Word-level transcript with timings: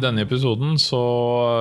denne 0.00 0.24
episoden 0.26 0.76
så 0.80 1.00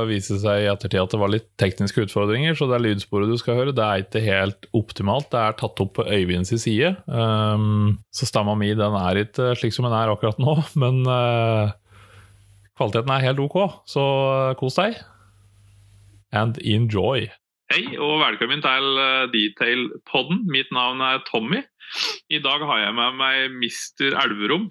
viser 0.10 0.36
det 0.36 0.42
seg 0.44 0.64
i 0.64 0.68
ettertid 0.72 1.02
at 1.02 1.14
det 1.14 1.20
var 1.22 1.32
litt 1.34 1.48
tekniske 1.62 2.06
utfordringer, 2.08 2.58
så 2.58 2.68
det 2.70 2.78
er 2.78 2.84
lydsporet 2.86 3.32
du 3.32 3.38
skal 3.42 3.60
høre. 3.60 3.76
Det 3.76 3.86
er 3.86 4.04
ikke 4.04 4.24
helt 4.26 4.68
optimalt. 4.78 5.30
Det 5.34 5.42
er 5.42 5.58
tatt 5.60 5.82
opp 5.84 5.96
på 5.98 6.06
Øyvinds 6.06 6.54
side. 6.62 6.94
Um, 7.08 7.98
så 8.16 8.28
stemma 8.30 8.58
mi 8.60 8.74
den 8.78 8.98
er 9.00 9.22
ikke 9.24 9.54
slik 9.60 9.76
som 9.76 9.88
den 9.88 9.96
er 9.98 10.14
akkurat 10.14 10.42
nå, 10.42 10.58
men 10.82 11.02
uh, 11.08 11.74
kvaliteten 12.80 13.16
er 13.16 13.26
helt 13.28 13.42
ok. 13.46 13.58
Så 13.90 14.06
kos 14.62 14.80
deg. 14.82 15.00
And 16.36 16.60
enjoy. 16.62 17.30
Hei 17.72 17.86
og 17.98 18.20
velkommen 18.22 18.62
til 18.62 19.00
Detail-podden. 19.34 20.44
Mitt 20.54 20.70
navn 20.76 21.02
er 21.02 21.24
Tommy. 21.32 21.64
I 22.30 22.42
dag 22.44 22.62
har 22.66 22.84
jeg 22.84 22.96
med 22.98 23.18
meg 23.22 23.58
Mister 23.62 24.16
Elverum. 24.22 24.70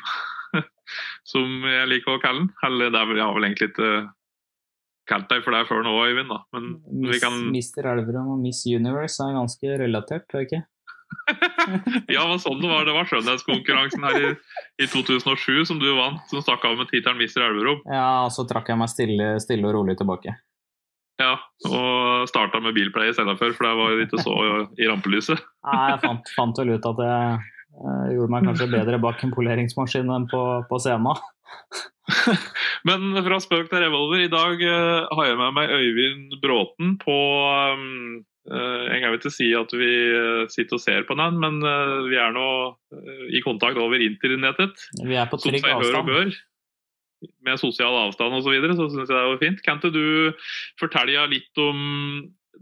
Som 1.28 1.64
jeg 1.68 1.88
liker 1.90 2.16
å 2.16 2.22
kalle 2.22 2.44
den. 2.44 2.52
Eller 2.68 2.92
det 2.92 3.00
har 3.00 3.34
vel 3.36 3.48
egentlig 3.48 3.72
ikke 3.72 3.90
kalt 5.10 5.28
deg 5.30 5.42
for 5.44 5.56
det 5.56 5.64
før 5.68 5.82
nå, 5.84 5.96
Øyvind. 6.04 6.30
da. 6.32 6.40
Men 6.56 6.70
Miss, 7.04 7.24
kan... 7.24 7.40
Mr. 7.50 7.90
Elverum 7.94 8.30
og 8.36 8.44
Miss 8.44 8.64
Universe 8.68 9.24
er 9.24 9.36
ganske 9.36 9.74
relatert, 9.84 10.28
er 10.32 10.40
det 10.40 10.46
ikke? 10.48 10.62
ja, 12.16 12.24
men 12.26 12.40
sånn 12.42 12.58
det 12.62 12.70
var. 12.70 12.86
Det 12.88 12.94
var 12.96 13.06
skjønnhetskonkurransen 13.08 14.06
her 14.08 14.16
i, 14.18 14.32
i 14.82 14.88
2007 14.90 15.68
som 15.68 15.78
du 15.80 15.90
vant, 15.96 16.24
som 16.30 16.42
stakk 16.42 16.64
av 16.68 16.80
med 16.80 16.90
tittelen 16.90 17.20
Mr. 17.20 17.44
Elverum. 17.46 17.84
Ja, 17.86 18.24
og 18.26 18.34
så 18.34 18.46
trakk 18.48 18.72
jeg 18.72 18.80
meg 18.80 18.92
stille, 18.92 19.30
stille 19.44 19.68
og 19.70 19.76
rolig 19.78 19.96
tilbake. 20.00 20.34
Ja, 21.22 21.36
og 21.68 22.26
starta 22.26 22.58
med 22.58 22.74
bilpleie 22.74 23.12
i 23.12 23.14
stedet 23.14 23.36
for, 23.38 23.54
for 23.54 23.68
det 23.68 23.74
var 23.78 24.00
ikke 24.02 24.22
så 24.24 24.34
i 24.74 24.88
rampelyset. 24.90 25.44
Nei, 25.68 25.82
jeg 25.92 26.00
fant, 26.02 26.32
fant 26.34 26.58
vel 26.58 26.74
ut 26.74 26.88
at 26.90 27.02
jeg 27.04 27.36
jeg 27.74 28.18
gjorde 28.18 28.32
meg 28.32 28.46
kanskje 28.48 28.70
bedre 28.70 29.00
bak 29.02 29.22
en 29.24 29.32
poleringsmaskin 29.34 30.12
enn 30.14 30.28
på, 30.30 30.42
på 30.68 30.78
scenen. 30.82 31.18
Men 32.88 33.16
fra 33.24 33.40
spøk 33.42 33.70
til 33.70 33.82
revolver, 33.82 34.22
i 34.24 34.30
dag 34.32 34.62
uh, 34.62 35.10
har 35.16 35.28
jeg 35.30 35.40
med 35.40 35.56
meg 35.56 35.72
Øyvind 35.72 36.38
Bråten 36.42 36.94
på 37.00 37.18
um, 37.74 38.22
uh, 38.52 38.82
Jeg 38.90 39.02
kan 39.02 39.16
ikke 39.16 39.32
si 39.32 39.50
at 39.58 39.72
vi 39.74 39.92
sitter 40.52 40.78
og 40.78 40.84
ser 40.84 41.08
på 41.08 41.16
den, 41.18 41.40
men 41.40 41.60
vi 42.10 42.20
er 42.20 42.34
nå 42.36 42.48
i 43.32 43.42
kontakt 43.44 43.80
over 43.80 43.98
internettet. 43.98 44.88
Vi 45.00 45.16
er 45.16 45.30
på 45.30 45.40
trygg 45.40 45.64
avstand. 45.64 46.36
Med 47.44 47.56
sosial 47.56 47.96
avstand 47.96 48.36
osv., 48.36 48.44
så, 48.44 48.52
videre, 48.52 48.76
så 48.76 48.90
syns 48.92 49.08
jeg 49.08 49.16
det 49.16 49.28
var 49.32 49.40
fint. 49.42 49.62
Kan 49.64 49.80
ikke 49.80 49.94
du 49.96 50.48
fortelle 50.80 51.24
litt 51.32 51.62
om 51.64 51.78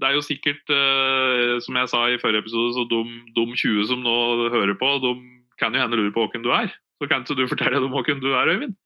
det 0.00 0.08
er 0.08 0.16
jo 0.16 0.24
sikkert, 0.24 0.62
uh, 0.72 1.58
som 1.64 1.78
jeg 1.78 1.90
sa 1.92 2.04
i 2.08 2.20
forrige 2.22 2.44
episode, 2.44 2.72
så 2.76 2.86
dum, 2.90 3.10
dum 3.36 3.52
20 3.52 3.88
som 3.90 4.04
nå 4.04 4.16
hører 4.54 4.76
på, 4.80 4.94
de 5.04 5.16
kan 5.60 5.74
jo 5.74 5.82
hende 5.82 5.98
lure 5.98 6.14
på 6.14 6.26
hvem 6.32 6.44
du 6.44 6.52
er. 6.54 6.72
Så 7.00 7.08
kan 7.10 7.24
ikke 7.24 7.38
du 7.38 7.48
fortelle 7.52 7.82
dem 7.82 7.94
hvem 7.94 8.22
du 8.22 8.32
er, 8.32 8.54
Øyvind? 8.54 8.78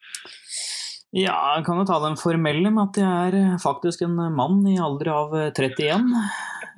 Ja, 1.17 1.37
jeg 1.57 1.65
kan 1.69 1.79
jo 1.81 1.87
ta 1.89 2.01
den 2.03 2.19
formelle 2.21 2.73
med 2.75 2.91
at 2.91 2.98
jeg 3.01 3.29
er 3.29 3.37
eh, 3.39 3.61
faktisk 3.63 4.03
en 4.05 4.19
mann 4.37 4.59
i 4.69 4.75
alder 4.83 5.13
av 5.15 5.37
31. 5.55 6.11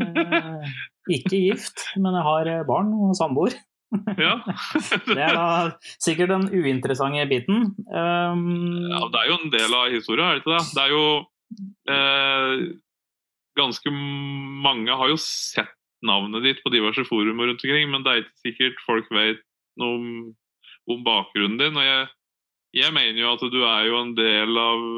Eh, 0.04 0.68
ikke 1.16 1.40
gift, 1.48 1.88
men 1.96 2.14
jeg 2.14 2.26
har 2.26 2.52
barn 2.68 2.92
og 2.94 3.16
samboer. 3.18 3.56
Ja. 4.20 4.34
det 5.08 5.22
er 5.24 5.32
da 5.32 5.46
sikkert 5.96 6.28
den 6.34 6.42
uinteressante 6.52 7.24
biten. 7.30 7.70
Um, 7.88 8.42
ja, 8.84 9.00
det 9.08 9.22
er 9.22 9.30
jo 9.30 9.38
en 9.38 9.54
del 9.54 9.76
av 9.78 9.94
historien, 9.94 10.26
er 10.26 10.36
det 10.36 10.42
ikke 10.42 10.58
det? 10.58 10.66
Det 10.76 10.82
er 10.82 10.92
jo 10.92 11.04
eh, 11.94 12.66
ganske 13.58 13.92
mange 13.92 14.94
har 14.94 15.10
jo 15.12 15.18
sett 15.20 15.74
navnet 16.06 16.44
ditt 16.46 16.62
på 16.62 16.70
diverse 16.72 17.02
forumer 17.08 17.50
rundt 17.50 17.64
omkring, 17.64 17.90
men 17.90 18.04
det 18.04 18.12
er 18.12 18.22
ikke 18.22 18.44
sikkert 18.46 18.86
folk 18.86 19.10
vet 19.14 19.42
noe 19.80 19.98
om, 19.98 20.06
om 20.94 21.02
bakgrunnen 21.06 21.58
din. 21.60 21.76
og 21.78 21.86
jeg, 21.86 22.06
jeg, 22.84 22.94
mener 22.94 23.20
jo 23.22 23.34
at 23.34 23.44
du 23.50 23.60
er 23.64 23.90
jo 23.90 24.00
en 24.02 24.16
del 24.18 24.62
av 24.62 24.88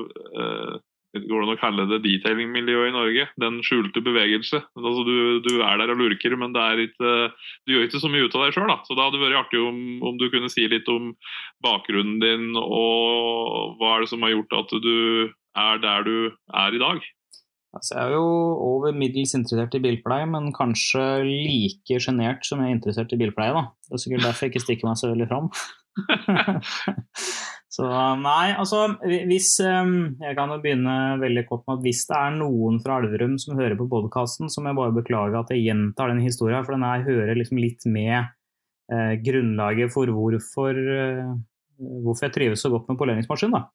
eh, 0.45 0.79
Går 1.11 1.27
det 1.27 1.43
an 1.43 1.51
å 1.57 1.59
kalle 1.59 1.85
det 1.91 1.97
detailing-miljøet 2.05 2.93
i 2.93 2.95
Norge? 2.95 3.25
Den 3.43 3.57
skjulte 3.67 3.99
bevegelse. 3.99 4.61
Altså, 4.79 5.01
du, 5.03 5.41
du, 5.43 5.57
er 5.59 5.81
der 5.81 5.91
og 5.91 5.99
lurker, 5.99 6.37
men 6.39 6.55
ikke, 6.55 7.15
du 7.67 7.73
gjør 7.73 7.89
ikke 7.89 8.03
så 8.05 8.11
mye 8.13 8.29
ut 8.29 8.37
av 8.39 8.45
deg 8.45 8.55
sjøl. 8.55 8.71
Så 8.87 8.95
det 8.95 9.03
hadde 9.03 9.19
vært 9.19 9.41
artig 9.41 9.59
om, 9.59 9.81
om, 10.07 10.21
du 10.21 10.29
kunne 10.31 10.47
si 10.55 10.69
litt 10.71 10.87
om 10.87 11.11
bakgrunnen 11.67 12.23
din, 12.23 12.53
og 12.55 13.75
hva 13.81 13.97
er 13.97 14.05
det 14.05 14.13
som 14.13 14.23
har 14.23 14.37
gjort 14.37 14.55
at 14.61 14.77
du 14.87 14.95
er 15.59 15.83
der 15.83 16.07
du 16.07 16.15
er 16.31 16.79
i 16.79 16.85
dag? 16.85 17.11
Altså, 17.71 17.95
jeg 17.95 18.03
er 18.03 18.17
jo 18.17 18.31
over 18.67 18.95
middels 18.97 19.33
interessert 19.39 19.77
i 19.79 19.83
bilpleie, 19.83 20.27
men 20.27 20.49
kanskje 20.55 21.05
like 21.23 22.01
sjenert 22.03 22.43
som 22.47 22.63
jeg 22.63 22.73
er 22.73 22.77
interessert 22.77 23.13
i 23.15 23.19
bilpleie. 23.21 23.55
Da. 23.55 23.69
Det 23.87 23.95
er 23.95 24.03
sikkert 24.05 24.27
derfor 24.27 24.47
jeg 24.47 24.53
ikke 24.53 24.65
stikker 24.65 24.89
meg 24.89 24.99
så 24.99 25.11
veldig 25.13 25.29
fram. 25.31 25.47
så 27.77 27.87
nei, 28.19 28.53
altså 28.55 28.85
hvis 29.03 29.49
ehm, 29.67 30.15
Jeg 30.23 30.37
kan 30.39 30.53
jo 30.55 30.61
begynne 30.63 30.95
veldig 31.19 31.43
kort 31.49 31.65
med 31.67 31.81
at 31.81 31.87
hvis 31.87 32.05
det 32.07 32.19
er 32.19 32.37
noen 32.39 32.79
fra 32.83 33.01
Elverum 33.03 33.35
som 33.43 33.59
hører 33.59 33.79
på 33.79 33.89
podkasten, 33.91 34.51
så 34.51 34.63
må 34.63 34.73
jeg 34.73 34.81
bare 34.81 34.99
beklage 34.99 35.39
at 35.39 35.55
jeg 35.55 35.67
gjentar 35.69 36.11
den 36.11 36.23
historien, 36.27 36.67
for 36.67 36.75
den 36.75 36.87
her 36.87 37.07
hører 37.07 37.39
liksom 37.39 37.63
litt 37.63 37.87
med 37.87 38.19
eh, 38.91 39.15
grunnlaget 39.23 39.95
for 39.95 40.11
hvorfor, 40.11 40.75
eh, 40.75 41.35
hvorfor 41.79 42.27
jeg 42.27 42.39
trives 42.39 42.67
så 42.67 42.75
godt 42.75 42.91
med 42.91 42.99
poleringsmaskin. 42.99 43.55
da. 43.55 43.69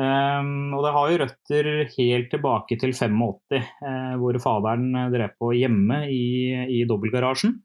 Um, 0.00 0.70
og 0.78 0.84
det 0.86 0.92
har 0.94 1.10
jo 1.10 1.18
røtter 1.20 1.70
helt 1.96 2.30
tilbake 2.32 2.78
til 2.80 2.94
85, 2.96 3.58
uh, 3.84 4.14
hvor 4.22 4.38
faderen 4.40 4.94
drev 5.12 5.34
på 5.36 5.50
hjemme 5.58 6.04
i, 6.08 6.54
i 6.80 6.84
dobbeltgarasjen. 6.88 7.58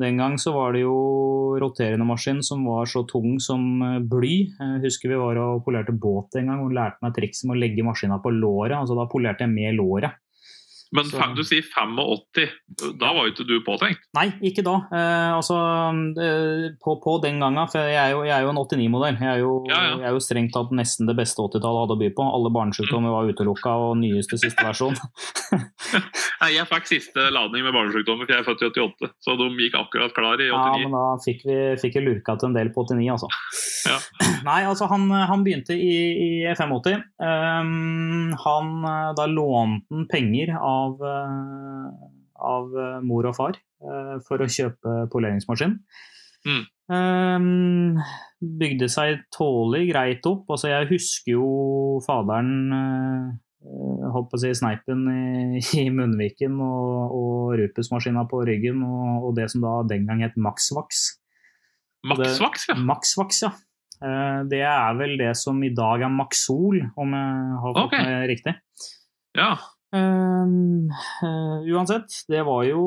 Den 0.00 0.16
gang 0.16 0.38
så 0.40 0.54
var 0.54 0.72
det 0.72 0.86
jo 0.86 0.96
roterende 1.60 2.06
maskin 2.08 2.40
som 2.44 2.64
var 2.64 2.88
så 2.88 3.02
tung 3.08 3.36
som 3.44 3.82
eh, 3.84 3.98
bly. 4.00 4.34
Jeg 4.48 4.80
husker 4.86 5.12
vi 5.12 5.20
var 5.20 5.40
og 5.42 5.64
polerte 5.66 5.92
båt 5.92 6.38
en 6.40 6.48
gang 6.48 6.62
og 6.64 6.72
lærte 6.72 7.04
meg 7.04 7.12
trikset 7.18 7.48
med 7.48 7.58
å 7.58 7.60
legge 7.60 7.84
maskina 7.84 8.16
på 8.22 8.32
låret. 8.32 8.78
altså 8.78 8.96
Da 8.96 9.04
polerte 9.12 9.44
jeg 9.44 9.52
med 9.52 9.76
låret. 9.76 10.16
Men 10.92 11.06
så. 11.08 11.24
du 11.32 11.40
sier 11.46 11.64
85, 11.64 12.50
da 13.00 13.12
var 13.16 13.24
jo 13.24 13.32
ikke 13.32 13.46
du 13.48 13.54
påtenkt? 13.64 14.02
Nei, 14.12 14.26
ikke 14.44 14.64
da. 14.66 14.74
Eh, 14.92 15.30
altså, 15.38 15.56
eh, 16.20 16.66
på, 16.84 16.98
på, 17.00 17.14
den 17.24 17.40
gangen, 17.40 17.64
for 17.72 17.80
jeg 17.80 17.96
er 17.96 18.12
jo, 18.12 18.20
jeg 18.28 18.34
er 18.36 18.44
jo 18.44 18.50
en 18.52 18.60
89-modell. 18.60 19.16
Jeg, 19.16 19.40
ja, 19.40 19.54
ja. 19.72 19.94
jeg, 19.94 20.04
er 20.10 20.12
jo 20.12 20.20
strengt 20.20 20.52
tatt 20.52 20.74
nesten 20.76 21.08
det 21.08 21.16
beste 21.16 21.40
80-tallet 21.40 21.86
hadde 21.86 21.96
å 21.96 22.02
by 22.02 22.10
på. 22.18 22.26
Alle 22.36 22.52
barnesykdommer 22.52 23.08
mm. 23.08 23.14
var 23.16 23.32
utelukka, 23.32 23.76
og 23.86 23.94
nyeste 24.02 24.36
siste 24.42 24.66
versjon. 24.68 24.98
Nei, 26.42 26.50
jeg 26.58 26.68
fikk 26.68 26.90
siste 26.90 27.24
ladning 27.32 27.64
med 27.64 27.72
barnesykdommer, 27.72 28.28
for 28.28 28.36
jeg 28.36 28.44
er 28.44 28.48
født 28.50 28.66
i 28.66 28.70
88. 28.84 29.12
Så 29.24 29.38
de 29.40 29.48
gikk 29.62 29.80
akkurat 29.80 30.12
klar 30.16 30.44
i 30.44 30.50
89. 30.50 30.60
Ja, 30.60 30.90
men 30.90 30.98
da 30.98 31.06
fikk 31.24 31.46
vi 31.48 31.58
fikk 31.80 32.00
lurka 32.04 32.36
til 32.36 32.50
en 32.50 32.58
del 32.58 32.72
på 32.74 32.84
89, 32.84 33.08
altså. 33.16 33.32
Ja. 33.88 33.96
Nei, 34.50 34.60
altså 34.68 34.90
han, 34.90 35.08
han 35.08 35.44
begynte 35.46 35.72
i, 35.72 35.96
i 36.12 36.30
85. 36.52 37.00
Um, 37.22 38.32
han, 38.44 38.72
da 39.16 39.28
lånte 39.30 39.86
han 39.88 40.06
penger 40.10 40.52
av 40.58 40.81
av, 40.82 41.02
eh, 41.06 41.86
av 42.42 42.74
eh, 42.78 42.98
mor 43.06 43.28
og 43.30 43.36
far 43.38 43.58
eh, 43.58 44.16
for 44.26 44.42
å 44.42 44.50
kjøpe 44.50 44.96
poleringsmaskin. 45.12 45.78
Mm. 46.42 46.62
Um, 46.92 48.00
bygde 48.60 48.88
seg 48.90 49.22
tålelig 49.32 49.92
greit 49.92 50.28
opp. 50.28 50.44
Altså, 50.50 50.72
jeg 50.72 50.90
husker 50.90 51.36
jo 51.36 51.48
faderen 52.04 53.38
holdt 54.12 54.32
på 54.32 54.36
å 54.36 54.40
si 54.42 54.50
sneipen 54.58 55.04
i, 55.06 55.62
i 55.84 55.88
munnviken 55.94 56.58
og, 56.58 57.16
og 57.16 57.58
rupusmaskina 57.60 58.26
på 58.30 58.42
ryggen 58.48 58.82
og, 58.82 59.28
og, 59.28 59.34
det 59.38 59.48
som 59.52 59.62
da 59.64 59.76
den 59.88 60.08
gang 60.08 60.24
het 60.26 60.34
Maxvax. 60.34 61.04
Maxvax, 62.10 62.66
ja. 62.72 62.76
Maxvax, 62.82 63.44
ja. 63.46 63.52
Det 64.50 64.58
er 64.66 64.96
vel 64.98 65.12
det 65.20 65.30
som 65.38 65.60
i 65.62 65.70
dag 65.70 66.02
er 66.02 66.10
Maxol, 66.10 66.80
om 66.98 67.12
jeg 67.14 67.60
har 67.62 67.76
fått 67.76 67.84
okay. 67.84 68.08
det 68.08 68.30
riktig. 68.32 68.54
Ja. 69.38 69.52
Uh, 69.92 70.88
uh, 71.22 71.58
uansett, 71.68 72.08
det 72.28 72.42
var 72.42 72.64
jo 72.64 72.84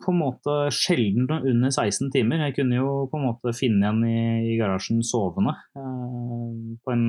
på 0.00 0.12
en 0.12 0.20
måte 0.22 0.54
sjelden 0.72 1.28
under 1.28 1.70
16 1.70 2.08
timer. 2.14 2.46
Jeg 2.46 2.56
kunne 2.60 2.78
jo 2.78 2.94
på 3.12 3.20
en 3.20 3.26
måte 3.28 3.52
finne 3.56 3.90
en 3.90 4.00
i, 4.08 4.54
i 4.54 4.56
garasjen 4.56 5.02
sovende 5.04 5.52
uh, 5.76 6.48
på 6.80 6.94
en, 6.94 7.04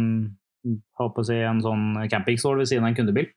si, 0.68 1.38
en 1.40 1.64
sånn 1.64 1.88
campingstol 2.12 2.60
ved 2.60 2.68
siden 2.68 2.84
av 2.84 2.92
en 2.92 2.98
kundebil. 3.00 3.30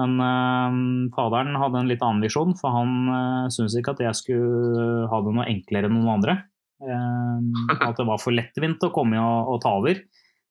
Men 0.00 0.16
øh, 0.24 0.78
faderen 1.14 1.58
hadde 1.60 1.82
en 1.82 1.90
litt 1.90 2.02
annen 2.02 2.24
visjon, 2.24 2.56
for 2.58 2.74
han 2.74 2.96
øh, 3.12 3.50
syntes 3.52 3.76
ikke 3.78 3.94
at 3.94 4.06
jeg 4.08 4.18
skulle 4.22 5.06
ha 5.12 5.22
det 5.22 5.36
noe 5.36 5.50
enklere 5.52 5.90
enn 5.90 5.98
noen 6.00 6.16
andre. 6.16 6.40
Ehm, 6.82 7.52
at 7.70 7.94
det 7.98 8.06
var 8.08 8.18
for 8.18 8.34
lettvint 8.34 8.82
å 8.82 8.90
komme 8.94 9.20
og, 9.20 9.52
og 9.54 9.62
ta 9.62 9.76
over. 9.78 10.00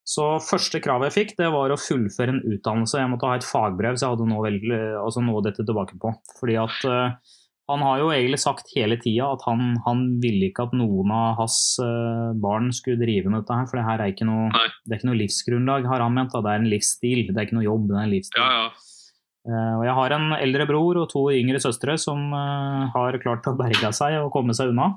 Så 0.08 0.26
første 0.44 0.82
kravet 0.82 1.12
jeg 1.12 1.18
fikk, 1.18 1.36
det 1.38 1.52
var 1.54 1.72
å 1.72 1.80
fullføre 1.80 2.34
en 2.34 2.42
utdannelse. 2.42 2.98
Jeg 3.00 3.12
måtte 3.12 3.30
ha 3.30 3.38
et 3.38 3.46
fagbrev, 3.46 3.96
så 3.96 4.08
jeg 4.08 4.16
hadde 4.16 4.32
noe, 4.32 4.42
vel, 4.48 4.74
altså 4.98 5.22
noe 5.24 5.44
dette 5.46 5.66
tilbake 5.68 6.00
på. 6.02 6.14
Fordi 6.40 6.58
at 6.60 6.88
uh, 6.90 7.36
han 7.72 7.86
har 7.86 8.02
jo 8.02 8.10
egentlig 8.12 8.42
sagt 8.42 8.74
hele 8.74 8.98
tida 9.02 9.30
at 9.36 9.46
han, 9.46 9.76
han 9.86 10.04
ville 10.24 10.50
ikke 10.50 10.66
at 10.68 10.76
noen 10.76 11.14
av 11.16 11.38
hans 11.40 11.60
uh, 11.84 12.34
barn 12.42 12.72
skulle 12.76 13.00
drive 13.04 13.30
med 13.30 13.44
dette 13.44 13.60
her, 13.62 13.70
for 13.70 13.80
det 13.80 13.86
her 13.88 14.04
er 14.04 14.16
ikke 14.16 14.28
noe, 14.28 14.50
det 14.84 14.96
er 14.96 15.00
ikke 15.00 15.12
noe 15.12 15.22
livsgrunnlag, 15.22 15.88
har 15.94 16.04
han 16.04 16.18
ment. 16.18 16.34
Da. 16.34 16.44
Det 16.44 16.56
er 16.56 16.64
en 16.64 16.72
livsstil, 16.74 17.24
det 17.30 17.38
er 17.38 17.48
ikke 17.48 17.60
noe 17.62 17.70
jobb, 17.70 17.88
det 17.92 18.00
er 18.00 18.08
en 18.08 18.16
livsstil. 18.18 18.48
Ja, 18.48 18.66
ja. 18.66 18.88
Uh, 19.42 19.74
og 19.80 19.88
jeg 19.88 19.98
har 19.98 20.14
en 20.18 20.28
eldre 20.38 20.68
bror 20.70 21.00
og 21.02 21.08
to 21.14 21.24
yngre 21.34 21.62
søstre 21.62 21.96
som 22.02 22.30
har 22.94 23.16
klart 23.24 23.48
å 23.50 23.58
berge 23.58 23.90
seg 23.98 24.20
og 24.26 24.34
komme 24.34 24.58
seg 24.58 24.74
unna. 24.74 24.92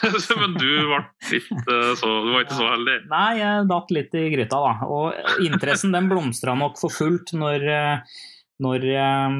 Men 0.40 0.54
du 0.58 0.70
litt, 0.90 1.50
eh, 1.50 1.92
så, 1.98 2.12
du 2.24 2.32
var 2.32 2.44
ikke 2.44 2.58
så 2.58 2.70
heldig. 2.70 2.96
Nei, 3.10 3.28
jeg 3.40 3.68
datt 3.70 3.92
litt 3.94 4.16
i 4.18 4.24
gryta, 4.32 4.62
da. 4.62 4.88
Og 4.88 5.44
interessen 5.44 5.94
den 5.94 6.08
blomstra 6.10 6.56
nok 6.58 6.80
for 6.80 6.92
fullt 6.92 7.32
når, 7.36 7.66
eh, 7.72 8.18
når 8.64 8.88
eh, 8.92 9.38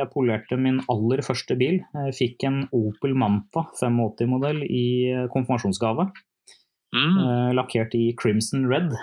jeg 0.00 0.10
polerte 0.14 0.60
min 0.60 0.80
aller 0.92 1.24
første 1.26 1.58
bil. 1.58 1.80
Jeg 2.06 2.16
fikk 2.18 2.46
en 2.48 2.62
Opel 2.76 3.16
Manta 3.18 3.66
85-modell 3.80 4.64
i 4.66 4.86
eh, 5.12 5.28
konfirmasjonsgave. 5.32 6.10
Mm. 6.96 7.52
Lakkert 7.58 7.92
i 7.98 8.14
Crimson 8.16 8.68
Red. 8.70 8.94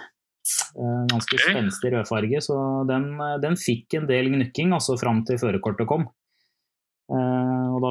Ganske 0.74 1.38
okay. 1.38 1.52
spenstig 1.52 1.92
rødfarge, 1.94 2.40
så 2.42 2.56
den, 2.90 3.12
den 3.44 3.58
fikk 3.60 4.00
en 4.00 4.08
del 4.10 4.32
gnukking 4.34 4.74
altså 4.74 4.96
fram 4.98 5.22
til 5.28 5.38
førerkortet 5.40 5.86
kom. 5.88 6.08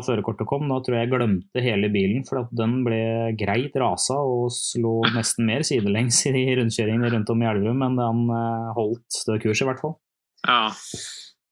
Førerkortet 0.07 0.49
kom, 0.49 0.69
da 0.71 0.81
tror 0.83 0.99
jeg 0.99 1.07
jeg 1.07 1.13
glemte 1.15 1.65
hele 1.65 1.91
bilen, 1.93 2.27
for 2.29 2.43
at 2.43 2.53
den 2.59 2.81
ble 2.87 3.03
greit 3.39 3.77
rasa 3.81 4.19
og 4.19 4.53
slo 4.55 5.01
nesten 5.15 5.49
mer 5.49 5.65
sidelengs 5.67 6.23
i 6.31 6.47
rundkjøringene 6.59 7.11
rundt 7.15 7.33
om 7.33 7.43
i 7.43 7.51
Elverum, 7.51 7.83
men 7.83 7.99
den 7.99 8.23
eh, 8.37 8.71
holdt 8.79 9.23
stø 9.23 9.39
kurs 9.43 9.63
i 9.63 9.69
hvert 9.69 9.83
fall. 9.83 9.99
Ja. 10.47 10.71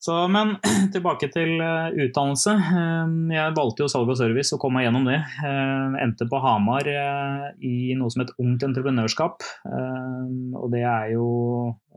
Så, 0.00 0.14
men 0.32 0.55
tilbake 0.94 1.29
til 1.32 1.58
eh, 1.61 1.97
utdannelse. 2.06 2.55
Eh, 2.56 3.17
jeg 3.37 3.56
valgte 3.58 3.85
jo 3.85 3.91
salg 3.93 4.08
og 4.08 4.17
service 4.20 4.55
og 4.56 4.62
kom 4.62 4.73
meg 4.76 4.87
gjennom 4.87 5.05
det. 5.11 5.19
Eh, 5.44 5.99
endte 6.06 6.29
på 6.31 6.41
Hamar 6.41 6.88
eh, 6.88 7.50
i 7.61 7.93
noe 7.99 8.12
som 8.12 8.25
het 8.25 8.32
Ungt 8.41 8.64
entreprenørskap. 8.64 9.44
Eh, 9.69 10.31
og 10.56 10.70
det 10.73 10.87
er 10.88 11.12
jo 11.17 11.26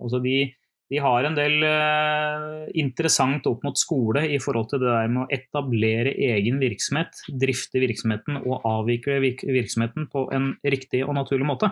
Altså 0.04 0.20
de, 0.20 0.50
de 0.94 1.00
har 1.02 1.26
en 1.26 1.34
del 1.34 1.64
eh, 1.66 2.68
interessant 2.78 3.48
opp 3.50 3.64
mot 3.66 3.80
skole 3.80 4.28
i 4.30 4.38
forhold 4.42 4.68
til 4.70 4.84
det 4.84 4.92
der 4.92 5.10
med 5.10 5.24
å 5.24 5.32
etablere 5.34 6.14
egen 6.14 6.60
virksomhet, 6.62 7.24
drifte 7.42 7.82
virksomheten 7.82 8.38
og 8.44 8.62
avvikle 8.70 9.18
virk 9.24 9.42
virksomheten 9.48 10.06
på 10.12 10.28
en 10.38 10.52
riktig 10.62 11.02
og 11.08 11.18
naturlig 11.18 11.50
måte. 11.50 11.72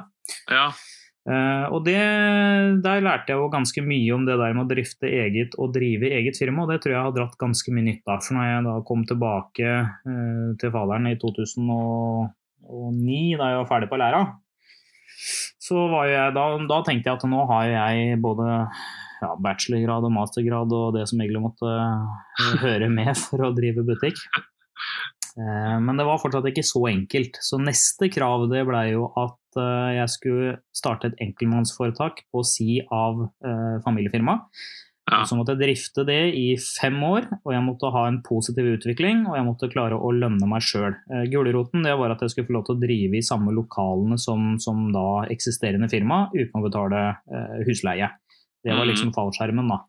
ja. 0.49 0.71
Eh, 1.29 1.65
og 1.69 1.83
det, 1.85 2.01
der 2.81 3.03
lærte 3.05 3.29
jeg 3.29 3.37
jo 3.37 3.49
ganske 3.53 3.81
mye 3.85 4.13
om 4.15 4.23
det 4.25 4.39
der 4.41 4.55
med 4.57 4.63
å 4.63 4.69
drifte 4.71 5.05
eget 5.05 5.53
og 5.61 5.69
drive 5.75 6.09
eget 6.17 6.39
firma, 6.41 6.63
og 6.63 6.71
det 6.71 6.79
tror 6.81 6.95
jeg 6.95 7.05
har 7.05 7.13
dratt 7.13 7.37
ganske 7.43 7.73
mye 7.75 7.85
nytte 7.91 8.09
av. 8.09 8.23
For 8.25 8.33
når 8.39 8.47
jeg 8.47 8.63
da 8.65 8.73
kom 8.87 9.03
tilbake 9.05 9.67
eh, 9.69 10.47
til 10.57 10.73
faderen 10.73 11.11
i 11.11 11.19
2009, 11.21 12.31
da 13.37 13.51
jeg 13.51 13.61
var 13.61 13.69
ferdig 13.69 13.91
på 13.91 14.01
læra, 14.01 14.23
så 15.61 15.85
var 15.93 16.09
jeg, 16.09 16.33
da, 16.33 16.47
da 16.73 16.81
tenkte 16.87 17.11
jeg 17.11 17.21
at 17.21 17.29
nå 17.29 17.45
har 17.53 17.69
jeg 17.69 18.17
både 18.25 18.49
ja, 19.21 19.31
bachelorgrad 19.39 20.07
og 20.07 20.13
mastergrad 20.15 20.75
og 20.75 20.97
det 20.97 21.05
som 21.09 21.21
egentlig 21.21 21.45
måtte 21.45 21.71
eh, 21.71 22.59
høre 22.65 22.89
med 22.91 23.13
for 23.19 23.45
å 23.47 23.53
drive 23.57 23.85
butikk. 23.87 24.19
Eh, 25.37 25.77
Men 25.79 25.97
det 25.99 26.07
var 26.07 26.21
fortsatt 26.21 26.49
ikke 26.49 26.65
så 26.65 26.85
enkelt. 26.91 27.39
Så 27.43 27.61
neste 27.61 28.11
krav 28.13 28.49
det 28.51 28.65
ble 28.67 28.85
jo 28.91 29.09
at 29.19 29.61
eh, 29.61 29.97
jeg 30.01 30.15
skulle 30.17 30.59
starte 30.75 31.11
et 31.11 31.25
enkeltmannsforetak 31.29 32.25
på 32.31 32.45
si 32.47 32.81
av 32.89 33.27
familiefirma. 33.85 34.39
Ja. 35.11 35.23
Så 35.27 35.35
måtte 35.35 35.55
jeg 35.57 35.63
drifte 35.65 36.05
det 36.07 36.19
i 36.37 36.53
fem 36.61 36.95
år, 37.03 37.25
og 37.41 37.51
jeg 37.51 37.63
måtte 37.65 37.89
ha 37.91 38.03
en 38.07 38.19
positiv 38.23 38.69
utvikling. 38.77 39.25
Og 39.27 39.33
jeg 39.35 39.47
måtte 39.47 39.69
klare 39.73 39.97
å 39.97 40.11
lønne 40.15 40.47
meg 40.47 40.63
sjøl. 40.63 40.93
Gulroten 41.33 41.83
det 41.83 41.97
var 41.99 42.13
at 42.13 42.21
jeg 42.23 42.31
skulle 42.31 42.47
få 42.47 42.55
lov 42.55 42.67
til 42.69 42.77
å 42.77 42.83
drive 42.85 43.19
i 43.19 43.25
samme 43.25 43.51
lokalene 43.51 44.15
som, 44.21 44.53
som 44.61 44.85
da 44.93 45.25
eksisterende 45.33 45.89
firma, 45.91 46.27
uten 46.37 46.61
å 46.61 46.63
betale 46.63 47.01
husleie. 47.67 48.07
Det 48.63 48.73
var 48.73 48.85
Mhm. 48.85 48.91
liksom 48.93 49.13
fallskjermen, 49.13 49.67
da. 49.69 49.79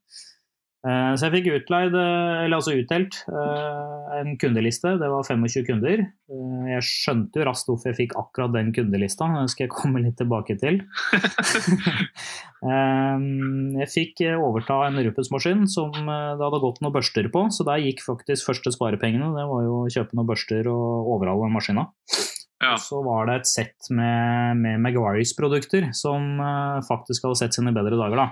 Eh, 0.85 1.15
Så 1.15 1.31
jeg 1.31 1.45
fikk 1.45 1.63
utleid, 1.63 1.95
eh, 1.95 2.45
eller 2.45 2.57
altså 2.57 2.75
utdelt, 2.75 3.15
eh, 3.31 4.19
en 4.21 4.37
kundeliste. 4.37 4.99
Det 4.99 5.09
var 5.09 5.23
25 5.23 5.65
kunder. 5.67 6.13
Jeg 6.73 6.83
skjønte 6.83 7.37
jo 7.39 7.45
raskt 7.47 7.69
hvorfor 7.69 7.93
jeg 7.95 8.09
fikk 8.09 8.17
akkurat 8.19 8.53
den 8.53 8.73
kundelista, 8.73 9.29
det 9.41 9.51
skal 9.51 9.67
jeg 9.69 9.71
komme 9.71 10.03
litt 10.03 10.17
tilbake 10.17 10.59
til. 10.59 10.81
Jeg 12.63 13.89
fikk 13.91 14.21
overta 14.39 14.77
en 14.87 14.99
Rupus-maskin 15.03 15.65
som 15.71 15.91
det 15.93 16.45
hadde 16.45 16.61
gått 16.63 16.79
noen 16.83 16.95
børster 16.95 17.27
på, 17.33 17.47
så 17.51 17.65
der 17.67 17.83
gikk 17.83 18.03
faktisk 18.07 18.47
første 18.47 18.71
sparepengene. 18.75 19.33
Det 19.35 19.47
var 19.51 19.65
jo 19.67 19.81
å 19.83 19.91
kjøpe 19.91 20.15
noen 20.15 20.29
børster 20.29 20.69
og 20.71 21.11
overhale 21.17 21.43
den 21.49 21.57
maskina. 21.57 21.87
Ja. 22.63 22.77
Så 22.79 23.01
var 23.03 23.27
det 23.27 23.41
et 23.41 23.51
sett 23.51 23.91
med, 23.91 24.57
med 24.63 24.79
Maguires 24.85 25.35
produkter 25.35 25.89
som 25.99 26.39
faktisk 26.87 27.27
hadde 27.27 27.41
sett 27.41 27.55
sine 27.59 27.75
bedre 27.75 27.99
dager, 27.99 28.17
da. 28.23 28.29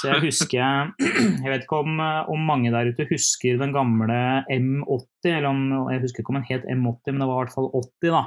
Så 0.00 0.08
jeg 0.08 0.22
husker 0.24 0.58
Jeg 1.02 1.50
vet 1.50 1.64
ikke 1.64 1.80
om, 1.84 2.00
om 2.32 2.44
mange 2.48 2.72
der 2.72 2.90
ute 2.92 3.06
husker 3.10 3.58
den 3.60 3.74
gamle 3.74 4.18
M80, 4.48 5.30
eller 5.30 5.50
om 5.50 5.90
jeg 5.92 6.04
husker 6.04 6.22
ikke 6.22 6.34
om 6.34 6.40
den 6.40 6.48
het 6.48 6.68
M80, 6.68 7.12
men 7.12 7.24
det 7.24 7.28
var 7.30 7.36
i 7.36 7.42
hvert 7.42 7.56
fall 7.56 7.68
80, 7.76 8.14
da. 8.14 8.22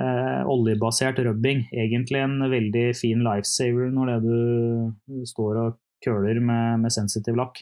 Eh, 0.00 0.42
oljebasert 0.48 1.18
rubbing. 1.26 1.64
Egentlig 1.74 2.22
en 2.22 2.38
veldig 2.52 2.84
fin 2.96 3.24
lifesaver 3.26 3.90
når 3.92 4.12
det 4.12 4.20
du 4.28 5.24
står 5.28 5.58
og 5.64 5.80
køler 6.04 6.40
med, 6.40 6.80
med 6.84 6.94
sensitiv 6.94 7.36
lakk. 7.36 7.60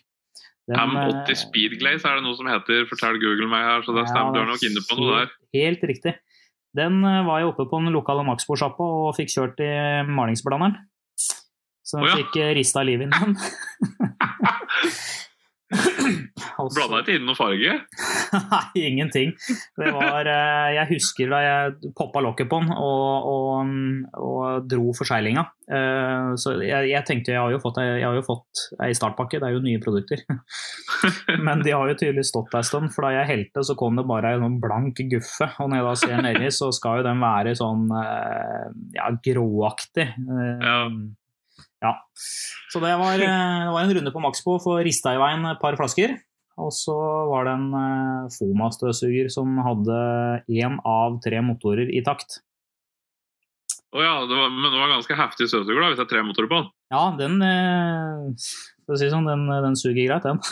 Den, 0.68 0.76
M80 0.76 1.32
eh, 1.32 1.38
Speedglaze 1.40 2.06
er 2.06 2.18
det 2.18 2.26
noe 2.26 2.36
som 2.36 2.50
heter, 2.50 2.84
fortell 2.90 3.16
Google 3.22 3.48
meg 3.50 3.64
her, 3.64 3.86
så 3.86 3.94
det 3.96 4.04
stemmer. 4.10 4.36
Du 4.36 4.42
er 4.42 4.50
nok 4.50 4.66
inne 4.68 4.84
på 4.84 4.98
noe 4.98 5.14
der. 5.14 5.32
helt, 5.32 5.62
helt 5.62 5.86
riktig. 5.90 6.14
Den 6.76 7.00
eh, 7.00 7.24
var 7.26 7.40
jeg 7.40 7.50
oppe 7.54 7.66
på 7.70 7.80
den 7.80 7.96
lokale 7.96 8.26
Maxbo-sjappa 8.28 8.90
og 9.08 9.16
fikk 9.16 9.32
kjørt 9.32 9.64
i 9.64 9.72
malingsblanderen. 10.06 10.76
Så 11.88 11.96
den 11.96 12.04
oh, 12.04 12.10
ja. 12.12 12.18
fikk 12.20 12.36
rista 12.58 12.84
livet 12.84 13.08
inn 13.08 13.16
den. 13.16 13.32
Blanda 15.68 17.02
ikke 17.02 17.14
inn 17.18 17.26
noe 17.28 17.36
farge? 17.36 17.74
Nei, 18.52 18.80
ingenting. 18.88 19.34
Det 19.78 19.90
var 19.94 20.28
eh, 20.28 20.68
Jeg 20.76 20.88
husker 20.94 21.30
da 21.32 21.40
jeg 21.44 21.92
poppa 21.96 22.22
lokket 22.24 22.48
på 22.50 22.60
den 22.62 22.72
og, 22.72 23.28
og, 23.28 23.72
og 24.16 24.68
dro 24.68 24.94
forseglinga. 24.96 25.44
Eh, 25.68 26.32
Så 26.40 26.56
jeg, 26.64 26.88
jeg 26.90 27.04
tenkte 27.08 27.34
jeg 27.34 27.42
har 27.42 27.52
jo 27.52 27.60
fått, 27.62 27.80
jeg 27.84 28.04
har 28.04 28.16
jo 28.16 28.24
fått 28.26 28.64
ei 28.84 28.90
startpakke, 28.96 29.40
det 29.42 29.50
er 29.50 29.56
jo 29.58 29.62
nye 29.64 29.82
produkter. 29.82 30.24
Men 31.46 31.62
de 31.64 31.76
har 31.76 31.92
jo 31.92 31.98
tydeligvis 32.00 32.32
stått 32.32 32.50
der 32.54 32.64
en 32.64 32.70
stund, 32.70 32.92
for 32.94 33.06
da 33.06 33.14
jeg 33.20 33.30
helte, 33.32 33.64
så 33.68 33.76
kom 33.78 34.00
det 34.00 34.08
bare 34.08 34.34
en 34.36 34.44
sånn 34.46 34.58
blank 34.64 35.04
guffe. 35.12 35.50
Og 35.60 35.70
når 35.70 35.82
jeg 35.82 35.88
da 35.88 35.94
ser 36.04 36.26
nedi, 36.26 36.52
så 36.54 36.72
skal 36.74 37.02
jo 37.02 37.08
den 37.10 37.22
være 37.22 37.54
sånn 37.60 37.88
eh, 38.02 38.66
ja, 38.98 39.12
gråaktig. 39.28 40.10
Ja. 40.18 40.80
Ja. 41.84 41.92
Så 42.72 42.80
det 42.82 42.94
var, 43.00 43.20
eh, 43.26 43.66
det 43.66 43.74
var 43.74 43.84
en 43.84 43.94
runde 43.98 44.14
på 44.14 44.22
Maxbo 44.24 44.58
for 44.62 44.82
rista 44.86 45.14
i 45.14 45.20
veien 45.20 45.46
et 45.50 45.62
par 45.62 45.78
flasker. 45.78 46.16
Og 46.58 46.72
så 46.74 46.96
var 47.30 47.46
det 47.46 47.54
en 47.54 47.68
eh, 47.78 48.28
Foma-støvsuger 48.34 49.30
som 49.30 49.60
hadde 49.62 49.98
én 50.50 50.78
av 50.82 51.20
tre 51.24 51.42
motorer 51.44 51.90
i 51.94 52.02
takt. 52.06 52.40
Å 53.94 54.02
ja, 54.04 54.14
det 54.28 54.36
var, 54.36 54.50
men 54.52 54.68
det 54.68 54.80
var 54.80 54.90
ganske 54.90 55.16
heftig 55.16 55.46
støvsuger 55.48 55.80
da, 55.80 55.90
hvis 55.92 56.00
det 56.00 56.04
er 56.08 56.10
tre 56.10 56.24
motorer 56.26 56.50
på 56.50 56.58
den. 56.60 56.70
Ja, 56.92 57.04
den 57.16 57.38
eh, 57.44 58.48
For 58.84 58.96
å 58.96 59.00
si 59.00 59.10
sånn, 59.12 59.28
den, 59.28 59.46
den 59.48 59.78
suger 59.78 60.02
greit, 60.02 60.26
den. 60.26 60.42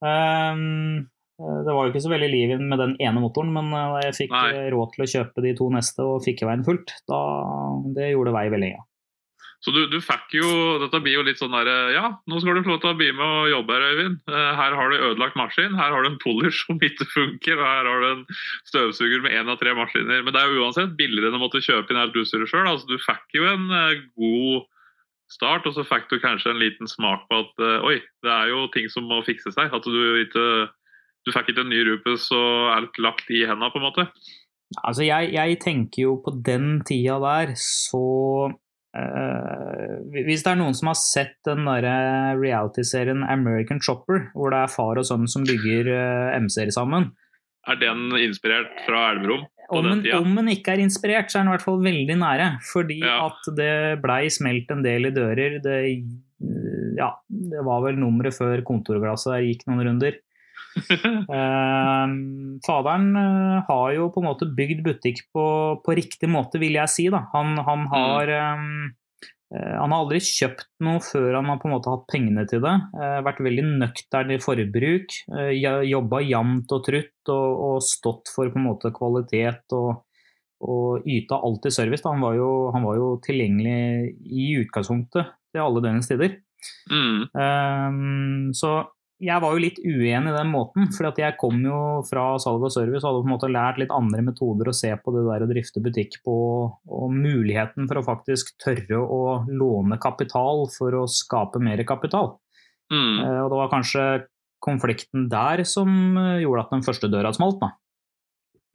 Um, 0.00 0.62
det 1.66 1.74
var 1.74 1.84
jo 1.84 1.90
ikke 1.90 2.04
så 2.06 2.12
veldig 2.12 2.30
liv 2.32 2.54
med 2.62 2.80
den 2.80 2.94
ene 3.02 3.20
motoren, 3.20 3.50
men 3.56 3.74
da 3.74 3.98
jeg 4.06 4.16
fikk 4.22 4.32
Nei. 4.36 4.70
råd 4.72 4.94
til 4.94 5.04
å 5.04 5.10
kjøpe 5.16 5.44
de 5.44 5.52
to 5.58 5.68
neste 5.74 6.06
og 6.06 6.22
fikk 6.24 6.44
i 6.44 6.48
veien 6.48 6.64
fullt, 6.64 6.94
da 7.10 7.20
det 7.98 8.12
gjorde 8.12 8.36
vei 8.38 8.46
veldig 8.46 8.70
lenge. 8.70 8.86
Så 9.60 9.74
du, 9.76 9.82
du 9.92 9.98
fikk 10.00 10.32
jo 10.38 10.48
Dette 10.80 11.02
blir 11.04 11.18
jo 11.18 11.22
litt 11.26 11.36
sånn 11.36 11.52
der 11.52 11.68
Ja, 11.92 12.06
nå 12.30 12.38
skal 12.40 12.56
du 12.56 12.62
få 12.64 12.72
lov 12.72 12.78
til 12.80 12.94
å 12.94 12.96
bli 12.96 13.10
med 13.12 13.20
og 13.26 13.50
jobbe 13.52 13.74
her, 13.76 13.82
Øyvind. 13.92 14.16
Eh, 14.32 14.50
Her 14.56 14.76
har 14.78 14.88
du 14.88 14.96
ødelagt 14.96 15.36
maskin, 15.36 15.74
her 15.76 15.92
har 15.92 16.00
du 16.06 16.08
en 16.08 16.18
polish 16.22 16.62
som 16.66 16.80
ikke 16.80 17.04
funker, 17.12 17.60
og 17.60 17.66
her 17.68 17.88
har 17.90 18.00
du 18.00 18.08
en 18.14 18.22
støvsuger 18.70 19.20
med 19.26 19.36
én 19.36 19.52
av 19.52 19.58
tre 19.60 19.74
maskiner. 19.76 20.24
Men 20.24 20.32
det 20.32 20.40
er 20.40 20.48
jo 20.54 20.64
uansett 20.64 20.96
billigere 20.96 21.28
enn 21.28 21.36
å 21.36 21.42
måtte 21.44 21.60
kjøpe 21.60 21.92
inn 21.92 22.00
alt 22.00 22.16
utstyret 22.16 22.48
sjøl. 22.48 22.68
Altså, 22.72 22.88
du 22.88 22.96
fikk 23.04 23.36
jo 23.36 23.44
en 23.50 23.68
eh, 23.76 24.00
god 24.16 24.64
start, 25.30 25.68
og 25.68 25.76
så 25.76 25.84
fikk 25.86 26.08
du 26.10 26.16
kanskje 26.24 26.54
en 26.54 26.58
liten 26.62 26.88
smak 26.90 27.28
på 27.28 27.42
at 27.44 27.60
eh, 27.62 27.84
oi, 27.86 27.98
det 28.24 28.32
er 28.32 28.48
jo 28.54 28.64
ting 28.74 28.88
som 28.90 29.04
må 29.12 29.20
fikse 29.28 29.52
seg. 29.54 29.68
At 29.76 29.84
du 29.86 30.24
ikke 30.24 30.46
Du 31.28 31.34
fikk 31.36 31.50
ikke 31.52 31.66
en 31.66 31.68
ny 31.68 31.82
Rupes 31.84 32.30
og 32.32 32.70
alt 32.72 32.96
lagt 32.96 33.28
i 33.28 33.42
henda, 33.44 33.68
på 33.68 33.76
en 33.76 33.84
måte. 33.90 34.06
Altså, 34.80 35.04
jeg, 35.04 35.34
jeg 35.36 35.58
tenker 35.60 36.06
jo 36.06 36.16
på 36.24 36.32
den 36.48 36.78
tida 36.88 37.18
der, 37.20 37.52
så 37.60 38.00
eh, 38.96 39.94
Hvis 40.26 40.42
det 40.44 40.52
er 40.52 40.58
noen 40.60 40.74
som 40.76 40.90
har 40.90 40.98
sett 40.98 41.36
den 41.46 41.64
derre 41.68 41.94
reality-serien 42.40 43.22
American 43.26 43.80
Chopper, 43.82 44.28
hvor 44.34 44.50
det 44.54 44.62
er 44.64 44.72
far 44.74 45.00
og 45.00 45.06
sønn 45.08 45.28
som 45.30 45.46
bygger 45.48 45.90
uh, 45.92 46.36
MC-er 46.42 46.72
sammen 46.74 47.10
Er 47.68 47.78
den 47.80 48.08
inspirert 48.18 48.72
fra 48.86 49.10
Elverum? 49.14 49.46
om 49.70 49.86
den, 49.86 50.00
om 50.18 50.32
den 50.34 50.48
ikke 50.50 50.72
er 50.74 50.80
inspirert, 50.82 51.30
så 51.30 51.38
er 51.38 51.44
den 51.44 51.52
i 51.52 51.54
hvert 51.54 51.62
fall 51.62 51.76
veldig 51.84 52.16
nære. 52.18 52.46
Fordi 52.72 52.96
Ja. 53.04 53.28
at 53.28 53.50
det 53.54 54.00
blei 54.02 54.24
smelt 54.26 54.70
en 54.74 54.82
del 54.82 55.06
i 55.06 55.12
dører. 55.14 55.60
Det, 55.62 55.76
ja, 56.98 57.12
det 57.30 57.62
var 57.62 57.84
vel 57.84 58.00
nummeret 58.00 58.34
før 58.34 58.64
kontorglasset 58.66 59.30
der 59.36 59.46
gikk 59.46 59.62
noen 59.68 59.84
runder. 59.86 60.18
Eh, 61.30 62.12
faderen 62.66 63.10
eh, 63.16 63.58
har 63.66 63.92
jo 63.94 64.08
på 64.12 64.22
en 64.22 64.28
måte 64.30 64.48
bygd 64.56 64.82
butikk 64.86 65.22
på, 65.34 65.44
på 65.84 65.94
riktig 65.98 66.30
måte, 66.30 66.60
vil 66.62 66.78
jeg 66.78 66.92
si. 66.92 67.06
Da. 67.12 67.24
Han, 67.34 67.58
han, 67.66 67.86
har, 67.92 68.32
eh, 68.34 68.64
eh, 69.54 69.74
han 69.76 69.92
har 69.92 70.04
aldri 70.04 70.20
kjøpt 70.24 70.68
noe 70.86 71.02
før 71.04 71.38
han 71.38 71.50
har 71.52 71.60
på 71.62 71.70
en 71.70 71.74
måte 71.76 71.92
hatt 71.92 72.06
pengene 72.10 72.46
til 72.50 72.62
det. 72.64 72.76
Eh, 72.98 73.16
vært 73.26 73.42
veldig 73.46 73.66
nøktern 73.82 74.34
i 74.34 74.40
forbruk. 74.42 75.18
Jobba 75.90 76.22
jevnt 76.26 76.76
og 76.76 76.86
trutt 76.86 77.34
og, 77.34 77.64
og 77.70 77.82
stått 77.86 78.32
for 78.34 78.52
på 78.52 78.60
en 78.60 78.68
måte 78.70 78.92
kvalitet 78.96 79.76
og, 79.78 80.04
og 80.66 81.08
yta 81.08 81.40
alltid 81.40 81.76
service. 81.76 82.06
Han, 82.08 82.22
var 82.24 82.38
jo, 82.38 82.52
han 82.74 82.86
var 82.86 83.00
jo 83.00 83.12
tilgjengelig 83.26 84.14
i 84.26 84.54
utgangspunktet 84.62 85.36
til 85.50 85.66
alle 85.66 85.82
døgnets 85.84 86.10
tider. 86.10 86.38
Mm. 86.90 87.28
Um, 87.32 88.50
så 88.56 88.82
jeg 89.20 89.42
var 89.42 89.52
jo 89.52 89.60
litt 89.60 89.78
uenig 89.84 90.32
i 90.32 90.36
den 90.36 90.50
måten, 90.52 90.88
for 90.96 91.10
jeg 91.20 91.36
kom 91.40 91.58
jo 91.64 91.78
fra 92.08 92.24
salg 92.40 92.64
og 92.64 92.72
service 92.72 93.02
og 93.04 93.10
hadde 93.10 93.22
på 93.22 93.28
en 93.28 93.34
måte 93.34 93.50
lært 93.52 93.80
litt 93.82 93.92
andre 93.94 94.24
metoder 94.24 94.70
å 94.70 94.76
se 94.76 94.90
på 94.96 95.14
det 95.14 95.24
der 95.26 95.44
å 95.44 95.48
drifte 95.50 95.82
butikk 95.84 96.18
på, 96.24 96.36
og 96.72 97.12
muligheten 97.12 97.88
for 97.90 98.00
å 98.00 98.06
faktisk 98.06 98.54
tørre 98.62 99.00
å 99.00 99.20
låne 99.48 100.00
kapital 100.00 100.64
for 100.72 101.02
å 101.02 101.04
skape 101.10 101.60
mer 101.62 101.82
kapital. 101.88 102.38
Mm. 102.90 103.20
Eh, 103.20 103.40
og 103.44 103.52
det 103.52 103.60
var 103.60 103.72
kanskje 103.74 104.06
konflikten 104.64 105.28
der 105.32 105.64
som 105.68 106.16
eh, 106.18 106.40
gjorde 106.44 106.66
at 106.66 106.74
den 106.74 106.86
første 106.86 107.12
døra 107.12 107.32
smalt. 107.36 107.60
da. 107.60 107.70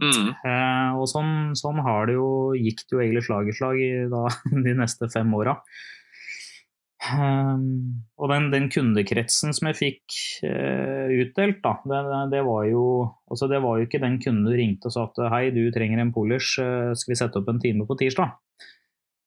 Mm. 0.04 0.30
Eh, 0.36 0.96
og 1.00 1.08
sånn, 1.10 1.34
sånn 1.58 1.82
har 1.86 2.10
det 2.10 2.18
jo, 2.18 2.30
gikk 2.58 2.86
det 2.86 2.98
jo 2.98 3.04
egentlig 3.04 3.25
slag 3.28 3.50
i 3.50 3.56
slag 3.56 3.82
i 3.82 3.92
da, 4.12 4.25
de 4.68 4.78
neste 4.78 5.10
fem 5.14 5.34
åra. 5.38 5.58
Um, 7.04 8.06
og 8.18 8.32
den, 8.32 8.48
den 8.54 8.70
kundekretsen 8.72 9.52
som 9.54 9.68
jeg 9.70 9.78
fikk 9.78 10.16
uh, 10.48 11.12
utdelt, 11.12 11.60
da, 11.62 11.75
det, 11.86 12.02
det- 12.32 12.46
var 12.48 12.64
jo, 12.70 12.86
altså 13.30 13.50
det 13.52 13.60
var 13.62 13.78
jo 13.78 13.86
ikke 13.86 14.02
den 14.02 14.16
kunden 14.24 14.48
du 14.48 14.56
ringte 14.56 14.90
og 14.90 14.96
sa 14.96 15.04
at 15.10 15.20
hei, 15.34 15.44
du 15.54 15.68
trenger 15.75 16.02
en 16.02 16.14
polish, 16.16 16.56
uh, 16.64 16.96
skal 16.98 17.14
vi 17.14 17.20
sette 17.20 17.42
opp 17.42 17.52
en 17.52 17.62
time 17.62 17.86
på 17.86 17.98
tirsdag? 18.00 18.32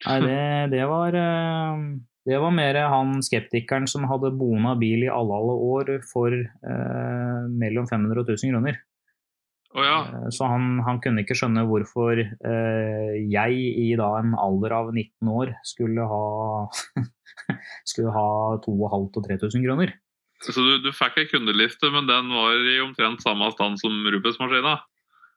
Nei, 0.08 0.18
det, 0.26 0.40
det 0.74 0.88
var 0.90 1.14
uh, 1.20 1.84
det 2.28 2.40
var 2.42 2.56
mer 2.56 2.80
han 2.90 3.20
skeptikeren 3.24 3.86
som 3.88 4.08
hadde 4.08 4.34
bona 4.36 4.74
bil 4.80 5.04
i 5.06 5.12
alle 5.12 5.36
alle 5.38 5.54
år 5.64 5.92
for 6.10 6.34
eh, 6.34 7.38
mellom 7.48 7.86
500 7.88 8.20
og 8.20 8.28
1000 8.34 8.52
kroner. 8.52 8.76
Oh, 9.72 9.80
ja. 9.80 10.26
Så 10.34 10.44
han, 10.50 10.82
han 10.84 11.00
kunne 11.00 11.24
ikke 11.24 11.38
skjønne 11.38 11.64
hvorfor 11.70 12.20
jeg 12.20 13.56
i 13.80 13.86
da 13.96 14.10
en 14.18 14.36
alder 14.36 14.74
av 14.76 14.90
19 14.92 15.32
år 15.32 15.54
skulle 15.72 16.04
ha, 16.10 16.20
skulle 17.90 18.12
ha 18.14 18.26
2500 18.64 19.18
og 19.18 19.24
3000 19.28 19.64
kroner. 19.66 19.94
Så 20.44 20.54
du, 20.54 20.76
du 20.84 20.92
fikk 20.94 21.16
ei 21.18 21.26
kundeliste, 21.26 21.88
men 21.90 22.06
den 22.06 22.28
var 22.30 22.54
i 22.54 22.76
omtrent 22.84 23.24
samme 23.24 23.48
stand 23.56 23.80
som 23.80 23.90
Rubens-maskina? 24.06 24.76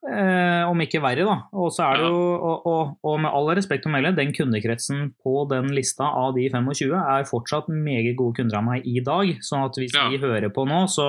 Eh, 0.02 0.64
om 0.70 0.80
ikke 0.82 1.02
verre, 1.02 1.26
da. 1.26 1.36
Og 1.54 1.70
så 1.74 1.84
er 1.88 1.98
det 2.00 2.06
Ja. 2.06 2.10
jo, 2.14 2.22
og, 2.38 2.64
og, 2.70 2.94
og 3.06 3.20
med 3.22 3.30
all 3.38 3.50
respekt 3.58 3.86
å 3.86 3.92
melde, 3.94 4.16
den 4.18 4.32
kundekretsen 4.34 5.12
på 5.22 5.44
den 5.50 5.70
lista 5.78 6.06
av 6.10 6.34
de 6.38 6.48
25 6.50 6.96
er 6.98 7.28
fortsatt 7.30 7.70
meget 7.70 8.16
gode 8.18 8.40
kunder 8.40 8.58
av 8.62 8.66
meg 8.66 8.86
i 8.90 9.00
dag. 9.06 9.36
sånn 9.46 9.66
at 9.66 9.78
hvis 9.78 9.94
Ja. 9.98 10.08
de 10.10 10.18
hører 10.22 10.50
på 10.54 10.66
nå, 10.70 10.84
så 10.90 11.08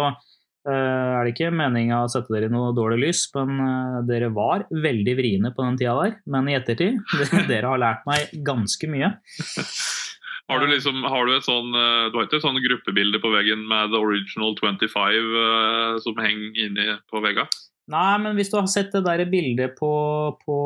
eh, 0.69 0.73
er 0.73 1.25
det 1.25 1.33
ikke 1.35 1.53
meninga 1.57 2.03
å 2.05 2.11
sette 2.13 2.33
dere 2.33 2.49
i 2.49 2.53
noe 2.53 2.73
dårlig 2.77 3.01
lys, 3.09 3.23
men 3.35 3.61
eh, 3.65 4.03
dere 4.09 4.29
var 4.33 4.65
veldig 4.71 5.17
vriene 5.21 5.53
på 5.57 5.65
den 5.65 5.77
tida 5.81 5.97
der. 6.03 6.17
Men 6.29 6.49
i 6.49 6.57
ettertid, 6.61 7.01
dere 7.49 7.73
har 7.73 7.81
lært 7.81 8.05
meg 8.09 8.29
ganske 8.45 8.89
mye. 8.93 9.13
Har 10.51 10.61
du 10.61 10.67
liksom, 10.69 11.05
har 11.07 11.27
du 11.27 11.37
et 11.37 11.47
sånn 11.47 11.71
eh, 11.79 12.09
Du 12.11 12.17
har 12.19 12.27
ikke 12.27 12.41
et 12.41 12.45
sånn 12.45 12.59
gruppebilde 12.65 13.21
på 13.23 13.31
veggen 13.33 13.63
med 13.71 13.93
The 13.93 14.01
Original 14.03 14.57
25 14.59 14.89
eh, 14.91 16.01
som 16.03 16.19
henger 16.19 16.65
inni 16.67 16.89
på 17.11 17.23
vegga? 17.25 17.47
Nei, 17.93 18.15
men 18.23 18.37
hvis 18.39 18.51
du 18.53 18.57
har 18.61 18.69
sett 18.71 18.93
det 18.95 19.03
der 19.03 19.25
bildet 19.31 19.75
på, 19.79 19.91
på 20.45 20.57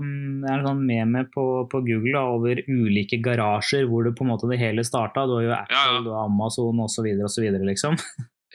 mm, 0.00 0.40
Det 0.42 0.48
er 0.48 0.54
en 0.56 0.68
sånn 0.70 0.84
meme 0.88 1.26
på, 1.34 1.44
på 1.68 1.82
Google 1.84 2.14
da, 2.16 2.24
over 2.32 2.62
ulike 2.64 3.20
garasjer 3.24 3.84
hvor 3.90 4.06
det 4.06 4.14
på 4.16 4.24
en 4.24 4.32
måte 4.32 4.48
det 4.50 4.60
hele 4.60 4.84
starta. 4.86 5.26
Du 5.28 5.36
har 5.36 5.46
jo 5.46 5.54
Apple, 5.58 5.76
Ja, 5.76 5.96
ja. 5.98 6.04
du 6.04 6.12
har 6.14 6.30
Amazon 6.30 6.80
osv., 6.82 7.08
osv., 7.28 7.48
liksom. 7.68 7.98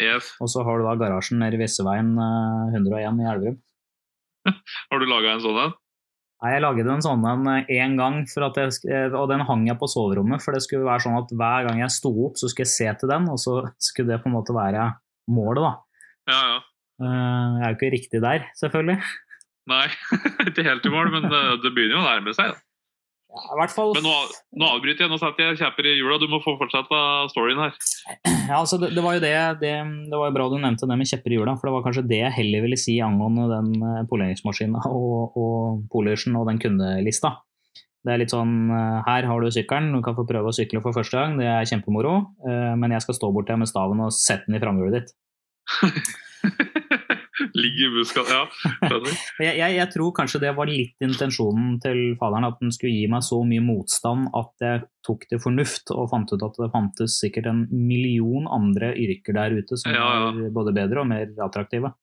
Yes. 0.01 0.33
Og 0.41 0.49
så 0.53 0.65
har 0.65 0.81
du 0.81 0.87
da 0.89 0.97
garasjen 0.97 1.41
nede 1.43 1.59
i 1.59 1.61
Vesseveien 1.61 2.15
eh, 2.17 2.77
101 2.79 3.21
i 3.21 3.29
Elverum. 3.33 3.61
Har 4.47 5.01
du 5.01 5.09
laga 5.09 5.35
en 5.35 5.43
sånn 5.43 5.61
en? 5.67 5.77
Nei, 6.37 6.51
Jeg 6.53 6.61
lagde 6.61 6.91
en 6.93 7.01
sånn 7.01 7.23
en 7.25 7.47
én 7.65 7.95
gang, 7.97 8.19
for 8.29 8.45
at 8.45 8.57
jeg, 8.61 8.75
eh, 8.93 9.09
og 9.17 9.29
den 9.31 9.41
hang 9.47 9.65
jeg 9.65 9.79
på 9.81 9.89
soverommet. 9.89 10.43
For 10.43 10.53
det 10.53 10.61
skulle 10.65 10.85
være 10.85 11.01
sånn 11.07 11.17
at 11.17 11.31
hver 11.33 11.65
gang 11.69 11.79
jeg 11.81 11.95
sto 11.95 12.11
opp, 12.27 12.37
så 12.37 12.49
skulle 12.51 12.67
jeg 12.67 12.75
se 12.75 12.91
til 13.01 13.09
den, 13.09 13.25
og 13.33 13.39
så 13.41 13.55
skulle 13.81 14.13
det 14.13 14.21
på 14.21 14.29
en 14.29 14.35
måte 14.37 14.53
være 14.53 14.83
målet, 15.33 15.63
da. 15.65 15.73
Ja, 16.29 16.41
ja. 16.53 16.59
Eh, 17.01 17.49
Jeg 17.57 17.65
er 17.65 17.73
jo 17.73 17.77
ikke 17.79 17.93
riktig 17.95 18.21
der, 18.21 18.45
selvfølgelig. 18.61 18.99
Nei, 19.67 19.87
ikke 20.47 20.63
helt 20.63 20.85
i 20.85 20.93
mål, 20.93 21.09
men 21.15 21.25
eh, 21.25 21.55
det 21.63 21.73
begynner 21.73 21.97
jo 21.97 22.03
å 22.05 22.07
nærme 22.07 22.37
seg. 22.37 22.53
da. 22.53 22.61
Ja, 23.37 23.53
I 23.53 23.59
hvert 23.61 23.73
fall 23.75 23.93
Men 23.95 24.05
nå, 24.07 24.13
nå 24.57 24.69
avbryter 24.75 25.05
jeg, 25.05 25.11
nå 25.11 25.19
setter 25.21 25.51
jeg 25.51 25.59
kjepper 25.61 25.87
i 25.89 25.95
hjula. 25.97 26.17
Du 26.21 26.27
må 26.31 26.39
få 26.43 26.55
fortsette 26.59 27.01
storyen 27.33 27.61
her. 27.61 27.75
Ja, 28.47 28.59
altså 28.59 28.79
det, 28.81 28.91
det 28.95 29.03
var 29.05 29.17
jo 29.17 29.23
det, 29.23 29.33
det 29.61 29.73
Det 30.11 30.19
var 30.19 30.31
jo 30.31 30.35
bra 30.37 30.47
du 30.51 30.57
nevnte 30.57 30.89
det 30.89 30.97
med 30.99 31.09
kjepper 31.09 31.33
i 31.33 31.39
hjula, 31.39 31.57
for 31.57 31.69
det 31.69 31.75
var 31.77 31.85
kanskje 31.85 32.05
det 32.09 32.21
jeg 32.23 32.37
heller 32.39 32.65
ville 32.65 32.79
si 32.79 32.97
angående 33.03 33.49
den 33.51 33.73
eh, 33.77 34.05
poleringsmaskina 34.09 34.85
og, 34.99 35.37
og 35.37 35.83
polersen 35.93 36.37
og 36.39 36.47
den 36.49 36.61
kundelista. 36.63 37.37
Det 38.07 38.13
er 38.13 38.21
litt 38.21 38.31
sånn 38.33 38.71
eh, 38.71 38.99
Her 39.07 39.29
har 39.29 39.43
du 39.43 39.51
sykkelen, 39.53 39.91
du 39.95 40.01
kan 40.05 40.17
få 40.17 40.27
prøve 40.29 40.51
å 40.51 40.55
sykle 40.55 40.81
for 40.83 40.95
første 40.95 41.19
gang, 41.19 41.37
det 41.39 41.49
er 41.51 41.69
kjempemoro, 41.69 42.17
eh, 42.47 42.73
men 42.79 42.95
jeg 42.95 43.05
skal 43.05 43.19
stå 43.19 43.31
bort 43.35 43.51
her 43.51 43.59
med 43.59 43.69
staven 43.69 44.05
og 44.05 44.15
sette 44.15 44.47
den 44.47 44.59
i 44.59 44.63
framhjulet 44.63 45.01
ditt. 45.01 45.15
Ligge 47.57 47.87
i 47.87 47.91
buska 47.93 48.23
Ja. 48.29 48.41
Jeg, 49.41 49.53
jeg, 49.57 49.75
jeg 49.77 49.89
tror 49.93 50.11
kanskje 50.17 50.41
det 50.43 50.51
var 50.57 50.69
litt 50.69 50.95
intensjonen 51.03 51.77
til 51.81 52.15
faderen, 52.19 52.47
at 52.49 52.59
den 52.61 52.73
skulle 52.73 52.93
gi 52.93 53.07
meg 53.11 53.23
så 53.25 53.39
mye 53.47 53.63
motstand 53.63 54.29
at 54.37 54.63
jeg 54.63 54.83
tok 55.05 55.25
til 55.29 55.41
fornuft 55.41 55.91
og 55.95 56.09
fant 56.11 56.33
ut 56.33 56.43
at 56.45 56.57
det 56.59 56.69
fantes 56.73 57.17
sikkert 57.21 57.49
en 57.51 57.63
million 57.71 58.47
andre 58.51 58.91
yrker 58.99 59.37
der 59.37 59.55
ute 59.57 59.79
som 59.79 59.93
Ja, 59.93 60.03
ja. 60.03 60.29
var 60.35 60.53
både 60.59 60.75
bedre 60.75 61.03
og 61.03 61.09
mer 61.09 61.31
attraktive. 61.45 61.93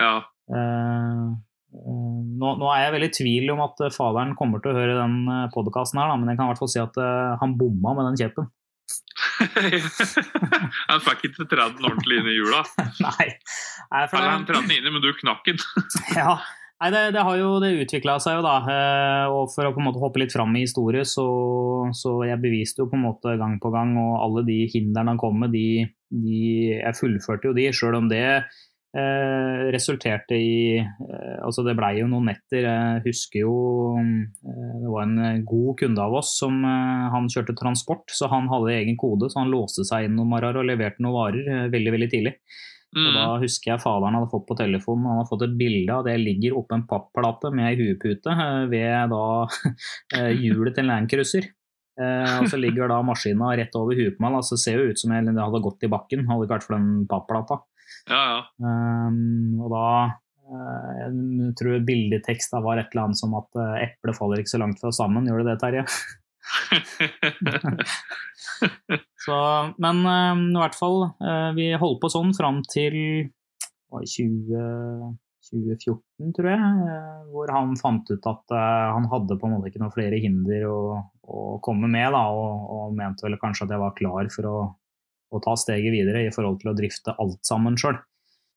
Ja. 0.00 0.14
Eh, 0.50 1.28
eh, 1.78 2.18
nå, 2.42 2.50
nå 2.60 2.72
er 2.74 2.84
jeg 2.84 2.96
veldig 2.98 3.10
i 3.10 3.16
tvil 3.20 3.54
om 3.54 3.64
at 3.64 3.86
eh, 3.86 3.94
faderen 3.94 4.34
kommer 4.38 4.62
til 4.62 4.74
å 4.74 4.78
høre 4.78 4.98
den 4.98 5.16
podkasten 5.54 6.02
her, 6.02 6.12
da, 6.12 6.18
men 6.20 6.30
jeg 6.32 6.38
kan 6.40 6.50
i 6.50 6.52
hvert 6.52 6.62
fall 6.62 6.74
si 6.74 6.82
at 6.82 7.00
eh, 7.00 7.34
han 7.40 7.56
bomma 7.60 7.96
med 7.98 8.10
den 8.12 8.20
kjeppen. 8.24 8.50
Han 10.90 11.00
fikk 11.04 11.24
ikke 11.30 11.46
tredd 11.50 11.78
den 11.78 11.88
ordentlig 11.88 12.20
inn 12.20 12.30
i 12.32 12.36
hjula. 12.36 12.60
Nei. 13.06 13.28
Nei, 13.90 14.04
for 14.10 14.18
Eller 14.18 14.34
han 14.34 14.44
tredde 14.48 14.66
den 14.68 14.76
inni, 14.80 14.92
men 14.94 15.04
du 15.04 15.10
knakk 15.20 15.46
den. 15.48 15.62
Ja. 16.18 16.36
Nei, 16.82 16.88
det, 16.90 17.00
det 17.14 17.22
har 17.24 17.36
jo 17.38 17.50
det 17.62 17.68
utvikla 17.84 18.16
seg 18.20 18.34
jo, 18.36 18.42
da. 18.44 18.56
eh, 18.68 19.26
Og 19.32 19.46
for 19.52 19.64
å 19.64 19.70
på 19.72 19.80
en 19.80 19.86
måte 19.86 20.00
hoppe 20.02 20.20
litt 20.20 20.34
fram 20.34 20.50
i 20.58 20.64
historie, 20.66 21.04
så, 21.08 21.24
så 21.96 22.16
jeg 22.26 22.42
beviste 22.42 22.82
jo 22.82 22.88
på 22.90 22.98
en 22.98 23.06
måte 23.06 23.36
gang 23.40 23.54
på 23.62 23.70
gang, 23.72 23.94
og 24.00 24.18
alle 24.20 24.42
de 24.48 24.58
hindrene 24.72 25.14
han 25.14 25.20
kom 25.22 25.38
med, 25.44 25.54
de, 25.54 25.86
de 26.10 26.40
Jeg 26.74 26.98
fullførte 26.98 27.48
jo 27.48 27.54
de, 27.56 27.68
sjøl 27.72 27.96
om 28.02 28.10
det 28.10 28.24
eh, 28.96 29.62
resulterte 29.74 30.36
i 30.38 30.78
eh, 30.78 31.38
Altså, 31.44 31.64
det 31.66 31.74
blei 31.78 31.98
jo 32.00 32.06
noen 32.10 32.28
netter. 32.30 32.64
Jeg 32.64 33.02
husker 33.06 33.42
jo 33.44 33.54
eh, 34.00 34.76
Det 34.82 34.90
var 34.92 35.02
en 35.08 35.42
god 35.48 35.72
kunde 35.82 36.04
av 36.04 36.14
oss 36.20 36.36
som 36.40 36.60
eh, 36.64 37.08
Han 37.14 37.28
kjørte 37.32 37.56
transport, 37.58 38.06
så 38.14 38.30
han 38.32 38.48
hadde 38.52 38.74
egen 38.78 38.96
kode, 39.00 39.30
så 39.32 39.42
han 39.42 39.52
låste 39.52 39.84
seg 39.88 40.06
inn 40.08 40.16
noen 40.18 40.30
morgener 40.32 40.62
og 40.62 40.70
leverte 40.70 41.02
noen 41.04 41.18
varer 41.18 41.50
eh, 41.56 41.66
veldig, 41.74 41.96
veldig 41.98 42.10
tidlig. 42.14 42.36
Og 42.94 43.08
da 43.10 43.22
Mm. 43.34 43.40
husker 43.42 43.72
jeg 43.72 43.82
faderen 43.82 44.14
hadde 44.14 44.30
fått 44.30 44.44
på 44.46 44.54
telefonen 44.54 45.08
han 45.10 45.16
hadde 45.18 45.30
fått 45.32 45.42
et 45.48 45.54
bilde 45.58 45.90
av 45.90 46.04
det 46.06 46.12
ligger 46.20 46.54
oppe 46.60 46.76
en 46.76 46.84
papplate 46.86 47.50
med 47.50 47.66
ei 47.72 47.74
huepute 47.80 48.30
eh, 48.30 48.66
ved 48.70 49.10
da 49.10 49.22
eh, 50.14 50.30
hjulet 50.38 50.76
til 50.76 50.84
en 50.84 50.92
Landcruiser. 50.92 51.48
Eh, 51.98 52.36
og 52.38 52.46
så 52.50 52.58
ligger 52.58 52.88
da 52.90 53.00
maskina 53.06 53.50
rett 53.58 53.74
over 53.78 53.98
huet 53.98 54.14
på 54.14 54.22
meg. 54.22 54.38
Det 54.46 54.60
ser 54.62 54.78
jo 54.78 54.92
ut 54.94 54.98
som 55.02 55.10
jeg 55.10 55.26
hadde 55.26 55.62
gått 55.66 55.82
i 55.86 55.90
bakken, 55.90 56.22
hadde 56.28 56.44
det 56.44 56.46
ikke 56.46 56.54
vært 56.54 56.66
for 56.68 56.76
den 56.78 56.88
papplata. 57.10 57.58
Ja, 58.10 58.22
ja. 58.34 58.40
Um, 58.60 59.60
og 59.64 59.72
da 59.72 59.86
eh, 60.04 60.90
Jeg 60.98 61.54
tror 61.56 61.86
bildeteksta 61.88 62.60
var 62.64 62.80
et 62.80 62.92
eller 62.92 63.06
annet 63.08 63.20
som 63.20 63.32
at 63.38 63.48
uh, 63.56 63.78
eplet 63.80 64.18
faller 64.18 64.42
ikke 64.42 64.54
så 64.54 64.60
langt 64.60 64.82
fra 64.82 64.92
sammen. 64.92 65.26
Gjør 65.30 65.40
det 65.42 65.54
det, 65.54 65.58
Terje? 65.62 65.84
Så, 69.24 69.36
men 69.80 70.04
eh, 70.04 70.36
i 70.52 70.60
hvert 70.60 70.76
fall, 70.76 70.98
eh, 71.24 71.50
vi 71.56 71.70
holdt 71.80 72.00
på 72.02 72.10
sånn 72.12 72.34
fram 72.36 72.60
til 72.68 72.96
var 73.94 74.04
20, 74.10 75.14
2014, 75.48 76.32
tror 76.36 76.50
jeg, 76.50 76.70
eh, 76.90 77.20
hvor 77.32 77.52
han 77.54 77.74
fant 77.80 78.10
ut 78.10 78.28
at 78.30 78.54
eh, 78.56 78.86
han 78.96 79.08
hadde 79.12 79.38
på 79.40 79.48
en 79.48 79.56
måte 79.56 79.70
ikke 79.70 79.82
noen 79.82 79.94
flere 79.94 80.20
hinder 80.22 80.66
å, 80.68 80.78
å 81.24 81.44
komme 81.64 81.90
med, 81.90 82.10
da, 82.14 82.24
og, 82.32 82.70
og 82.76 82.96
mente 82.98 83.26
vel 83.26 83.38
kanskje 83.40 83.68
at 83.68 83.76
jeg 83.76 83.84
var 83.84 83.96
klar 83.98 84.30
for 84.34 84.50
å, 84.50 84.56
å 85.36 85.42
ta 85.44 85.56
steget 85.58 85.94
videre 85.94 86.24
i 86.26 86.32
forhold 86.34 86.60
til 86.62 86.72
å 86.72 86.76
drifte 86.78 87.16
alt 87.20 87.40
sammen 87.46 87.78
sjøl. 87.80 87.98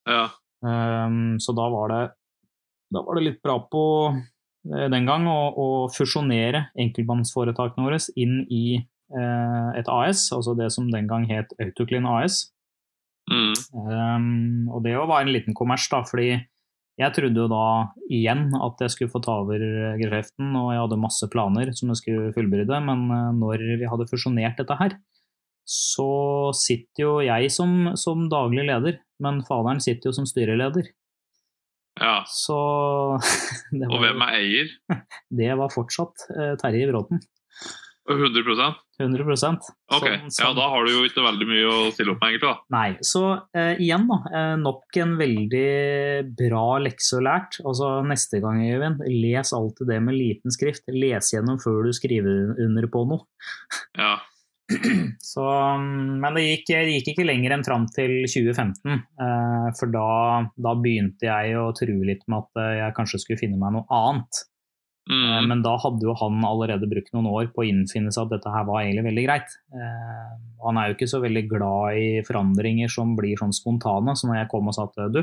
ja. 0.09 0.27
Um, 0.57 1.35
så 1.37 1.53
da 1.53 1.67
var 1.69 1.91
det 1.91 2.03
da 2.89 3.03
var 3.05 3.19
det 3.19 3.25
litt 3.27 3.41
bra 3.45 3.59
på 3.69 3.81
eh, 4.09 4.87
den 4.89 5.05
gang 5.05 5.27
å, 5.29 5.39
å 5.53 5.67
fusjonere 5.93 6.63
enkeltmannsforetakene 6.79 7.85
våre 7.85 7.99
inn 8.17 8.39
i 8.49 8.79
uh, 8.79 9.69
et 9.77 9.89
AS, 9.91 10.29
altså 10.33 10.55
det 10.57 10.71
som 10.73 10.87
den 10.89 11.05
gang 11.09 11.27
het 11.29 11.51
Autoclean 11.61 12.07
AS. 12.09 12.47
Mm. 13.29 13.53
Um, 13.75 14.29
og 14.71 14.85
det 14.87 14.95
var 14.97 15.19
en 15.19 15.33
liten 15.35 15.57
kommers, 15.57 15.85
da, 15.91 15.99
fordi 16.07 16.31
jeg 16.97 17.13
trodde 17.13 17.43
jo 17.43 17.49
da 17.51 17.65
igjen 18.09 18.47
at 18.57 18.79
jeg 18.81 18.93
skulle 18.93 19.13
få 19.13 19.21
ta 19.21 19.35
over 19.43 19.61
geskjeften, 19.99 20.55
og 20.57 20.71
jeg 20.73 20.81
hadde 20.81 21.01
masse 21.03 21.27
planer 21.29 21.69
som 21.77 21.91
jeg 21.91 22.01
skulle 22.01 22.31
fullbyrde, 22.33 22.79
men 22.87 23.03
eh, 23.13 23.27
når 23.37 23.65
vi 23.83 23.89
hadde 23.89 24.07
fusjonert 24.09 24.57
dette 24.57 24.79
her, 24.79 24.97
så 25.67 26.53
sitter 26.55 27.03
jo 27.03 27.13
jeg 27.25 27.51
som, 27.51 27.91
som 27.99 28.27
daglig 28.31 28.63
leder, 28.69 28.99
men 29.23 29.41
faderen 29.47 29.81
sitter 29.83 30.09
jo 30.09 30.15
som 30.15 30.27
styreleder. 30.29 30.87
ja. 31.99 32.23
Så 32.31 32.57
det 33.75 33.89
Og 33.91 33.99
hvem 34.03 34.21
er 34.27 34.37
eier? 34.39 34.71
det 35.41 35.51
var 35.59 35.73
fortsatt 35.73 36.29
eh, 36.37 36.53
Terje 36.61 36.87
Bråten. 36.91 37.19
100% 38.07 38.71
100 39.03 39.27
Ok, 39.91 40.05
Som- 40.31 40.45
ja 40.45 40.53
da 40.55 40.67
har 40.71 40.85
du 40.85 40.91
jo 40.93 41.01
ikke 41.05 41.25
veldig 41.25 41.47
mye 41.49 41.65
å 41.67 41.91
stille 41.91 42.13
opp 42.13 42.21
med, 42.23 42.37
egentlig. 42.37 42.53
da. 42.53 42.61
Nei, 42.71 42.87
så 43.03 43.23
eh, 43.53 43.73
igjen 43.83 44.07
da, 44.07 44.17
eh, 44.31 44.53
nok 44.61 44.99
en 45.03 45.17
veldig 45.19 45.65
bra 46.39 46.63
lekse 46.85 47.19
å 47.19 47.25
lært. 47.27 47.59
Altså 47.67 47.89
neste 48.07 48.39
gang, 48.41 48.63
Øyvind, 48.63 49.03
les 49.11 49.51
alltid 49.53 49.91
det 49.91 49.99
med 50.07 50.15
liten 50.17 50.55
skrift. 50.55 50.87
Les 50.87 51.33
gjennom 51.33 51.59
før 51.61 51.83
du 51.89 51.91
skriver 51.93 52.55
under 52.63 52.87
på 52.93 53.03
noe. 53.11 53.27
Ja. 53.99 54.15
Så, 55.31 55.43
mm, 55.79 56.17
men 56.19 56.35
det 56.35 56.43
gikk, 56.43 56.65
det 56.73 56.91
gikk 56.97 57.13
ikke 57.13 57.25
lenger 57.27 57.55
enn 57.55 57.63
fram 57.63 57.85
til 57.95 58.25
2015, 58.27 58.97
eh, 59.23 59.67
for 59.79 59.91
da, 59.93 60.07
da 60.59 60.73
begynte 60.75 61.29
jeg 61.29 61.55
å 61.55 61.69
true 61.77 62.03
litt 62.09 62.25
med 62.27 62.43
at 62.43 62.61
eh, 62.63 62.73
jeg 62.81 62.95
kanskje 62.97 63.21
skulle 63.23 63.39
finne 63.39 63.59
meg 63.61 63.77
noe 63.77 63.87
annet. 64.03 64.43
Eh, 64.43 64.53
Mm. 65.07 65.45
Men 65.47 65.61
da 65.63 65.77
hadde 65.79 66.03
jo 66.03 66.11
han 66.19 66.41
allerede 66.43 66.83
brukt 66.91 67.13
noen 67.15 67.29
år 67.31 67.45
på 67.55 67.61
å 67.63 67.67
innfinne 67.69 68.11
seg 68.11 68.25
at 68.25 68.33
dette 68.33 68.51
her 68.51 68.65
var 68.67 68.81
egentlig 68.81 69.05
veldig 69.05 69.21
greit. 69.23 69.53
Eh, 69.71 70.33
han 70.65 70.79
er 70.81 70.89
jo 70.89 70.97
ikke 70.97 71.07
så 71.07 71.21
veldig 71.23 71.43
glad 71.47 71.95
i 71.95 72.09
forandringer 72.27 72.91
som 72.91 73.13
blir 73.15 73.39
sånn 73.39 73.55
spontane. 73.55 74.17
Så 74.19 74.27
når 74.27 74.41
jeg 74.41 74.49
kom 74.51 74.67
og 74.67 74.75
sa 74.75 74.83
at 74.89 74.99
du, 75.15 75.21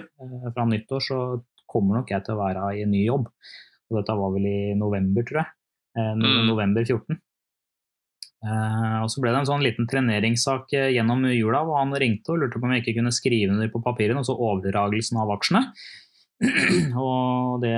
fra 0.57 0.65
nyttår 0.71 1.05
så 1.05 1.19
kommer 1.69 1.99
nok 1.99 2.15
jeg 2.15 2.25
til 2.25 2.33
å 2.33 2.41
være 2.41 2.65
i 2.79 2.81
en 2.87 2.95
ny 2.97 3.03
jobb. 3.05 3.29
Og 3.91 3.99
dette 4.01 4.17
var 4.23 4.33
vel 4.39 4.49
i 4.49 4.57
november, 4.81 5.29
tror 5.29 5.43
jeg. 5.43 5.53
Eh, 6.01 6.15
Mm. 6.17 6.47
November 6.49 6.89
14. 6.89 7.21
Eh, 8.45 8.97
og 9.01 9.09
så 9.09 9.23
ble 9.23 9.33
det 9.33 9.41
en 9.41 9.49
sånn 9.49 9.65
liten 9.65 9.89
treneringssak 9.89 10.73
eh, 10.77 10.91
gjennom 10.93 11.25
jula 11.33 11.63
hvor 11.65 11.81
han 11.81 11.95
ringte 11.97 12.35
og 12.35 12.43
lurte 12.43 12.61
på 12.61 12.69
om 12.69 12.75
jeg 12.75 12.85
ikke 12.85 12.99
kunne 12.99 13.15
skrive 13.15 13.55
under 13.55 13.71
på 13.73 13.81
papirene, 13.85 14.21
altså 14.21 14.37
overdragelsen 14.37 15.21
av 15.23 15.33
aksjene. 15.33 15.63
og 17.01 17.63
det, 17.63 17.77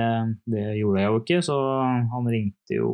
det 0.49 0.65
gjorde 0.79 1.03
jeg 1.03 1.11
jo 1.11 1.19
ikke, 1.21 1.37
så 1.45 1.57
han 2.11 2.31
ringte 2.33 2.79
jo 2.79 2.89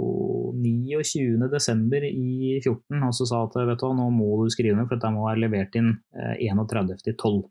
29.12. 0.60 2.10
i 2.12 2.60
14 2.60 3.08
og 3.08 3.16
så 3.18 3.30
sa 3.30 3.46
at 3.48 3.58
vet 3.72 3.82
du, 3.82 3.88
nå 3.98 4.10
må 4.14 4.36
du 4.44 4.54
skrive 4.54 4.76
under, 4.76 4.90
for 4.90 5.00
dette 5.00 5.14
må 5.16 5.26
være 5.26 5.46
levert 5.48 5.80
inn 5.80 5.96
eh, 6.14 6.46
31.12. 6.52 7.42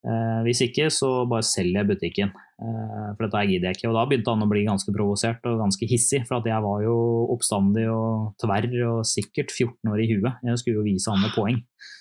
Eh, 0.00 0.38
hvis 0.46 0.62
ikke, 0.64 0.88
så 0.92 1.26
bare 1.28 1.44
selger 1.44 1.82
jeg 1.82 1.90
butikken. 1.90 2.32
Eh, 2.32 3.06
for 3.12 3.26
dette 3.26 3.44
gidder 3.50 3.70
jeg 3.70 3.80
ikke. 3.80 3.90
Og 3.92 3.98
da 3.98 4.06
begynte 4.08 4.32
han 4.32 4.46
å 4.46 4.50
bli 4.50 4.64
ganske 4.68 4.94
provosert 4.96 5.44
og 5.50 5.60
ganske 5.60 5.88
hissig, 5.90 6.24
for 6.28 6.48
jeg 6.48 6.64
var 6.64 6.84
jo 6.86 6.96
oppstandig 7.36 7.86
og 7.92 8.32
tverr 8.40 8.72
og 8.88 9.04
sikkert 9.08 9.52
14 9.52 9.92
år 9.92 10.04
i 10.04 10.10
huet. 10.14 10.44
Jeg 10.48 10.62
skulle 10.62 10.80
jo 10.80 10.88
vise 10.88 11.12
han 11.12 11.26
et 11.28 11.36
poeng. 11.36 11.60
Eh, 11.60 11.98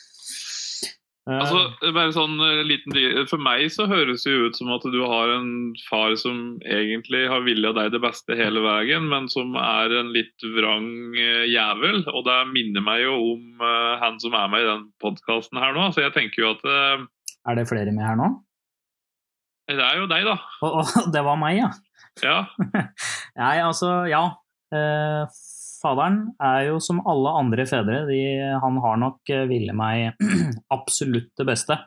Altså, 1.30 1.92
bare 1.94 2.10
sånn 2.16 2.40
liten 2.66 2.96
For 3.30 3.38
meg 3.38 3.68
så 3.70 3.86
høres 3.86 4.24
det 4.26 4.32
ut 4.34 4.56
som 4.58 4.72
at 4.74 4.88
du 4.90 4.98
har 5.04 5.36
en 5.36 5.76
far 5.86 6.16
som 6.18 6.58
egentlig 6.64 7.28
har 7.30 7.44
vilja 7.46 7.70
deg 7.76 7.92
det 7.94 8.02
beste 8.02 8.34
hele 8.40 8.64
veien, 8.64 9.06
men 9.12 9.28
som 9.30 9.54
er 9.60 9.94
en 10.00 10.10
litt 10.16 10.48
vrang 10.56 11.14
jævel. 11.52 12.02
Og 12.16 12.24
det 12.26 12.40
minner 12.56 12.82
meg 12.82 13.04
jo 13.04 13.20
om 13.36 13.62
han 14.02 14.18
som 14.24 14.34
er 14.40 14.50
med 14.56 14.64
i 14.64 14.72
den 14.72 14.90
podkasten 15.04 15.60
her 15.62 15.76
nå. 15.76 15.92
Så 15.92 16.08
jeg 16.08 16.16
tenker 16.16 16.48
jo 16.48 16.56
at 16.56 17.10
er 17.50 17.60
det 17.60 17.68
flere 17.70 17.92
med 17.96 18.06
her 18.06 18.18
nå? 18.20 18.30
det 19.70 19.84
er 19.86 20.00
jo 20.00 20.08
deg, 20.10 20.24
da. 20.26 20.34
Og, 20.66 20.80
og 21.04 21.12
det 21.14 21.22
var 21.26 21.38
meg, 21.38 21.60
ja. 21.60 21.70
Ja. 22.26 22.40
Nei, 23.42 23.56
altså, 23.62 23.92
ja. 24.10 24.24
Eh, 24.74 25.38
faderen 25.80 26.24
er 26.42 26.66
jo 26.72 26.80
som 26.84 27.04
alle 27.08 27.36
andre 27.38 27.66
fedre. 27.70 28.02
De, 28.10 28.18
han 28.64 28.80
har 28.82 28.98
nok 29.02 29.30
eh, 29.34 29.46
ville 29.50 29.76
meg 29.78 30.18
absolutt 30.78 31.30
det 31.38 31.46
beste. 31.52 31.78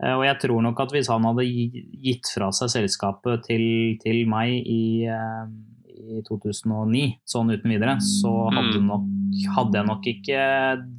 Eh, 0.00 0.14
og 0.14 0.22
jeg 0.28 0.38
tror 0.46 0.62
nok 0.68 0.80
at 0.86 0.94
hvis 0.94 1.10
han 1.12 1.26
hadde 1.28 1.48
gitt 1.50 2.30
fra 2.30 2.52
seg 2.56 2.70
selskapet 2.78 3.44
til, 3.50 3.66
til 4.00 4.22
meg 4.30 4.54
i, 4.62 4.80
eh, 5.10 5.50
i 5.90 6.22
2009, 6.30 7.04
sånn 7.28 7.50
uten 7.52 7.74
videre, 7.74 7.98
så 8.06 8.32
hadde, 8.54 8.78
Mm. 8.80 8.86
nok, 8.88 9.10
hadde 9.58 9.78
jeg 9.82 9.90
nok 9.90 10.06
ikke 10.14 10.44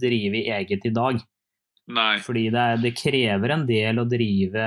drevet 0.04 0.52
eget 0.60 0.86
i 0.92 0.94
dag. 1.00 1.24
Nei. 1.92 2.20
Fordi 2.24 2.46
det, 2.54 2.62
er, 2.62 2.80
det 2.80 2.92
krever 2.96 3.54
en 3.56 3.64
del 3.68 4.00
å 4.00 4.06
drive 4.08 4.66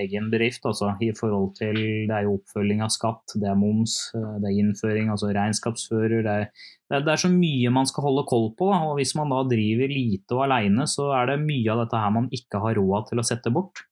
egen 0.00 0.30
bedrift, 0.32 0.64
altså, 0.68 0.94
i 1.04 1.10
forhold 1.16 1.52
til 1.58 1.76
Det 2.08 2.14
er 2.14 2.26
jo 2.26 2.36
oppfølging 2.38 2.80
av 2.84 2.92
skatt, 2.94 3.36
det 3.40 3.50
er 3.50 3.58
moms, 3.58 3.96
eh, 4.16 4.36
det 4.42 4.50
er 4.50 4.60
innføring, 4.62 5.10
altså 5.12 5.32
regnskapsfører. 5.34 6.24
Det 6.24 6.34
er, 6.34 6.46
det 6.88 6.98
er, 6.98 7.06
det 7.06 7.14
er 7.14 7.24
så 7.24 7.30
mye 7.32 7.72
man 7.74 7.88
skal 7.90 8.08
holde 8.08 8.26
koll 8.30 8.50
på. 8.58 8.70
Da. 8.72 8.80
og 8.88 9.00
Hvis 9.00 9.14
man 9.18 9.32
da 9.34 9.42
driver 9.50 9.92
lite 9.92 10.38
og 10.38 10.46
aleine, 10.46 10.88
så 10.90 11.10
er 11.18 11.32
det 11.32 11.42
mye 11.44 11.74
av 11.74 11.84
dette 11.84 12.04
her 12.04 12.14
man 12.16 12.30
ikke 12.40 12.62
har 12.64 12.78
råd 12.80 13.10
til 13.10 13.20
å 13.20 13.26
sette 13.26 13.52
bort. 13.54 13.84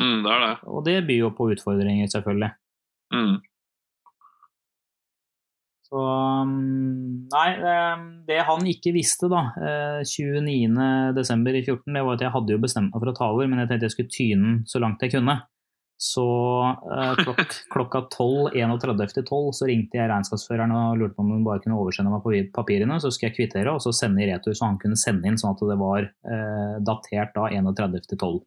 Mm, 0.00 0.22
det 0.24 0.30
er 0.36 0.46
det. 0.46 0.54
Og 0.70 0.86
det 0.86 1.00
byr 1.08 1.26
jo 1.26 1.34
på 1.36 1.50
utfordringer, 1.54 2.08
selvfølgelig. 2.10 2.54
Mm. 3.14 3.36
Så 5.94 6.02
um, 6.02 6.54
Nei, 7.30 7.48
eh, 7.54 8.00
det 8.26 8.40
han 8.48 8.66
ikke 8.66 8.90
visste 8.96 9.28
da, 9.30 9.44
eh, 9.62 10.00
29.12.14, 10.02 11.84
det 11.86 12.02
var 12.02 12.16
at 12.16 12.24
jeg 12.24 12.34
hadde 12.34 12.54
jo 12.56 12.62
bestemt 12.62 12.90
meg 12.90 12.98
for 12.98 13.12
å 13.12 13.14
ta 13.14 13.28
over, 13.30 13.46
men 13.46 13.62
jeg 13.62 13.70
tenkte 13.70 13.86
jeg 13.86 13.94
skulle 13.94 14.14
tyne 14.16 14.48
den 14.48 14.56
så 14.66 14.80
langt 14.82 15.04
jeg 15.06 15.12
kunne. 15.14 15.36
Så 16.02 16.24
eh, 16.96 17.12
klok 17.20 17.44
klokka 17.76 18.00
12.31.12 18.10 19.52
så 19.54 19.68
ringte 19.70 20.00
jeg 20.00 20.10
regnskapsføreren 20.10 20.74
og 20.74 20.98
lurte 20.98 21.14
på 21.14 21.22
om 21.22 21.30
hun 21.36 21.46
bare 21.46 21.62
kunne 21.62 21.78
oversende 21.78 22.10
meg 22.10 22.26
papi- 22.26 22.50
papirene, 22.56 22.98
så 22.98 23.12
skulle 23.14 23.30
jeg 23.30 23.38
kvittere 23.38 23.76
og 23.76 23.84
så 23.84 23.94
sende 23.94 24.24
i 24.24 24.28
retur, 24.32 24.56
så 24.58 24.72
han 24.72 24.80
kunne 24.82 24.98
sende 24.98 25.30
inn 25.30 25.38
sånn 25.38 25.54
at 25.54 25.62
det 25.70 25.78
var 25.78 26.08
eh, 26.10 26.74
datert 26.90 27.38
da 27.38 27.46
31.12. 27.54 28.42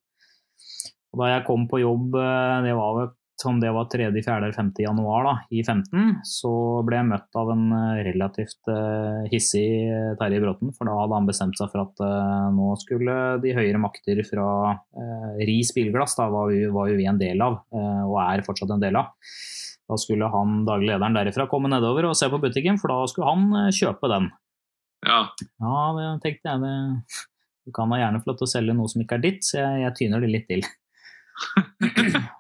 Og 1.08 1.24
da 1.24 1.32
jeg 1.32 1.48
kom 1.48 1.64
på 1.72 1.80
jobb, 1.80 2.20
eh, 2.20 2.58
det 2.68 2.76
var 2.76 3.00
vel 3.00 3.16
om 3.46 3.60
det 3.60 3.70
var 3.72 3.86
3., 3.86 4.08
4. 4.14 4.38
eller 4.38 4.52
5. 4.52 4.72
januar 4.78 5.26
da, 5.28 5.34
i 5.54 5.64
15, 5.64 6.22
så 6.26 6.52
ble 6.88 6.98
jeg 7.00 7.10
møtt 7.12 7.38
av 7.38 7.52
en 7.54 7.66
eh, 7.76 8.00
relativt 8.08 8.72
eh, 8.74 9.28
hissig 9.32 9.68
eh, 9.86 10.16
Terje 10.20 10.42
Bråten. 10.42 10.72
For 10.78 10.90
da 10.90 10.96
hadde 10.98 11.20
han 11.20 11.30
bestemt 11.30 11.60
seg 11.60 11.70
for 11.74 11.86
at 11.86 12.02
nå 12.56 12.72
skulle 12.82 13.18
de 13.44 13.54
høyere 13.56 13.82
makter 13.82 14.24
fra 14.28 14.48
Ris 15.46 15.74
Bilglass, 15.76 16.18
da 16.18 16.28
var 16.34 16.50
vi, 16.52 16.64
var 16.74 16.90
jo 16.92 16.98
vi 16.98 17.08
en 17.10 17.22
del 17.22 17.42
av, 17.44 17.60
og 17.72 18.18
er 18.24 18.46
fortsatt 18.46 18.74
en 18.74 18.84
del 18.84 18.98
av. 19.00 19.14
Da 19.88 19.98
skulle 20.02 20.28
han 20.32 20.64
daglig 20.68 20.90
lederen 20.92 21.16
derifra 21.16 21.48
komme 21.52 21.72
nedover 21.72 22.10
og 22.10 22.18
se 22.20 22.30
på 22.32 22.42
butikken, 22.44 22.80
for 22.82 22.92
da 22.92 23.08
skulle 23.12 23.30
han 23.30 23.72
kjøpe 23.76 24.10
den. 24.12 24.32
Ja. 25.06 25.22
Ja, 25.62 25.78
det 25.96 26.10
tenkte 26.26 26.56
jeg. 26.56 26.64
Det, 26.64 27.24
du 27.68 27.76
kan 27.76 27.92
da 27.92 28.02
gjerne 28.02 28.24
få 28.24 28.32
lov 28.32 28.42
til 28.42 28.48
å 28.48 28.52
selge 28.52 28.76
noe 28.76 28.92
som 28.92 29.04
ikke 29.04 29.20
er 29.20 29.24
ditt, 29.24 29.46
så 29.46 29.60
jeg, 29.62 29.86
jeg 29.86 29.98
tyner 30.02 30.24
det 30.24 30.34
litt 30.34 30.50
til. 30.50 30.68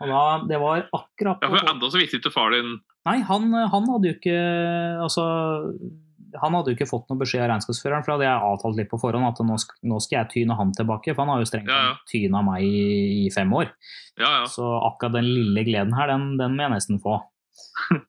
Og 0.01 0.09
da, 0.09 0.21
Det 0.49 0.59
var 0.61 0.87
akkurat 0.95 1.43
ja, 1.43 1.49
for 1.51 1.71
enda 1.71 1.89
så 1.93 2.01
visste 2.01 2.19
ikke 2.21 2.33
far 2.33 2.55
din 2.55 2.77
Nei, 3.07 3.21
han, 3.23 3.53
han 3.53 3.87
hadde 3.91 4.09
jo 4.09 4.17
ikke 4.17 4.37
Altså 5.05 5.23
han 6.35 6.53
hadde 6.57 6.73
jo 6.73 6.75
ikke 6.77 6.89
fått 6.89 7.07
noe 7.09 7.21
beskjed 7.21 7.43
av 7.45 7.47
regnskapsføreren, 7.53 8.03
for 8.05 8.13
hadde 8.15 8.25
jeg 8.27 8.47
avtalt 8.49 8.77
litt 8.79 8.89
på 8.91 8.99
forhånd 9.01 9.27
at 9.29 9.39
nå, 9.47 9.55
skal, 9.61 9.77
nå 9.89 9.99
skal 10.03 10.17
jeg 10.19 10.29
tyne 10.33 10.57
han 10.59 10.73
tilbake. 10.75 11.13
For 11.15 11.23
han 11.23 11.31
har 11.33 11.41
jo 11.41 11.47
strengt 11.49 11.71
Ja, 11.71 11.77
ja. 11.87 11.93
tyna 12.11 12.41
meg 12.45 12.65
i, 12.67 12.81
i 13.23 13.29
fem 13.33 13.53
år. 13.55 13.71
Ja, 14.19 14.31
ja. 14.41 14.43
Så 14.51 14.67
akkurat 14.89 15.15
den 15.17 15.29
lille 15.29 15.63
gleden 15.67 15.95
her, 15.97 16.11
den, 16.11 16.33
den 16.37 16.57
må 16.57 16.67
jeg 16.67 16.75
nesten 16.75 17.01
få. 17.03 17.21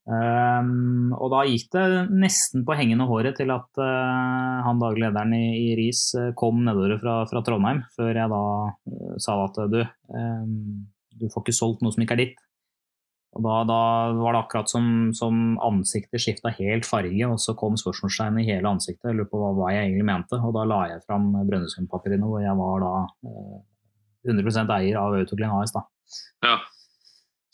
Ehm, 0.09 1.13
og 1.13 1.29
da 1.33 1.45
gikk 1.47 1.69
det 1.75 1.85
nesten 2.11 2.65
på 2.67 2.75
hengende 2.79 3.07
håret 3.09 3.37
til 3.39 3.53
at 3.53 3.81
uh, 3.81 4.65
han 4.65 4.81
daglig 4.81 5.05
lederen 5.05 5.35
i, 5.37 5.45
i 5.69 5.77
RIS 5.79 6.03
eh, 6.19 6.31
kom 6.39 6.63
nedover 6.67 6.97
fra, 7.03 7.17
fra 7.31 7.43
Trondheim, 7.47 7.85
før 7.97 8.11
jeg 8.17 8.33
da 8.33 8.43
uh, 8.73 9.17
sa 9.23 9.37
at 9.45 9.61
du, 9.71 9.83
um, 10.11 10.87
du 11.21 11.29
får 11.31 11.45
ikke 11.45 11.59
solgt 11.61 11.85
noe 11.85 11.95
som 11.95 12.05
ikke 12.05 12.17
er 12.17 12.25
ditt. 12.25 12.45
Og 13.37 13.45
da, 13.45 13.59
da 13.69 13.81
var 14.17 14.35
det 14.35 14.41
akkurat 14.41 14.73
som, 14.73 14.87
som 15.15 15.59
ansiktet 15.63 16.23
skifta 16.25 16.51
helt 16.57 16.89
farge, 16.89 17.29
og 17.29 17.37
så 17.43 17.53
kom 17.59 17.77
spørsmålstegnet 17.79 18.43
i 18.43 18.49
hele 18.55 18.73
ansiktet. 18.73 19.11
Jeg 19.11 19.19
lurer 19.19 19.31
på 19.31 19.43
hva, 19.43 19.53
hva 19.59 19.75
jeg 19.75 19.85
egentlig 19.85 20.09
mente, 20.09 20.41
og 20.41 20.57
da 20.57 20.65
la 20.67 20.81
jeg 20.95 21.05
fram 21.05 21.29
Brønnøysundpapirene, 21.37 22.25
hvor 22.25 22.43
jeg 22.43 22.57
var 22.59 22.83
da 22.87 22.95
eh, 23.29 23.61
100 24.33 24.75
eier 24.79 24.99
av 24.99 25.21
Autoclean 25.21 25.55
AS. 25.61 25.77
da. 25.77 25.85
ja. 26.49 26.57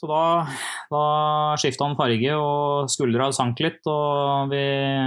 Så 0.04 0.08
da, 0.10 0.44
da 0.92 1.02
skifta 1.56 1.86
han 1.88 1.96
farge, 1.96 2.36
og 2.36 2.90
skuldra 2.92 3.30
sank 3.32 3.62
litt. 3.64 3.80
Og 3.88 4.52
vi, 4.52 4.60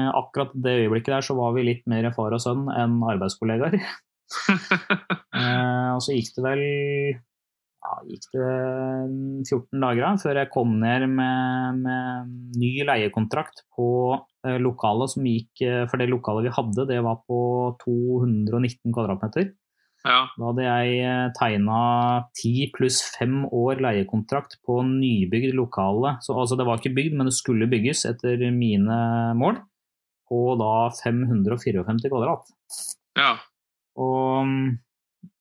akkurat 0.10 0.56
det 0.58 0.74
øyeblikket 0.82 1.14
der 1.14 1.28
så 1.28 1.38
var 1.38 1.54
vi 1.54 1.68
litt 1.68 1.84
mer 1.92 2.10
far 2.16 2.34
og 2.34 2.42
sønn 2.42 2.66
enn 2.74 2.98
arbeidskollegaer. 3.06 3.78
eh, 5.38 5.90
og 5.94 6.02
så 6.02 6.18
gikk 6.18 6.34
det 6.34 6.46
vel 6.48 6.64
ja, 6.66 7.94
gikk 8.10 8.26
det 8.34 8.48
14 9.46 9.86
dager 9.86 10.02
da, 10.02 10.10
før 10.24 10.42
jeg 10.42 10.52
kom 10.52 10.74
ned 10.82 11.06
med, 11.14 11.86
med 11.86 12.34
ny 12.58 12.74
leiekontrakt 12.90 13.68
på 13.78 13.88
eh, 14.18 14.58
lokalet 14.58 15.14
som 15.14 15.30
gikk 15.30 15.62
eh, 15.62 15.86
For 15.92 16.02
det 16.02 16.10
lokalet 16.10 16.50
vi 16.50 16.58
hadde, 16.58 16.90
det 16.90 17.00
var 17.06 17.22
på 17.30 17.40
219 17.86 18.98
kvadratmeter. 18.98 19.54
Ja. 20.08 20.20
Da 20.34 20.50
hadde 20.50 20.66
jeg 20.66 21.32
tegna 21.38 21.80
ti 22.38 22.54
pluss 22.76 23.02
fem 23.18 23.42
år 23.46 23.82
leiekontrakt 23.84 24.58
på 24.66 24.80
nybygd 24.88 25.56
lokale. 25.58 26.16
Så, 26.24 26.36
altså 26.38 26.58
det 26.60 26.68
var 26.68 26.80
ikke 26.80 26.96
bygd, 26.98 27.18
men 27.20 27.30
det 27.30 27.36
skulle 27.38 27.70
bygges 27.70 28.06
etter 28.10 28.48
mine 28.56 28.98
mål. 29.38 29.60
På 30.28 30.42
da 30.60 30.90
554 31.04 31.86
kvadrat. 32.08 32.52
ja. 33.20 33.38
Og 33.98 34.46
mm, 34.46 34.66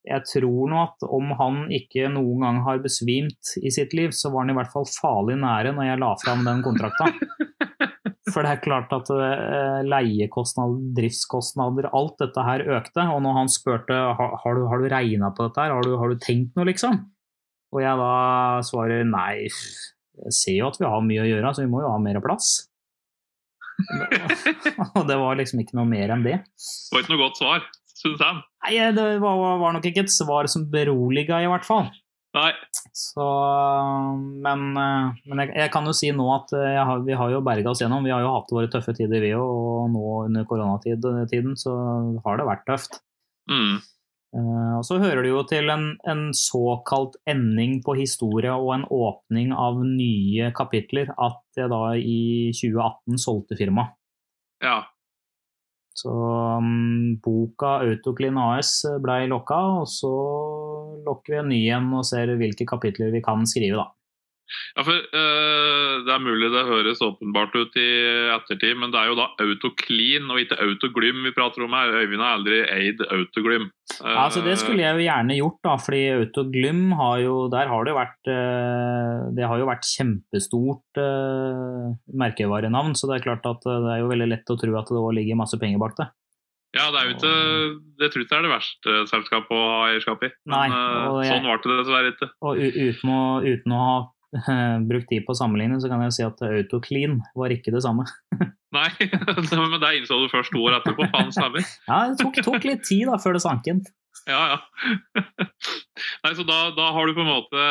jeg 0.06 0.22
tror 0.30 0.70
nå 0.70 0.78
at 0.84 1.06
om 1.10 1.32
han 1.40 1.64
ikke 1.74 2.06
noen 2.14 2.44
gang 2.44 2.60
har 2.66 2.82
besvimt 2.84 3.56
i 3.58 3.72
sitt 3.74 3.94
liv, 3.96 4.14
så 4.14 4.30
var 4.32 4.46
han 4.46 4.54
i 4.54 4.56
hvert 4.56 4.72
fall 4.72 4.86
farlig 4.88 5.36
nære 5.42 5.74
når 5.76 5.90
jeg 5.90 6.02
la 6.02 6.12
fram 6.22 6.46
den 6.46 6.62
kontrakta. 6.64 7.10
For 8.26 8.42
det 8.42 8.52
er 8.56 8.62
klart 8.64 8.90
at 8.94 9.10
eh, 9.14 9.82
leiekostnader, 9.86 10.80
driftskostnader, 10.96 11.86
alt 11.94 12.16
dette 12.22 12.42
her 12.42 12.64
økte. 12.78 13.04
Og 13.14 13.20
når 13.22 13.36
han 13.38 13.50
spurte 13.52 13.98
har, 14.18 14.32
har 14.42 14.56
du, 14.58 14.64
har 14.70 14.82
du 14.82 14.88
regna 14.90 15.30
på 15.34 15.46
dette, 15.46 15.62
her, 15.62 15.74
har 15.76 15.86
du, 15.86 15.94
har 16.00 16.10
du 16.10 16.18
tenkt 16.22 16.56
noe, 16.58 16.66
liksom? 16.66 17.04
Og 17.74 17.82
jeg 17.82 18.00
da 18.00 18.10
svarer 18.66 19.06
nei, 19.06 19.46
jeg 19.46 20.34
ser 20.34 20.56
jo 20.58 20.70
at 20.70 20.80
vi 20.80 20.88
har 20.88 21.04
mye 21.04 21.22
å 21.22 21.28
gjøre, 21.28 21.52
så 21.54 21.62
vi 21.64 21.70
må 21.70 21.84
jo 21.84 21.92
ha 21.92 22.00
mer 22.02 22.18
plass. 22.24 22.50
Og 24.96 25.04
det 25.06 25.18
var 25.20 25.38
liksom 25.38 25.60
ikke 25.62 25.76
noe 25.78 25.88
mer 25.90 26.14
enn 26.14 26.24
det. 26.24 26.38
Det 26.40 26.96
var 26.96 27.04
ikke 27.04 27.14
noe 27.14 27.24
godt 27.26 27.40
svar, 27.42 27.66
syns 27.98 28.22
han. 28.24 28.40
Nei, 28.66 28.74
det 28.96 29.06
var, 29.22 29.42
var 29.60 29.76
nok 29.76 29.86
ikke 29.90 30.06
et 30.06 30.14
svar 30.14 30.48
som 30.50 30.66
beroliga, 30.72 31.42
i 31.44 31.50
hvert 31.50 31.66
fall. 31.68 31.90
Nei. 32.36 32.52
Så, 32.96 33.24
men 34.44 34.62
eh, 34.76 35.16
men 35.28 35.42
jeg, 35.42 35.52
jeg 35.56 35.72
kan 35.72 35.88
jo 35.88 35.94
si 35.96 36.10
nå 36.14 36.26
at 36.34 36.52
eh, 36.56 36.76
har, 36.76 37.02
vi 37.06 37.16
har 37.16 37.32
jo 37.32 37.42
berga 37.44 37.72
oss 37.72 37.82
gjennom. 37.82 38.04
Vi 38.06 38.12
har 38.12 38.24
jo 38.24 38.32
hatt 38.34 38.52
våre 38.52 38.70
tøffe 38.72 38.94
tider, 38.96 39.24
vi 39.24 39.34
òg. 39.36 39.42
Og 39.42 39.90
nå 39.94 40.06
under 40.26 40.48
koronatiden 40.48 41.56
så 41.60 41.74
har 42.24 42.40
det 42.40 42.48
vært 42.48 42.66
tøft. 42.68 43.00
Mm. 43.50 43.78
Uh, 44.36 44.72
Og 44.80 44.84
så 44.84 44.98
hører 45.00 45.22
det 45.24 45.30
jo 45.30 45.42
til 45.48 45.70
en, 45.72 45.86
en 46.04 46.26
såkalt 46.36 47.14
ending 47.30 47.78
på 47.86 47.94
historie 47.96 48.52
og 48.52 48.72
en 48.74 48.84
åpning 48.92 49.54
av 49.54 49.78
nye 49.86 50.50
kapitler 50.56 51.12
at 51.14 51.40
jeg 51.56 51.70
da 51.72 51.94
i 51.96 52.50
2018 52.52 53.22
solgte 53.22 53.56
firmaet. 53.56 53.96
Ja. 54.64 54.82
Så 55.96 56.12
um, 56.12 57.16
boka 57.24 57.78
Autoclean 57.86 58.36
AS 58.36 58.82
blei 59.00 59.24
lokka, 59.30 59.60
og 59.80 59.88
så 59.88 60.12
lokker 61.06 61.32
vi 61.32 61.40
en 61.40 61.52
ny 61.52 61.60
en 61.72 61.92
og 61.96 62.04
ser 62.08 62.34
hvilke 62.36 62.68
kapitler 62.68 63.14
vi 63.14 63.24
kan 63.24 63.46
skrive, 63.48 63.80
da. 63.80 63.95
Ja, 64.76 64.82
for 64.86 64.94
uh, 64.94 65.92
Det 66.06 66.12
er 66.14 66.22
mulig 66.22 66.50
det 66.52 66.62
høres 66.68 67.00
åpenbart 67.02 67.54
ut 67.58 67.74
i 67.80 67.86
ettertid, 68.36 68.76
men 68.78 68.92
det 68.94 69.00
er 69.00 69.10
jo 69.10 69.16
da 69.18 69.26
Autoclean 69.42 70.28
og 70.30 70.38
ikke 70.42 70.58
Autoglym 70.62 71.24
vi 71.26 71.32
prater 71.34 71.64
om 71.66 71.74
her. 71.74 71.90
Øyvind 72.02 72.22
har 72.22 72.36
aldri 72.38 72.60
eid 72.62 73.02
Autoglym. 73.10 73.70
Uh, 74.00 74.06
Ja, 74.06 74.26
altså 74.26 74.42
Det 74.42 74.56
skulle 74.58 74.82
jeg 74.82 74.96
jo 74.98 75.04
gjerne 75.06 75.36
gjort, 75.38 75.58
da, 75.62 75.76
fordi 75.78 76.00
Autoglym 76.16 76.92
har 76.98 77.20
jo 77.22 77.34
Der 77.52 77.68
har 77.70 77.84
det 77.86 77.92
jo 77.94 77.98
vært 78.00 78.30
uh, 78.34 79.30
Det 79.36 79.46
har 79.46 79.58
jo 79.62 79.68
vært 79.68 79.86
kjempestort 79.86 80.98
eh, 80.98 81.94
merkevarenavn, 82.18 82.94
så 82.98 83.06
det 83.10 83.18
er 83.20 83.26
klart 83.28 83.46
at 83.48 83.62
det 83.66 83.90
er 83.94 84.00
jo 84.02 84.10
veldig 84.10 84.28
lett 84.32 84.50
å 84.52 84.56
tro 84.58 84.74
at 84.78 84.90
det 84.90 85.02
ligger 85.20 85.38
masse 85.38 85.58
penger 85.60 85.78
bak 85.82 85.94
det. 86.00 86.08
Ja, 86.76 86.90
det 86.92 86.98
er 87.00 87.06
jo 87.08 87.14
ikke 87.14 87.32
Det 88.02 88.08
tror 88.12 88.20
jeg 88.20 88.26
ikke 88.26 88.36
er 88.40 88.44
det 88.44 88.52
verste 88.52 88.96
selskapet 89.12 89.54
å 89.56 89.62
ha 89.70 89.78
eierskap 89.92 90.26
i. 90.26 90.30
Men 90.44 90.56
Nei, 90.74 91.24
jeg- 91.24 91.30
sånn 91.32 91.46
ble 91.46 91.56
det 91.62 91.78
dessverre 91.80 92.12
ikke. 92.12 92.28
Og 92.42 92.60
uten 92.60 93.14
å, 93.16 93.22
uten 93.46 93.72
å 93.72 93.80
ha 93.86 93.96
brukt 94.88 95.08
tid 95.10 95.24
på 95.26 95.32
å 95.34 95.38
sammenligne, 95.38 95.80
så 95.82 95.88
kan 95.92 96.02
jeg 96.06 96.12
si 96.16 96.24
at 96.26 96.40
Autoclean 96.46 97.20
var 97.38 97.54
ikke 97.54 97.72
det 97.74 97.82
samme. 97.86 98.04
Nei, 98.76 98.88
men 99.00 99.80
det 99.80 99.92
innså 100.02 100.18
du 100.20 100.26
først 100.32 100.52
to 100.52 100.60
år 100.66 100.80
etterpå. 100.80 101.06
Faen 101.14 101.30
stemmer. 101.32 101.64
Ja, 101.88 102.00
Det 102.12 102.18
tok, 102.20 102.40
tok 102.44 102.66
litt 102.68 102.82
tid 102.84 103.06
da, 103.08 103.16
før 103.22 103.38
det 103.38 103.44
sank 103.46 103.68
inn. 103.70 103.80
Ja, 104.26 104.56
ja. 104.56 105.22
Nei, 106.24 106.32
så 106.34 106.42
da, 106.48 106.56
da 106.74 106.88
har 106.96 107.06
du 107.06 107.12
på 107.14 107.22
en 107.22 107.28
måte 107.30 107.64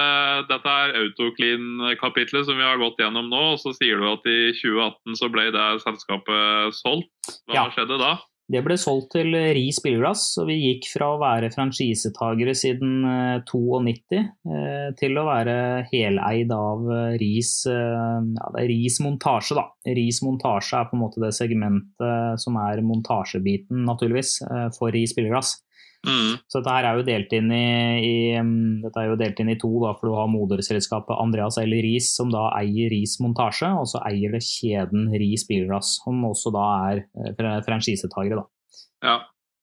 Dette 0.49 0.71
er 0.85 0.93
Autoclean-kapitlet 1.01 2.45
som 2.47 2.57
vi 2.57 2.63
har 2.65 2.79
gått 2.81 3.01
gjennom 3.01 3.27
nå. 3.31 3.41
Og 3.55 3.59
så 3.61 3.73
sier 3.75 3.99
du 3.99 4.07
at 4.09 4.25
i 4.29 4.53
2018 4.61 5.17
så 5.19 5.29
ble 5.33 5.49
det 5.55 5.65
selskapet 5.83 6.77
solgt. 6.79 7.11
Hva 7.49 7.57
Ja. 7.59 7.65
skjedde 7.75 7.97
da? 8.01 8.13
Det 8.45 8.61
ble 8.61 8.75
solgt 8.77 9.15
til 9.15 9.33
Ri 9.33 9.63
spilleglass, 9.73 10.27
og 10.37 10.51
vi 10.51 10.59
gikk 10.59 10.85
fra 10.91 11.07
å 11.15 11.21
være 11.21 11.49
franchisetagere 11.53 12.53
siden 12.53 12.99
eh, 13.09 13.39
92 13.49 14.19
eh, 14.19 14.89
til 14.99 15.17
å 15.17 15.25
være 15.25 15.55
heleid 15.89 16.53
av 16.53 16.85
eh, 16.93 17.15
Ris, 17.21 17.55
eh, 17.71 18.19
ja, 18.37 18.51
Ris 18.69 18.99
montasje. 19.01 19.57
Da. 19.57 19.65
Ris 19.97 20.21
montasje 20.21 20.77
er 20.77 20.91
på 20.91 20.97
en 20.97 21.01
måte 21.07 21.23
det 21.23 21.33
segmentet 21.33 22.43
som 22.43 22.61
er 22.61 22.83
montasjebiten, 22.85 23.81
naturligvis, 23.89 24.37
eh, 24.45 24.67
for 24.77 24.93
Ri 24.93 25.07
spilleglass. 25.09 25.57
Mm. 26.05 26.37
Så 26.47 26.59
dette 26.59 26.73
her 26.75 26.87
er 26.87 26.99
jo 26.99 27.05
delt 27.07 27.33
inn 27.35 27.51
i, 27.53 27.65
i, 28.05 28.15
er 28.37 29.07
jo 29.09 29.17
delt 29.19 29.39
inn 29.41 29.51
i 29.53 29.57
to, 29.61 29.69
da, 29.83 29.93
for 29.97 30.09
du 30.09 30.17
har 30.17 30.29
moderselskapet 30.31 31.17
Andreas 31.17 31.59
L. 31.61 31.75
Riis, 31.85 32.11
som 32.17 32.31
da 32.33 32.47
eier 32.59 32.91
Riis 32.93 33.17
montasje, 33.23 33.71
og 33.73 33.89
så 33.91 34.01
eier 34.07 34.35
det 34.35 34.43
kjeden 34.45 35.09
Riis 35.13 35.47
bilglass, 35.49 35.97
som 36.03 36.23
også 36.29 36.53
da 36.55 36.65
er 36.91 37.03
eh, 37.25 37.59
franchisetagere. 37.65 38.43
da. 38.43 38.79
Ja. 39.05 39.17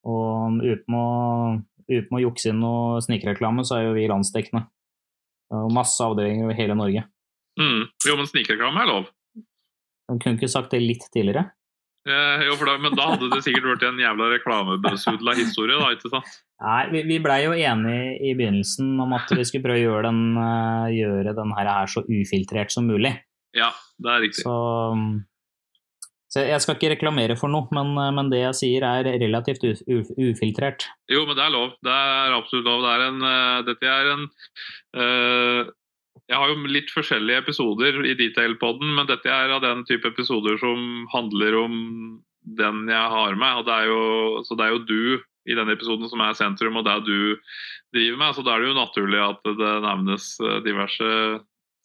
Og 0.08 0.60
uten 0.66 0.98
å, 0.98 1.08
uten 1.86 2.18
å 2.18 2.22
jukse 2.24 2.50
inn 2.50 2.62
noe 2.62 3.00
snikreklame, 3.04 3.64
så 3.66 3.78
er 3.78 3.88
jo 3.88 3.96
vi 3.96 4.10
landsdekkende. 4.10 4.66
Masse 5.72 6.00
avdelinger 6.00 6.46
over 6.46 6.56
hele 6.56 6.74
Norge. 6.78 7.02
Mm. 7.60 7.82
Jo, 8.06 8.14
men 8.16 8.28
snikreklame 8.28 8.82
er 8.82 8.88
lov. 8.88 9.10
De 10.08 10.16
kunne 10.20 10.38
ikke 10.38 10.50
sagt 10.50 10.72
det 10.72 10.80
litt 10.82 11.04
tidligere. 11.12 11.50
Eh, 12.02 12.44
jo, 12.48 12.56
da, 12.66 12.72
men 12.82 12.96
da 12.98 13.12
hadde 13.12 13.28
det 13.30 13.44
sikkert 13.44 13.68
vært 13.76 13.84
en 13.86 14.00
jævla 14.02 14.32
reklamebesudla 14.32 15.36
historie, 15.38 15.78
da, 15.78 15.92
ikke 15.94 16.10
sant? 16.10 16.38
Nei, 16.62 16.80
vi, 16.90 17.02
vi 17.06 17.18
blei 17.22 17.42
jo 17.44 17.52
enige 17.54 18.16
i 18.26 18.32
begynnelsen 18.38 18.96
om 19.02 19.14
at 19.14 19.30
vi 19.30 19.44
skulle 19.46 19.68
prøve 19.68 19.78
å 19.78 19.84
gjøre 19.84 20.08
den, 20.08 20.22
eh, 20.42 20.94
gjøre 20.98 21.36
den 21.38 21.52
her, 21.58 21.70
så 21.90 22.02
ufiltrert 22.08 22.74
som 22.74 22.88
mulig. 22.90 23.14
Ja, 23.54 23.70
det 24.02 24.10
er 24.10 24.24
riktig. 24.24 24.42
Så, 24.42 24.56
så 26.32 26.42
jeg 26.48 26.64
skal 26.64 26.78
ikke 26.78 26.90
reklamere 26.96 27.36
for 27.38 27.52
noe, 27.52 27.68
men, 27.76 27.94
men 28.16 28.32
det 28.32 28.40
jeg 28.40 28.58
sier 28.58 28.88
er 28.88 29.10
relativt 29.22 29.62
uf, 29.68 30.10
ufiltrert. 30.18 30.88
Jo, 31.12 31.22
men 31.28 31.38
det 31.38 31.46
er 31.46 31.54
lov. 31.54 31.76
Det 31.86 31.94
er 31.94 32.34
absolutt 32.34 32.66
lov. 32.66 32.82
Det 32.82 32.96
er 32.96 33.06
en, 33.12 33.22
eh, 33.30 33.60
dette 33.68 33.94
er 33.94 34.12
en 34.16 34.26
eh, 34.98 35.72
Jeg 36.32 36.40
har 36.40 36.48
jo 36.48 36.70
litt 36.72 36.92
forskjellige 36.94 37.42
episoder 37.44 37.98
i 38.08 38.16
detail-poden, 38.16 38.94
men 38.96 39.08
dette 39.10 39.28
er 39.28 39.52
av 39.52 39.60
den 39.64 39.82
type 39.88 40.08
episoder 40.08 40.56
som 40.62 41.04
handler 41.12 41.58
om 41.60 41.74
den 42.58 42.88
jeg 42.88 43.12
har 43.14 43.36
med. 43.36 43.60
Og 43.60 43.68
det 43.68 43.76
er 43.76 43.90
jo, 43.90 44.00
så 44.48 44.56
det 44.56 44.66
er 44.66 44.72
jo 44.72 44.86
du 44.88 45.04
i 45.50 45.56
denne 45.58 45.74
episoden 45.76 46.08
som 46.08 46.22
er 46.24 46.38
sentrum, 46.38 46.78
og 46.78 46.86
det 46.86 46.94
er 46.94 47.04
du 47.04 47.18
driver 47.92 48.20
med. 48.22 48.36
Så 48.36 48.44
da 48.46 48.54
er 48.54 48.62
det 48.62 48.70
jo 48.70 48.78
naturlig 48.80 49.20
at 49.20 49.50
det 49.60 49.72
nevnes 49.84 50.28
eh, 50.40 50.60
diverse 50.64 51.10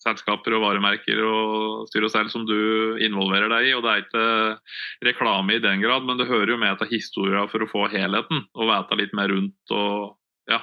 selskaper 0.05 0.53
og 0.55 0.63
varemerker 0.63 1.19
og 1.25 1.88
styr 1.89 2.05
og 2.05 2.13
selv 2.13 2.31
som 2.31 2.45
du 2.47 2.97
involverer 3.03 3.49
deg 3.51 3.71
i. 3.71 3.75
Og 3.75 3.83
det 3.83 3.93
er 3.93 4.05
ikke 4.05 5.10
reklame 5.10 5.57
i 5.57 5.63
den 5.63 5.83
grad, 5.83 6.07
men 6.07 6.21
det 6.21 6.29
hører 6.29 6.53
jo 6.53 6.62
med 6.62 6.79
til 6.79 6.93
historien 6.93 7.51
for 7.51 7.65
å 7.65 7.71
få 7.71 7.88
helheten 7.91 8.45
og 8.53 8.71
vite 8.71 9.01
litt 9.01 9.17
mer 9.17 9.33
rundt 9.33 9.75
og 9.75 10.15
ja. 10.51 10.62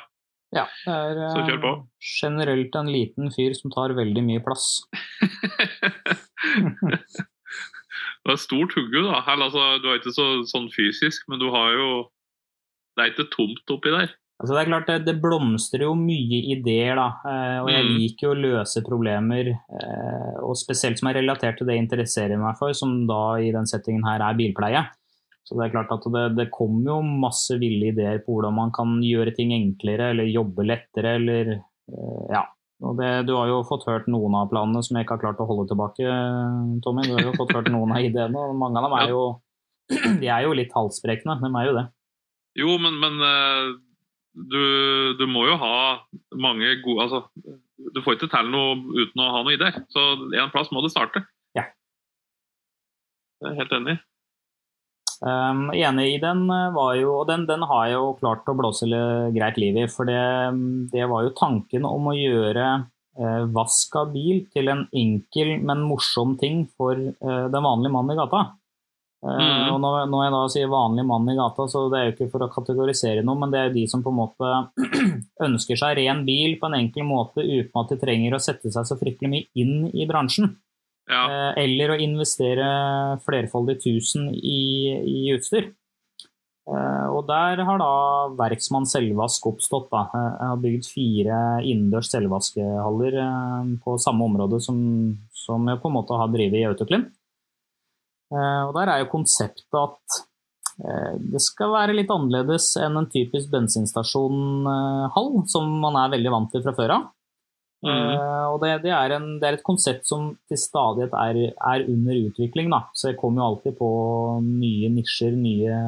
Ja, 0.55 0.64
det 0.87 0.95
er 0.95 1.21
Så 1.35 1.43
kjør 1.49 1.61
på. 1.64 1.71
eh, 1.75 2.11
generelt 2.23 2.77
en 2.79 2.90
liten 2.95 3.31
fyr 3.35 3.55
som 3.59 3.73
tar 3.75 3.95
veldig 3.97 4.23
mye 4.23 4.43
plass. 4.45 4.67
det 8.25 8.33
er 8.35 8.40
stort 8.40 8.75
hugge, 8.79 9.03
da. 9.05 9.21
Eller, 9.33 9.49
altså, 9.49 9.64
du 9.83 9.88
er 9.90 9.99
ikke 10.01 10.14
så, 10.14 10.27
sånn 10.51 10.69
fysisk, 10.75 11.27
men 11.31 11.40
du 11.43 11.49
har 11.55 11.75
jo 11.79 11.88
Det 12.95 13.03
er 13.03 13.11
ikke 13.11 13.27
tomt 13.35 13.67
oppi 13.75 13.90
der. 13.90 14.12
Altså 14.38 14.55
det 14.55 14.61
er 14.61 14.69
klart, 14.69 14.87
det, 14.87 14.97
det 15.09 15.14
blomstrer 15.23 15.83
jo 15.83 15.95
mye 15.99 16.38
ideer, 16.55 16.95
da. 16.99 17.09
Eh, 17.27 17.59
og 17.64 17.69
jeg 17.73 17.85
Mm. 17.85 17.90
liker 17.99 18.27
jo 18.29 18.33
å 18.35 18.38
løse 18.38 18.83
problemer, 18.87 19.51
eh, 19.51 20.35
og 20.47 20.55
spesielt 20.59 20.99
som 21.01 21.09
er 21.11 21.19
relatert 21.19 21.59
til 21.59 21.67
det 21.67 21.75
jeg 21.75 21.85
interesserer 21.88 22.38
meg 22.38 22.55
for, 22.59 22.71
som 22.75 23.07
da 23.11 23.19
i 23.43 23.51
den 23.55 23.67
settingen 23.67 24.05
her 24.07 24.23
er 24.23 24.35
bilpleie. 24.38 24.85
Så 25.45 25.59
det 25.59 25.67
er 25.67 25.75
klart 25.75 25.93
at 25.93 26.07
det, 26.09 26.25
det 26.39 26.51
kommer 26.55 26.95
jo 26.95 26.99
masse 27.05 27.59
ville 27.61 27.91
ideer 27.93 28.23
på 28.25 28.39
hvordan 28.39 28.57
man 28.57 28.73
kan 28.75 28.97
gjøre 29.05 29.35
ting 29.37 29.53
enklere, 29.57 30.13
eller 30.15 30.31
jobbe 30.33 30.65
lettere, 30.65 31.17
eller 31.21 31.57
eh, 31.59 32.27
ja. 32.33 32.47
Og 32.85 32.99
det, 32.99 33.11
du 33.29 33.35
har 33.37 33.49
jo 33.49 33.63
fått 33.65 33.85
hørt 33.89 34.09
noen 34.11 34.35
av 34.37 34.49
planene 34.51 34.83
som 34.85 34.97
jeg 34.97 35.07
ikke 35.07 35.17
har 35.17 35.23
klart 35.23 35.41
å 35.41 35.47
holde 35.49 35.69
tilbake, 35.71 36.15
Tommy. 36.85 37.05
Du 37.07 37.15
har 37.15 37.29
jo 37.29 37.37
fått 37.37 37.55
hørt 37.57 37.71
noen 37.73 37.95
av 37.95 38.05
ideene, 38.05 38.41
og 38.41 38.59
mange 38.61 38.81
av 38.81 38.89
dem 38.89 38.97
er 38.99 39.13
jo 39.13 39.25
de 40.21 40.31
er 40.33 40.47
jo 40.47 40.55
litt 40.57 40.73
halsbrekkende, 40.75 41.39
de 41.45 41.51
er 41.61 41.69
jo 41.69 41.77
det. 41.77 41.85
Jo, 42.61 42.77
men, 42.81 42.97
men 43.03 43.21
eh, 43.27 43.69
du, 44.35 44.65
du 45.19 45.25
må 45.31 45.45
jo 45.49 45.59
ha 45.61 45.77
mange 46.39 46.77
gode 46.85 47.07
Altså, 47.07 47.21
du 47.95 48.01
får 48.03 48.17
ikke 48.17 48.31
til 48.33 48.51
noe 48.51 48.77
uten 48.95 49.23
å 49.23 49.31
ha 49.31 49.43
noen 49.43 49.57
ideer. 49.57 49.81
Så 49.93 50.05
en 50.39 50.53
plass 50.55 50.71
må 50.75 50.83
det 50.85 50.93
starte. 50.95 51.25
Ja. 51.59 51.67
Jeg 53.43 53.53
er 53.53 53.59
helt 53.61 53.75
enig. 53.81 53.99
Um, 55.22 55.68
enig 55.74 56.09
i 56.14 56.18
den 56.22 56.46
eh, 56.50 56.72
var 56.74 56.96
jo, 56.98 57.12
og 57.20 57.29
den, 57.31 57.46
den 57.48 57.62
har 57.68 57.87
jeg 57.88 57.98
jo 57.98 58.16
klart 58.18 58.48
å 58.50 58.57
blåse 58.59 58.88
greit 59.35 59.61
liv 59.61 59.79
i. 59.85 59.87
For 59.90 60.09
det, 60.09 60.24
det 60.92 61.07
var 61.11 61.27
jo 61.27 61.37
tanken 61.38 61.87
om 61.88 62.11
å 62.11 62.16
gjøre 62.16 62.66
eh, 62.74 63.46
vask 63.55 63.96
av 64.00 64.12
bil 64.14 64.44
til 64.53 64.72
en 64.72 64.85
enkel, 64.90 65.57
men 65.62 65.87
morsom 65.87 66.37
ting 66.40 66.66
for 66.77 66.98
eh, 66.98 67.46
den 67.53 67.66
vanlige 67.66 67.94
mannen 67.94 68.16
i 68.16 68.20
gata. 68.20 68.44
Mm. 69.24 69.40
Mhm. 69.40 69.68
og 69.72 69.79
når, 69.81 69.94
når 70.12 70.20
jeg 70.20 70.33
da 70.35 70.40
sier 70.53 70.68
vanlig 70.68 71.05
mann 71.09 71.29
i 71.33 71.37
gata, 71.38 71.64
så 71.64 71.87
det 71.88 71.96
er 71.96 72.03
jo 72.05 72.12
ikke 72.12 72.27
for 72.35 72.44
å 72.44 72.50
kategorisere 72.53 73.22
noe, 73.24 73.38
men 73.40 73.55
det 73.55 73.61
er 73.61 73.70
jo 73.70 73.77
de 73.79 73.85
som 73.88 74.03
på 74.05 74.12
en 74.12 74.18
måte 74.18 74.50
ønsker 75.46 75.81
seg 75.81 75.96
ren 75.96 76.20
bil 76.27 76.59
på 76.61 76.68
en 76.68 76.77
enkel 76.77 77.09
måte 77.09 77.40
uten 77.40 77.81
at 77.81 77.94
de 77.94 77.98
trenger 78.03 78.37
å 78.37 78.42
sette 78.44 78.72
seg 78.74 78.85
så 78.85 78.98
fryktelig 79.00 79.31
mye 79.33 79.48
inn 79.64 79.88
i 79.96 80.05
bransjen. 80.11 80.53
Ja. 81.11 81.25
Eh, 81.29 81.64
eller 81.64 81.93
å 81.93 82.01
investere 82.01 82.67
flerfoldig 83.27 83.81
tusen 83.85 84.31
i, 84.35 84.93
i 85.05 85.33
utstyr. 85.35 85.73
Eh, 86.64 87.07
og 87.12 87.27
der 87.29 87.61
har 87.61 87.81
da 87.81 87.88
Verksmann 88.38 88.87
selvvask 88.88 89.51
oppstått. 89.51 89.90
Da. 89.93 90.07
Eh, 90.09 90.29
Jeg 90.40 90.51
har 90.51 90.62
bygd 90.62 90.88
fire 90.88 91.40
innendørs 91.61 92.09
selvvaskehaller 92.14 93.19
eh, 93.21 93.75
på 93.85 93.99
samme 94.01 94.25
område 94.31 94.61
som, 94.64 94.79
som 95.45 95.69
jeg 95.69 95.83
på 95.83 95.90
en 95.93 95.99
måte 95.99 96.21
har 96.21 96.33
drevet 96.33 96.62
i 96.62 96.69
Autoklin. 96.71 97.11
Og 98.35 98.73
der 98.75 98.90
er 98.90 99.03
jo 99.03 99.12
konseptet 99.12 99.77
at 99.79 100.14
det 101.31 101.38
skal 101.45 101.71
være 101.71 101.95
litt 101.95 102.09
annerledes 102.11 102.73
enn 102.83 102.97
en 102.99 103.07
typisk 103.07 103.47
bensinstasjonhall, 103.53 105.29
som 105.47 105.69
man 105.85 105.95
er 106.01 106.11
veldig 106.17 106.33
vant 106.33 106.51
til 106.51 106.64
fra 106.64 106.73
før 106.75 106.95
av. 106.97 107.05
Mhm. 107.85 108.12
Eh, 108.16 108.44
og 108.49 108.61
det, 108.62 108.75
det, 108.87 108.92
er 108.97 109.16
en, 109.16 109.27
det 109.40 109.49
er 109.49 109.59
et 109.59 109.66
konsept 109.66 110.07
som 110.09 110.31
til 110.49 110.61
stadighet 110.61 111.14
er, 111.20 111.40
er 111.53 111.88
under 111.90 112.20
utvikling. 112.31 112.70
Da. 112.73 112.85
Så 112.97 113.11
jeg 113.11 113.18
kommer 113.20 113.42
jo 113.42 113.49
alltid 113.51 113.77
på 113.81 113.90
nye 114.44 114.92
nisjer, 114.94 115.35
nye, 115.37 115.81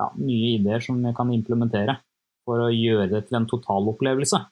ja, 0.00 0.10
nye 0.20 0.56
ideer 0.58 0.84
som 0.84 1.00
jeg 1.00 1.16
kan 1.16 1.32
implementere 1.32 1.98
for 2.44 2.66
å 2.66 2.72
gjøre 2.72 3.08
det 3.14 3.24
til 3.28 3.40
en 3.40 3.48
totalopplevelse. 3.48 4.42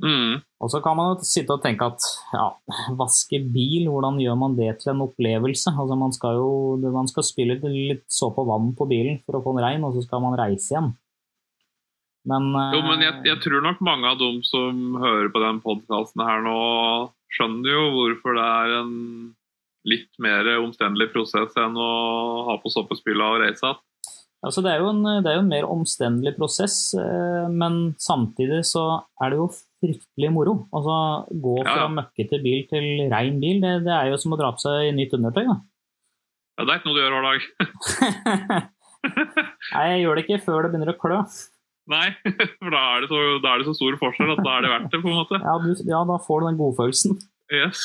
Mm. 0.00 0.38
Og 0.64 0.70
så 0.72 0.80
kan 0.80 0.96
man 0.96 1.10
jo 1.10 1.26
sitte 1.28 1.52
og 1.52 1.60
tenke 1.64 1.84
at 1.90 2.04
ja, 2.32 2.46
vaske 2.96 3.40
bil, 3.52 3.88
hvordan 3.90 4.20
gjør 4.22 4.38
man 4.38 4.56
det 4.56 4.70
til 4.80 4.94
en 4.94 5.04
opplevelse? 5.04 5.74
Altså 5.74 5.98
Man 5.98 6.14
skal 6.16 6.38
jo 6.40 6.90
man 6.94 7.10
skal 7.10 7.26
spille 7.26 7.58
litt 7.64 8.06
så 8.08 8.30
på 8.32 8.46
vann 8.48 8.72
på 8.78 8.88
bilen 8.88 9.20
for 9.26 9.36
å 9.36 9.42
få 9.44 9.56
den 9.56 9.66
rein, 9.66 9.84
og 9.84 9.96
så 9.96 10.06
skal 10.06 10.22
man 10.24 10.38
reise 10.40 10.72
igjen. 10.72 10.92
Men, 12.28 12.50
Jo, 12.74 12.80
men 12.84 13.00
jeg, 13.00 13.14
eh, 13.14 13.26
jeg 13.30 13.40
tror 13.44 13.62
nok 13.64 13.78
mange 13.84 14.08
av 14.10 14.18
dem 14.20 14.42
som 14.44 14.96
hører 15.00 15.30
på 15.32 15.40
den 15.40 15.60
podkasten 15.64 16.24
her 16.26 16.42
nå, 16.44 16.56
skjønner 17.32 17.70
jo 17.72 17.84
hvorfor 17.94 18.36
det 18.36 18.48
er 18.48 18.74
en 18.82 18.96
litt 19.88 20.10
mer 20.20 20.44
omstendelig 20.58 21.08
prosess 21.14 21.54
enn 21.56 21.78
å 21.80 21.92
ha 22.50 22.58
på 22.60 22.68
soppespilla 22.72 23.30
og 23.32 23.40
reise 23.44 23.64
igjen. 23.64 23.80
Altså 24.40 24.62
det, 24.64 24.70
er 24.72 24.80
jo 24.80 24.88
en, 24.88 25.02
det 25.20 25.28
er 25.28 25.34
jo 25.36 25.42
en 25.42 25.50
mer 25.52 25.66
omstendelig 25.68 26.32
prosess, 26.38 26.76
eh, 26.96 27.48
men 27.52 27.94
samtidig 28.00 28.62
så 28.68 28.84
er 29.20 29.34
det 29.34 29.40
jo 29.40 29.48
fryktelig 29.80 30.30
moro. 30.32 30.54
Altså 30.72 30.94
Gå 31.44 31.58
Ja, 31.60 31.66
fra 31.66 31.82
ja. 31.84 31.90
møkkete 31.92 32.40
bil 32.44 32.64
til 32.70 32.86
rein 33.12 33.36
bil, 33.42 33.60
det, 33.60 33.74
det 33.84 33.92
er 33.92 34.08
jo 34.08 34.20
som 34.20 34.32
å 34.32 34.38
dra 34.40 34.52
på 34.56 34.62
seg 34.64 34.94
nytt 34.96 35.12
undertøy. 35.18 35.44
Da. 35.44 35.58
Ja, 36.56 36.64
det 36.64 36.72
er 36.72 36.80
ikke 36.80 36.88
noe 36.88 36.96
du 36.96 37.02
gjør 37.02 37.16
hver 37.18 37.28
dag. 37.28 38.70
Nei, 39.74 39.84
jeg 39.92 40.00
gjør 40.04 40.16
det 40.18 40.24
ikke 40.26 40.40
før 40.44 40.64
det 40.64 40.72
begynner 40.72 40.92
å 40.94 40.98
klø. 41.00 41.20
Nei, 41.90 42.06
for 42.60 42.70
da 42.70 42.80
er, 42.94 43.04
det 43.04 43.10
så, 43.10 43.20
da 43.42 43.52
er 43.52 43.62
det 43.62 43.68
så 43.70 43.76
stor 43.78 43.98
forskjell 44.00 44.32
at 44.36 44.42
da 44.46 44.54
er 44.56 44.64
det 44.66 44.72
verdt 44.74 44.94
det, 44.94 45.02
på 45.02 45.10
en 45.10 45.18
måte. 45.18 45.40
Ja, 45.42 45.56
du, 45.62 45.70
ja 45.90 46.00
da 46.06 46.16
får 46.22 46.42
du 46.42 46.48
den 46.50 46.60
godfølelsen. 46.60 47.20
Yes. 47.50 47.84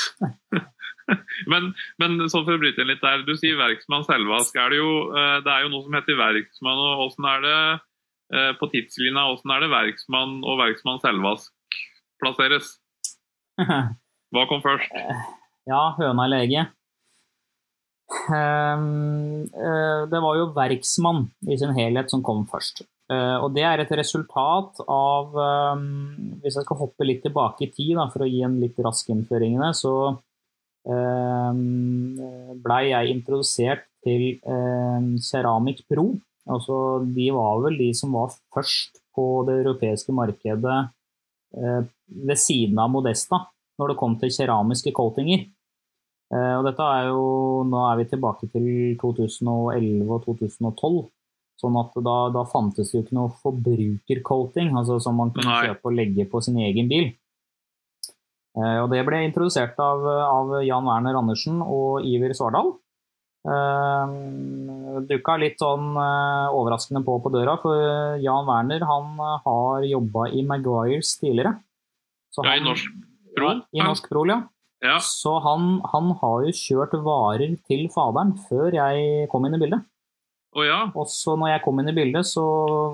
Men, 1.51 1.67
men 2.01 2.15
sånn 2.31 2.47
for 2.47 2.55
å 2.55 2.61
bryte 2.61 2.81
inn 2.81 2.89
litt 2.89 3.03
der, 3.03 3.19
du 3.27 3.35
sier 3.37 3.59
verksmann 3.59 4.05
selvvask. 4.07 4.55
Er 4.57 4.71
det, 4.73 4.79
jo, 4.79 4.93
eh, 5.13 5.35
det 5.45 5.51
er 5.53 5.65
jo 5.65 5.69
noe 5.69 5.85
som 5.85 5.97
heter 5.97 6.17
verksmann, 6.17 6.81
og 6.81 7.03
åssen 7.03 7.27
er 7.29 7.43
det 7.43 7.57
eh, 8.33 8.49
på 8.57 8.69
tidslinja, 8.71 9.27
åssen 9.35 9.53
er 9.53 9.61
det 9.61 9.69
verksmann 9.69 10.39
og 10.41 10.57
verksmann 10.63 10.97
selvvask 11.03 11.77
plasseres? 12.23 12.71
Hva 14.33 14.47
kom 14.49 14.65
først? 14.65 14.97
Ja, 15.69 15.83
høna 15.99 16.25
eller 16.25 16.47
egget. 16.47 16.73
Ehm, 18.29 19.45
eh, 19.45 20.01
det 20.09 20.21
var 20.21 20.37
jo 20.37 20.51
verksmann 20.57 21.27
i 21.49 21.57
sin 21.57 21.73
helhet 21.77 22.11
som 22.13 22.23
kom 22.25 22.45
først. 22.49 22.83
Eh, 23.11 23.37
og 23.37 23.51
det 23.53 23.65
er 23.67 23.83
et 23.83 23.91
resultat 23.99 24.79
av 24.89 25.35
ehm, 25.37 26.39
Hvis 26.41 26.55
jeg 26.57 26.65
skal 26.65 26.79
hoppe 26.79 27.05
litt 27.05 27.21
tilbake 27.21 27.67
i 27.67 27.69
tid 27.69 27.91
da, 27.99 28.07
for 28.09 28.25
å 28.25 28.29
gi 28.29 28.41
en 28.47 28.55
litt 28.57 28.79
rask 28.81 29.11
innføring 29.13 29.59
så 29.77 29.93
um, 30.89 32.15
blei 32.65 32.87
jeg 32.89 33.13
introdusert 33.13 33.85
til 34.05 34.39
Ceramic 35.21 35.83
Pro. 35.89 36.11
Altså, 36.45 36.75
de 37.13 37.31
var 37.33 37.63
vel 37.63 37.77
de 37.79 37.89
som 37.97 38.13
var 38.13 38.33
først 38.53 39.01
på 39.15 39.25
det 39.47 39.59
europeiske 39.63 40.13
markedet 40.13 40.77
eh, 41.57 41.81
ved 42.29 42.39
siden 42.39 42.79
av 42.81 42.91
Modesta 42.93 43.41
når 43.79 43.91
det 43.91 43.99
kom 43.99 44.15
til 44.19 44.33
keramiske 44.33 44.93
coatinger. 44.95 45.45
Eh, 46.33 46.53
og 46.57 46.65
dette 46.67 46.85
er 46.85 47.09
jo, 47.09 47.25
nå 47.67 47.81
er 47.89 47.99
vi 47.99 48.07
tilbake 48.11 48.49
til 48.53 48.67
2011 49.01 50.05
og 50.05 50.27
2012. 50.27 51.01
Sånn 51.55 51.77
at 51.79 51.93
da, 52.03 52.15
da 52.35 52.41
fantes 52.49 52.89
det 52.91 52.97
jo 52.97 53.03
ikke 53.05 53.15
noe 53.15 53.31
forbrukercoating, 53.41 54.73
altså 54.75 54.97
som 55.03 55.15
man 55.21 55.31
kunne 55.35 55.61
kjøpe 55.69 55.87
og 55.87 55.95
legge 55.95 56.25
på 56.27 56.41
sin 56.43 56.57
egen 56.59 56.89
bil. 56.91 57.13
Eh, 58.55 58.79
og 58.81 58.89
det 58.91 59.03
ble 59.07 59.21
introdusert 59.23 59.79
av, 59.83 60.03
av 60.07 60.57
Jan 60.63 60.87
Werner 60.87 61.15
Andersen 61.19 61.61
og 61.63 62.03
Iver 62.07 62.35
Svardal. 62.35 62.73
Eh, 63.45 64.15
Dukka 65.05 65.37
litt 65.41 65.59
sånn 65.61 65.93
eh, 66.01 66.55
overraskende 66.55 67.03
på 67.05 67.19
på 67.23 67.31
døra, 67.33 67.57
for 67.61 68.19
Jan 68.23 68.47
Werner 68.49 68.85
han 68.89 69.15
eh, 69.21 69.37
har 69.45 69.87
jobba 69.91 70.27
i 70.33 70.43
Maguires 70.47 71.15
tidligere. 71.21 71.55
Så 72.33 72.43
Ja, 72.47 72.57
i 72.59 72.63
Norsk 72.63 72.91
Prol? 73.35 73.63
Ja, 73.71 73.83
I 73.83 73.87
Norsk 73.87 74.11
Prol, 74.11 74.31
ja. 74.33 74.41
Ja. 74.83 74.99
Så 75.01 75.37
han, 75.41 75.79
han 75.93 76.11
har 76.19 76.43
jo 76.45 76.51
kjørt 76.53 76.93
varer 77.05 77.55
til 77.65 77.87
faderen 77.93 78.35
før 78.47 78.75
jeg 78.75 79.27
kom 79.31 79.47
inn 79.47 79.55
i 79.57 79.61
bildet. 79.61 79.85
Å 80.55 80.63
ja. 80.63 80.77
Og 80.95 81.09
så 81.11 81.33
når 81.35 81.51
jeg 81.51 81.63
kom 81.65 81.81
inn 81.81 81.91
i 81.91 81.95
bildet, 81.95 82.27
så 82.29 82.43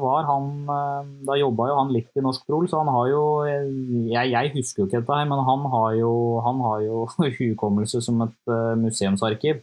var 0.02 0.26
han 0.26 0.48
eh, 0.66 1.10
Da 1.28 1.38
jobba 1.38 1.68
jo 1.70 1.76
han 1.78 1.92
litt 1.94 2.10
i 2.18 2.24
Norsk 2.26 2.48
Prol, 2.50 2.66
så 2.70 2.82
han 2.82 2.90
har 2.90 3.12
jo 3.12 3.22
Jeg, 3.46 4.32
jeg 4.34 4.54
husker 4.56 4.82
jo 4.82 4.88
ikke 4.90 5.04
dette 5.04 5.20
her, 5.20 5.28
men 5.30 5.44
han 5.46 5.68
har 5.76 6.00
jo, 6.00 6.14
han 6.46 6.64
har 6.66 6.82
jo 6.88 7.06
hukommelse 7.42 8.02
som 8.02 8.26
et 8.26 8.40
eh, 8.50 8.74
museumsarkiv. 8.82 9.62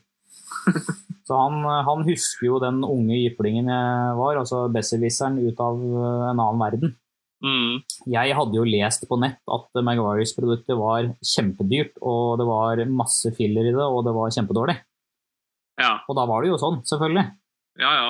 Så 1.29 1.37
han, 1.37 1.61
han 1.61 2.07
husker 2.07 2.47
jo 2.47 2.59
den 2.63 2.79
unge 2.87 3.19
jyplingen 3.19 3.67
jeg 3.69 4.13
var, 4.17 4.39
altså 4.41 4.63
besserwisseren 4.73 5.37
ut 5.43 5.59
av 5.61 5.83
eh, 5.85 6.23
en 6.31 6.39
annen 6.41 6.63
verden. 6.63 6.95
Mm. 7.45 7.83
Jeg 8.11 8.37
hadde 8.39 8.57
jo 8.57 8.65
lest 8.65 9.05
på 9.11 9.19
nett 9.21 9.53
at 9.53 9.83
Maguires-produktet 9.85 10.79
var 10.79 11.11
kjempedyrt, 11.21 12.01
og 12.01 12.39
det 12.41 12.47
var 12.49 12.81
masse 12.89 13.35
filler 13.37 13.69
i 13.69 13.75
det, 13.75 13.85
og 13.85 14.01
det 14.09 14.15
var 14.17 14.33
kjempedårlig. 14.35 14.79
Ja. 15.79 15.99
Og 16.09 16.17
da 16.17 16.25
var 16.31 16.43
det 16.43 16.55
jo 16.55 16.63
sånn, 16.63 16.81
selvfølgelig. 16.89 17.27
Ja, 17.79 17.91
ja. 17.95 18.09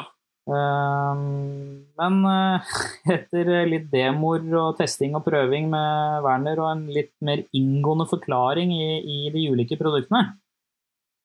Ehm, 0.48 1.84
Men 1.98 2.18
eh, 2.24 2.74
etter 3.16 3.50
litt 3.68 3.88
demoer 3.92 4.44
og 4.56 4.78
testing 4.78 5.16
og 5.18 5.26
prøving 5.26 5.68
med 5.72 6.22
Werner 6.24 6.62
og 6.62 6.70
en 6.72 6.86
litt 6.94 7.12
mer 7.24 7.42
inngående 7.56 8.06
forklaring 8.08 8.72
i, 8.72 8.88
i 9.02 9.18
de 9.34 9.44
ulike 9.52 9.76
produktene, 9.80 10.38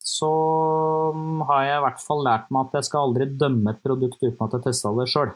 så 0.03 0.29
har 1.47 1.63
jeg 1.69 1.79
i 1.79 1.83
hvert 1.85 2.03
fall 2.03 2.23
lært 2.25 2.51
meg 2.51 2.67
at 2.67 2.77
jeg 2.81 2.89
skal 2.89 3.07
aldri 3.07 3.29
dømme 3.39 3.71
et 3.71 3.81
produkt 3.85 4.19
uten 4.19 4.43
at 4.43 4.57
jeg 4.57 4.65
testa 4.67 4.91
det 4.97 5.07
sjøl. 5.13 5.31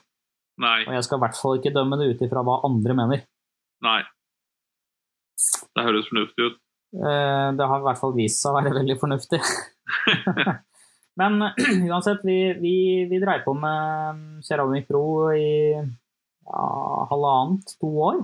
Og 0.83 0.93
jeg 0.97 1.05
skal 1.05 1.19
i 1.19 1.23
hvert 1.23 1.39
fall 1.39 1.59
ikke 1.59 1.71
dømme 1.75 1.99
det 2.01 2.09
ut 2.11 2.23
ifra 2.25 2.43
hva 2.43 2.59
andre 2.67 2.95
mener. 2.97 3.23
Nei. 3.85 4.01
Det 5.77 5.85
høres 5.85 6.09
fornuftig 6.09 6.49
ut. 6.49 6.57
Eh, 6.97 7.49
Det 7.55 7.67
har 7.69 7.79
i 7.79 7.85
hvert 7.85 8.01
fall 8.01 8.15
vist 8.17 8.41
seg 8.41 8.51
å 8.51 8.57
være 8.57 8.73
veldig 8.79 8.97
fornuftig. 8.99 9.39
Men 11.17 11.41
uansett, 11.89 12.23
vi, 12.23 12.39
vi, 12.61 12.77
vi 13.09 13.21
dreiv 13.21 13.45
på 13.45 13.53
med 13.57 14.43
Ceramic 14.45 14.87
Pro 14.87 15.33
i 15.33 15.73
ja, 15.73 17.07
halvannet, 17.09 17.77
to 17.81 17.89
år. 18.09 18.19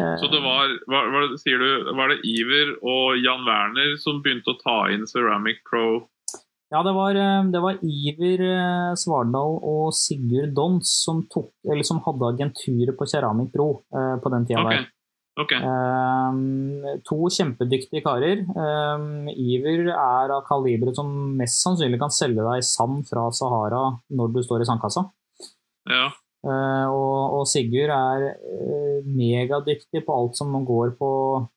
Eh, 0.00 0.16
Så 0.20 0.30
det 0.32 0.40
var, 0.40 0.72
var, 0.90 1.12
var, 1.12 1.28
det, 1.28 1.38
sier 1.42 1.60
du, 1.60 1.92
var 1.96 2.10
det 2.10 2.22
Iver 2.26 2.74
og 2.80 3.20
Jan 3.20 3.46
Werner 3.46 3.94
som 4.00 4.22
begynte 4.24 4.54
å 4.54 4.60
ta 4.62 4.78
inn 4.94 5.06
Ceramic 5.10 5.62
Pro? 5.68 6.08
Ja, 6.74 6.82
det 6.82 6.94
var, 6.96 7.14
eh, 7.14 7.44
det 7.54 7.60
var 7.62 7.78
Iver 7.86 8.44
eh, 8.48 8.94
Svardal 8.98 9.60
og 9.62 9.92
Sigurd 9.94 10.56
Dons 10.56 10.90
som, 11.04 11.22
tok, 11.30 11.52
eller 11.70 11.86
som 11.86 12.02
hadde 12.06 12.32
agenturet 12.32 12.96
på 12.98 13.06
Ceramic 13.06 13.52
Pro 13.54 13.68
eh, 13.94 14.16
på 14.22 14.32
den 14.34 14.48
tida 14.48 14.64
okay. 14.64 14.82
der. 14.82 14.90
Ok. 15.40 15.54
Um, 15.58 16.84
to 17.06 17.30
kjempedyktige 17.32 18.04
karer. 18.04 18.44
Um, 18.54 19.30
Iver 19.30 19.88
er 19.90 20.34
av 20.34 20.44
kaliberet 20.48 20.98
som 20.98 21.10
mest 21.38 21.62
sannsynlig 21.64 22.00
kan 22.02 22.12
selge 22.14 22.44
deg 22.44 22.66
sand 22.66 23.04
fra 23.08 23.26
Sahara 23.34 23.86
når 24.14 24.36
du 24.36 24.42
står 24.44 24.64
i 24.64 24.68
sandkassa. 24.68 25.06
Ja. 25.90 26.10
Uh, 26.44 26.86
og, 26.92 27.40
og 27.40 27.44
Sigurd 27.48 27.92
er 27.94 28.28
uh, 28.36 29.00
megadyktig 29.08 30.04
på 30.04 30.16
alt 30.16 30.36
som 30.36 30.52
går 30.68 30.92
på 30.98 31.10
uh, 31.40 31.54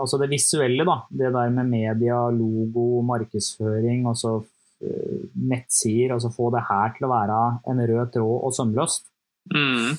altså 0.00 0.20
det 0.20 0.30
visuelle, 0.32 0.84
da. 0.86 1.00
Det 1.10 1.32
der 1.34 1.52
med 1.54 1.70
media, 1.70 2.22
logo, 2.34 3.02
markedsføring, 3.06 4.06
altså 4.08 4.38
eh, 4.84 5.24
nettsider. 5.34 6.14
Altså 6.14 6.32
få 6.34 6.50
det 6.54 6.64
her 6.68 6.94
til 6.96 7.08
å 7.08 7.12
være 7.12 7.40
en 7.72 7.82
rød 7.92 8.14
tråd 8.16 8.36
og 8.46 8.54
sømløst. 8.56 9.08
Mm. 9.54 9.98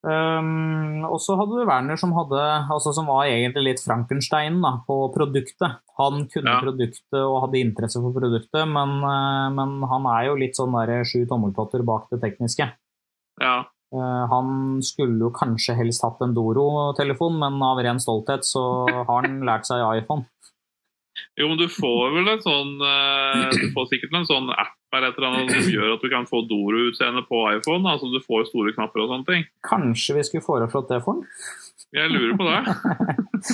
Um, 0.00 1.02
og 1.04 1.18
så 1.20 1.34
hadde 1.36 1.58
du 1.58 1.66
Werner 1.68 1.98
som, 2.00 2.14
hadde, 2.16 2.40
altså 2.72 2.92
som 2.96 3.10
var 3.10 3.26
egentlig 3.28 3.66
litt 3.66 3.82
Frankenstein 3.84 4.56
da, 4.64 4.78
på 4.86 4.96
produktet. 5.12 5.76
Han 6.00 6.24
kunne 6.32 6.54
Ja. 6.54 6.60
produktet 6.64 7.18
og 7.20 7.42
hadde 7.44 7.60
interesse 7.60 8.00
for 8.00 8.14
produktet, 8.16 8.64
men, 8.64 8.94
uh, 9.04 9.50
men 9.52 9.82
han 9.90 10.08
er 10.08 10.30
jo 10.30 10.38
litt 10.40 10.56
sånn 10.56 10.72
der 10.72 11.04
sju 11.04 11.26
tommeltotter 11.28 11.84
bak 11.84 12.08
det 12.14 12.22
tekniske. 12.24 12.70
Ja. 13.44 13.66
Uh, 13.92 14.24
han 14.30 14.80
skulle 14.86 15.18
jo 15.18 15.30
kanskje 15.36 15.76
helst 15.76 16.02
hatt 16.06 16.20
en 16.24 16.32
Doro-telefon, 16.32 17.36
men 17.42 17.60
av 17.60 17.82
ren 17.84 18.00
stolthet 18.00 18.46
så 18.46 18.86
har 18.88 19.26
han 19.26 19.42
lært 19.44 19.68
seg 19.68 19.84
iPhone. 19.98 20.24
Jo, 21.36 21.48
men 21.50 21.58
du 21.58 21.66
får 21.68 22.14
vel 22.14 22.28
en 22.32 22.40
sånn 22.40 22.70
eh, 22.80 23.50
Du 23.52 23.66
får 23.74 23.88
sikkert 23.90 24.14
en 24.16 24.24
sånn 24.24 24.46
app 24.54 24.76
eller 24.96 25.10
et 25.10 25.18
eller 25.18 25.28
annet 25.30 25.54
som 25.54 25.72
gjør 25.72 25.94
at 25.94 26.04
du 26.04 26.10
kan 26.12 26.28
få 26.28 26.42
Doro-utseende 26.50 27.22
på 27.28 27.42
iPhone. 27.54 27.86
Altså 27.88 28.10
du 28.10 28.18
får 28.24 28.48
store 28.50 28.74
knapper 28.76 29.04
og 29.04 29.12
sånne 29.12 29.28
ting. 29.28 29.48
Kanskje 29.66 30.16
vi 30.18 30.24
skulle 30.26 30.46
foreslått 30.46 30.90
det 30.90 31.02
for 31.04 31.20
den? 31.20 31.28
Jeg 31.90 32.10
lurer 32.12 32.36
på 32.38 32.46
det. 32.46 32.58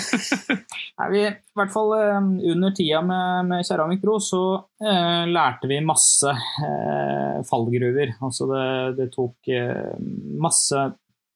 Nei, 1.00 1.06
vi, 1.12 1.22
I 1.24 1.56
hvert 1.56 1.72
fall 1.72 1.94
eh, 1.96 2.26
under 2.52 2.74
tida 2.76 3.00
med, 3.04 3.48
med 3.48 3.64
Keramik 3.64 4.02
Pro 4.02 4.18
så 4.20 4.42
eh, 4.82 5.24
lærte 5.30 5.70
vi 5.70 5.80
masse 5.84 6.34
eh, 6.34 7.40
fallgruver. 7.48 8.16
Altså 8.20 8.48
det, 8.50 8.68
det 9.00 9.10
tok 9.16 9.52
eh, 9.56 9.96
masse 10.42 10.88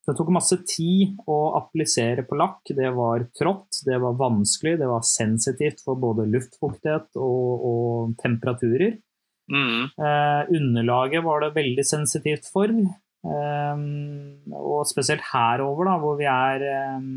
det 0.09 0.17
tok 0.17 0.31
masse 0.33 0.57
tid 0.67 1.19
å 1.31 1.39
applisere 1.59 2.25
på 2.27 2.37
lakk. 2.41 2.73
Det 2.75 2.89
var 2.97 3.27
trått, 3.37 3.83
det 3.87 4.01
var 4.01 4.17
vanskelig, 4.19 4.79
det 4.81 4.89
var 4.89 5.05
sensitivt 5.07 5.85
for 5.85 6.01
både 6.01 6.27
luftfuktighet 6.33 7.21
og, 7.21 7.67
og 7.71 8.15
temperaturer. 8.23 8.97
Mm. 9.51 9.91
Eh, 9.99 10.43
underlaget 10.57 11.25
var 11.27 11.43
det 11.45 11.55
veldig 11.57 11.85
sensitivt 11.87 12.47
for. 12.53 12.71
Eh, 12.71 13.85
og 14.57 14.87
spesielt 14.89 15.27
herover, 15.33 15.91
da, 15.91 15.99
hvor 16.01 16.17
vi 16.21 16.29
er 16.31 16.67
eh, 16.71 17.09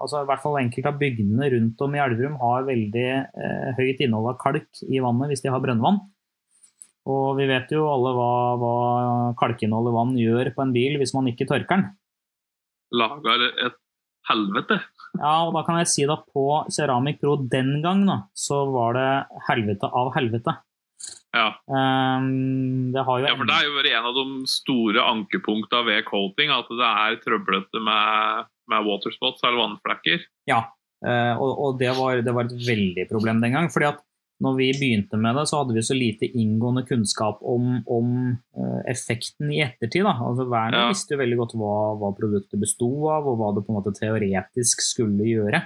altså 0.00 0.22
i 0.22 0.28
hvert 0.28 0.42
fall 0.42 0.58
Enkelte 0.60 0.92
av 0.92 1.00
bygdene 1.00 1.50
rundt 1.54 1.84
om 1.84 1.96
i 1.96 2.00
Elverum 2.02 2.38
har 2.40 2.68
veldig 2.68 3.08
eh, 3.10 3.68
høyt 3.78 4.00
innhold 4.04 4.32
av 4.32 4.40
kalk 4.40 4.82
i 4.88 5.02
vannet 5.02 5.32
hvis 5.32 5.44
de 5.44 5.52
har 5.52 5.62
brønnvann. 5.62 6.00
Og 7.10 7.36
vi 7.38 7.46
vet 7.48 7.70
jo 7.72 7.86
alle 7.88 8.12
hva, 8.16 8.32
hva 8.60 8.74
kalkinnholdet 9.40 9.94
vann 9.96 10.16
gjør 10.20 10.52
på 10.54 10.64
en 10.64 10.74
bil 10.74 10.98
hvis 11.00 11.14
man 11.16 11.30
ikke 11.30 11.48
tørker 11.48 11.80
den. 11.80 11.86
Lager 12.96 13.46
et 13.50 13.78
helvete. 14.30 14.80
Ja, 15.18 15.34
og 15.46 15.54
da 15.56 15.64
kan 15.66 15.80
jeg 15.80 15.90
si 15.90 16.04
at 16.06 16.26
på 16.30 16.44
Ceramic 16.70 17.18
Pro 17.22 17.36
den 17.50 17.80
gang, 17.84 18.04
da, 18.06 18.18
så 18.36 18.62
var 18.70 18.94
det 18.98 19.08
helvete 19.48 19.88
av 19.90 20.12
helvete. 20.14 20.54
Ja. 21.36 21.48
Um, 21.70 22.90
det 22.94 23.04
har 23.06 23.20
jo 23.22 23.28
ja, 23.28 23.36
for 23.38 23.46
det 23.46 23.54
er 23.56 23.68
jo 23.68 23.76
vært 23.76 23.92
en 23.94 24.08
av 24.10 24.16
de 24.18 24.50
store 24.50 25.04
ankepunktene 25.12 25.86
ved 25.86 26.04
coating, 26.08 26.50
at 26.50 26.70
det 26.74 26.90
er 26.90 27.18
trøblete 27.22 27.82
med, 27.86 28.48
med 28.72 28.86
waterspots 28.88 29.44
eller 29.44 29.60
vannflekker. 29.62 30.24
Ja, 30.50 30.64
uh, 31.06 31.34
og, 31.38 31.50
og 31.50 31.80
det, 31.82 31.92
var, 31.98 32.22
det 32.26 32.34
var 32.34 32.50
et 32.50 32.56
veldig 32.66 33.06
problem 33.12 33.42
den 33.44 33.54
gang. 33.58 33.70
fordi 33.70 33.92
at 33.92 34.02
når 34.40 34.54
vi 34.56 34.70
begynte 34.72 35.18
med 35.20 35.36
det, 35.36 35.42
så 35.50 35.58
hadde 35.60 35.74
vi 35.76 35.82
så 35.84 35.94
lite 35.94 36.24
inngående 36.26 36.82
kunnskap 36.88 37.42
om, 37.44 37.82
om 37.84 38.12
uh, 38.56 38.80
effekten 38.88 39.52
i 39.52 39.60
ettertid. 39.66 40.06
Da. 40.08 40.14
Altså, 40.16 40.46
Werner 40.48 40.86
Ja. 40.86 40.90
visste 40.94 41.14
jo 41.14 41.20
veldig 41.20 41.38
godt 41.42 41.56
hva, 41.60 41.74
hva 42.00 42.10
produktet 42.16 42.62
bestod 42.62 43.04
av, 43.12 43.28
og 43.28 43.36
hva 43.36 43.50
det 43.54 43.66
på 43.66 43.74
en 43.74 43.78
måte 43.82 43.92
teoretisk 43.98 44.80
skulle 44.86 45.28
gjøre. 45.28 45.60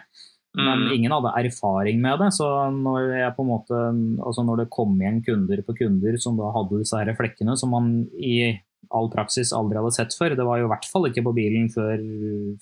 Men 0.55 0.85
Mm. 0.85 0.93
ingen 0.95 1.11
hadde 1.13 1.33
erfaring 1.47 2.01
med 2.01 2.19
det. 2.21 2.29
Så 2.37 2.47
når, 2.71 3.09
jeg 3.19 3.35
på 3.37 3.43
en 3.43 3.51
måte, 3.51 3.79
altså 4.23 4.45
når 4.47 4.63
det 4.63 4.71
kom 4.71 4.95
igjen 5.01 5.25
kunder 5.27 5.63
på 5.67 5.75
kunder 5.81 6.17
som 6.23 6.37
da 6.39 6.53
hadde 6.55 6.79
disse 6.79 6.95
her 6.95 7.11
flekkene, 7.19 7.57
som 7.59 7.71
man 7.75 8.07
i 8.15 8.61
all 8.95 9.09
praksis 9.11 9.51
aldri 9.53 9.81
hadde 9.81 9.95
sett 9.97 10.15
før, 10.15 10.37
det 10.37 10.45
var 10.47 10.61
jo 10.61 10.69
i 10.69 10.71
hvert 10.71 10.87
fall 10.87 11.09
ikke 11.09 11.25
på 11.27 11.35
bilen 11.35 11.67
før, 11.73 11.99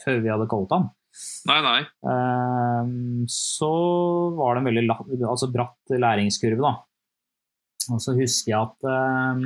før 0.00 0.22
vi 0.22 0.32
hadde 0.32 0.48
kalt 0.48 0.70
den. 0.72 0.88
Nei, 1.50 1.58
nei. 1.60 1.80
Ehm, 2.08 3.26
så 3.28 3.68
var 4.38 4.54
det 4.54 4.62
en 4.62 4.70
veldig 4.70 5.28
altså 5.28 5.50
bratt 5.52 5.92
læringskurve, 5.92 6.62
da. 6.62 6.72
Og 7.92 7.98
så 8.00 8.14
husker 8.16 8.52
jeg 8.54 8.60
at 8.62 8.88
ehm, 8.88 9.44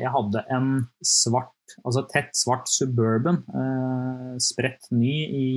jeg 0.00 0.10
hadde 0.10 0.42
en 0.56 0.68
svart, 1.04 1.76
altså 1.84 2.02
tett 2.10 2.32
svart 2.34 2.66
Suburban, 2.72 3.42
eh, 3.52 4.32
spredt 4.42 4.88
ny 4.90 5.14
i 5.28 5.48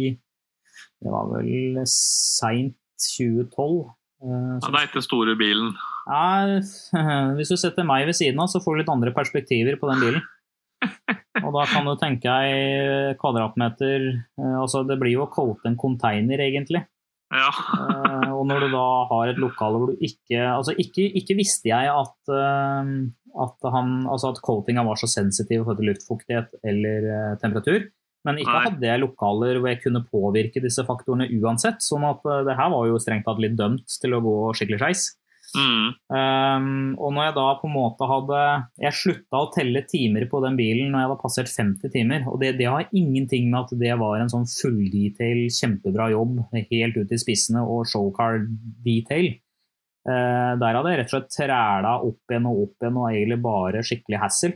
Det 1.03 1.11
var 1.11 1.29
vel 1.33 1.81
seint 1.89 2.77
2012. 3.17 3.91
eh, 4.23 4.55
Ja, 4.61 4.69
det 4.69 4.79
er 4.79 4.87
ikke 4.87 5.01
den 5.01 5.07
store 5.09 5.35
bilen. 5.39 5.73
Nei, 6.05 6.61
hvis 7.37 7.51
du 7.51 7.57
setter 7.59 7.87
meg 7.87 8.05
ved 8.07 8.17
siden 8.17 8.39
av, 8.41 8.49
så 8.51 8.61
får 8.63 8.75
du 8.75 8.81
litt 8.83 8.93
andre 8.93 9.13
perspektiver 9.15 9.77
på 9.81 9.91
den 9.91 10.03
bilen. 10.03 10.25
Og 11.43 11.51
da 11.55 11.63
kan 11.67 11.87
du 11.87 11.95
tenke 11.99 12.29
deg 12.31 13.15
kvadratmeter 13.19 14.03
eh, 14.13 14.57
Altså, 14.59 14.83
det 14.87 14.97
blir 15.01 15.15
jo 15.17 15.25
coate 15.31 15.67
en 15.71 15.77
container, 15.79 16.39
egentlig. 16.45 16.85
Ja. 17.33 17.49
Eh, 17.49 18.31
og 18.35 18.45
når 18.47 18.65
du 18.65 18.75
da 18.75 18.85
har 19.09 19.31
et 19.31 19.41
lokale 19.41 19.79
hvor 19.81 19.91
du 19.91 20.03
ikke 20.05 20.39
Altså, 20.45 20.75
ikke, 20.79 21.07
ikke 21.19 21.35
visste 21.39 21.71
jeg 21.71 21.89
at, 21.89 22.15
at, 22.29 23.69
han, 23.73 23.95
altså 24.07 24.31
at 24.31 24.41
coatinga 24.45 24.85
var 24.87 24.99
så 25.01 25.09
sensitiv 25.11 25.65
til 25.67 25.89
luftfuktighet 25.89 26.53
eller 26.63 27.35
temperatur. 27.41 27.89
Men 28.25 28.41
ikke 28.41 28.55
Nei. 28.55 28.63
hadde 28.69 28.89
jeg 28.89 29.03
lokaler 29.03 29.59
hvor 29.59 29.69
jeg 29.71 29.83
kunne 29.83 30.05
påvirke 30.09 30.63
disse 30.63 30.85
faktorene 30.87 31.29
uansett. 31.37 31.83
Sånn 31.85 32.07
at 32.07 32.25
eh, 32.25 32.41
det 32.47 32.57
her 32.57 32.73
var 32.73 32.89
jo 32.89 32.97
strengt 33.01 33.27
tatt 33.27 33.41
litt 33.43 33.57
dømt 33.59 33.99
til 34.01 34.17
å 34.17 34.23
gå 34.25 34.35
skikkelig 34.57 34.81
skeis. 34.81 35.05
Mm. 35.55 35.91
Um, 36.11 36.65
og 36.99 37.13
når 37.15 37.29
jeg 37.29 37.35
da 37.37 37.45
på 37.61 37.67
en 37.69 37.73
måte 37.75 38.07
hadde 38.09 38.39
Jeg 38.81 38.97
slutta 38.97 39.39
å 39.39 39.49
telle 39.53 39.83
timer 39.87 40.25
på 40.27 40.41
den 40.43 40.57
bilen 40.57 40.89
når 40.91 40.99
jeg 40.99 41.07
hadde 41.07 41.21
passert 41.21 41.51
50 41.53 41.93
timer. 41.93 42.25
Og 42.31 42.41
det, 42.41 42.55
det 42.59 42.67
har 42.67 42.89
ingenting 42.89 43.47
med 43.51 43.61
at 43.61 43.75
det 43.79 43.93
var 44.01 44.19
en 44.19 44.31
sånn 44.31 44.49
fulldetail, 44.49 45.45
kjempebra 45.53 46.09
jobb 46.15 46.41
helt 46.55 46.99
ut 46.99 47.13
i 47.13 47.21
spissene 47.21 47.63
og 47.63 47.85
showcar 47.91 48.41
detail. 48.85 49.31
Uh, 50.05 50.53
der 50.61 50.77
hadde 50.77 50.91
jeg 50.91 51.01
rett 51.01 51.09
og 51.09 51.15
slett 51.15 51.33
træla 51.33 51.95
opp 52.05 52.33
igjen 52.33 52.49
og 52.49 52.61
opp 52.65 52.83
igjen 52.83 52.99
og 53.01 53.07
egentlig 53.11 53.41
bare 53.45 53.85
skikkelig 53.85 54.21
hassle. 54.21 54.53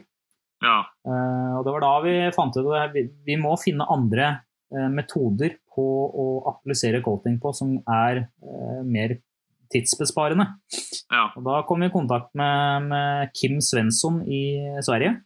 Ja. 0.64 0.78
Uh, 1.08 1.60
og 1.60 1.66
det 1.66 1.74
var 1.76 1.86
da 1.86 1.94
vi 2.06 2.14
fant 2.36 2.60
ut 2.60 2.70
at 2.76 2.94
vi, 2.96 3.38
må 3.40 3.56
finne 3.62 3.88
andre 3.90 4.30
uh, 4.76 4.90
metoder 4.92 5.58
på 5.70 5.86
å 6.10 6.28
applisere 6.52 7.04
coating 7.06 7.40
på 7.42 7.54
som 7.56 7.78
er 7.86 8.26
uh, 8.44 8.82
mer 8.84 9.18
tidsbesparende. 9.70 10.46
Ja. 11.10 11.30
Og 11.38 11.46
da 11.46 11.62
kom 11.68 11.84
vi 11.84 11.90
i 11.90 11.94
kontakt 11.94 12.32
med, 12.38 12.90
med 12.90 13.34
Kim 13.38 13.60
Svensson 13.64 14.24
i 14.26 14.44
Sverige. 14.86 15.20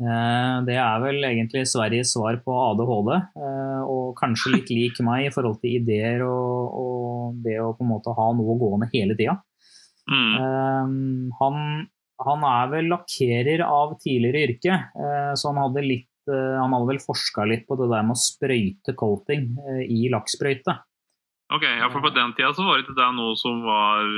Eh, 0.00 0.56
Det 0.66 0.76
er 0.80 1.02
vel 1.02 1.22
egentlig 1.22 1.64
Sveriges 1.70 2.14
svar 2.14 2.38
på 2.42 2.54
ADHD, 2.70 3.10
eh, 3.14 3.82
og 3.86 4.14
kanskje 4.18 4.56
litt 4.56 4.70
lik 4.74 5.00
meg 5.06 5.28
i 5.28 5.34
forhold 5.34 5.60
til 5.62 5.78
ideer 5.78 6.24
og, 6.26 6.78
og 6.80 7.42
det 7.44 7.60
å 7.62 7.74
på 7.76 7.84
en 7.84 7.92
måte 7.92 8.14
ha 8.16 8.28
noe 8.34 8.58
gående 8.58 8.90
hele 8.94 9.16
tida. 9.18 9.38
Mm. 10.10 10.32
Eh, 10.40 10.94
Han, 11.40 11.60
han 12.22 12.44
er 12.46 12.70
vel 12.72 12.90
lakkerer 12.92 13.64
av 13.66 13.96
tidligere 14.02 14.44
yrke, 14.48 14.78
eh, 14.94 15.32
så 15.34 15.50
han 15.50 15.62
hadde, 15.64 15.84
litt, 15.86 16.10
eh, 16.30 16.56
han 16.60 16.74
hadde 16.74 16.92
vel 16.92 17.02
forska 17.02 17.46
litt 17.50 17.66
på 17.68 17.78
det 17.80 17.90
der 17.90 18.06
med 18.06 18.16
å 18.16 18.22
sprøyte 18.22 18.96
coating 18.98 19.50
eh, 19.64 19.84
i 19.90 20.08
lakksprøyte. 20.12 20.78
Ok, 21.54 21.66
ja, 21.66 21.90
for 21.92 22.04
på 22.04 22.14
den 22.14 22.32
tida 22.38 22.54
så 22.56 22.64
var 22.66 22.80
ikke 22.80 22.96
det 22.96 23.10
noe 23.18 23.36
som 23.38 23.60
var 23.66 24.08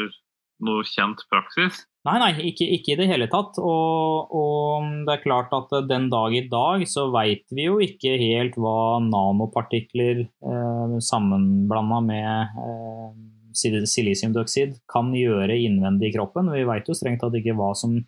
noe 0.64 0.84
kjent 0.88 1.20
praksis. 1.28 1.82
Nei, 2.06 2.16
nei, 2.22 2.30
ikke, 2.52 2.66
ikke 2.76 2.92
i 2.94 2.98
det 3.00 3.08
hele 3.10 3.26
tatt. 3.30 3.58
Og, 3.58 4.30
og 4.30 4.90
det 5.08 5.16
er 5.16 5.24
klart 5.24 5.54
at 5.56 5.72
den 5.88 6.06
dag 6.12 6.36
i 6.38 6.44
dag 6.48 6.84
så 6.88 7.08
veit 7.14 7.44
vi 7.50 7.66
jo 7.66 7.80
ikke 7.82 8.14
helt 8.20 8.58
hva 8.60 9.00
nanopartikler 9.02 10.22
eh, 10.22 10.96
sammenblanda 11.02 12.00
med 12.06 12.60
eh, 12.62 13.10
silisiumdioksid 13.56 14.76
kan 14.90 15.10
gjøre 15.16 15.56
innvendig 15.56 16.10
i 16.10 16.16
kroppen. 16.18 16.52
Vi 16.52 16.66
veit 16.68 16.88
jo 16.88 16.96
strengt 16.96 17.22
tatt 17.24 17.36
ikke 17.38 17.56
hva 17.58 17.72
som 17.78 17.98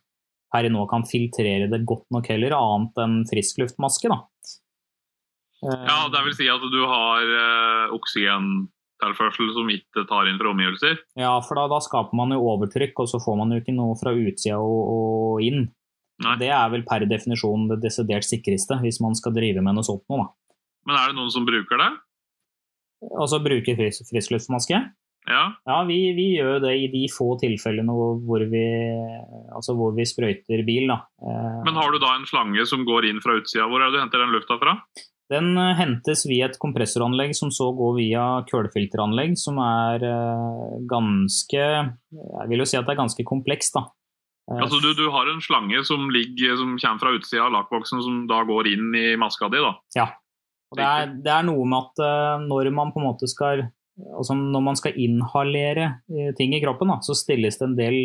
per 0.52 0.64
i 0.64 0.72
nå 0.72 0.86
kan 0.88 1.04
filtrere 1.08 1.68
det 1.68 1.84
godt 1.88 2.06
nok 2.14 2.28
heller, 2.32 2.56
annet 2.56 3.00
enn 3.04 3.20
friskluftmaske. 3.28 4.08
da. 4.12 4.22
Ja, 5.60 6.06
det 6.12 6.22
vil 6.24 6.36
si 6.38 6.48
at 6.50 6.62
du 6.70 6.80
har 6.86 7.24
uh, 7.26 7.94
oksygentilførsel 7.96 9.50
som 9.56 9.72
ikke 9.74 10.06
tar 10.08 10.30
inn 10.30 10.38
fra 10.40 10.52
omgivelser? 10.54 11.00
Ja, 11.18 11.34
for 11.44 11.58
da, 11.58 11.66
da, 11.72 11.80
skaper 11.84 12.16
man 12.16 12.32
jo 12.34 12.44
overtrykk, 12.54 13.02
og 13.02 13.10
så 13.10 13.20
får 13.22 13.40
man 13.40 13.52
jo 13.52 13.60
ikke 13.62 13.74
noe 13.76 13.98
fra 13.98 14.14
utsida 14.14 14.60
og, 14.62 14.78
og 14.94 15.44
inn. 15.44 15.66
Nei. 16.24 16.34
Det 16.40 16.50
er 16.50 16.70
vel 16.72 16.84
per 16.86 17.04
definisjon 17.10 17.68
det 17.70 17.82
desidert 17.82 18.26
sikreste, 18.26 18.78
hvis 18.82 19.02
man 19.02 19.14
skal 19.18 19.34
drive 19.36 19.62
med 19.62 19.76
noe 19.76 19.86
sånt 19.86 20.06
noe, 20.10 20.26
da. 20.26 20.54
Men 20.88 20.96
er 20.98 21.10
det 21.10 21.18
noen 21.18 21.34
som 21.34 21.44
bruker 21.46 21.78
det? 21.78 21.90
Altså 23.18 23.38
bruker 23.42 23.76
frisk, 23.78 24.08
friskluftsmaske? 24.08 24.80
Ja, 25.28 25.44
ja 25.68 25.82
vi, 25.88 25.98
vi, 26.16 26.30
gjør 26.38 26.62
det 26.64 26.72
i 26.80 26.88
de 26.92 27.04
få 27.12 27.34
tilfellene 27.40 27.92
hvor 27.92 28.42
vi, 28.48 28.64
altså 29.54 29.74
hvor 29.76 29.92
vi 29.96 30.06
sprøyter 30.08 30.64
bil. 30.66 30.88
Da. 30.90 31.02
Eh, 31.20 31.60
Men 31.66 31.78
har 31.78 31.92
du 31.92 32.00
da 32.02 32.14
en 32.16 32.26
slange 32.28 32.64
som 32.68 32.86
går 32.88 33.10
inn 33.10 33.22
fra 33.24 33.36
utsida? 33.38 33.68
Hvor 33.68 33.82
er 33.82 33.90
det 33.90 33.98
du 33.98 34.02
henter 34.02 34.24
den 34.24 34.34
lufta 34.34 34.58
fra? 34.60 34.78
Den 35.28 35.52
eh, 35.60 35.74
hentes 35.78 36.24
via 36.28 36.48
et 36.48 36.58
kompressoranlegg 36.60 37.36
som 37.36 37.52
så 37.54 37.70
går 37.76 37.98
via 38.00 38.24
kullfilteranlegg, 38.48 39.36
som 39.40 39.60
er 39.62 40.08
eh, 40.08 40.74
ganske 40.88 41.62
Jeg 41.62 42.50
vil 42.52 42.64
jo 42.64 42.68
si 42.68 42.80
at 42.80 42.88
det 42.88 42.96
er 42.96 43.02
ganske 43.04 43.28
komplekst, 43.28 43.76
da. 43.76 43.88
Altså 44.48 44.78
du, 44.80 44.94
du, 44.96 45.10
har 45.12 45.28
en 45.28 45.42
slange 45.44 45.82
som, 45.84 46.06
ligger, 46.08 46.54
som 46.56 46.70
kommer 46.80 47.02
fra 47.02 47.10
utsida 47.12 47.42
av 47.44 47.52
lakboksen, 47.52 48.00
som 48.00 48.22
da 48.30 48.40
går 48.48 48.70
inn 48.70 48.94
i 48.96 49.10
maska 49.20 49.50
di? 49.52 49.60
da? 49.60 49.74
Ja. 49.92 50.06
Det 50.72 50.84
er, 50.84 51.10
det 51.24 51.32
er, 51.32 51.44
noe 51.48 51.66
med 51.68 51.84
at 51.84 52.40
når 52.44 52.70
man 52.76 52.90
på 52.92 53.00
en 53.00 53.06
måte 53.10 53.28
skal 53.28 53.66
altså 54.14 54.36
Når 54.38 54.62
man 54.62 54.78
skal 54.78 54.96
inhalere 55.00 55.90
uh, 56.10 56.30
ting 56.38 56.54
i 56.56 56.62
kroppen, 56.62 56.90
da, 56.92 56.98
så 57.04 57.16
stilles 57.18 57.58
det 57.58 57.66
en 57.66 57.78
del 57.78 57.98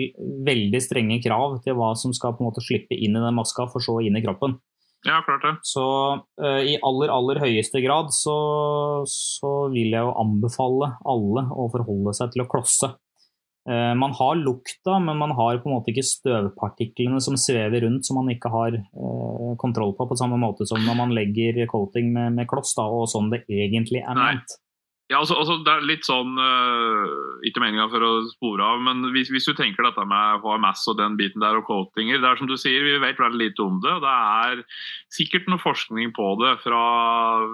veldig 0.47 0.81
strenge 0.83 1.19
krav 1.23 1.59
til 1.65 1.77
hva 1.79 1.93
som 1.99 2.15
skal 2.15 2.35
på 2.35 2.43
en 2.43 2.51
måte 2.51 2.63
slippe 2.65 2.97
inn 2.97 3.17
i 3.17 3.23
den 3.23 3.37
maska, 3.37 3.67
for 3.71 3.83
så 3.83 3.99
inn 4.05 4.17
i 4.19 4.23
kroppen. 4.25 4.57
Ja, 5.03 5.19
klart 5.25 5.43
det. 5.43 5.53
Så 5.67 5.83
uh, 6.41 6.61
i 6.63 6.77
aller, 6.79 7.11
aller 7.11 7.41
høyeste 7.43 7.83
grad 7.83 8.13
så, 8.15 8.35
så 9.09 9.53
vil 9.73 9.91
jeg 9.91 9.99
jo 9.99 10.13
anbefale 10.21 10.93
alle 11.03 11.47
å 11.51 11.67
forholde 11.73 12.15
seg 12.15 12.31
til 12.33 12.45
å 12.45 12.49
klosse. 12.51 12.93
Uh, 13.67 13.91
man 13.99 14.15
har 14.15 14.39
lukta, 14.39 14.97
men 14.99 15.19
man 15.19 15.35
har 15.35 15.59
på 15.59 15.69
en 15.69 15.77
måte 15.77 15.91
ikke 15.91 16.07
støvpartiklene 16.07 17.19
som 17.23 17.35
svever 17.39 17.85
rundt, 17.85 18.07
som 18.07 18.19
man 18.19 18.31
ikke 18.31 18.51
har 18.51 18.79
uh, 18.79 19.53
kontroll 19.59 19.93
på, 19.95 20.07
på 20.07 20.19
samme 20.19 20.39
måte 20.39 20.67
som 20.67 20.83
når 20.83 20.99
man 20.99 21.15
legger 21.15 21.65
coating 21.71 22.11
med, 22.15 22.35
med 22.39 22.49
kloss, 22.51 22.73
da, 22.79 22.87
og 22.87 23.07
sånn 23.11 23.31
det 23.31 23.43
egentlig 23.47 24.03
er 24.03 24.19
ment. 24.19 24.57
Ja, 25.11 25.19
altså, 25.19 25.35
altså, 25.35 25.57
det 25.59 25.67
er 25.67 25.83
litt 25.83 26.05
sånn 26.07 26.37
uh, 26.39 27.41
Ikke 27.43 27.59
meninga 27.59 27.89
for 27.91 28.05
å 28.07 28.11
spore 28.29 28.63
av, 28.63 28.79
men 28.85 29.03
hvis, 29.11 29.27
hvis, 29.33 29.49
du 29.49 29.57
tenker 29.57 29.83
dette 29.83 30.05
med 30.07 30.39
HMS 30.45 30.85
og 30.93 30.95
den 31.01 31.17
biten 31.19 31.43
der 31.43 31.59
og 31.59 31.67
coatinger 31.67 32.21
Det 32.23 32.29
er 32.29 32.39
som 32.39 32.47
du 32.47 32.55
sier, 32.55 32.85
vi 32.87 33.01
vet 33.03 33.19
veldig 33.19 33.41
lite 33.41 33.65
om 33.65 33.81
det. 33.83 33.97
Det 33.99 34.13
er 34.13 34.61
sikkert 35.11 35.49
noe 35.51 35.59
forskning 35.59 36.13
på 36.15 36.29
det. 36.39 36.53
fra, 36.63 36.85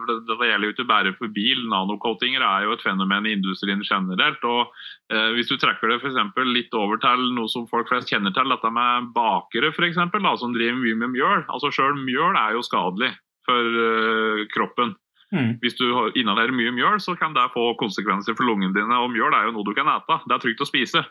Det, 0.06 0.20
det 0.30 0.52
gjelder 0.52 0.70
jo 0.70 0.76
ikke 0.76 0.88
bare 0.94 1.16
for 1.18 1.34
bil. 1.34 1.66
Nanocoatinger 1.74 2.46
er 2.46 2.68
jo 2.68 2.78
et 2.78 2.86
fenomen 2.86 3.26
i 3.26 3.34
industrien 3.40 3.82
generelt. 3.82 4.46
og 4.46 4.70
uh, 5.10 5.34
Hvis 5.34 5.50
du 5.50 5.58
trekker 5.58 5.90
det 5.90 6.00
for 6.06 6.46
litt 6.46 6.78
over 6.78 7.02
til 7.02 7.28
noe 7.34 7.50
som 7.50 7.66
folk 7.72 7.90
flest 7.90 8.14
kjenner 8.14 8.36
til, 8.36 8.54
dette 8.54 8.74
med 8.78 9.10
bakere 9.18 9.74
for 9.74 9.90
eksempel, 9.90 10.22
da, 10.22 10.38
som 10.38 10.54
driver 10.54 10.78
mye 10.86 11.02
med 11.02 11.18
mjøl. 11.18 11.48
altså 11.50 11.74
Sjøl 11.74 11.98
mjøl 11.98 12.38
er 12.38 12.60
jo 12.60 12.66
skadelig 12.70 13.16
for 13.50 13.82
uh, 13.82 14.48
kroppen. 14.54 14.94
Mm. 15.36 15.58
Hvis 15.62 15.78
du 15.78 15.86
inhalerer 16.18 16.56
mye 16.56 16.74
mjøl, 16.74 16.98
så 17.04 17.14
kan 17.20 17.36
det 17.38 17.52
få 17.54 17.72
konsekvenser 17.80 18.38
for 18.38 18.50
lungene 18.50 18.74
dine. 18.74 18.98
Og 18.98 19.12
mjøl 19.14 19.36
er 19.36 19.48
jo 19.48 19.56
noe 19.56 19.68
du 19.68 19.76
kan 19.78 19.90
ete. 19.92 20.22
Det 20.26 20.36
er 20.36 20.44
trygt 20.46 20.64
å 20.66 20.70
spise. 20.70 21.04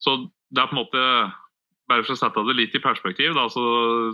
Så 0.00 0.16
det 0.54 0.62
er 0.62 0.70
på 0.70 0.76
en 0.76 0.82
måte 0.84 1.02
bare 1.90 2.04
for 2.04 2.14
å 2.14 2.16
sette 2.16 2.44
det 2.48 2.56
litt 2.56 2.76
i 2.76 2.80
perspektiv, 2.80 3.34
da, 3.36 3.44
så, 3.52 3.62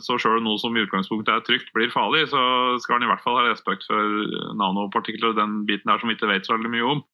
så 0.03 0.16
selv 0.18 0.43
noe 0.43 0.59
som 0.59 0.74
i 0.74 0.83
utgangspunktet 0.83 1.31
er 1.31 1.45
trygt, 1.47 1.68
blir 1.76 1.93
farlig, 1.93 2.24
så 2.33 2.41
skal 2.83 2.99
en 2.99 3.07
i 3.07 3.11
hvert 3.11 3.22
fall 3.22 3.39
ha 3.39 3.45
respekt 3.47 3.87
for 3.87 4.24
nanopartikler 4.59 5.31
og 5.31 5.39
den 5.39 5.61
biten 5.68 5.91
der 5.91 6.03
som 6.03 6.11
vi 6.11 6.16
ikke 6.18 6.33
vet 6.33 6.49
så 6.49 6.57
veldig 6.57 6.72
mye 6.72 6.89
om. 6.97 7.05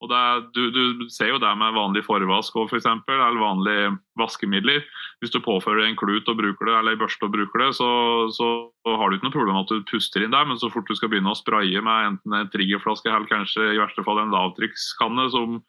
Og 0.00 0.12
er, 0.16 0.44
du, 0.56 0.62
du, 0.72 1.08
ser 1.12 1.28
jo 1.28 1.38
det 1.42 1.50
med 1.60 1.74
vanlig 1.76 2.00
forvask 2.06 2.54
for 2.56 2.78
eksempel, 2.78 3.18
eller 3.20 3.42
vanlige 3.42 3.90
vaskemidler. 4.16 4.86
Hvis 5.20 5.32
du 5.34 5.42
påfører 5.44 5.84
en 5.84 5.98
klut 6.00 6.28
og 6.32 6.38
bruker 6.38 6.70
det, 6.70 6.76
eller 6.78 6.96
en 6.96 7.02
børste 7.02 7.28
og 7.28 7.34
bruker 7.34 7.64
det, 7.66 7.68
så, 7.76 7.90
så, 8.32 8.48
har 8.88 9.10
du 9.10 9.18
ikke 9.18 9.28
noe 9.28 9.34
problem 9.34 9.58
med 9.58 9.66
at 9.66 9.74
du 9.74 9.90
puster 9.90 10.24
inn 10.24 10.32
der, 10.32 10.48
men 10.48 10.56
så 10.60 10.70
fort 10.72 10.88
du 10.88 10.96
skal 10.96 11.12
begynne 11.12 11.34
å 11.34 11.36
spraye 11.36 11.84
med 11.84 12.08
enten 12.14 12.38
en 12.38 12.48
triggerflaske 12.52 13.12
eller 13.12 13.28
kanskje 13.28 13.74
i 13.74 13.80
verste 13.82 14.04
fall 14.06 14.22
en 14.22 14.32
lavtrykkskanne 14.32 15.28
som, 15.36 15.60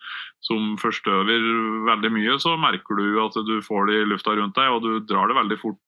som 0.47 0.73
forstøver 0.79 1.51
veldig 1.91 2.15
mye, 2.15 2.39
så 2.39 2.55
merker 2.61 3.03
du 3.03 3.19
at 3.25 3.35
du 3.47 3.57
får 3.67 3.91
det 3.91 3.99
i 3.99 4.09
lufta 4.13 4.37
rundt 4.39 4.55
deg, 4.55 4.71
og 4.71 4.85
du 4.87 5.11
drar 5.11 5.27
det 5.27 5.39
veldig 5.41 5.59
fort 5.59 5.81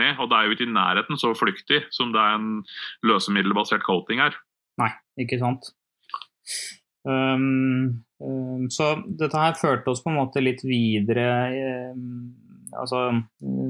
ned. 0.00 0.18
Og 0.18 0.30
det 0.30 0.38
er 0.38 0.48
jo 0.48 0.58
ikke 0.58 0.66
i 0.66 0.74
nærheten 0.74 1.20
så 1.20 1.30
flyktig 1.38 1.84
som 1.94 2.10
det 2.14 2.26
er 2.26 2.40
en 2.40 2.50
løsemiddelbasert 3.06 3.86
coating 3.86 4.22
her. 4.22 4.34
Nei, 4.82 4.90
ikke 5.22 5.38
sant. 5.38 5.76
Um, 7.04 8.04
um, 8.20 8.68
så 8.72 8.92
dette 9.06 9.38
her 9.40 9.56
førte 9.56 9.92
oss 9.92 10.02
på 10.04 10.12
en 10.12 10.18
måte 10.20 10.42
litt 10.42 10.62
videre. 10.66 11.26
Um, 11.94 12.32
altså, 12.76 13.06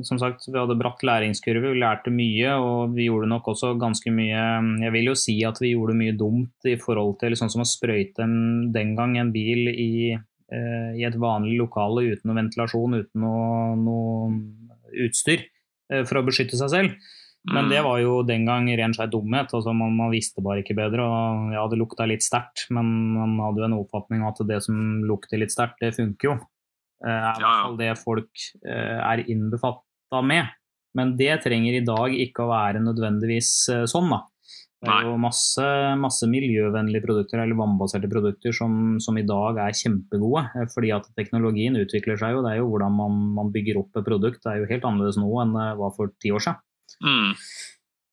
som 0.07 0.21
sagt, 0.21 0.49
vi 0.49 0.59
hadde 0.59 0.79
bratt 0.81 1.05
læringskurve, 1.07 1.73
vi 1.73 1.83
lærte 1.83 2.13
mye, 2.15 2.57
og 2.59 2.97
vi 2.97 3.07
gjorde 3.09 3.31
nok 3.31 3.53
også 3.53 3.75
ganske 3.81 4.13
mye 4.15 4.43
Jeg 4.83 4.95
vil 4.97 5.13
jo 5.13 5.17
si 5.19 5.37
at 5.47 5.61
vi 5.63 5.75
gjorde 5.75 5.99
mye 5.99 6.17
dumt 6.19 6.69
i 6.69 6.77
forhold 6.81 7.19
til 7.23 7.39
sånn 7.39 7.53
som 7.53 7.65
å 7.65 7.69
sprøyte 7.69 8.27
den 8.75 8.97
gang 8.99 9.17
en 9.21 9.33
bil 9.35 9.71
i, 9.71 9.93
uh, 10.17 10.91
i 10.97 11.07
et 11.07 11.21
vanlig 11.21 11.57
lokale 11.61 12.11
uten 12.11 12.31
noe 12.31 12.43
ventilasjon, 12.43 13.01
uten 13.05 13.25
noe, 13.25 13.79
noe 13.79 15.07
utstyr 15.07 15.47
uh, 15.93 16.03
for 16.03 16.21
å 16.21 16.27
beskytte 16.27 16.59
seg 16.61 16.75
selv. 16.75 17.11
Men 17.49 17.71
det 17.71 17.79
mm. 17.81 17.87
var 17.87 18.01
jo 18.03 18.17
den 18.29 18.45
gang 18.45 18.67
ren 18.77 18.93
skjær 18.93 19.09
dumhet. 19.09 19.53
altså 19.57 19.73
man, 19.73 19.95
man, 19.97 20.13
visste 20.13 20.43
bare 20.45 20.61
ikke 20.61 20.77
bedre. 20.77 21.07
og 21.07 21.55
Ja, 21.55 21.65
det 21.73 21.79
lukta 21.81 22.05
litt 22.09 22.25
sterkt, 22.25 22.67
men 22.75 22.91
man 23.17 23.39
hadde 23.41 23.63
jo 23.63 23.69
en 23.71 23.79
oppfatning 23.79 24.25
at 24.29 24.43
det 24.49 24.61
som 24.67 25.05
lukter 25.09 25.41
litt 25.41 25.55
sterkt, 25.55 25.81
det 25.81 25.95
funker 25.97 26.33
jo. 26.33 26.35
Det 27.01 27.09
eh, 27.09 27.29
er 27.31 27.39
i 27.39 27.45
hvert 27.47 27.63
fall 27.65 27.79
det 27.81 27.93
folk 28.03 28.49
eh, 28.61 28.99
er 29.01 29.25
innbefatta 29.25 30.21
med. 30.21 30.53
Men 30.99 31.15
det 31.17 31.39
trenger 31.47 31.79
i 31.79 31.87
dag 31.87 32.13
ikke 32.13 32.45
å 32.45 32.51
være 32.51 32.83
nødvendigvis 32.85 33.55
eh, 33.73 33.87
sånn, 33.89 34.13
da. 34.13 34.27
Det 34.81 34.89
er 34.89 35.11
jo 35.11 35.17
masse, 35.21 35.65
masse 36.01 36.25
miljøvennlige 36.25 37.05
produkter 37.05 37.43
eller 37.43 37.59
vannbaserte 37.59 38.09
produkter 38.09 38.55
som, 38.57 38.95
som, 39.05 39.19
i 39.21 39.27
dag 39.29 39.59
er 39.61 39.77
kjempegode. 39.77 40.47
Fordi 40.73 40.93
at 40.97 41.09
teknologien 41.19 41.77
utvikler 41.77 42.17
seg 42.17 42.33
jo. 42.33 42.41
Det 42.47 42.55
er 42.55 42.63
jo 42.63 42.71
hvordan 42.71 42.97
man, 42.97 43.19
man 43.37 43.51
bygger 43.53 43.83
opp 43.83 44.01
et 44.01 44.07
produkt. 44.09 44.41
Det 44.41 44.55
er 44.55 44.63
jo 44.63 44.71
helt 44.71 44.87
annerledes 44.89 45.21
nå 45.21 45.29
enn 45.43 45.53
det 45.53 45.67
var 45.83 45.93
for 45.99 46.15
ti 46.17 46.33
år 46.33 46.47
siden. 46.47 46.65
Mm. 47.05 47.35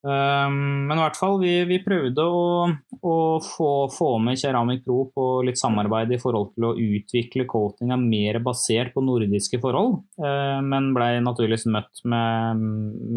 Um, 0.08 0.86
men 0.88 0.94
i 0.94 1.02
hvert 1.02 1.18
fall, 1.18 1.40
vi, 1.42 1.52
vi 1.68 1.80
prøvde 1.84 2.22
å, 2.22 2.68
å 3.02 3.16
få, 3.44 3.70
få, 3.92 4.12
med 4.24 4.38
Keramik 4.40 4.86
Pro 4.86 5.08
på 5.10 5.26
litt 5.44 5.58
samarbeid 5.60 6.14
i 6.14 6.20
forhold 6.22 6.54
til 6.54 6.68
å 6.70 6.76
utvikle 6.78 7.48
coatinga 7.50 7.98
mer 8.00 8.38
basert 8.46 8.94
på 8.94 9.04
nordiske 9.04 9.60
forhold, 9.64 9.98
uh, 10.22 10.62
men 10.64 10.94
ble 10.96 11.10
naturligvis 11.26 11.66
møtt 11.74 12.04
med, 12.08 12.64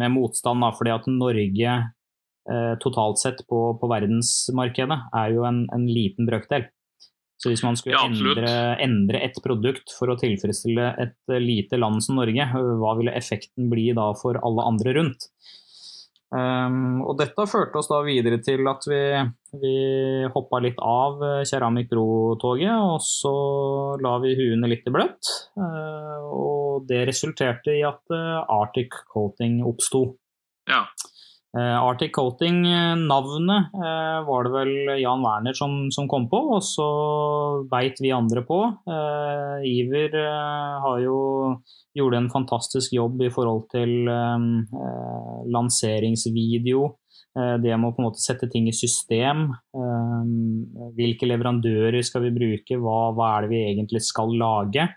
med 0.01 0.15
motstand, 0.17 0.65
da, 0.65 0.73
fordi 0.75 0.95
at 0.97 1.07
Norge 1.13 1.77
uh, 1.77 2.73
totalt 2.81 3.21
sett 3.21 3.45
på, 3.45 3.63
på, 3.77 3.91
verdensmarkedet 3.93 4.99
er 5.21 5.37
jo 5.37 5.47
en, 5.47 5.63
en 5.71 5.87
liten 5.87 6.27
brøkdel. 6.27 6.67
Så 7.41 7.53
hvis 7.53 7.63
man 7.65 7.77
skulle 7.77 7.95
ja, 7.95 8.03
endre, 8.05 8.51
endre, 8.83 9.21
et 9.25 9.37
produkt 9.41 9.95
for 9.97 10.11
å 10.11 10.17
tilfredsstille 10.19 10.91
et 11.01 11.39
lite 11.41 11.79
land 11.79 12.03
som 12.05 12.19
Norge, 12.19 12.45
hva 12.51 12.91
ville 12.99 13.15
effekten 13.17 13.71
bli 13.71 13.87
da 13.97 14.11
for 14.17 14.37
alle 14.45 14.67
andre 14.69 14.93
rundt? 14.99 15.31
Um, 16.31 17.01
og 17.03 17.17
dette 17.19 17.43
førte 17.49 17.75
oss 17.81 17.89
da 17.91 17.97
videre 18.05 18.37
til 18.39 18.63
at 18.71 18.85
vi, 18.87 19.01
vi 19.59 19.73
hoppa 20.31 20.61
litt 20.63 20.79
av 20.79 21.19
Keramik 21.43 21.89
Bro-toget, 21.91 22.71
og 22.71 23.03
så 23.03 23.33
la 23.99 24.15
vi 24.23 24.37
huene 24.39 24.69
litt 24.71 24.87
i 24.87 24.95
bløtt. 24.95 25.31
Uh, 25.59 26.23
og 26.31 26.87
det 26.87 27.03
resulterte 27.09 27.75
i 27.75 27.83
at 27.87 28.01
uh, 28.15 28.43
Arctic 28.47 28.95
Coating 29.11 29.59
oppsto. 29.67 30.05
Ja. 30.71 30.85
Uh, 31.51 31.75
Arctic 31.83 32.13
Coating-navnet 32.15 33.73
uh, 33.75 34.23
var 34.23 34.47
det 34.47 34.51
vel 34.53 35.01
Jan 35.01 35.19
Werner 35.19 35.57
som, 35.57 35.89
som 35.91 36.07
kom 36.07 36.29
på, 36.31 36.39
og 36.55 36.63
så 36.63 36.87
beit 37.71 37.99
vi 37.99 38.13
andre 38.15 38.45
på. 38.47 38.61
Iver 39.67 40.15
har 40.15 41.01
jo 41.03 41.17
gjorde 41.97 42.21
en 42.21 42.31
fantastisk 42.31 42.93
jobb 42.95 43.25
i 43.25 43.31
forhold 43.33 43.67
til 43.73 44.07
uh, 44.07 45.43
lanseringsvideo. 45.51 46.87
Uh, 47.35 47.57
det 47.63 47.75
med 47.75 47.89
å 47.89 47.93
på 47.95 48.03
en 48.03 48.09
måte 48.09 48.23
sette 48.23 48.47
ting 48.51 48.69
i 48.71 48.75
system. 48.75 49.49
Um, 49.75 50.63
hvilke 50.95 51.27
leverandører 51.27 51.99
skal 52.05 52.29
vi 52.29 52.35
bruke, 52.35 52.79
hva, 52.79 53.11
hva, 53.11 53.35
er 53.35 53.45
det 53.47 53.53
vi 53.53 53.63
egentlig 53.73 54.03
skal 54.07 54.35
lage? 54.39 54.87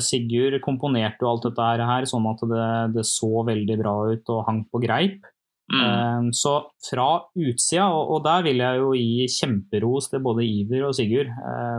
Sigurd 0.00 0.54
komponerte 0.64 1.20
jo 1.20 1.28
alt 1.28 1.42
dette 1.44 1.64
her 1.84 2.06
sånn 2.08 2.24
at 2.30 2.40
det, 2.48 2.68
det, 2.94 3.02
så 3.04 3.42
veldig 3.44 3.74
bra 3.76 3.92
ut 4.08 4.30
og 4.32 4.46
hang 4.46 4.62
på 4.72 4.80
greip. 4.80 5.26
Mm. 5.66 6.28
Så 6.30 6.52
fra 6.86 7.06
utsida, 7.34 7.88
og, 7.90 8.20
der 8.22 8.44
vil 8.46 8.60
jeg 8.62 8.78
jo 8.78 8.92
gi 8.94 9.24
kjemperos 9.34 10.06
til 10.12 10.20
både 10.22 10.44
Iver 10.46 10.84
og 10.86 10.94
Sigurd 10.94 11.32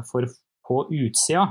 for 0.10 0.28
på 0.68 0.82
utsida 0.92 1.46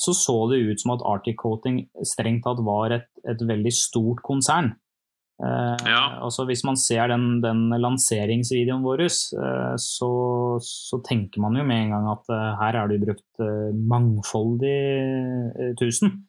så 0.00 0.14
så 0.16 0.36
det 0.50 0.62
ut 0.64 0.80
som 0.80 0.94
at 0.94 1.02
Arctic 1.04 1.36
Coating 1.40 1.82
strengt 2.08 2.46
tatt 2.46 2.62
var 2.64 2.94
et, 2.96 3.08
et 3.28 3.42
veldig 3.44 3.72
stort 3.74 4.22
konsern. 4.24 4.72
Eh, 5.40 5.76
Ja. 5.88 6.20
altså 6.24 6.46
Hvis 6.48 6.64
man 6.64 6.76
ser 6.76 7.08
den, 7.08 7.40
den 7.44 7.68
lanseringsvideoen 7.68 8.84
vår, 8.84 9.04
eh, 9.04 9.76
så, 9.76 10.10
så 10.64 11.00
tenker 11.04 11.40
man 11.40 11.56
jo 11.56 11.64
med 11.64 11.84
en 11.84 11.94
gang 11.96 12.08
at 12.14 12.32
eh, 12.32 12.48
her 12.62 12.80
er 12.80 12.88
det 12.88 13.00
brukt 13.04 13.44
eh, 13.44 13.76
mangfoldig 13.92 14.78
tusen. 15.80 16.24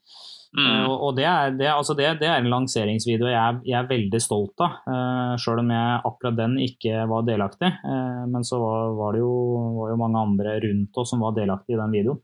Eh, 0.52 0.60
Mm. 0.60 0.90
og 0.92 1.04
og 1.08 1.16
det, 1.16 1.24
er, 1.24 1.54
det, 1.56 1.68
altså 1.72 1.94
det, 1.96 2.10
det 2.20 2.28
er 2.28 2.42
en 2.42 2.50
lanseringsvideo 2.52 3.30
jeg 3.32 3.62
jeg 3.64 3.78
er 3.80 3.88
veldig 3.88 4.20
stolt 4.20 4.60
av, 4.60 4.82
uh, 4.84 5.38
sjøl 5.40 5.62
om 5.64 5.70
jeg 5.72 6.02
akkurat 6.10 6.36
den 6.36 6.58
ikke 6.60 7.06
var 7.08 7.24
delaktig. 7.24 7.72
Uh, 7.86 8.28
men 8.28 8.44
så 8.44 8.60
var, 8.60 8.92
var 8.98 9.16
det 9.16 9.22
jo, 9.24 9.32
var 9.78 9.94
jo 9.94 10.02
mange 10.02 10.20
andre 10.20 10.58
rundt 10.66 11.00
oss 11.00 11.14
som 11.14 11.24
var 11.24 11.38
delaktige 11.38 11.78
i 11.78 11.82
den 11.82 11.96
videoen. 11.96 12.22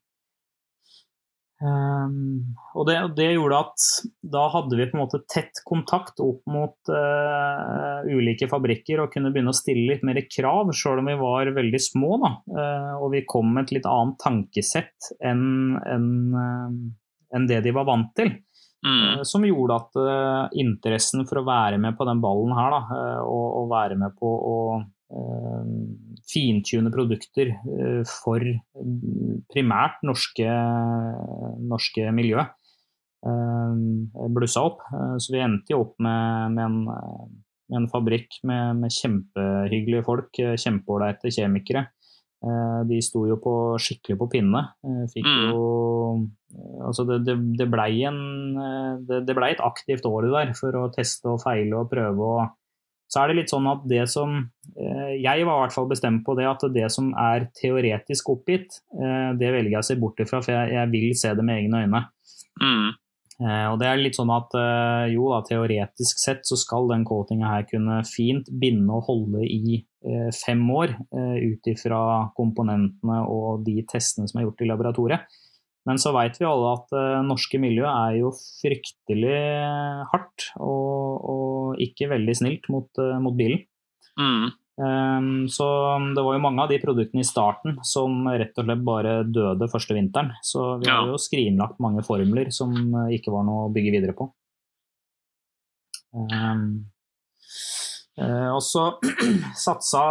Um, 1.58 2.54
og 2.78 2.86
det, 2.86 3.00
det 3.18 3.32
gjorde 3.32 3.64
at 3.64 3.86
da 4.22 4.44
hadde 4.54 4.78
vi 4.78 4.86
på 4.92 4.94
en 5.00 5.02
måte 5.02 5.24
tett 5.26 5.64
kontakt 5.66 6.22
opp 6.22 6.44
mot 6.46 6.92
uh, 6.94 8.06
ulike 8.06 8.46
fabrikker 8.52 9.02
og 9.02 9.10
kunne 9.16 9.32
begynne 9.34 9.56
å 9.56 9.58
stille 9.58 9.88
litt 9.90 10.06
mer 10.06 10.20
krav, 10.30 10.70
sjøl 10.70 11.02
om 11.02 11.10
vi 11.10 11.18
var 11.18 11.50
veldig 11.56 11.82
små. 11.82 12.12
Da. 12.22 12.32
Uh, 12.52 12.94
og 13.02 13.10
vi 13.16 13.26
kom 13.26 13.56
med 13.56 13.66
et 13.66 13.80
litt 13.80 13.90
annet 13.90 14.20
tankesett 14.22 15.16
enn 15.26 15.80
enn, 15.82 16.12
enn 17.36 17.48
det 17.50 17.62
de 17.66 17.74
var 17.76 17.88
vant 17.90 18.14
til. 18.18 18.36
Mm. 18.86 19.20
Eh, 19.20 19.24
Som 19.24 19.46
gjorde 19.46 19.80
at 19.82 19.98
uh, 20.00 20.60
interessen 20.60 21.26
for 21.30 21.42
å 21.42 21.48
være 21.48 21.80
med 21.82 21.98
på 21.98 22.06
den 22.08 22.22
ballen 22.24 22.54
her, 22.58 22.76
da, 22.76 23.00
eh, 23.00 23.24
og, 23.24 23.48
og 23.62 23.72
være 23.72 23.98
med 24.00 24.14
på 24.20 24.30
å 24.52 24.60
uh, 24.78 25.74
fintune 26.30 26.94
produkter 26.94 27.56
uh, 27.58 28.04
for 28.06 28.44
primært 29.54 30.06
norske, 30.06 30.54
norske 31.68 32.14
miljø, 32.16 32.46
blussa 34.32 34.62
opp. 34.64 34.84
Så 35.20 35.34
vi 35.34 35.40
endte 35.42 35.74
jo 35.74 35.80
opp 35.82 35.96
med, 36.04 36.54
med, 36.54 36.62
en, 36.64 37.32
med 37.68 37.80
en 37.80 37.88
fabrikk 37.92 38.38
med, 38.48 38.78
med 38.84 38.94
kjempehyggelige 38.94 40.06
folk, 40.06 40.30
kjempeålreite 40.38 41.32
kjemikere. 41.34 41.88
Eh, 42.44 42.82
De 42.90 43.00
sto 43.02 43.26
jo 43.28 43.40
på, 43.42 43.54
skikkelig 43.82 44.18
på 44.20 44.30
pinne. 44.36 44.62
Eh, 44.86 45.06
Fikk 45.14 45.26
Mm. 45.26 45.50
jo 45.52 46.30
Altså 46.88 47.04
det, 47.06 47.18
det, 47.28 47.36
det 47.60 47.68
blei 47.70 48.06
en 48.08 48.56
eh, 48.58 48.94
det, 49.06 49.26
det 49.28 49.36
blei 49.36 49.52
et 49.52 49.60
aktivt 49.62 50.06
år 50.08 50.30
der 50.32 50.54
for 50.58 50.72
å 50.80 50.88
teste 50.94 51.28
og 51.34 51.42
feile 51.44 51.76
og 51.76 51.90
prøve 51.92 52.24
og 52.24 52.48
så 53.08 53.22
er 53.22 53.30
det 53.32 53.36
litt 53.38 53.52
sånn 53.52 53.68
at 53.72 53.84
det 53.88 54.02
som 54.12 54.32
eh, 54.76 55.14
Jeg 55.24 55.46
var 55.48 55.60
i 55.60 55.62
hvert 55.64 55.76
fall 55.76 55.88
bestemt 55.88 56.26
på 56.28 56.36
det 56.40 56.48
at 56.50 56.64
det 56.74 56.88
som 56.92 57.14
er 57.16 57.46
teoretisk 57.56 58.30
oppgitt, 58.34 58.82
eh, 59.00 59.32
det 59.40 59.52
velger 59.56 59.78
jeg 59.78 59.84
å 59.84 59.88
se 59.90 59.96
bort 60.00 60.20
ifra, 60.20 60.42
for 60.44 60.52
jeg, 60.52 60.74
jeg 60.76 60.92
vil 60.92 61.14
se 61.16 61.32
det 61.38 61.46
med 61.48 61.62
egne 61.62 61.86
øyne. 61.86 62.02
Mm. 62.60 62.90
Eh, 63.48 63.66
og 63.72 63.78
det 63.80 63.88
er 63.88 64.02
litt 64.02 64.18
sånn 64.20 64.34
at 64.36 64.56
eh, 64.60 65.14
jo 65.14 65.30
da, 65.32 65.40
teoretisk 65.48 66.20
sett 66.20 66.44
så 66.50 66.58
skal 66.60 66.90
den 66.92 67.06
coatinga 67.08 67.48
her 67.54 67.68
kunne 67.70 68.02
fint 68.10 68.50
binde 68.52 68.92
og 68.92 69.08
holde 69.08 69.46
i 69.48 69.78
eh, 69.78 69.87
fem 70.36 70.62
år 70.72 70.94
eh, 70.94 71.38
ut 71.52 71.70
ifra 71.72 72.00
komponentene 72.38 73.22
og 73.26 73.64
de 73.66 73.82
testene 73.90 74.30
som 74.30 74.40
er 74.40 74.48
gjort 74.48 74.64
i 74.64 74.70
laboratoriet. 74.70 75.38
Men 75.88 76.00
så 76.02 76.12
veit 76.16 76.36
vi 76.40 76.48
alle 76.48 76.74
at 76.76 76.94
eh, 77.00 77.24
norske 77.26 77.60
miljø 77.64 77.88
er 77.88 78.20
jo 78.20 78.34
fryktelig 78.36 79.42
hardt 80.12 80.50
og, 80.60 81.28
og 81.34 81.84
ikke 81.84 82.10
veldig 82.12 82.36
snilt 82.36 82.68
mot, 82.74 82.90
eh, 83.00 83.20
mot 83.24 83.38
bilen. 83.38 83.64
Mm. 84.20 84.50
Um, 84.78 85.48
så 85.50 85.66
det 86.14 86.22
var 86.22 86.36
jo 86.36 86.42
mange 86.44 86.62
av 86.62 86.70
de 86.70 86.78
produktene 86.78 87.24
i 87.24 87.28
starten 87.28 87.80
som 87.88 88.28
rett 88.30 88.60
og 88.62 88.68
slett 88.68 88.84
bare 88.86 89.14
døde 89.26 89.70
første 89.72 89.96
vinteren. 89.98 90.36
Så 90.46 90.76
vi 90.84 90.92
har 90.92 91.08
jo 91.10 91.18
skrinlagt 91.22 91.80
mange 91.82 92.04
formler 92.06 92.52
som 92.54 92.76
eh, 92.76 93.16
ikke 93.18 93.34
var 93.34 93.48
noe 93.48 93.66
å 93.66 93.74
bygge 93.74 93.96
videre 93.96 94.18
på. 94.18 94.30
Um, 96.14 96.30
eh, 96.30 96.68
og 98.56 98.64
så 98.66 98.88
satsa, 99.66 100.04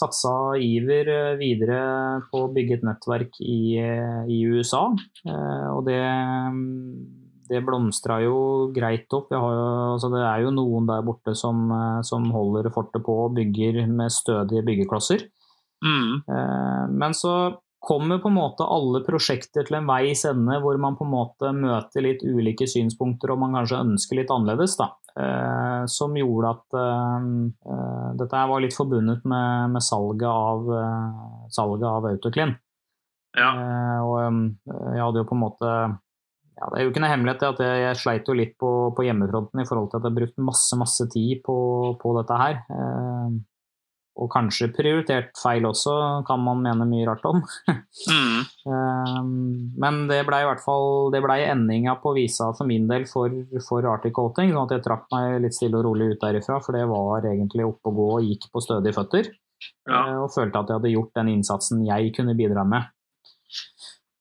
satsa 0.00 0.34
Iver 0.58 1.12
eh, 1.14 1.36
videre 1.38 1.80
på 2.32 2.46
å 2.46 2.50
bygge 2.54 2.80
et 2.80 2.88
nettverk 2.88 3.38
i, 3.44 3.78
eh, 3.78 4.26
i 4.26 4.42
USA, 4.50 4.88
eh, 5.28 5.66
og 5.74 5.86
det 5.86 6.02
det 7.48 7.62
blomstra 7.64 8.18
jo 8.24 8.68
greit 8.76 9.12
opp. 9.16 9.32
Har 9.32 9.54
jo, 9.56 9.68
altså 9.94 10.10
det 10.12 10.24
er 10.24 10.42
jo 10.44 10.54
noen 10.54 10.88
der 10.88 11.04
borte 11.06 11.34
som, 11.38 11.64
eh, 11.72 12.02
som 12.04 12.28
holder 12.34 12.70
fortet 12.74 13.04
på 13.04 13.14
og 13.24 13.38
bygger 13.38 13.86
med 13.88 14.12
stødige 14.12 14.64
byggeklosser. 14.66 15.24
Mm. 15.84 16.22
Eh, 16.28 16.84
Men 16.90 17.14
så 17.14 17.56
kommer 17.80 18.18
på 18.18 18.28
en 18.28 18.34
måte 18.34 18.66
alle 18.66 19.00
prosjekter 19.06 19.64
til 19.64 19.78
en 19.78 19.86
veis 19.86 20.24
ende 20.26 20.58
hvor 20.60 20.76
man 20.82 20.96
på 20.98 21.06
en 21.06 21.14
måte 21.14 21.52
møter 21.54 22.02
litt 22.02 22.24
ulike 22.26 22.66
synspunkter 22.66 23.30
og 23.30 23.38
man 23.38 23.54
kanskje 23.54 23.82
ønsker 23.86 24.18
litt 24.18 24.32
annerledes. 24.34 24.76
Da. 24.76 24.90
Eh, 25.18 25.82
Som 25.90 26.16
gjorde 26.16 26.50
at 26.54 26.78
eh, 26.78 27.28
eh, 27.72 28.08
dette 28.20 28.42
var 28.50 28.62
litt 28.62 28.76
forbundet 28.76 29.24
med, 29.26 29.72
med 29.74 29.82
salget, 29.82 30.28
av, 30.30 30.68
eh, 30.78 31.48
salget 31.54 31.88
av 31.90 32.06
Autoclean. 32.12 32.54
Ja. 33.38 33.48
Eh, 33.50 33.98
og 34.04 34.18
eh, 34.22 34.38
jeg 34.94 35.02
hadde 35.02 35.24
jo 35.24 35.28
på 35.28 35.36
en 35.36 35.42
måte 35.42 35.72
ja, 36.58 36.68
Det 36.72 36.78
er 36.78 36.86
jo 36.86 36.92
ikke 36.92 37.02
noe 37.04 37.10
hemmelighet 37.12 37.44
at 37.46 37.60
jeg, 37.62 37.82
jeg 37.84 37.98
sleit 38.00 38.30
jo 38.30 38.34
litt 38.38 38.54
på, 38.58 38.70
på 38.96 39.04
hjemmefronten 39.06 39.62
i 39.62 39.66
forhold 39.68 39.90
til 39.90 40.00
at 40.00 40.06
jeg 40.06 40.10
har 40.10 40.18
brukt 40.20 40.40
masse 40.48 40.78
masse 40.80 41.06
tid 41.12 41.42
på, 41.46 41.58
på 42.00 42.14
dette 42.18 42.38
her. 42.40 42.62
Og 44.18 44.30
kanskje 44.32 44.70
prioritert 44.74 45.30
feil 45.38 45.66
også, 45.68 45.92
kan 46.26 46.40
man 46.42 46.62
mene 46.64 46.86
mye 46.90 47.08
rart 47.08 47.26
om. 47.28 47.42
Mm. 48.08 48.44
Eh, 48.70 49.16
men 49.82 49.96
det 50.08 50.20
blei 50.28 50.38
i 50.44 50.46
hvert 50.46 50.62
fall 50.62 51.10
det 51.12 51.18
ble 51.24 51.34
endinga 51.48 51.96
på 52.02 52.12
visa 52.16 52.46
for 52.56 52.68
min 52.68 52.86
del 52.88 53.04
for, 53.10 53.32
for 53.66 53.84
Arctic 53.90 54.14
Coating, 54.16 54.52
sånn 54.54 54.68
at 54.68 54.74
jeg 54.76 54.84
trakk 54.84 55.08
meg 55.12 55.40
litt 55.42 55.56
stille 55.56 55.80
og 55.80 55.88
rolig 55.88 56.12
ut 56.12 56.22
derifra, 56.22 56.60
for 56.64 56.76
det 56.76 56.84
var 56.88 57.26
egentlig 57.28 57.66
oppe 57.66 57.90
å 57.90 57.96
gå 57.98 58.06
og 58.20 58.28
gikk 58.28 58.48
på 58.54 58.62
stødige 58.64 58.96
føtter. 58.96 59.30
Ja. 59.88 60.04
Eh, 60.04 60.16
og 60.22 60.32
følte 60.34 60.62
at 60.62 60.70
jeg 60.70 60.80
hadde 60.80 60.94
gjort 60.94 61.12
den 61.18 61.32
innsatsen 61.34 61.84
jeg 61.88 62.14
kunne 62.16 62.36
bidra 62.38 62.64
med. 62.68 62.88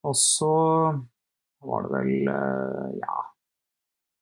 Og 0.08 0.18
så 0.18 0.54
var 1.68 1.88
det 1.88 1.94
vel 1.96 2.34
eh, 2.34 2.92
ja 3.04 3.18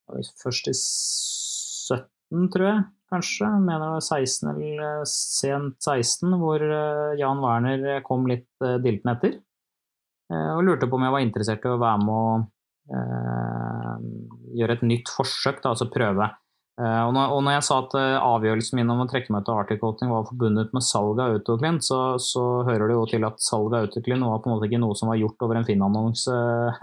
var 0.08 0.22
først 0.42 0.70
i 0.70 0.76
17, 0.76 2.50
tror 2.54 2.68
jeg, 2.68 2.84
kanskje. 3.12 3.50
Mener 3.62 3.84
det 3.86 3.94
var 3.96 4.06
16 4.06 4.50
eller 4.52 4.84
eh, 4.88 5.04
sent 5.10 5.78
16, 5.82 6.38
hvor 6.42 6.64
eh, 6.64 7.16
Jan 7.20 7.44
Werner 7.44 8.02
kom 8.06 8.28
litt 8.30 8.50
uh, 8.64 8.78
dilten 8.84 9.14
etter. 9.14 9.40
eh, 10.32 10.52
og 10.56 10.64
lurte 10.68 10.90
på 10.90 11.00
om 11.00 11.06
jeg 11.08 11.16
var 11.16 11.26
interessert 11.26 11.66
i 11.66 11.74
å 11.74 11.82
være 11.82 12.02
med 12.06 12.48
eh, 12.96 13.94
gjøre 14.62 14.80
et 14.80 14.88
nytt 14.88 15.12
forsøk, 15.14 15.62
da, 15.62 15.74
altså 15.74 15.90
prøve. 15.94 16.30
Eh, 16.76 17.02
og, 17.08 17.14
når, 17.16 17.32
og 17.32 17.44
når 17.46 17.54
jeg 17.56 17.66
sa 17.70 17.76
at 17.86 17.94
eh, 17.96 18.18
avgjørelsen 18.20 18.80
min 18.80 18.90
om 18.92 19.06
å 19.06 19.08
trekke 19.08 19.32
meg 19.32 19.46
til 19.48 19.56
Arctic 19.56 19.80
Coating 19.80 20.10
var 20.12 20.26
forbundet 20.28 20.74
med 20.76 20.84
salg 20.84 21.22
av 21.24 21.38
Autoclean, 21.38 21.78
så, 21.84 22.00
så 22.20 22.44
hører 22.68 22.92
det 22.92 22.98
jo 22.98 23.06
til 23.14 23.28
at 23.28 23.40
salg 23.44 23.72
av 23.72 23.88
Autoclean 23.88 24.26
var 24.28 24.42
på 24.44 24.52
en 24.52 24.58
måte 24.58 24.68
ikke 24.68 24.82
noe 24.84 24.98
som 25.00 25.12
var 25.12 25.22
gjort 25.22 25.46
over 25.48 25.60
en 25.60 25.68
Finn-annonse 25.68 26.36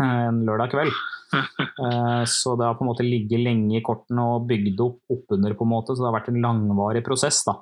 en 0.06 0.44
lørdag 0.48 0.72
kveld. 0.76 1.02
Eh, 1.32 2.24
så 2.28 2.52
det 2.60 2.66
har 2.66 2.74
på 2.76 2.84
en 2.84 2.90
måte 2.90 3.06
ligget 3.06 3.40
lenge 3.40 3.78
i 3.78 3.84
kortene 3.84 4.20
og 4.34 4.44
bygd 4.50 4.82
opp 4.84 5.14
oppunder, 5.14 5.54
på 5.56 5.64
en 5.64 5.70
måte, 5.70 5.94
så 5.96 6.04
det 6.04 6.10
har 6.10 6.16
vært 6.18 6.28
en 6.28 6.42
langvarig 6.44 7.00
prosess. 7.06 7.38
da. 7.46 7.54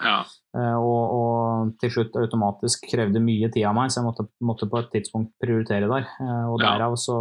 Ja. 0.00 0.14
Eh, 0.50 0.74
og, 0.82 1.12
og 1.14 1.68
til 1.78 1.92
slutt 1.94 2.16
automatisk 2.18 2.88
krevde 2.90 3.20
mye 3.22 3.46
tid 3.54 3.68
av 3.68 3.76
meg, 3.76 3.92
så 3.92 4.00
jeg 4.00 4.06
måtte, 4.08 4.24
måtte 4.42 4.66
på 4.70 4.80
et 4.80 4.88
tidspunkt 4.96 5.30
prioritere 5.42 5.86
der. 5.90 6.08
Eh, 6.18 6.46
og 6.50 6.56
Ja. 6.58 6.72
derav 6.74 6.96
så, 6.98 7.18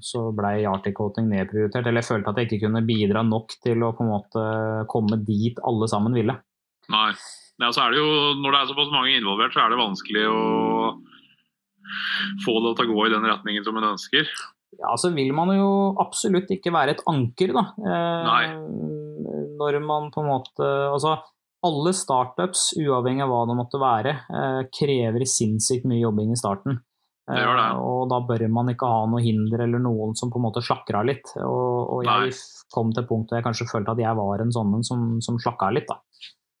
så 0.00 0.22
blei 0.32 0.64
Arctic 0.64 0.96
Coating 0.96 1.28
nedprioritert. 1.28 1.84
Eller 1.86 2.00
jeg 2.00 2.08
følte 2.08 2.32
at 2.32 2.40
jeg 2.40 2.48
ikke 2.48 2.62
kunne 2.68 2.84
bidra 2.88 3.22
nok 3.28 3.52
til 3.62 3.84
å 3.84 3.92
på 3.96 4.06
en 4.06 4.12
måte 4.14 4.46
komme 4.88 5.20
dit 5.26 5.60
alle 5.68 5.88
sammen 5.92 6.16
ville. 6.16 6.38
Nei. 6.88 7.10
Ja, 7.60 7.68
så 7.70 7.84
er 7.84 7.92
det 7.92 8.00
jo, 8.00 8.08
når 8.40 8.54
det 8.56 8.60
er 8.62 8.70
såpass 8.72 8.90
mange 8.94 9.12
involvert, 9.20 9.52
så 9.54 9.60
er 9.66 9.70
det 9.70 9.78
vanskelig 9.78 10.24
å 10.32 10.40
få 12.46 12.54
det 12.64 12.72
til 12.78 12.88
å 12.88 12.94
gå 12.96 13.04
i 13.06 13.12
den 13.12 13.26
retningen 13.28 13.64
som 13.66 13.76
en 13.78 13.90
ønsker. 13.92 14.30
Ja, 14.80 14.94
så 14.96 15.10
vil 15.12 15.34
man 15.36 15.52
jo 15.52 15.68
absolutt 16.00 16.48
ikke 16.54 16.72
være 16.72 16.94
et 16.96 17.02
anker, 17.10 17.52
da. 17.52 17.64
Eh, 17.84 18.56
når 19.60 19.78
man 19.84 20.08
på 20.14 20.22
en 20.24 20.30
måte 20.30 20.64
Altså, 20.88 21.18
alle 21.62 21.92
startups, 21.94 22.72
uavhengig 22.80 23.22
av 23.24 23.30
hva 23.30 23.42
det 23.48 23.58
måtte 23.58 23.80
være, 23.80 24.16
eh, 24.34 24.62
krever 24.74 25.24
sinnssykt 25.28 25.86
mye 25.86 26.02
jobbing 26.02 26.32
i 26.34 26.38
starten. 26.38 26.80
Det 27.30 27.38
gjør 27.38 27.54
det. 27.56 27.66
Eh, 27.70 27.82
og 27.86 28.08
da 28.10 28.18
bør 28.26 28.46
man 28.50 28.72
ikke 28.72 28.88
ha 28.90 29.04
noe 29.06 29.22
hinder 29.22 29.62
eller 29.62 29.82
noen 29.82 30.16
som 30.18 30.30
på 30.30 30.40
en 30.40 30.46
måte 30.48 30.62
slakker 30.64 30.98
av 30.98 31.06
litt. 31.06 31.34
Og, 31.38 31.76
og 31.96 32.04
jeg 32.04 32.32
Nei. 32.32 32.40
kom 32.74 32.90
til 32.90 33.04
et 33.04 33.08
punkt 33.08 33.30
hvor 33.30 33.38
jeg 33.38 33.46
kanskje 33.46 33.70
følte 33.70 33.94
at 33.94 34.02
jeg 34.02 34.18
var 34.18 34.42
en 34.42 34.54
sånn 34.54 34.82
som, 34.82 35.04
som 35.22 35.38
slakka 35.38 35.70
av 35.70 35.76
litt, 35.78 35.86
da. 35.86 36.00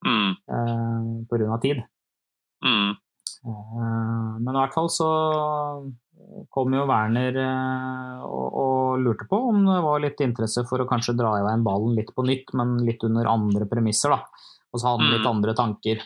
Mm. 0.06 0.30
Eh, 0.30 1.10
på 1.26 1.38
grunn 1.38 1.56
av 1.56 1.60
tid. 1.62 1.82
Mm. 2.62 2.94
Eh, 3.42 4.38
Men 4.38 4.54
i 4.54 4.58
hvert 4.60 4.78
fall 4.78 4.90
så 4.92 5.10
kom 6.54 6.74
jo 6.74 6.86
Werner 6.86 7.36
eh, 7.42 8.22
og, 8.22 8.58
og 8.62 9.02
lurte 9.02 9.26
på 9.26 9.38
om 9.50 9.64
det 9.66 9.80
var 9.82 10.02
litt 10.02 10.20
interesse 10.22 10.62
for 10.68 10.82
å 10.82 10.88
kanskje 10.88 11.16
dra 11.18 11.34
i 11.38 11.44
veien 11.44 11.64
ballen 11.66 11.96
litt 11.98 12.14
på 12.14 12.24
nytt, 12.26 12.54
men 12.58 12.78
litt 12.86 13.02
under 13.06 13.30
andre 13.30 13.66
premisser, 13.70 14.14
da. 14.14 14.22
Og 14.72 14.80
så 14.80 14.88
hadde 14.88 15.04
han 15.04 15.12
litt 15.12 15.26
Mm. 15.26 15.32
andre 15.36 15.54
tanker. 15.54 16.02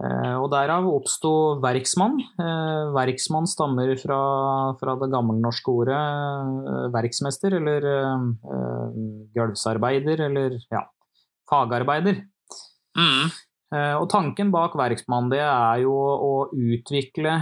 Eh, 0.00 0.34
og 0.40 0.48
derav 0.52 0.86
oppsto 0.88 1.60
verksmann. 1.60 2.16
Eh, 2.40 2.92
verksmann 2.96 3.48
stammer 3.50 3.92
fra, 4.00 4.20
fra 4.80 4.94
det 4.96 5.10
gammelnorske 5.12 5.74
ordet 5.74 5.98
eh, 5.98 6.86
verksmester, 6.94 7.58
eller 7.58 7.88
gulvsarbeider, 9.36 10.24
eller 10.30 10.56
ja, 10.72 10.86
fagarbeider. 11.50 12.24
Mm. 12.98 13.30
Og 13.70 14.08
tanken 14.10 14.48
bak 14.50 14.72
Verksmann 14.74 15.28
det 15.30 15.44
er 15.44 15.84
jo 15.84 15.92
å 15.94 16.30
utvikle 16.50 17.36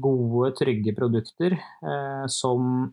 gode, 0.00 0.54
trygge 0.56 0.94
produkter 0.96 1.52
som 2.32 2.88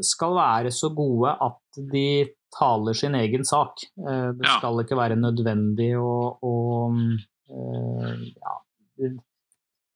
skal 0.00 0.32
være 0.38 0.72
så 0.72 0.88
gode 0.96 1.34
at 1.44 1.82
de 1.92 2.06
taler 2.52 2.96
sin 2.96 3.14
egen 3.18 3.46
sak. 3.48 3.84
Det 3.96 4.48
skal 4.58 4.82
ikke 4.82 4.98
være 4.98 5.16
nødvendig 5.20 5.92
å, 6.00 6.12
å 6.36 6.52
Eh, 7.52 8.14
ja, 8.40 8.54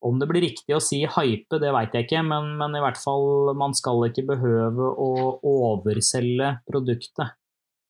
om 0.01 0.21
det 0.21 0.29
blir 0.31 0.45
riktig 0.45 0.77
å 0.77 0.83
si 0.83 1.01
hype, 1.09 1.59
det 1.63 1.73
veit 1.75 1.95
jeg 1.97 2.07
ikke, 2.07 2.23
men, 2.27 2.53
men, 2.61 2.77
i 2.77 2.83
hvert 2.85 3.01
fall 3.01 3.55
man 3.59 3.75
skal 3.77 4.07
ikke 4.09 4.27
behøve 4.29 4.93
å 4.93 5.11
overselge 5.47 6.57
produktet. 6.69 7.37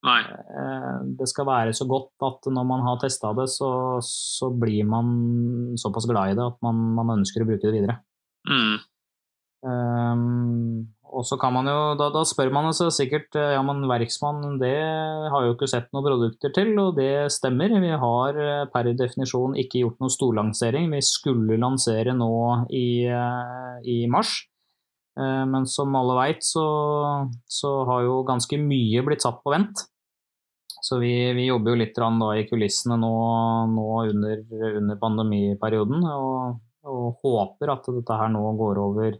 Nei. 0.07 0.21
Eh, 0.23 0.99
det 1.19 1.27
skal 1.29 1.49
være 1.49 1.73
så 1.75 1.87
godt 1.89 2.25
at 2.25 2.47
når 2.53 2.67
man 2.69 2.85
har 2.85 2.99
testa 3.01 3.33
det, 3.37 3.49
så, 3.51 3.69
så, 4.05 4.51
blir 4.53 4.87
man 4.87 5.73
såpass 5.79 6.07
glad 6.09 6.33
i 6.33 6.37
det 6.37 6.45
at 6.45 6.61
man, 6.65 6.83
man 6.97 7.17
ønsker 7.17 7.43
å 7.43 7.49
bruke 7.49 7.65
det 7.65 7.75
videre. 7.75 7.99
Mm. 8.47 8.77
Um, 9.67 10.85
og 11.07 11.23
så 11.27 11.37
kan 11.39 11.53
man 11.55 11.67
jo, 11.69 11.77
da, 11.99 12.09
da 12.13 12.23
spør 12.27 12.51
man 12.53 12.69
seg 12.75 12.91
sikkert 12.95 13.35
eh, 13.39 13.53
ja, 13.55 13.61
men 13.65 13.85
verksmann 13.89 14.57
det 14.61 14.75
har 15.31 15.45
jo 15.45 15.55
ikke 15.55 15.69
sett 15.69 15.87
noen 15.95 16.05
produkter 16.05 16.53
til, 16.55 16.73
og 16.81 16.97
det 16.99 17.29
stemmer. 17.33 17.71
Vi 17.81 17.93
har 18.01 18.39
eh, 18.43 18.63
per 18.73 18.91
definisjon 18.99 19.55
ikke 19.59 19.83
gjort 19.83 20.01
noen 20.03 20.13
storlansering. 20.13 20.89
Vi 20.91 21.01
skulle 21.05 21.59
lansere 21.61 22.15
nå 22.17 22.31
i, 22.75 23.07
eh, 23.07 23.75
i 23.87 23.99
mars. 24.11 24.39
Men 25.17 25.63
som 25.65 25.95
alle 25.97 26.13
veit, 26.13 26.43
så, 26.45 26.63
så, 27.49 27.69
har 27.89 28.03
jo 28.05 28.19
ganske 28.21 28.53
mye 28.61 29.01
blitt 29.01 29.23
satt 29.25 29.39
på 29.41 29.49
vent. 29.49 29.79
Så 30.85 30.99
vi, 31.01 31.09
vi 31.33 31.47
jobber 31.47 31.73
jo 31.73 31.79
litt 31.81 31.97
i 31.97 32.43
kulissene 32.45 32.99
nå, 33.01 33.09
nå 33.71 33.85
under, 34.11 34.43
under, 34.77 34.99
pandemiperioden, 35.01 36.05
og, 36.05 36.59
og 36.85 37.25
håper 37.25 37.73
at 37.73 37.89
dette 37.95 38.19
her 38.19 38.29
nå 38.29 38.43
går 38.61 38.83
over 38.83 39.17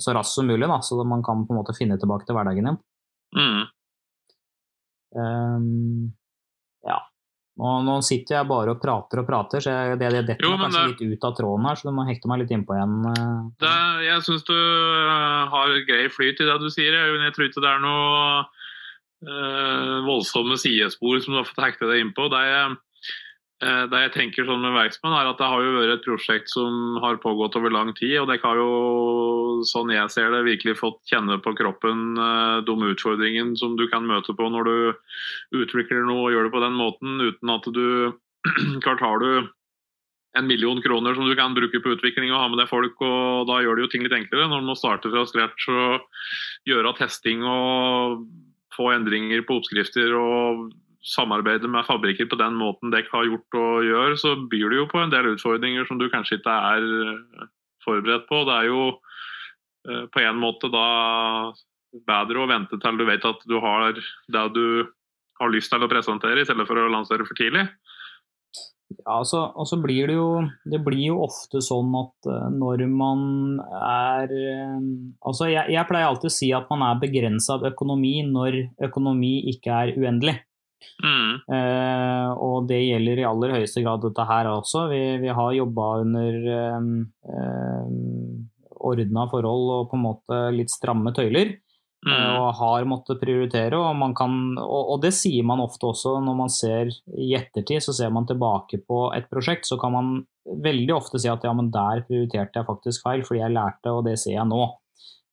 så 0.00 0.14
raskt 0.16 0.38
som 0.38 0.48
mulig, 0.48 0.64
da, 0.68 0.80
så 0.84 0.98
man 1.04 1.22
kan 1.24 1.46
på 1.46 1.54
en 1.54 1.60
måte 1.60 1.76
finne 1.76 1.98
tilbake 2.00 2.28
til 2.28 2.36
hverdagen 2.38 2.68
igjen. 2.68 2.78
Mm. 3.36 3.62
Um, 5.12 6.12
ja. 6.86 6.98
Nå, 7.60 7.72
nå, 7.84 7.98
sitter 8.04 8.38
jeg 8.38 8.48
bare 8.48 8.72
og 8.72 8.80
prater 8.80 9.20
og 9.20 9.26
prater, 9.28 9.60
så 9.60 9.74
jeg, 9.74 9.98
det, 10.00 10.08
det 10.14 10.22
detter 10.30 10.48
meg 10.48 10.62
kanskje 10.64 10.84
det, 10.84 10.92
litt 10.94 11.18
ut 11.18 11.26
av 11.28 11.34
tråden 11.36 11.68
her, 11.68 11.78
så 11.78 11.88
du 11.88 11.96
må 11.96 12.06
hekte 12.08 12.30
meg 12.32 12.40
litt 12.42 12.54
innpå 12.56 12.78
igjen. 12.78 12.94
Eh. 13.10 13.34
Det, 13.60 13.74
jeg 14.06 14.24
syns 14.28 14.46
du 14.48 14.56
uh, 14.56 15.52
har 15.52 15.74
grei 15.88 16.06
flyt 16.12 16.40
i 16.40 16.48
det 16.48 16.56
du 16.62 16.70
sier. 16.72 16.96
Jeg, 16.96 17.18
jeg 17.26 17.36
tror 17.36 17.50
ikke 17.50 17.64
det 17.64 17.74
er 17.74 17.84
noe 17.84 18.22
øh, 19.28 19.98
voldsomme 20.08 20.56
sidespor 20.60 21.20
som 21.20 21.36
du 21.36 21.42
har 21.42 21.50
fått 21.50 21.60
hekte 21.66 21.92
deg 21.92 22.06
innpå. 22.06 22.30
Det 22.32 22.40
er 22.40 22.72
Eh, 22.72 22.78
det 23.62 23.98
jeg 24.00 24.12
tenker 24.16 24.46
sånn 24.48 24.62
med 24.64 24.74
Verksmann 24.74 25.14
er 25.14 25.28
at 25.30 25.38
Det 25.38 25.46
har 25.46 25.62
jo 25.62 25.74
vært 25.76 25.92
et 25.94 26.06
prosjekt 26.06 26.50
som 26.50 26.96
har 27.02 27.20
pågått 27.22 27.54
over 27.60 27.70
lang 27.70 27.92
tid. 27.94 28.16
og 28.18 28.26
det 28.26 28.40
har 28.42 28.58
jo, 28.58 29.62
sånn 29.68 29.92
jeg 29.94 30.10
ser 30.10 30.32
det, 30.34 30.42
virkelig 30.48 30.80
fått 30.80 30.98
kjenne 31.06 31.38
på 31.38 31.54
kroppen 31.54 32.18
eh, 32.18 32.58
de 32.66 32.74
utfordringene 32.90 33.56
som 33.56 33.76
du 33.78 33.86
kan 33.92 34.06
møte 34.08 34.34
på 34.34 34.50
når 34.50 34.66
du 34.66 35.62
utvikler 35.62 36.02
noe 36.08 36.26
og 36.26 36.34
gjør 36.34 36.48
det 36.48 36.54
på 36.56 36.64
den 36.64 36.78
måten, 36.78 37.20
uten 37.22 37.54
at 37.54 37.70
du 37.70 37.86
Klart 38.82 39.00
har 39.04 39.22
du 39.22 39.46
en 40.38 40.46
million 40.48 40.80
kroner 40.82 41.14
som 41.14 41.28
du 41.28 41.36
kan 41.36 41.54
bruke 41.54 41.78
på 41.78 41.92
utvikling 41.94 42.32
og 42.32 42.40
ha 42.40 42.48
med 42.50 42.58
deg 42.58 42.70
folk, 42.70 42.96
og 43.04 43.46
da 43.46 43.60
gjør 43.62 43.76
det 43.78 43.84
jo 43.84 43.90
ting 43.92 44.06
litt 44.06 44.16
enklere. 44.16 44.48
Når 44.48 44.64
du 44.64 44.70
må 44.70 44.76
starte 44.80 45.12
fra 45.12 45.26
scratch 45.28 45.68
og 45.70 46.06
gjøre 46.66 46.94
testing 46.98 47.44
og 47.46 48.24
få 48.72 48.88
endringer 48.94 49.44
på 49.44 49.60
oppskrifter 49.60 50.16
og 50.16 50.70
samarbeider 51.02 51.70
med 51.70 51.86
fabrikker 51.86 52.28
på 52.30 52.38
den 52.38 52.54
måten 52.58 52.92
dere 52.94 53.10
har 53.10 53.26
gjort 53.26 53.58
og 53.58 53.86
gjør, 53.86 54.16
så 54.20 54.34
byr 54.38 54.70
det 54.70 54.78
jo 54.78 54.88
på 54.90 55.02
en 55.02 55.12
del 55.12 55.32
utfordringer 55.34 55.86
som 55.88 55.98
du 55.98 56.08
kanskje 56.12 56.38
ikke 56.38 56.54
er 56.54 56.88
eh, 57.10 57.46
forberedt 57.84 58.28
på. 58.30 58.42
Det 58.46 58.56
er 58.58 58.70
jo 58.70 58.82
eh, 59.90 60.04
på 60.14 60.22
en 60.22 60.40
måte 60.42 60.70
da 60.72 60.86
bedre 62.08 62.42
å 62.42 62.48
vente 62.50 62.78
til 62.80 63.00
du 63.00 63.06
vet 63.08 63.24
at 63.28 63.42
du 63.48 63.58
har 63.60 63.98
det 63.98 64.44
du 64.54 64.66
har 65.42 65.50
lyst 65.50 65.72
til 65.72 65.82
å 65.82 65.90
presentere, 65.90 66.40
i 66.40 66.46
stedet 66.46 66.68
for 66.68 66.78
å 66.78 66.92
lansere 66.92 67.26
for 67.26 67.36
tidlig. 67.38 67.66
Ja, 68.92 69.18
altså, 69.18 69.46
og 69.56 69.66
så 69.66 69.78
blir 69.80 70.10
det 70.10 70.18
jo 70.18 70.42
Det 70.68 70.82
blir 70.84 71.00
jo 71.06 71.22
ofte 71.24 71.62
sånn 71.64 71.94
at 71.96 72.28
uh, 72.28 72.50
når 72.52 72.82
man 72.92 73.22
er 73.62 74.28
Altså, 75.24 75.48
jeg, 75.48 75.64
jeg, 75.72 75.86
pleier 75.88 76.10
alltid 76.10 76.28
å 76.28 76.34
si 76.34 76.50
at 76.52 76.68
man 76.68 76.84
er 76.84 77.00
begrensa 77.00 77.56
av 77.56 77.64
økonomi 77.72 78.18
når 78.28 78.58
økonomi 78.84 79.32
ikke 79.54 79.78
er 79.86 79.94
uendelig. 79.96 80.36
Mm. 81.02 81.32
Uh, 81.48 82.30
og 82.42 82.68
det 82.70 82.80
gjelder 82.82 83.22
i 83.22 83.26
aller 83.28 83.56
høyeste 83.58 83.82
grad 83.84 84.04
dette 84.04 84.26
her 84.28 84.50
også. 84.52 84.86
Vi, 84.92 85.02
vi 85.22 85.32
har 85.34 85.56
jobba 85.56 85.88
under 86.02 86.38
eh, 86.56 86.86
eh, 87.32 87.92
ordna 88.82 89.26
forhold 89.30 89.74
og 89.76 89.90
på 89.90 89.98
en 89.98 90.06
måte 90.06 90.40
litt 90.56 90.72
stramme 90.72 91.14
tøyler. 91.16 91.56
Mm. 92.02 92.10
Uh, 92.10 92.36
og 92.42 92.48
har 92.58 92.86
måttet 92.90 93.20
prioritere. 93.22 93.78
Og, 93.78 94.02
kan, 94.18 94.36
og, 94.58 94.80
og, 94.80 94.96
det 95.04 95.12
sier 95.14 95.46
man 95.46 95.62
ofte 95.62 95.92
også 95.92 96.16
når 96.24 96.38
man 96.40 96.50
ser 96.50 96.90
i 97.14 97.30
ettertid, 97.38 97.84
så 97.84 97.94
ser 97.94 98.10
man 98.14 98.26
tilbake 98.26 98.82
på 98.82 99.04
et 99.14 99.28
prosjekt, 99.30 99.68
så 99.70 99.78
kan 99.78 99.94
man 99.94 100.14
veldig 100.42 100.96
ofte 100.96 101.20
si 101.22 101.30
at 101.30 101.44
ja, 101.46 101.52
men 101.54 101.70
der 101.70 102.02
prioriterte 102.08 102.58
jeg 102.58 102.66
faktisk 102.66 103.06
feil, 103.06 103.22
fordi 103.26 103.44
jeg 103.44 103.54
lærte, 103.54 103.94
og 103.94 104.02
det 104.08 104.16
ser 104.18 104.34
jeg 104.34 104.48
nå. 104.50 104.64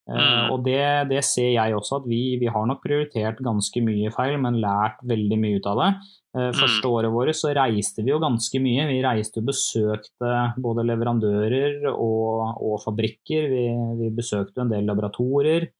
Eh, 0.08 0.16
mm. 0.16 0.52
Og 0.54 0.64
det, 0.64 0.82
det, 1.10 1.20
ser 1.26 1.52
jeg 1.52 1.76
også, 1.76 2.00
at 2.00 2.08
vi, 2.10 2.22
vi, 2.40 2.48
har 2.50 2.66
nok 2.68 2.82
prioritert 2.84 3.42
ganske 3.44 3.82
mye 3.84 4.12
feil, 4.14 4.38
men 4.42 4.60
lært 4.62 5.02
veldig 5.06 5.38
mye 5.40 5.60
ut 5.60 5.68
av 5.70 5.82
det. 5.82 5.90
Første 6.30 6.54
mm. 6.54 6.58
Første 6.60 6.90
året 6.94 7.10
vårt 7.10 7.34
så 7.34 7.50
reiste 7.56 8.04
vi 8.06 8.12
jo 8.12 8.20
ganske 8.22 8.62
mye. 8.62 8.86
Vi 8.86 9.00
reiste 9.02 9.42
og 9.42 9.48
besøkte 9.50 10.34
både 10.62 10.86
leverandører 10.86 11.90
og, 11.90 12.62
og 12.62 12.78
fabrikker. 12.84 13.48
Vi, 13.50 13.64
vi, 13.98 14.12
besøkte 14.14 14.62
en 14.62 14.70
del 14.70 14.86
laboratorier. 14.86 15.70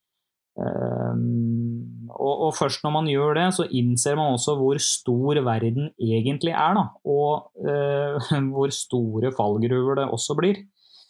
Um, 0.60 2.08
og, 2.10 2.32
og, 2.48 2.50
først 2.58 2.82
når 2.84 2.92
man 2.92 3.06
gjør 3.08 3.38
det, 3.38 3.46
så 3.56 3.64
innser 3.70 4.18
man 4.18 4.34
også 4.34 4.56
hvor 4.58 4.80
stor 4.82 5.38
verden 5.46 5.92
egentlig 6.02 6.52
er. 6.52 6.74
Da, 6.76 6.84
og 7.06 7.54
uh, 7.62 8.34
hvor 8.52 8.74
store 8.74 9.30
fallgruver 9.36 10.02
det 10.02 10.10
også 10.10 10.36
blir. 10.38 10.64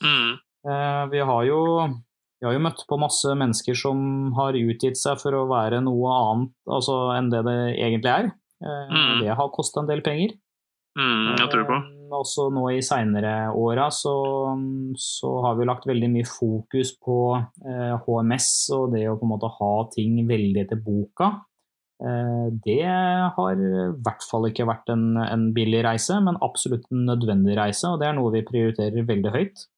Mm. 0.05 0.37
Uh, 0.69 1.05
vi 1.11 1.25
har 1.25 1.49
jo 1.49 1.61
vi 2.41 2.49
har 2.49 2.57
jo 2.57 2.63
møtt 2.65 2.87
på 2.89 2.97
masse 3.01 3.35
mennesker 3.37 3.77
som 3.77 4.31
har 4.39 4.57
utgitt 4.57 4.97
seg 4.97 5.21
for 5.21 5.37
å 5.37 5.47
være 5.51 5.83
noe 5.85 6.13
annet 6.17 6.55
altså, 6.73 6.95
enn 7.13 7.29
det 7.33 7.43
det 7.45 7.59
egentlig 7.77 8.13
er. 8.15 8.31
Eh, 8.65 8.95
mm. 8.95 9.19
Det 9.25 9.35
har 9.37 9.53
kosta 9.53 9.83
en 9.83 9.91
del 9.91 10.01
penger. 10.05 10.39
Mm, 10.99 11.37
jeg 11.39 11.51
tror 11.53 11.67
på. 11.69 11.77
Eh, 11.77 12.15
også 12.17 12.49
nå 12.55 12.65
i 12.75 12.81
seinere 12.83 13.53
åra 13.55 13.87
så, 13.95 14.15
så, 14.99 15.31
har 15.45 15.59
vi 15.59 15.69
lagt 15.69 15.87
veldig 15.87 16.09
mye 16.11 16.27
fokus 16.27 16.95
på 16.99 17.21
eh, 17.39 17.95
HMS 18.07 18.51
og 18.77 18.97
det 18.97 19.05
å 19.11 19.19
på 19.21 19.29
en 19.29 19.35
måte 19.37 19.53
ha 19.61 19.73
ting 19.95 20.19
veldig 20.29 20.65
etter 20.65 20.81
boka. 20.83 21.33
Eh, 22.01 22.47
det 22.65 22.83
har 23.37 23.61
i 23.61 23.91
hvert 24.01 24.27
fall 24.27 24.49
ikke 24.49 24.69
vært 24.69 24.91
en, 24.95 25.13
en 25.23 25.51
billig 25.57 25.85
reise, 25.87 26.19
men 26.25 26.41
absolutt 26.43 26.89
en 26.91 27.05
nødvendig 27.13 27.59
reise, 27.61 27.93
og 27.93 28.01
det 28.01 28.11
er 28.11 28.17
noe 28.19 28.33
vi 28.35 28.47
prioriterer 28.49 29.07
veldig 29.13 29.37
høyt. 29.37 29.69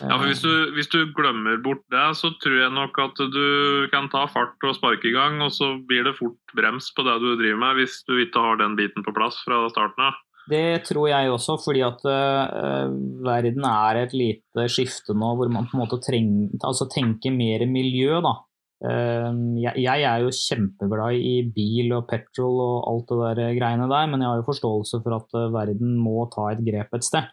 Ja, 0.00 0.16
for 0.16 0.30
hvis 0.30 0.40
du, 0.40 0.52
hvis 0.76 0.88
du, 0.92 1.02
glemmer 1.16 1.58
bort 1.64 1.82
det, 1.92 2.06
så 2.16 2.30
tror 2.40 2.56
jeg 2.56 2.72
nok 2.72 2.96
at 3.04 3.20
du 3.34 3.44
kan 3.92 4.08
ta 4.12 4.24
fart 4.32 4.56
og 4.64 4.76
sparke 4.78 5.10
i 5.10 5.14
gang, 5.14 5.40
og 5.44 5.52
så 5.52 5.74
blir 5.88 6.06
det 6.06 6.16
fort 6.16 6.56
brems 6.56 6.88
på 6.96 7.04
det 7.04 7.18
du 7.20 7.34
driver 7.34 7.60
med, 7.60 7.80
hvis 7.80 8.00
du 8.08 8.16
ikke 8.22 8.42
har 8.44 8.60
den 8.62 8.78
biten 8.78 9.04
på 9.04 9.14
plass 9.16 9.40
fra 9.44 9.66
starten 9.72 10.08
av. 10.08 10.18
Det 10.50 10.82
tror 10.88 11.10
jeg 11.10 11.30
også, 11.30 11.56
fordi 11.62 11.82
at 11.84 12.04
uh, 12.08 12.92
verden 13.26 13.66
er 13.68 14.00
et 14.00 14.14
lite 14.16 14.66
skifte 14.72 15.14
nå 15.14 15.34
hvor 15.38 15.50
man 15.52 15.68
på 15.68 15.76
en 15.76 15.84
måte 15.84 16.00
trenger, 16.02 16.48
altså 16.66 16.88
tenker 16.90 17.34
mer 17.34 17.66
miljø. 17.70 18.18
da. 18.24 18.34
Uh, 18.80 19.36
jeg, 19.60 19.74
jeg, 19.84 20.06
er 20.08 20.24
jo 20.24 20.32
kjempeglad 20.32 21.20
i 21.20 21.34
bil 21.54 21.92
og 21.98 22.08
petrol 22.08 22.56
og 22.64 22.88
alt 22.88 23.12
det 23.12 23.34
der 23.42 23.58
greiene 23.60 23.90
der, 23.90 24.08
men 24.08 24.24
jeg 24.24 24.32
har 24.32 24.40
jo 24.40 24.48
forståelse 24.48 25.02
for 25.04 25.18
at 25.20 25.36
uh, 25.36 25.50
verden 25.54 25.98
må 26.00 26.24
ta 26.32 26.48
et 26.54 26.64
grep 26.66 26.98
et 26.98 27.06
sted. 27.06 27.28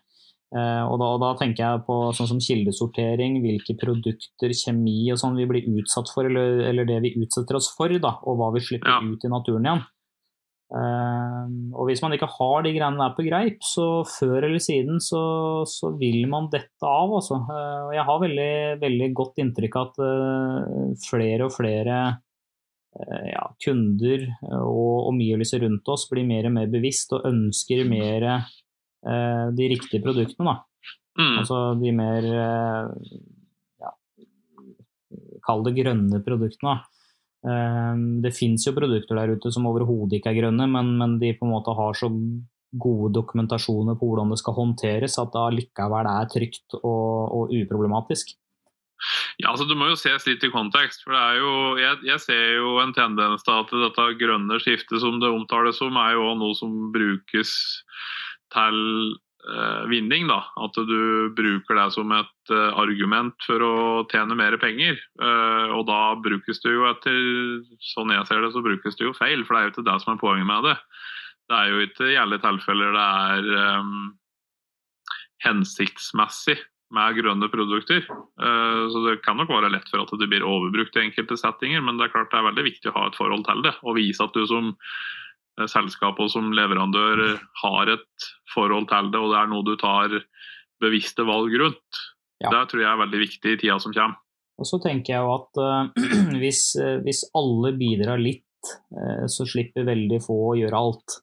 Eh, 0.56 0.84
og 0.88 0.96
da, 1.02 1.10
og 1.12 1.20
da, 1.20 1.34
tenker 1.36 1.64
jeg 1.64 1.84
på 1.90 1.96
sånn 2.16 2.30
som 2.30 2.40
kildesortering, 2.40 3.42
hvilke 3.44 3.76
produkter, 3.80 4.54
kjemi 4.56 5.10
og 5.12 5.20
sånn 5.20 5.36
vi 5.36 5.48
blir 5.50 5.68
utsatt 5.82 6.08
for, 6.14 6.30
eller, 6.30 6.62
eller, 6.70 6.88
det 6.88 7.02
vi 7.04 7.16
utsetter 7.20 7.60
oss 7.60 7.68
for, 7.76 7.92
da, 7.92 8.16
og 8.24 8.40
hva 8.40 8.54
vi 8.56 8.64
slipper 8.64 8.96
ja. 8.96 9.02
ut 9.04 9.28
i 9.28 9.32
naturen 9.34 9.68
igjen. 9.68 9.86
Uh, 10.68 11.48
og 11.80 11.88
hvis 11.88 12.02
man 12.04 12.12
ikke 12.12 12.28
har 12.28 12.66
de 12.66 12.74
greiene 12.76 13.00
der 13.00 13.14
på 13.16 13.24
greip, 13.24 13.62
så 13.64 14.04
før 14.08 14.50
eller 14.50 14.60
siden 14.60 15.00
så, 15.00 15.22
så 15.68 15.94
vil 15.96 16.26
man 16.28 16.50
dette 16.52 16.84
av. 16.84 17.14
Altså. 17.22 17.40
Uh, 17.48 17.94
jeg 17.96 18.04
har 18.10 18.24
veldig, 18.24 18.54
veldig 18.82 19.10
godt 19.16 19.40
inntrykk 19.44 19.78
av 19.80 19.92
at 19.92 20.02
uh, 20.04 20.96
flere 21.08 21.48
og 21.48 21.56
flere 21.56 22.00
ja, 22.98 23.44
kunder 23.62 24.24
og 24.58 25.12
omgivelser 25.12 25.62
rundt 25.62 25.86
oss 25.94 26.08
blir 26.10 26.26
mer 26.26 26.48
og 26.50 26.56
mer 26.56 26.72
bevisst 26.72 27.12
og 27.14 27.28
ønsker 27.30 27.84
mer 27.86 28.26
de 29.58 29.68
riktige 29.72 30.02
produktene, 30.04 30.54
da. 30.54 30.92
Mm. 31.18 31.38
Altså 31.42 31.58
de 31.82 31.92
mer 31.98 32.26
eh, 32.30 32.90
ja, 33.82 33.92
Kall 35.48 35.64
det 35.66 35.74
grønne 35.80 36.20
produktene. 36.26 36.76
Eh, 37.48 37.96
Det 38.26 38.34
fins 38.36 38.68
jo 38.68 38.74
produkter 38.76 39.18
der 39.18 39.34
ute 39.38 39.52
som 39.54 39.66
overhodet 39.70 40.20
ikke 40.20 40.34
er 40.34 40.42
grønne, 40.44 40.68
men, 40.70 40.96
men 41.00 41.18
de 41.22 41.34
på 41.38 41.48
en 41.48 41.54
måte 41.56 41.74
har 41.78 41.94
så 41.98 42.10
gode 42.78 43.14
dokumentasjoner 43.16 43.96
på 43.98 44.10
hvordan 44.10 44.30
det 44.34 44.42
skal 44.42 44.54
håndteres, 44.58 45.16
at 45.22 45.32
det 45.34 45.40
allikevel 45.40 46.10
er 46.12 46.28
trygt 46.34 46.76
og, 46.84 47.32
og 47.32 47.54
uproblematisk. 47.56 48.36
Ja, 49.38 49.52
altså 49.52 49.68
Du 49.70 49.76
må 49.78 49.88
jo 49.92 49.96
ses 49.98 50.26
litt 50.26 50.44
i 50.44 50.50
kontekst. 50.50 51.04
for 51.06 51.14
det 51.14 51.22
er 51.22 51.36
jo, 51.38 51.52
Jeg, 51.78 51.98
jeg 52.10 52.20
ser 52.20 52.46
jo 52.58 52.78
en 52.82 52.94
tendens 52.98 53.46
til 53.46 53.54
at 53.54 53.70
dette 53.86 54.06
grønne 54.20 54.58
skiftet 54.60 55.02
som 55.02 55.20
det 55.22 55.30
omtales 55.30 55.78
som, 55.78 55.96
er 56.02 56.16
jo 56.18 56.34
noe 56.36 56.58
som 56.58 56.92
brukes 56.92 57.52
til 58.54 58.78
eh, 59.48 59.84
vinning. 59.92 60.28
da, 60.30 60.42
At 60.64 60.78
du 60.78 61.34
bruker 61.38 61.80
det 61.80 61.88
som 61.96 62.12
et 62.16 62.54
eh, 62.54 62.80
argument 62.80 63.36
for 63.46 63.64
å 63.64 63.76
tjene 64.12 64.38
mer 64.40 64.58
penger. 64.62 65.00
Eh, 65.22 65.76
og 65.76 65.88
da 65.90 66.16
brukes 66.22 66.62
det 66.64 66.76
jo 66.76 66.88
etter 66.90 67.20
sånn 67.94 68.14
jeg 68.16 68.30
ser 68.30 68.44
det, 68.44 68.54
så 68.56 68.64
brukes 68.66 69.00
det 69.00 69.08
jo 69.10 69.18
feil. 69.18 69.46
For 69.46 69.56
det 69.56 69.60
er 69.60 69.68
jo 69.70 69.76
ikke 69.76 69.90
det 69.90 70.00
som 70.04 70.16
er 70.16 70.24
poenget 70.24 70.50
med 70.50 70.72
det. 70.72 70.78
Det 71.48 71.60
er 71.60 71.70
jo 71.72 71.84
ikke 71.86 72.10
i 72.12 72.18
alle 72.20 72.42
tilfeller 72.44 72.98
det 72.98 73.06
er 73.34 73.52
eh, 73.66 73.94
hensiktsmessig 75.48 76.58
med 76.96 77.18
grønne 77.20 77.50
produkter. 77.52 78.04
Eh, 78.08 78.82
Så 78.92 79.04
det 79.08 79.22
kan 79.24 79.38
nok 79.38 79.52
være 79.52 79.72
lett 79.72 79.88
for 79.92 80.04
at 80.04 80.20
det 80.20 80.30
blir 80.32 80.46
overbrukt 80.48 80.96
i 80.96 81.04
enkelte 81.06 81.38
settinger, 81.40 81.82
men 81.84 81.98
det 81.98 82.08
er 82.08 82.16
klart 82.16 82.32
det 82.32 82.40
er 82.40 82.50
veldig 82.50 82.68
viktig 82.68 82.92
å 82.92 82.98
ha 82.98 83.08
et 83.08 83.20
forhold 83.20 83.46
til 83.48 83.64
det. 83.66 83.76
Og 83.84 83.98
vise 84.00 84.24
at 84.24 84.34
du 84.34 84.46
som 84.48 84.76
eh, 85.60 85.70
selskap 85.72 86.20
og 86.24 86.32
som 86.34 86.54
leverandør 86.56 87.24
eh, 87.32 87.48
har 87.64 87.94
et 87.98 88.30
forhold 88.54 88.90
til 88.92 89.12
det, 89.14 89.22
og 89.22 89.34
det 89.34 89.42
er 89.42 89.52
noe 89.52 89.66
du 89.68 89.76
tar 89.82 90.16
bevisste 90.84 91.26
valg 91.28 91.54
rundt. 91.60 92.06
Ja. 92.44 92.52
Det 92.54 92.64
tror 92.72 92.84
jeg 92.84 92.92
er 92.92 93.02
veldig 93.02 93.22
viktig 93.24 93.54
i 93.54 93.60
tida 93.62 93.78
som 93.82 93.96
kommer. 93.96 94.22
Og 94.58 94.66
så 94.66 94.80
tenker 94.82 95.14
jeg 95.14 95.22
jo 95.26 95.36
at 95.36 95.62
uh, 95.62 96.34
hvis, 96.42 96.72
uh, 96.82 96.98
hvis 97.06 97.24
alle 97.38 97.74
bidrar 97.78 98.22
litt, 98.22 98.74
uh, 98.98 99.26
så 99.30 99.46
slipper 99.50 99.88
veldig 99.88 100.20
få 100.26 100.38
å 100.52 100.58
gjøre 100.58 100.84
alt. 100.84 101.22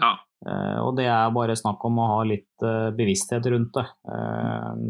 Ja. 0.00 0.18
Og 0.42 0.96
det 0.98 1.04
er 1.06 1.28
bare 1.30 1.54
snakk 1.54 1.84
om 1.86 2.00
å 2.02 2.06
ha 2.16 2.22
litt 2.26 2.64
bevissthet 2.98 3.44
rundt 3.52 3.76
det. 3.76 3.84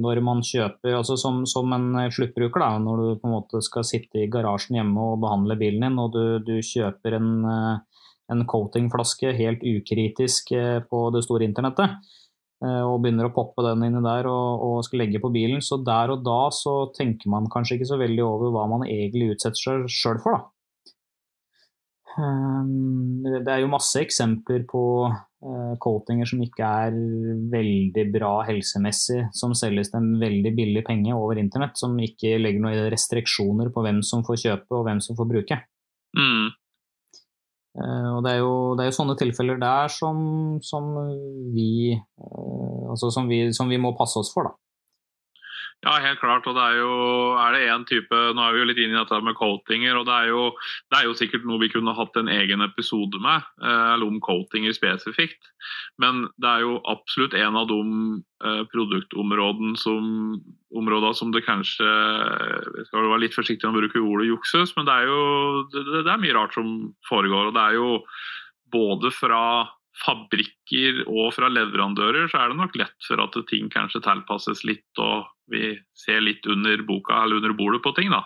Når 0.01 0.21
man 0.25 0.39
kjøper, 0.49 0.95
altså 0.97 1.19
som, 1.21 1.43
som 1.45 1.75
en 1.77 1.91
sluttbruker, 2.09 2.63
da, 2.63 2.79
når 2.81 3.03
du 3.03 3.09
på 3.21 3.29
en 3.29 3.35
måte 3.35 3.61
skal 3.67 3.85
sitte 3.85 4.23
i 4.23 4.31
garasjen 4.33 4.79
hjemme 4.79 5.11
og 5.11 5.21
behandle 5.21 5.59
bilen 5.61 5.85
din, 5.85 5.99
og 6.01 6.17
du, 6.17 6.23
du 6.47 6.55
kjøper 6.65 7.19
en, 7.19 7.29
en 8.33 8.47
coatingflaske 8.49 9.35
helt 9.39 9.63
ukritisk 9.67 10.53
eh, 10.57 10.81
på 10.89 11.05
det 11.15 11.25
store 11.27 11.47
internettet, 11.49 11.99
eh, 12.65 12.83
og 12.83 13.03
begynner 13.05 13.29
å 13.29 13.35
poppe 13.35 13.65
den 13.69 13.85
inni 13.89 14.03
der 14.05 14.29
og, 14.31 14.65
og 14.67 14.81
skal 14.87 15.05
legge 15.05 15.23
på 15.23 15.33
bilen, 15.35 15.63
så 15.65 15.81
der 15.85 16.15
og 16.15 16.25
da 16.27 16.47
så 16.55 16.77
tenker 16.97 17.33
man 17.33 17.51
kanskje 17.53 17.79
ikke 17.79 17.93
så 17.93 18.01
veldig 18.01 18.27
over 18.27 18.55
hva 18.55 18.67
man 18.77 18.89
egentlig 18.89 19.37
utsetter 19.37 19.63
seg 19.63 19.87
sjøl 19.93 20.23
for, 20.25 20.39
da. 20.39 20.49
Um, 22.13 23.23
Det 23.25 23.49
er 23.49 23.63
jo 23.63 23.71
masse 23.73 23.97
eksempler 24.03 24.67
på 24.69 24.83
eh, 25.09 25.75
coatinger 25.81 26.29
som 26.29 26.43
ikke 26.45 26.73
er 26.87 26.97
veldig 27.53 28.05
bra 28.13 28.33
helsemessig, 28.45 29.23
som 29.37 29.55
selges 29.57 29.93
til 29.93 30.03
en 30.03 30.11
veldig 30.21 30.53
billig 30.57 30.83
penge 30.85 31.15
over 31.17 31.41
internett, 31.41 31.79
som 31.81 31.97
ikke 31.97 32.37
legger 32.43 32.65
noen 32.65 32.91
restriksjoner 32.93 33.73
på 33.73 33.85
hvem 33.87 34.03
som 34.05 34.27
får 34.27 34.43
kjøpe 34.45 34.77
og 34.77 34.85
hvem 34.89 35.01
som 35.05 35.17
får 35.17 35.31
bruke. 35.31 35.63
Mm. 36.19 36.51
Eh, 37.73 38.09
og 38.13 38.21
det 38.25 38.35
er, 38.35 38.41
jo, 38.43 38.55
det 38.77 38.85
er 38.85 38.91
jo 38.91 38.97
sånne 38.99 39.17
tilfeller 39.21 39.61
der 39.61 39.93
som, 39.93 40.19
som, 40.65 40.91
vi, 41.55 41.95
eh, 41.97 42.83
altså 42.93 43.13
som, 43.15 43.31
vi, 43.31 43.47
som 43.57 43.73
vi 43.73 43.81
må 43.81 43.95
passe 43.99 44.21
oss 44.21 44.33
for, 44.35 44.51
da. 44.51 44.62
Ja, 45.83 45.97
helt 45.99 46.21
klart. 46.23 46.47
Og 46.47 46.55
det 46.55 46.63
er 46.63 46.77
jo 46.79 46.93
er 47.43 47.57
det 47.57 47.63
en 47.67 47.85
type 47.89 48.19
Nå 48.37 48.43
er 48.45 48.55
vi 48.55 48.61
jo 48.63 48.67
litt 48.69 48.79
inne 48.79 48.95
i 48.95 49.01
dette 49.01 49.19
med 49.27 49.35
coatinger, 49.35 49.97
og 49.99 50.07
det 50.07 50.15
er, 50.15 50.29
jo, 50.31 50.45
det 50.93 50.99
er 51.01 51.09
jo 51.09 51.17
sikkert 51.19 51.47
noe 51.49 51.59
vi 51.59 51.73
kunne 51.73 51.95
hatt 51.97 52.19
en 52.21 52.31
egen 52.31 52.63
episode 52.63 53.19
med, 53.23 53.49
eh, 53.65 53.87
eller 53.97 54.07
om 54.07 54.21
coatinger 54.23 54.77
spesifikt. 54.77 55.51
Men 56.03 56.29
det 56.39 56.53
er 56.53 56.63
jo 56.69 56.79
absolutt 56.91 57.35
en 57.35 57.59
av 57.59 57.67
de 57.73 57.81
eh, 58.47 58.63
produktområdene 58.71 59.75
som, 59.81 60.39
som 61.19 61.35
det 61.35 61.45
kanskje 61.49 61.91
Jeg 61.91 62.87
skal 62.87 63.11
være 63.11 63.25
litt 63.25 63.37
forsiktig 63.37 63.67
med 63.67 63.75
å 63.75 63.83
bruke 63.83 64.07
ordet 64.07 64.31
jukses, 64.31 64.77
men 64.79 64.87
det 64.87 64.95
er 65.01 65.11
jo 65.11 65.21
det, 65.75 65.87
det 65.99 66.07
er 66.07 66.23
mye 66.23 66.39
rart 66.39 66.55
som 66.55 66.93
foregår. 67.11 67.51
Og 67.51 67.59
det 67.59 67.67
er 67.67 67.81
jo 67.81 67.91
både 68.73 69.11
fra 69.11 69.43
fabrikker 70.01 71.03
og 71.05 71.33
fra 71.37 71.51
leverandører 71.53 72.31
så 72.31 72.41
er 72.41 72.53
det 72.53 72.61
nok 72.61 72.77
lett 72.81 73.07
for 73.07 73.23
at 73.23 73.37
ting 73.51 73.69
kanskje 73.73 74.03
tilpasses 74.05 74.65
litt, 74.69 74.89
og 75.03 75.29
vi 75.53 75.75
ser 76.05 76.23
litt 76.25 76.47
under 76.49 76.85
boka 76.89 77.23
eller 77.23 77.43
under 77.43 77.57
bordet 77.59 77.83
på 77.85 77.93
ting, 77.99 78.13
da. 78.13 78.25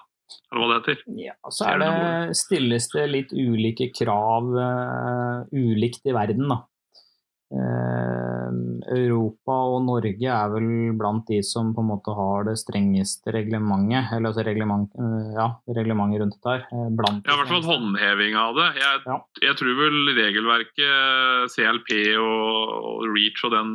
Eller 0.50 0.62
hva 0.62 0.68
det 0.70 0.78
heter. 0.78 1.02
Ja, 1.18 1.34
så 1.54 1.68
er 1.72 1.82
det, 1.82 1.90
stilles 2.38 2.88
det 2.94 3.04
litt 3.10 3.34
ulike 3.34 3.90
krav 3.94 4.48
uh, 4.54 5.44
ulikt 5.54 6.06
i 6.06 6.14
verden, 6.14 6.48
da. 6.50 6.62
Uh, 7.46 8.50
Europa 8.90 9.54
og 9.70 9.84
Norge 9.86 10.30
er 10.34 10.48
vel 10.50 10.96
blant 10.98 11.28
de 11.30 11.38
som 11.46 11.68
på 11.76 11.82
en 11.84 11.90
måte 11.92 12.10
har 12.16 12.48
det 12.48 12.56
strengeste 12.58 13.30
reglementet, 13.34 14.10
eller 14.16 14.32
altså 14.32 14.42
reglement, 14.46 14.90
uh, 14.98 15.28
ja, 15.36 15.46
reglementet 15.78 16.24
rundt 16.24 16.34
dette 16.34 16.54
her. 16.56 16.90
Blant 16.98 17.28
ja, 17.28 17.36
i 17.36 17.40
hvert 17.40 17.52
fall 17.52 17.68
håndheving 17.68 18.38
av 18.40 18.58
det. 18.58 18.68
Jeg, 18.82 19.02
Ja. 19.06 19.18
jeg 19.46 19.58
tror 19.60 19.78
vel 19.78 20.00
regelverket, 20.18 21.54
CLP 21.54 21.92
og, 22.18 22.74
og 22.90 23.06
REACH 23.14 23.46
og 23.46 23.54
den 23.54 23.70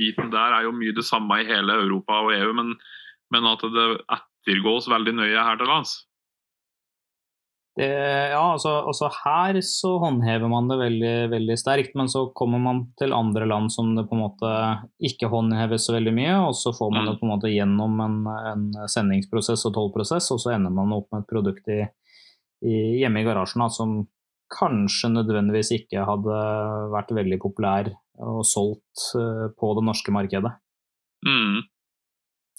biten 0.00 0.34
der 0.34 0.58
er 0.58 0.66
jo 0.66 0.74
mye 0.74 0.96
det 0.96 1.06
samme 1.06 1.38
i 1.38 1.46
hele 1.46 1.78
Europa 1.84 2.18
og 2.26 2.34
EU, 2.34 2.50
men, 2.58 2.74
men 3.30 3.46
at 3.46 3.62
det 3.62 3.88
ettergås 4.18 4.90
veldig 4.90 5.14
nøye 5.22 5.46
her 5.46 5.60
til 5.60 5.70
lands. 5.70 6.02
Det, 7.74 7.88
ja, 8.30 8.38
altså, 8.52 8.70
altså 8.86 9.08
her 9.24 9.56
så 9.66 9.96
håndhever 9.98 10.46
man 10.46 10.68
det 10.70 10.76
veldig, 10.78 11.14
veldig 11.32 11.56
sterkt, 11.58 11.96
men 11.98 12.06
så 12.06 12.28
kommer 12.38 12.60
man 12.62 12.84
til 13.00 13.10
andre 13.16 13.48
land 13.50 13.72
som 13.74 13.96
det 13.96 14.04
på 14.06 14.14
en 14.14 14.22
måte 14.22 14.52
ikke 15.02 15.26
håndheves 15.32 15.88
så 15.88 15.96
veldig 15.96 16.12
mye, 16.14 16.36
og 16.46 16.54
så 16.54 16.70
får 16.76 16.92
man 16.94 17.02
Mm. 17.02 17.08
det 17.10 17.18
på 17.18 17.26
en 17.26 17.32
måte 17.32 17.50
gjennom 17.50 18.00
en, 18.04 18.16
en 18.52 18.64
sendingsprosess 18.86 19.66
og 19.66 19.74
tollprosess, 19.74 20.30
og 20.30 20.38
så 20.44 20.54
ender 20.54 20.70
man 20.70 20.94
opp 20.94 21.10
med 21.10 21.24
et 21.24 21.32
produkt 21.32 21.66
i, 21.74 21.80
i, 22.62 22.76
hjemme 23.02 23.24
i 23.24 23.26
garasjen 23.26 23.66
da, 23.66 23.68
som 23.68 24.06
kanskje 24.54 25.10
nødvendigvis 25.10 25.72
ikke 25.74 26.06
hadde 26.06 26.40
vært 26.94 27.10
veldig 27.16 27.40
populær 27.42 27.90
og 28.22 28.44
solgt 28.46 29.08
eh, 29.18 29.48
på 29.58 29.74
det 29.74 29.82
norske 29.82 30.14
markedet. 30.14 30.52
Mm. 31.26 31.64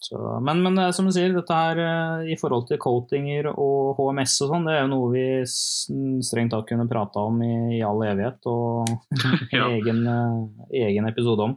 Så, 0.06 0.20
men, 0.46 0.60
men 0.62 0.78
eh, 0.78 0.92
som 0.94 1.08
du 1.08 1.14
sier, 1.16 1.32
dette 1.34 1.56
her 1.58 1.80
eh, 1.82 2.32
i 2.34 2.38
forhold 2.38 2.68
til 2.70 2.78
coatinger 2.82 3.48
og 3.54 3.98
HMS 3.98 4.36
og 4.46 4.52
sånn, 4.52 4.68
det 4.68 4.76
er 4.76 4.84
jo 4.84 4.92
noe 4.92 5.12
vi 5.14 5.24
strengt 5.48 6.54
tatt 6.54 6.68
kunne 6.70 6.86
prata 6.90 7.24
om 7.26 7.40
i, 7.42 7.80
i 7.80 7.84
all 7.86 8.04
evighet 8.06 8.46
og 8.52 8.92
Ja. 9.56 9.70
egen, 9.72 10.04
eh, 10.06 10.82
egen 10.86 11.10
episode 11.10 11.48
om. 11.50 11.56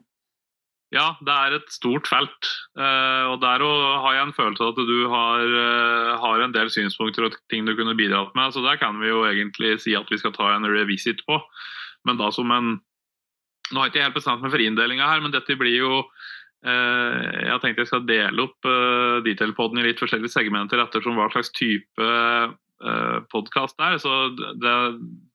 Ja, 0.95 1.11
det 1.21 1.35
er 1.35 1.59
et 1.59 1.69
stort 1.69 2.09
felt. 2.09 2.49
Eh, 2.81 3.25
og 3.29 3.43
der 3.43 3.61
har 3.61 4.15
jeg 4.17 4.25
en 4.25 4.37
følelse 4.39 4.65
av 4.65 4.73
at 4.73 4.89
du 4.89 5.03
har, 5.13 5.57
har 6.23 6.45
en 6.47 6.55
del 6.55 6.73
synspunkter 6.73 7.27
og 7.29 7.37
ting 7.53 7.69
du 7.69 7.75
kunne 7.77 7.97
bidratt 7.99 8.33
med. 8.39 8.55
Så 8.57 8.65
der 8.65 8.81
kan 8.81 8.97
vi 9.03 9.11
jo 9.13 9.27
egentlig 9.29 9.75
si 9.85 9.93
at 9.99 10.09
vi 10.09 10.17
skal 10.23 10.33
ta 10.33 10.55
en 10.55 10.65
revisit 10.73 11.21
på. 11.29 11.43
Men 12.09 12.17
da 12.21 12.31
som 12.33 12.49
en 12.57 12.79
Nå 13.69 13.83
har 13.83 13.91
jeg 13.91 13.99
ikke 13.99 14.05
helt 14.07 14.15
bestemt 14.17 14.41
meg 14.41 14.49
for 14.55 14.63
inndelinga 14.65 15.05
her, 15.11 15.21
men 15.21 15.35
dette 15.35 15.53
blir 15.61 15.75
jo 15.77 15.97
Jeg 16.59 17.51
har 17.53 17.61
tenkt 17.63 17.79
jeg 17.79 17.87
skal 17.87 18.07
dele 18.09 18.43
opp 18.43 18.67
Detailpodden 18.67 19.27
detailpoden 19.29 19.79
i 19.79 19.85
litt 19.87 20.01
forskjellige 20.03 20.35
segmenter 20.35 20.81
ettersom 20.83 21.15
hva 21.15 21.29
slags 21.31 21.53
type 21.55 22.09
uh, 22.83 23.19
podkast 23.31 23.79
det 23.79 23.93
er. 23.93 24.01
Så 24.03 24.15
det, 24.59 24.75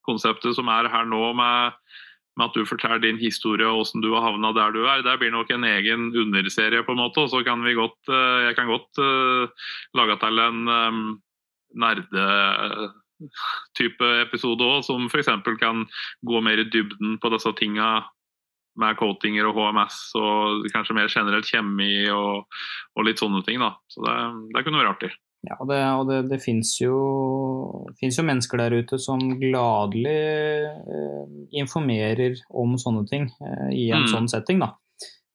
konseptet 0.03 0.57
som 0.57 0.67
er 0.67 0.91
her 0.91 1.07
nå 1.07 1.29
med 1.39 1.79
med 2.33 2.49
at 2.49 2.55
du 2.57 2.65
forteller 2.65 3.01
din 3.01 3.19
historie 3.21 3.67
og 3.67 3.83
hvordan 3.83 4.01
du 4.01 4.09
har 4.15 4.25
havna 4.25 4.53
der 4.57 4.73
du 4.73 4.81
er. 4.85 5.03
Der 5.05 5.19
blir 5.21 5.31
nok 5.33 5.51
en 5.53 5.63
egen 5.69 6.09
underserie, 6.17 6.83
på 6.83 6.95
en 6.95 7.01
måte. 7.03 7.21
Og 7.21 7.29
så 7.29 7.43
kan 7.45 7.61
vi 7.63 7.75
godt 7.77 8.09
eh, 8.09 8.47
Jeg 8.47 8.55
kan 8.57 8.67
godt 8.67 8.97
eh, 8.97 9.69
lage 9.93 10.17
til 10.19 10.39
en 10.41 10.65
nerde 11.73 12.07
nerdetype 13.23 14.09
episode 14.21 14.65
òg, 14.65 14.83
som 14.85 15.05
f.eks. 15.09 15.29
kan 15.59 15.85
gå 16.25 16.41
mer 16.41 16.57
i 16.61 16.69
dybden 16.69 17.19
på 17.21 17.29
disse 17.33 17.53
tinga 17.59 18.03
med 18.79 18.97
coatinger 18.97 19.45
og 19.49 19.57
HMS 19.59 19.99
og 20.17 20.63
kanskje 20.73 20.95
mer 20.97 21.11
generelt 21.11 21.45
kjemi 21.49 22.07
og, 22.13 22.47
og 22.97 23.05
litt 23.05 23.21
sånne 23.21 23.43
ting. 23.45 23.59
da. 23.61 23.73
Så 23.91 24.01
det, 24.05 24.15
det 24.55 24.63
kunne 24.65 24.81
være 24.81 24.95
artig. 24.95 25.11
Ja, 25.43 25.57
det, 25.67 25.77
og 25.99 26.05
det, 26.07 26.17
det 26.31 26.37
fins 26.39 26.69
jo, 26.79 26.93
jo 27.99 28.23
mennesker 28.23 28.61
der 28.61 28.77
ute 28.79 28.95
som 29.01 29.19
gladelig 29.41 30.13
eh, 30.63 31.33
informerer 31.59 32.37
om 32.55 32.77
sånne 32.79 33.03
ting 33.09 33.27
eh, 33.43 33.69
i 33.75 33.89
en 33.91 34.05
Mm. 34.05 34.11
sånn 34.13 34.29
setting. 34.31 34.59
da. 34.63 34.71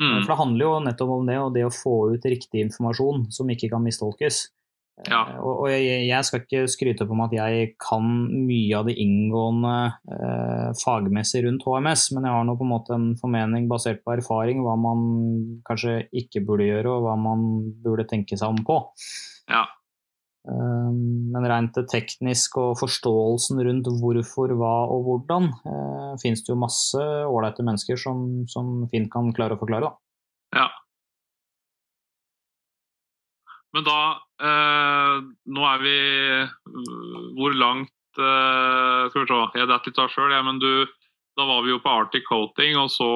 Mm. 0.01 0.23
For 0.23 0.31
det 0.33 0.39
handler 0.39 0.65
jo 0.65 0.73
nettopp 0.87 1.11
om 1.11 1.27
det, 1.29 1.37
og 1.43 1.53
det 1.55 1.65
å 1.67 1.75
få 1.75 1.95
ut 2.15 2.25
riktig 2.25 2.63
informasjon 2.65 3.29
som 3.35 3.51
ikke 3.51 3.69
kan 3.73 3.83
mistolkes. 3.85 4.47
Ja. 5.07 5.21
Eh, 5.31 5.39
Og, 5.39 5.63
og 5.63 5.71
jeg, 5.71 6.09
jeg 6.09 6.27
skal 6.27 6.43
ikke 6.43 6.65
skryte 6.71 7.07
på 7.07 7.17
meg 7.19 7.31
at 7.31 7.39
jeg 7.39 7.73
kan 7.83 8.05
mye 8.49 8.81
av 8.81 8.89
det 8.91 8.97
inngående 8.99 9.75
eh, 10.11 10.69
fagmessig 10.83 11.45
rundt 11.47 11.67
HMS, 11.69 12.11
men 12.17 12.27
jeg 12.27 12.35
har 12.35 12.47
nå 12.49 12.57
på 12.59 12.67
en 12.67 12.73
måte 12.75 12.97
en 12.97 13.09
formening 13.21 13.69
basert 13.71 14.03
på 14.05 14.17
erfaring 14.17 14.65
hva 14.67 14.75
man 14.81 15.09
kanskje 15.69 16.01
ikke 16.11 16.43
burde 16.49 16.67
gjøre, 16.69 16.97
og 16.97 17.07
hva 17.07 17.17
man 17.21 17.49
burde 17.85 18.09
tenke 18.11 18.39
seg 18.39 18.51
om 18.51 18.63
på. 18.67 18.81
Ja. 19.49 19.67
Um, 20.49 21.29
Men 21.35 21.45
rent 21.45 21.75
det 21.77 21.89
teknisk 21.93 22.57
og 22.57 22.79
forståelsen 22.81 23.61
rundt 23.67 23.89
hvorfor, 24.01 24.55
hva 24.57 24.75
og 24.89 25.05
hvordan, 25.05 25.51
eh, 25.69 26.13
finnes 26.23 26.41
det 26.43 26.55
jo 26.55 26.61
masse 26.63 26.99
ålreite 27.29 27.67
mennesker 27.67 28.01
som, 28.01 28.47
som 28.49 28.87
fint 28.93 29.11
kan 29.13 29.29
klare 29.37 29.59
å 29.59 29.61
forklare. 29.61 29.91
Da. 29.91 30.63
Ja. 30.63 30.69
Men 33.79 33.87
da 33.87 33.99
eh, 34.43 35.17
Nå 35.55 35.67
er 35.71 35.83
vi 35.85 35.97
øh, 36.35 37.35
Hvor 37.39 37.55
langt 37.55 38.19
eh, 38.19 39.03
Skal 39.13 39.23
vi 39.23 39.29
se, 39.31 39.43
jeg 39.55 39.71
detter 39.71 39.93
litt 39.93 40.01
av 40.03 40.11
sjøl, 40.15 40.35
ja, 40.35 40.43
men 40.47 40.59
du 40.63 40.73
da 41.39 41.45
var 41.47 41.61
vi 41.63 41.71
jo 41.71 41.79
på 41.79 41.91
Arctic 41.95 42.25
Coating, 42.27 42.75
og 42.75 42.89
så 42.91 43.07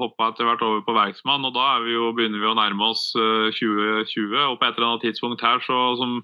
hoppa 0.00 0.26
jeg 0.26 0.32
etter 0.32 0.46
hvert 0.48 0.62
over 0.66 0.80
på 0.82 0.94
Verksmann. 0.96 1.44
og 1.46 1.52
Da 1.54 1.76
vi 1.84 1.92
jo, 1.92 2.08
begynner 2.10 2.40
vi 2.42 2.48
å 2.50 2.56
nærme 2.58 2.88
oss 2.90 3.12
eh, 3.14 3.54
2020. 3.54 4.34
og 4.34 4.56
På 4.58 4.66
et 4.66 4.74
eller 4.74 4.88
annet 4.88 5.04
tidspunkt 5.06 5.44
her, 5.46 5.62
så, 5.62 5.76
som, 6.00 6.16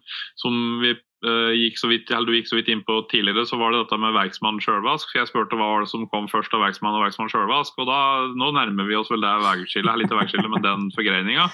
som 0.42 0.56
vi 0.82 0.90
eh, 0.96 1.52
gikk 1.54 1.78
vidt, 1.92 2.10
du 2.10 2.32
gikk 2.34 2.50
så 2.50 2.58
vidt 2.58 2.72
inn 2.74 2.82
på 2.82 2.96
tidligere, 3.12 3.46
så 3.46 3.60
var 3.60 3.70
det 3.70 3.84
dette 3.84 4.00
med 4.02 4.16
Verksmann 4.18 4.58
sjølvask. 4.66 5.14
Jeg 5.14 5.30
spurte 5.30 5.54
hva 5.54 5.68
var 5.76 5.86
det 5.86 5.92
som 5.92 6.08
kom 6.10 6.26
først 6.32 6.58
av 6.58 6.64
Verksmann 6.66 6.98
og 6.98 7.06
Verksmann 7.06 7.30
sjølvask. 7.30 7.78
Og 7.78 7.86
da, 7.86 8.00
nå 8.34 8.50
nærmer 8.58 8.90
vi 8.90 8.98
oss 8.98 9.14
vel 9.14 9.22
det 9.22 9.36
veiskillet, 9.46 10.02
litt 10.02 10.10
av 10.10 10.24
veiskillet, 10.24 10.50
men 10.50 10.66
den 10.66 10.90
forgreininga. 10.98 11.46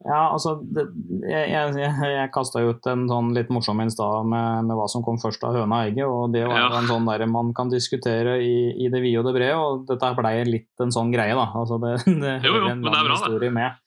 Ja, 0.00 0.30
altså, 0.32 0.54
det, 0.64 0.86
jeg, 1.28 1.50
jeg, 1.52 1.74
jeg, 2.00 2.28
kasta 2.32 2.62
ut 2.64 2.86
en 2.88 3.02
sånn 3.10 3.34
litt 3.36 3.50
morsom 3.52 3.82
en 3.82 3.90
i 3.90 3.92
stad 3.92 4.24
med, 4.32 4.64
med 4.70 4.78
hva 4.78 4.86
som 4.88 5.02
kom 5.04 5.18
først 5.20 5.42
av 5.44 5.58
høna 5.58 5.82
og 5.82 5.90
egget. 5.90 6.06
og 6.08 6.32
Det 6.32 6.46
var 6.48 6.56
Ja. 6.56 6.68
en 6.78 6.88
sånn 6.88 7.04
der 7.10 7.26
man 7.28 7.52
kan 7.56 7.68
diskutere 7.68 8.38
i, 8.40 8.54
i 8.80 8.88
det 8.88 9.02
vide 9.04 9.20
og 9.20 9.28
det 9.28 9.34
brede, 9.36 9.58
og 9.60 9.84
dette 9.90 10.12
blei 10.16 10.34
litt 10.48 10.80
en 10.80 10.94
sånn 10.94 11.12
greie, 11.12 11.36
da. 11.36 11.50
Altså, 11.52 11.76
det, 11.84 11.98
det 12.24 12.36
Jo, 12.48 12.54
jo, 12.56 12.70
en 12.72 12.80
men 12.80 12.88
det 12.88 12.96
er 12.96 13.10
bra, 13.10 13.38
det. 13.44 13.52
med. 13.58 13.80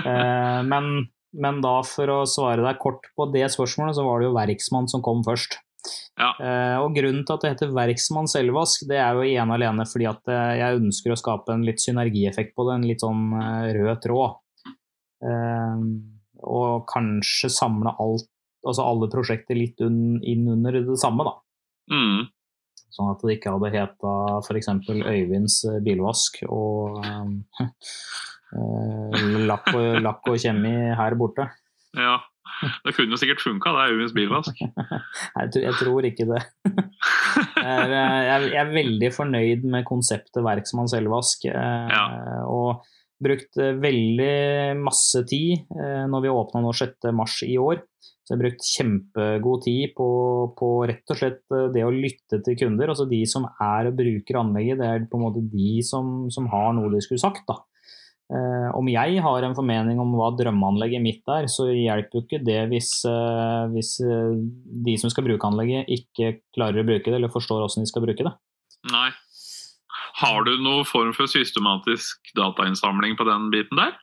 Eh, 0.00 0.60
men, 0.72 0.90
men 1.44 1.60
da, 1.64 1.76
for 1.84 2.08
å 2.14 2.20
svare 2.24 2.64
deg 2.64 2.80
kort 2.80 3.10
på 3.18 3.28
det 3.34 3.44
spørsmålet, 3.52 3.98
så 4.00 4.06
var 4.08 4.20
det 4.22 4.30
jo 4.30 4.36
Verksmann 4.40 4.88
som 4.88 5.04
kom 5.04 5.20
først. 5.26 5.60
Ja. 6.20 6.32
Eh, 6.40 6.76
og 6.80 6.92
Grunnen 6.96 7.24
til 7.24 7.36
at 7.36 7.44
det 7.44 7.50
heter 7.54 7.70
Verksmann 7.76 8.28
selvvask, 8.28 8.88
det 8.88 8.98
er 9.00 9.16
jo 9.16 9.28
ene 9.28 9.48
og 9.52 9.56
alene 9.60 9.86
fordi 9.88 10.08
at 10.08 10.28
eh, 10.28 10.56
jeg 10.60 10.80
ønsker 10.82 11.12
å 11.14 11.20
skape 11.20 11.52
en 11.54 11.64
litt 11.68 11.80
synergieffekt 11.80 12.52
på 12.56 12.66
det, 12.68 12.74
en 12.80 12.88
litt 12.88 13.04
sånn 13.04 13.28
eh, 13.40 13.70
rød 13.76 14.00
tråd. 14.04 14.40
Eh, 15.22 15.84
og 16.40 16.86
kanskje 16.88 17.50
samle 17.52 17.92
alt, 18.00 18.28
altså 18.64 18.84
alle 18.88 19.08
prosjekter 19.12 19.56
litt 19.58 19.80
un, 19.84 20.18
inn 20.24 20.46
under 20.48 20.72
det 20.80 20.96
samme, 21.00 21.24
da. 21.28 21.34
Mm. 21.92 22.28
Sånn 22.90 23.10
at 23.12 23.20
det 23.22 23.36
ikke 23.38 23.52
hadde 23.54 23.70
heta 23.74 24.14
f.eks. 24.40 24.70
Øyvinds 24.88 25.60
eh, 25.68 25.78
bilvask 25.84 26.40
og 26.48 27.04
eh, 27.04 27.60
eh, 28.56 29.22
lakk, 29.46 29.70
og, 29.76 30.00
lakk 30.04 30.28
og 30.32 30.40
kjemi 30.42 30.72
her 30.98 31.16
borte. 31.20 31.46
Ja. 31.98 32.18
Det 32.84 32.92
kunne 32.96 33.14
jo 33.14 33.18
sikkert 33.20 33.40
funka, 33.40 33.70
det 33.72 33.82
er 33.84 33.94
Øyvinds 33.94 34.14
bilvask. 34.16 34.58
Jeg, 35.40 35.52
tror- 35.54 35.62
jeg 35.64 35.76
tror 35.78 36.08
ikke 36.08 36.26
det. 36.32 36.40
Jeg 37.60 37.68
er, 37.70 37.92
eh, 37.94 38.20
jeg 38.26 38.56
er- 38.60 38.72
veldig 38.74 39.10
fornøyd 39.14 39.64
med 39.70 39.84
konseptet 39.88 40.42
Verksmann 40.44 40.88
selvvask. 40.90 41.44
eh, 41.48 41.92
Ja. 41.94 42.02
Og 42.50 42.82
brukt 43.22 43.60
eh, 43.60 43.76
veldig 43.80 44.80
masse 44.80 45.24
tid 45.28 45.66
eh, 45.76 46.04
når 46.10 46.24
vi 46.24 46.34
åpna 46.34 46.64
nå 46.64 46.74
6. 46.76 47.10
mars 47.16 47.40
i 47.46 47.56
år. 47.60 47.82
Så 48.30 48.36
jeg 48.36 48.38
har 48.38 48.42
brukt 48.44 48.66
kjempegod 48.68 49.64
tid 49.64 49.94
på, 49.96 50.08
på 50.54 50.66
rett 50.86 51.10
og 51.10 51.18
slett 51.18 51.56
eh, 51.56 51.66
det 51.74 51.82
å 51.82 51.90
lytte 51.90 52.38
til 52.46 52.58
kunder. 52.60 52.92
Altså 52.92 53.08
de 53.10 53.24
som 53.26 53.48
er 53.50 53.90
og 53.90 53.96
bruker 53.98 54.38
anlegget, 54.38 54.78
det 54.78 54.86
er 54.86 55.08
på 55.10 55.18
en 55.18 55.24
måte 55.26 55.42
de 55.50 55.80
som, 55.86 56.28
som 56.30 56.46
har 56.52 56.72
noe 56.76 56.92
de 56.92 57.02
skulle 57.04 57.22
sagt. 57.22 57.42
da. 57.50 57.58
Eh, 58.30 58.68
om 58.78 58.86
jeg 58.86 59.18
har 59.24 59.42
en 59.42 59.56
formening 59.58 59.98
om 59.98 60.14
hva 60.14 60.30
drømmeanlegget 60.38 61.02
mitt 61.02 61.32
er, 61.34 61.48
så 61.50 61.66
hjelper 61.74 62.20
jo 62.20 62.22
ikke 62.22 62.44
det 62.46 62.60
hvis, 62.70 62.92
eh, 63.10 63.64
hvis 63.74 63.96
de 64.86 64.94
som 65.02 65.10
skal 65.10 65.26
bruke 65.26 65.50
anlegget, 65.50 65.90
ikke 65.90 66.36
klarer 66.54 66.84
å 66.84 66.86
bruke 66.86 67.10
det, 67.10 67.18
eller 67.18 67.34
forstår 67.34 67.64
hvordan 67.64 67.82
de 67.82 67.90
skal 67.90 68.06
bruke 68.06 68.28
det. 68.30 68.36
Nei. 68.94 69.10
Har 70.20 70.44
du 70.44 70.52
noen 70.60 70.84
form 70.84 71.14
for 71.16 71.30
systematisk 71.30 72.34
datainnsamling 72.36 73.16
på 73.16 73.24
den 73.28 73.48
biten 73.52 73.80
der? 73.80 73.94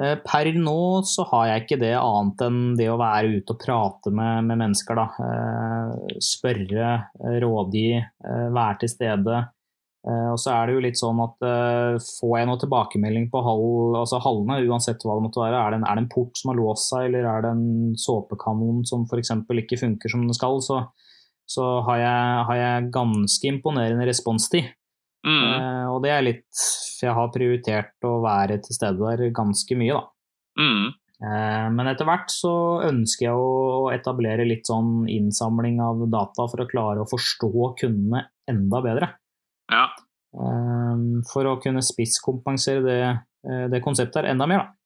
Eh, 0.00 0.16
Per 0.24 0.48
nå 0.56 1.04
så 1.04 1.26
har 1.28 1.48
jeg 1.50 1.64
ikke 1.64 1.80
det 1.82 1.94
annet 1.98 2.44
enn 2.46 2.60
det 2.78 2.88
å 2.88 3.00
være 3.00 3.36
ute 3.36 3.52
og 3.52 3.60
prate 3.60 4.12
med, 4.14 4.46
med 4.48 4.62
mennesker. 4.62 4.96
Da. 4.96 5.26
Eh, 5.26 6.20
Spørre, 6.24 6.92
eh, 7.20 7.40
rådgi, 7.44 7.88
være 8.52 8.78
til 8.82 8.94
stede. 8.94 9.42
Og 10.02 10.34
så 10.42 10.50
er 10.50 10.66
det 10.66 10.72
jo 10.74 10.80
litt 10.82 10.98
sånn 10.98 11.20
at 11.22 11.44
får 12.02 12.32
jeg 12.34 12.46
noe 12.48 12.58
tilbakemelding 12.58 13.28
på 13.30 13.38
hall, 13.46 14.00
altså 14.00 14.18
hallene, 14.24 14.56
uansett 14.66 15.04
hva 15.06 15.14
det 15.14 15.22
måtte 15.28 15.38
være, 15.38 15.60
er 15.60 15.70
det, 15.70 15.78
en, 15.78 15.84
er 15.86 15.94
det 15.94 16.02
en 16.02 16.08
port 16.10 16.40
som 16.40 16.50
har 16.50 16.58
låst 16.58 16.88
seg, 16.90 17.04
eller 17.06 17.28
er 17.30 17.44
det 17.44 17.52
en 17.54 17.92
såpekanon 18.02 18.80
som 18.88 19.04
f.eks. 19.06 19.30
ikke 19.62 19.78
funker 19.78 20.10
som 20.10 20.24
den 20.26 20.34
skal, 20.34 20.58
så, 20.66 20.80
så 21.46 21.68
har, 21.86 22.00
jeg, 22.02 22.42
har 22.48 22.58
jeg 22.58 22.90
ganske 22.98 23.52
imponerende 23.52 24.08
responstid. 24.10 24.72
Mm. 25.22 25.44
Eh, 25.46 25.86
og 25.92 26.00
det 26.02 26.10
er 26.12 26.26
litt 26.26 26.64
jeg 27.02 27.14
har 27.14 27.30
prioritert 27.34 28.06
å 28.06 28.18
være 28.22 28.58
til 28.62 28.76
stede 28.76 28.98
der 29.02 29.34
ganske 29.34 29.78
mye, 29.78 29.98
da. 29.98 30.04
Mm. 30.60 30.84
Eh, 31.22 31.66
men 31.74 31.90
etter 31.90 32.06
hvert 32.08 32.30
så 32.34 32.54
ønsker 32.88 33.28
jeg 33.28 33.38
å 33.38 33.90
etablere 33.94 34.46
litt 34.46 34.68
sånn 34.70 35.08
innsamling 35.10 35.80
av 35.82 36.04
data 36.10 36.46
for 36.50 36.64
å 36.64 36.68
klare 36.70 37.02
å 37.02 37.10
forstå 37.10 37.72
kundene 37.82 38.26
enda 38.50 38.82
bedre. 38.84 39.12
Ja. 39.72 39.88
Eh, 40.34 41.08
for 41.30 41.50
å 41.50 41.58
kunne 41.62 41.84
spisskompensere 41.86 42.86
det, 42.86 43.00
det 43.72 43.82
konseptet 43.82 44.22
her 44.22 44.32
enda 44.34 44.46
mer, 44.50 44.66
da. 44.66 44.81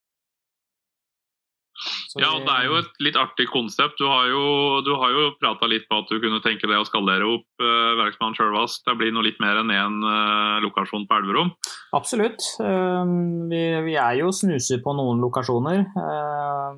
Så 2.10 2.22
ja, 2.22 2.30
det 2.40 2.52
er 2.52 2.68
jo 2.68 2.78
et 2.80 3.02
litt 3.04 3.18
artig 3.20 3.48
konsept. 3.52 3.98
Du 4.00 4.06
har 4.08 4.28
jo, 4.30 4.44
du 4.86 4.92
har 4.96 5.12
jo 5.12 5.26
prata 5.40 5.68
litt 5.68 5.84
på 5.90 6.00
at 6.00 6.08
du 6.10 6.18
kunne 6.22 6.40
tenke 6.44 6.68
deg 6.70 6.80
å 6.80 6.86
skalere 6.88 7.28
opp 7.28 7.64
uh, 7.64 7.92
Verksmann 8.00 8.36
sjølvask. 8.38 8.84
Det 8.86 8.96
blir 9.00 9.12
noe 9.14 9.26
litt 9.26 9.40
mer 9.42 9.60
enn 9.60 9.72
én 9.74 9.98
eh, 10.06 10.56
lokasjon 10.64 11.04
på 11.08 11.18
Elverum. 11.20 11.52
Absolutt. 11.96 12.42
Eh, 12.62 13.12
Vi, 13.50 13.62
vi 13.86 13.94
er 14.00 14.18
jo 14.22 14.32
snuser 14.34 14.80
på 14.84 14.94
noen 14.96 15.20
lokasjoner. 15.22 15.84
Uh, 15.96 16.74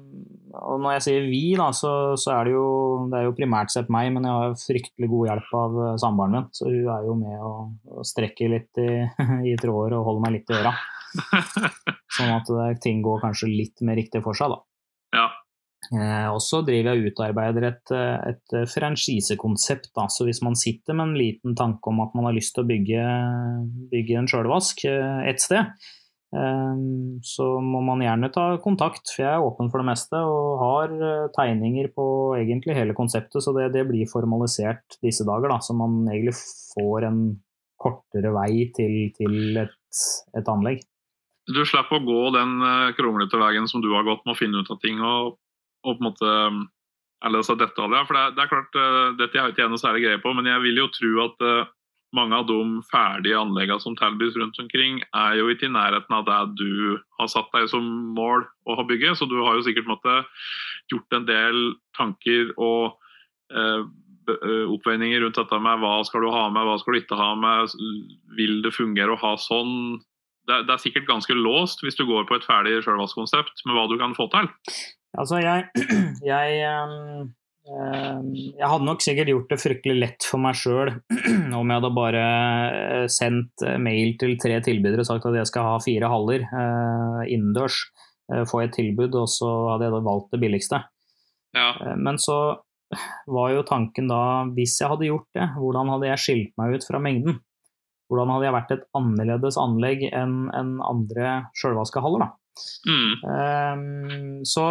Og 0.59 0.80
når 0.82 0.96
jeg 0.96 1.05
sier 1.05 1.26
vi, 1.28 1.42
da, 1.59 1.68
så, 1.76 2.16
så 2.18 2.32
er 2.34 2.49
det 2.49 2.55
jo 2.57 2.66
det 3.12 3.20
er 3.20 3.26
jo 3.28 3.34
primært 3.36 3.72
sett 3.72 3.90
meg, 3.92 4.11
men 4.14 4.26
jeg 4.26 4.34
har 4.34 4.57
fryktelig 4.59 5.09
god 5.12 5.28
hjelp 5.30 5.51
av 5.59 5.76
eh, 5.84 5.96
samboeren 6.03 6.34
min. 6.34 6.46
Så 6.57 6.68
hun 6.68 6.88
er 6.94 7.07
jo 7.07 7.16
med 7.18 7.36
og, 7.38 7.74
og 7.94 8.07
strekker 8.09 8.53
litt 8.57 8.80
i, 8.82 8.88
i 9.53 9.57
tråder 9.61 9.99
og 9.99 10.09
holder 10.09 10.24
meg 10.26 10.38
litt 10.38 10.53
i 10.53 10.59
øra. 10.59 10.74
Sånn 12.18 12.32
at 12.34 12.49
det, 12.51 12.68
ting 12.84 13.01
går 13.05 13.22
kanskje 13.24 13.51
litt 13.53 13.84
mer 13.86 13.96
riktig 14.01 14.24
for 14.24 14.36
seg, 14.36 14.53
da. 14.53 14.61
Eh, 15.89 16.26
og 16.28 16.41
så 16.45 16.61
driver 16.66 16.93
jeg 16.93 17.01
og 17.01 17.12
utarbeider 17.12 17.66
et, 17.70 17.93
eh, 17.97 18.32
et 18.32 18.57
franchisekonsept. 18.68 19.93
Så 20.12 20.26
hvis 20.28 20.43
man 20.45 20.59
sitter 20.59 20.97
med 20.97 21.09
en 21.09 21.16
liten 21.16 21.55
tanke 21.57 21.89
om 21.89 22.03
at 22.05 22.12
man 22.14 22.28
har 22.28 22.36
lyst 22.36 22.55
til 22.55 22.64
å 22.64 22.68
bygge, 22.68 23.05
bygge 23.93 24.18
en 24.20 24.28
sjølvask 24.28 24.84
eh, 24.84 25.22
et 25.30 25.41
sted, 25.41 25.72
eh, 26.36 26.82
så 27.24 27.49
må 27.64 27.80
man 27.86 28.05
gjerne 28.05 28.32
ta 28.34 28.51
kontakt, 28.64 29.09
for 29.14 29.24
jeg 29.24 29.32
er 29.32 29.49
åpen 29.49 29.72
for 29.72 29.80
det 29.80 29.89
meste 29.89 30.20
og 30.20 30.61
har 30.61 30.93
eh, 30.93 31.32
tegninger 31.39 31.89
på 31.97 32.07
egentlig 32.36 32.76
hele 32.76 32.97
konseptet, 32.99 33.41
så 33.45 33.57
det, 33.57 33.70
det 33.72 33.89
blir 33.89 34.11
formalisert 34.12 35.01
disse 35.01 35.24
dager. 35.24 35.49
da, 35.49 35.59
Så 35.64 35.76
man 35.78 36.03
egentlig 36.05 36.36
får 36.74 37.09
en 37.09 37.24
kortere 37.78 38.34
vei 38.34 38.68
til, 38.76 39.09
til 39.16 39.57
et, 39.64 40.07
et 40.36 40.49
anlegg. 40.51 40.84
Du 41.49 41.62
slipper 41.64 41.97
å 41.97 42.05
gå 42.05 42.22
den 42.36 42.59
eh, 42.61 42.95
kronglete 42.99 43.41
veien 43.41 43.68
som 43.70 43.80
du 43.80 43.89
har 43.95 44.05
gått 44.05 44.26
med 44.26 44.36
å 44.36 44.39
finne 44.39 44.61
ut 44.61 44.68
av 44.74 44.80
ting 44.82 45.01
og, 45.01 45.39
og 45.89 45.97
på 45.97 46.05
en 46.05 46.11
måte 46.11 46.34
Eller 47.26 47.41
altså 47.41 47.57
detaljer. 47.59 48.05
For 48.07 48.14
det 48.14 48.20
er, 48.22 48.34
det 48.36 48.43
er 48.45 48.51
klart, 48.53 48.76
eh, 48.78 49.07
dette 49.18 49.41
har 49.43 49.51
ikke 49.51 49.64
noe 49.72 49.80
særlig 49.82 50.05
greie 50.05 50.20
på, 50.22 50.30
men 50.39 50.47
jeg 50.47 50.62
vil 50.62 50.76
jo 50.78 50.84
tro 50.95 51.09
at 51.24 51.41
eh, 51.43 51.70
mange 52.16 52.36
av 52.36 52.47
de 52.49 52.59
ferdige 52.89 53.36
anleggene 53.36 53.82
som 53.82 53.97
tilbys 53.99 54.36
rundt 54.41 54.59
omkring, 54.62 55.03
er 55.12 55.36
jo 55.39 55.49
ikke 55.53 55.68
i 55.68 55.74
nærheten 55.74 56.14
av 56.16 56.24
det 56.28 56.39
du 56.61 56.97
har 57.18 57.28
satt 57.28 57.51
deg 57.53 57.68
som 57.72 57.84
mål 58.16 58.47
å 58.68 58.78
ha 58.78 58.84
bygget. 58.89 59.18
Så 59.20 59.28
du 59.28 59.36
har 59.43 59.59
jo 59.59 59.66
sikkert 59.66 59.91
måtte, 59.91 60.22
gjort 60.89 61.16
en 61.18 61.26
del 61.28 61.59
tanker 61.99 62.55
og 62.57 62.97
eh, 63.53 63.82
eh, 63.84 64.66
oppveininger 64.72 65.20
rundt 65.24 65.41
dette 65.41 65.59
med 65.61 65.82
hva 65.82 65.99
skal 66.09 66.24
du 66.24 66.30
ha 66.32 66.47
med, 66.49 66.64
hva 66.64 66.78
skal 66.80 66.97
du 66.97 67.03
ikke 67.03 67.18
ha 67.20 67.32
med, 67.36 67.74
vil 68.39 68.62
det 68.64 68.72
fungere 68.76 69.16
å 69.16 69.20
ha 69.20 69.34
sånn? 69.43 69.99
Det, 70.49 70.62
det 70.64 70.72
er 70.72 70.80
sikkert 70.80 71.11
ganske 71.11 71.36
låst 71.36 71.84
hvis 71.84 71.99
du 71.99 72.07
går 72.09 72.24
på 72.28 72.39
et 72.39 72.47
ferdig 72.47 72.78
sjølvaskkonsept 72.86 73.66
med 73.66 73.76
hva 73.76 73.84
du 73.91 73.99
kan 74.01 74.16
få 74.16 74.30
til. 74.32 74.49
Altså, 75.16 75.40
jeg, 75.40 75.68
jeg, 76.30 76.61
jeg 77.68 78.68
hadde 78.70 78.86
nok 78.86 79.02
sikkert 79.04 79.30
gjort 79.32 79.50
det 79.52 79.61
fryktelig 79.61 79.96
lett 79.98 80.26
for 80.26 80.40
meg 80.42 80.56
sjøl 80.56 80.92
om 81.59 81.68
jeg 81.68 81.74
hadde 81.76 81.90
bare 81.96 82.22
eh, 82.24 83.06
sendt 83.12 83.64
eh, 83.64 83.76
mail 83.82 84.14
til 84.20 84.36
tre 84.40 84.56
tilbydere 84.64 85.04
og 85.04 85.09
sagt 85.09 85.26
at 85.28 85.36
jeg 85.36 85.50
skal 85.50 85.66
ha 85.66 85.80
fire 85.84 86.12
haller 86.12 86.46
eh, 86.46 87.24
innendørs. 87.34 87.86
Får 88.28 88.61
et 88.61 88.74
tilbud, 88.76 89.14
og 89.16 89.24
så 89.32 89.46
hadde 89.70 89.86
jeg 89.86 89.92
da 89.94 89.98
valgt 90.04 90.34
det 90.34 90.38
billigste. 90.42 90.82
Ja. 91.56 91.68
Men 91.96 92.18
så 92.20 92.59
var 93.24 93.54
jo 93.54 93.62
tanken 93.64 94.11
da, 94.11 94.18
hvis 94.52 94.74
jeg 94.82 94.90
hadde 94.92 95.09
gjort 95.09 95.24
det, 95.32 95.46
hvordan 95.54 95.92
hadde 95.94 96.11
jeg 96.11 96.20
skilt 96.20 96.50
meg 96.61 96.76
ut 96.76 96.84
fra 96.84 97.00
mengden? 97.00 97.38
Hvordan 98.12 98.34
hadde 98.34 98.44
jeg 98.44 98.56
vært 98.59 98.74
et 98.76 98.84
annerledes 99.00 99.56
anlegg 99.61 100.04
enn 100.11 100.36
enn 100.56 100.74
andre 100.84 101.32
sjølvaskehaller, 101.56 102.26
da? 102.26 102.28
Mm. 102.88 103.12
Um, 103.24 104.44
Så 104.48 104.66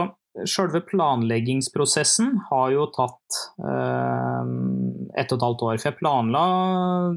selve 0.46 0.82
planleggingsprosessen 0.86 2.34
har 2.50 2.72
jo 2.74 2.86
tatt 2.94 3.38
eh, 3.64 4.52
ett 5.18 5.32
og 5.32 5.38
et 5.38 5.46
halvt 5.48 5.64
år. 5.70 5.80
For 5.80 5.90
jeg 5.90 6.00
planla 6.02 6.44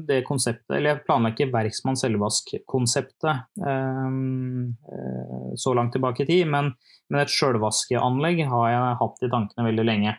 det 0.07 0.21
konseptet, 0.27 0.71
eller 0.77 0.93
jeg 0.95 1.03
planla 1.05 1.33
ikke 1.33 1.51
Verksmann 1.53 1.99
Selvvask-konseptet 1.99 3.65
ehm, 3.67 4.73
eh, 4.89 5.51
så 5.59 5.75
langt 5.77 5.93
tilbake 5.95 6.25
i 6.25 6.29
tid, 6.29 6.49
men, 6.49 6.73
men 7.11 7.23
et 7.23 7.33
sjølvaskeanlegg 7.33 8.45
har 8.51 8.67
jeg 8.73 8.99
hatt 9.03 9.25
i 9.27 9.31
tankene 9.35 9.67
veldig 9.69 9.87
lenge. 9.87 10.17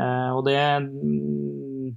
Eh, 0.00 0.30
Og 0.34 0.44
det 0.48 0.58
mm, 0.88 1.94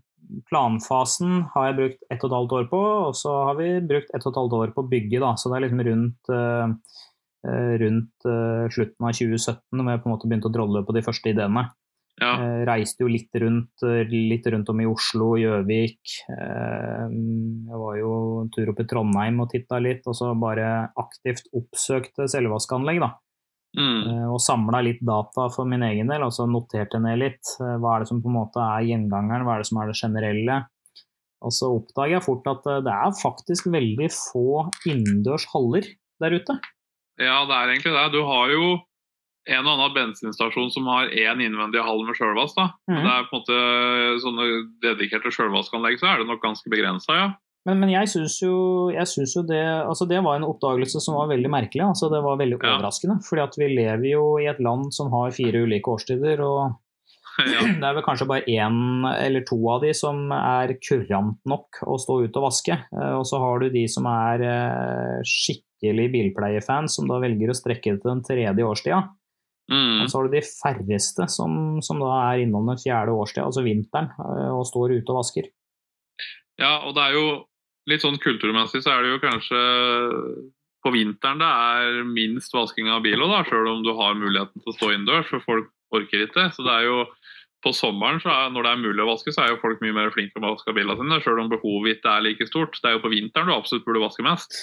Planfasen 0.47 1.45
har 1.53 1.69
jeg 1.69 1.77
brukt 1.77 2.01
ett 2.11 2.23
og 2.23 2.29
et 2.29 2.35
halvt 2.35 2.55
år 2.57 2.65
på, 2.71 2.81
og 3.07 3.15
så 3.17 3.33
har 3.49 3.57
vi 3.59 3.69
brukt 3.89 4.11
ett 4.13 4.25
og 4.25 4.33
et 4.33 4.39
halvt 4.41 4.55
år 4.59 4.73
på 4.75 4.83
bygget. 4.91 5.21
Da. 5.23 5.33
Så 5.39 5.49
det 5.49 5.57
er 5.57 5.65
liksom 5.65 5.83
rundt, 5.87 6.31
eh, 6.35 6.65
eh, 6.67 7.05
rundt 7.81 8.27
eh, 8.27 8.67
slutten 8.73 9.07
av 9.07 9.13
2017 9.17 9.59
hvor 9.71 9.91
jeg 9.91 10.01
på 10.03 10.09
en 10.09 10.13
måte 10.15 10.29
begynte 10.29 10.49
å 10.49 10.55
drolle 10.55 10.83
på 10.87 10.95
de 10.95 11.03
første 11.05 11.31
ideene. 11.31 11.67
Ja. 12.17 12.31
Eh, 12.41 12.63
reiste 12.65 13.05
jo 13.05 13.11
litt 13.13 13.35
rundt, 13.37 13.83
eh, 13.85 14.09
litt 14.09 14.47
rundt 14.49 14.69
om 14.73 14.81
i 14.81 14.87
Oslo, 14.89 15.35
Gjøvik. 15.37 16.15
Eh, 16.33 17.05
jeg 17.69 17.81
var 17.83 17.99
jo 17.99 18.11
en 18.41 18.49
tur 18.53 18.71
opp 18.73 18.81
i 18.81 18.87
Trondheim 18.89 19.39
og 19.43 19.51
titta 19.53 19.77
litt, 19.83 20.01
og 20.09 20.17
så 20.17 20.31
bare 20.39 20.89
aktivt 20.97 21.51
oppsøkte 21.53 22.25
selvvaskanlegg, 22.31 23.03
da. 23.05 23.13
Mm. 23.77 23.99
Eh, 24.09 24.25
og 24.31 24.39
samla 24.41 24.81
litt 24.81 25.03
data 25.05 25.45
for 25.53 25.69
min 25.69 25.85
egen 25.85 26.09
del, 26.09 26.25
og 26.25 26.33
så 26.33 26.47
noterte 26.49 27.01
ned 27.03 27.21
litt. 27.21 27.53
Eh, 27.61 27.75
Hva 27.77 27.95
er 27.95 28.03
det 28.03 28.09
som 28.09 28.23
på 28.23 28.31
en 28.31 28.39
måte 28.39 28.63
er 28.63 28.87
gjengangeren, 28.89 29.45
hva 29.45 29.57
er 29.57 29.61
det 29.61 29.69
som 29.69 29.81
er 29.83 29.91
det 29.91 29.99
generelle? 30.01 30.57
Og 31.45 31.53
så 31.53 31.69
oppdager 31.69 32.17
jeg 32.17 32.25
fort 32.25 32.49
at 32.49 32.65
eh, 32.65 32.81
det 32.87 32.95
er 32.95 33.19
faktisk 33.21 33.69
veldig 33.69 34.09
få 34.15 34.65
innendørs 34.89 35.45
haller 35.53 35.85
der 36.23 36.39
ute. 36.39 36.57
Ja, 37.19 37.37
det 37.45 37.55
er 37.57 37.71
egentlig 37.73 37.93
det. 37.95 38.11
Du 38.13 38.21
har 38.27 38.49
jo 38.53 38.77
en 39.47 39.63
og 39.65 39.73
annen 39.79 39.93
bensinstasjon 39.95 40.69
som 40.73 40.87
har 40.91 41.07
én 41.07 41.39
innvendig 41.39 41.79
hall 41.81 42.03
med 42.05 42.15
sjølvask. 42.19 42.57
Mhm. 42.89 43.03
det 43.03 43.11
er 43.13 43.27
på 43.29 43.37
en 43.37 43.41
måte 43.41 44.21
sånne 44.23 44.47
dedikerte 44.83 45.31
sjølvaskanlegg, 45.31 45.99
så 45.99 46.09
er 46.13 46.17
det 46.19 46.27
nok 46.27 46.41
ganske 46.43 46.69
begrensa, 46.69 47.15
ja. 47.15 47.27
Men, 47.67 47.79
men 47.81 47.89
jeg 47.91 48.07
syns 48.07 48.37
jo, 48.41 48.87
jo 48.95 49.41
det 49.43 49.59
altså 49.83 50.07
Det 50.07 50.21
var 50.23 50.37
en 50.37 50.45
oppdagelse 50.47 51.01
som 51.03 51.15
var 51.19 51.27
veldig 51.27 51.49
merkelig. 51.51 51.83
altså 51.83 52.07
Det 52.09 52.21
var 52.23 52.37
veldig 52.39 52.59
Ja. 52.63 52.77
overraskende. 52.77 53.19
fordi 53.27 53.41
at 53.43 53.55
vi 53.57 53.67
lever 53.75 54.07
jo 54.13 54.37
i 54.39 54.45
et 54.47 54.59
land 54.63 54.93
som 54.93 55.11
har 55.11 55.31
fire 55.31 55.65
ulike 55.67 55.83
årstider. 55.91 56.39
og 56.39 56.77
ja. 57.45 57.61
Det 57.81 57.85
er 57.85 57.97
vel 57.97 58.05
kanskje 58.05 58.27
bare 58.29 58.47
én 58.49 59.05
eller 59.11 59.45
to 59.47 59.59
av 59.71 59.83
de 59.85 59.93
som 59.97 60.31
er 60.35 60.75
kurant 60.83 61.37
nok 61.49 61.81
å 61.85 61.97
stå 62.01 62.21
ute 62.25 62.41
og 62.41 62.47
vaske. 62.49 62.77
Eh, 62.77 63.13
Og 63.17 63.25
så 63.29 63.41
har 63.43 63.61
du 63.61 63.69
de 63.73 63.85
som 63.91 64.07
er 64.11 64.45
eh, 64.47 65.19
skikkelig 65.27 66.09
bilpleiefans, 66.15 66.97
som 66.97 67.09
da 67.09 67.21
velger 67.23 67.53
å 67.53 67.57
strekke 67.57 67.93
det 67.95 68.01
til 68.01 68.13
den 68.13 68.25
tredje 68.25 68.67
årstida. 68.71 69.03
Mm. 69.67 70.01
Og 70.01 70.09
så 70.09 70.17
har 70.17 70.27
du 70.27 70.37
de 70.37 70.43
færreste 70.47 71.27
som, 71.31 71.77
som 71.83 71.99
da 71.99 72.13
er 72.29 72.45
innom 72.45 72.69
den 72.71 72.79
fjerde 72.79 73.13
årstida, 73.13 73.49
altså 73.49 73.65
vinteren, 73.65 74.13
eh, 74.15 74.51
og 74.55 74.65
står 74.69 74.97
ute 74.97 75.13
og 75.13 75.21
vasker. 75.21 75.51
Ja, 76.57 76.79
og 76.87 76.95
det 76.97 77.03
er 77.03 77.17
jo 77.19 77.25
litt 77.87 78.03
sånn 78.03 78.19
kulturmessig 78.19 78.81
så 78.83 78.95
er 78.95 79.05
det 79.05 79.13
jo 79.13 79.23
kanskje 79.23 79.59
på 80.83 80.91
vinteren 80.93 81.41
det 81.41 81.47
er 81.47 82.03
minst 82.07 82.53
vasking 82.55 82.89
av 82.91 83.03
bil 83.05 83.21
òg, 83.23 83.35
sjøl 83.47 83.69
om 83.71 83.83
du 83.85 83.93
har 83.97 84.17
muligheten 84.17 84.61
til 84.61 84.71
å 84.71 84.75
stå 84.75 84.91
innendørs, 84.93 85.29
for 85.31 85.43
folk 85.45 85.71
orker 85.95 86.25
ikke. 86.25 86.49
Så 86.55 86.65
det 86.65 86.73
er 86.73 86.87
jo 86.87 86.97
på 87.67 87.75
sommeren, 87.75 88.21
så 88.23 88.31
er, 88.31 88.49
når 88.55 88.63
det 88.65 88.71
er 88.73 88.81
mulig 88.85 89.03
å 89.03 89.09
vaske, 89.11 89.33
så 89.35 89.43
er 89.43 89.51
jo 89.53 89.59
folk 89.61 89.83
mye 89.83 89.95
mer 89.99 90.09
flinke 90.15 90.33
til 90.37 90.45
å 90.47 90.53
vaske 90.55 90.73
bilene 90.77 90.95
sine, 91.01 91.19
sjøl 91.25 91.43
om 91.43 91.51
behovet 91.51 91.97
ikke 91.99 92.15
er 92.15 92.25
like 92.25 92.47
stort. 92.47 92.79
Det 92.79 92.87
er 92.89 92.95
jo 92.97 93.03
på 93.03 93.11
vinteren 93.13 93.51
du 93.51 93.55
absolutt 93.57 93.85
burde 93.87 94.03
vaske 94.05 94.25
mest. 94.25 94.55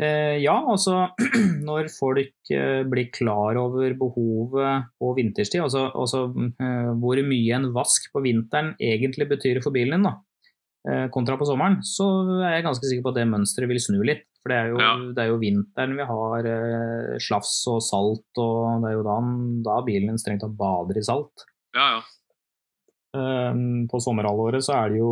Eh, 0.00 0.38
ja, 0.40 0.54
altså 0.70 1.10
når 1.68 1.90
folk 1.92 2.52
eh, 2.54 2.82
blir 2.88 3.10
klar 3.12 3.58
over 3.60 3.92
behovet 4.00 4.86
på 5.00 5.10
vinterstid, 5.18 5.60
altså, 5.66 5.88
altså 5.92 6.22
eh, 6.62 6.90
hvor 7.02 7.20
mye 7.26 7.58
en 7.58 7.70
vask 7.74 8.06
på 8.14 8.22
vinteren 8.24 8.72
egentlig 8.80 9.28
betyr 9.34 9.60
for 9.64 9.74
bilen 9.76 9.98
din, 9.98 10.06
da, 10.08 10.14
eh, 10.88 11.06
kontra 11.12 11.36
på 11.40 11.48
sommeren, 11.50 11.80
så 11.84 12.06
er 12.40 12.56
jeg 12.56 12.66
ganske 12.70 12.88
sikker 12.88 13.04
på 13.04 13.12
at 13.12 13.20
det 13.20 13.28
mønsteret 13.34 13.68
vil 13.70 13.82
snu 13.82 13.98
litt. 14.06 14.24
For 14.40 14.54
det 14.54 14.56
er 14.56 14.70
jo, 14.72 14.78
Ja. 14.80 14.92
det 15.12 15.20
er 15.20 15.28
jo 15.34 15.40
vinteren 15.42 15.98
vi 15.98 16.06
har 16.08 16.46
eh, 16.48 17.18
slafs 17.20 17.58
og 17.68 17.82
salt, 17.84 18.24
og 18.40 18.80
det 18.80 18.88
er 18.88 18.96
jo 18.96 19.04
da, 19.04 19.18
da 19.66 19.76
bilen 19.84 20.14
din 20.14 20.22
strengt 20.22 20.40
tatt 20.46 20.56
bader 20.56 20.96
i 20.96 21.04
salt. 21.04 21.44
Ja, 21.76 21.98
ja. 21.98 22.00
Eh, 23.16 23.54
På 23.90 24.00
sommerhalvåret 24.02 24.64
så 24.66 24.76
er 24.76 24.92
det 24.92 25.00
jo 25.00 25.10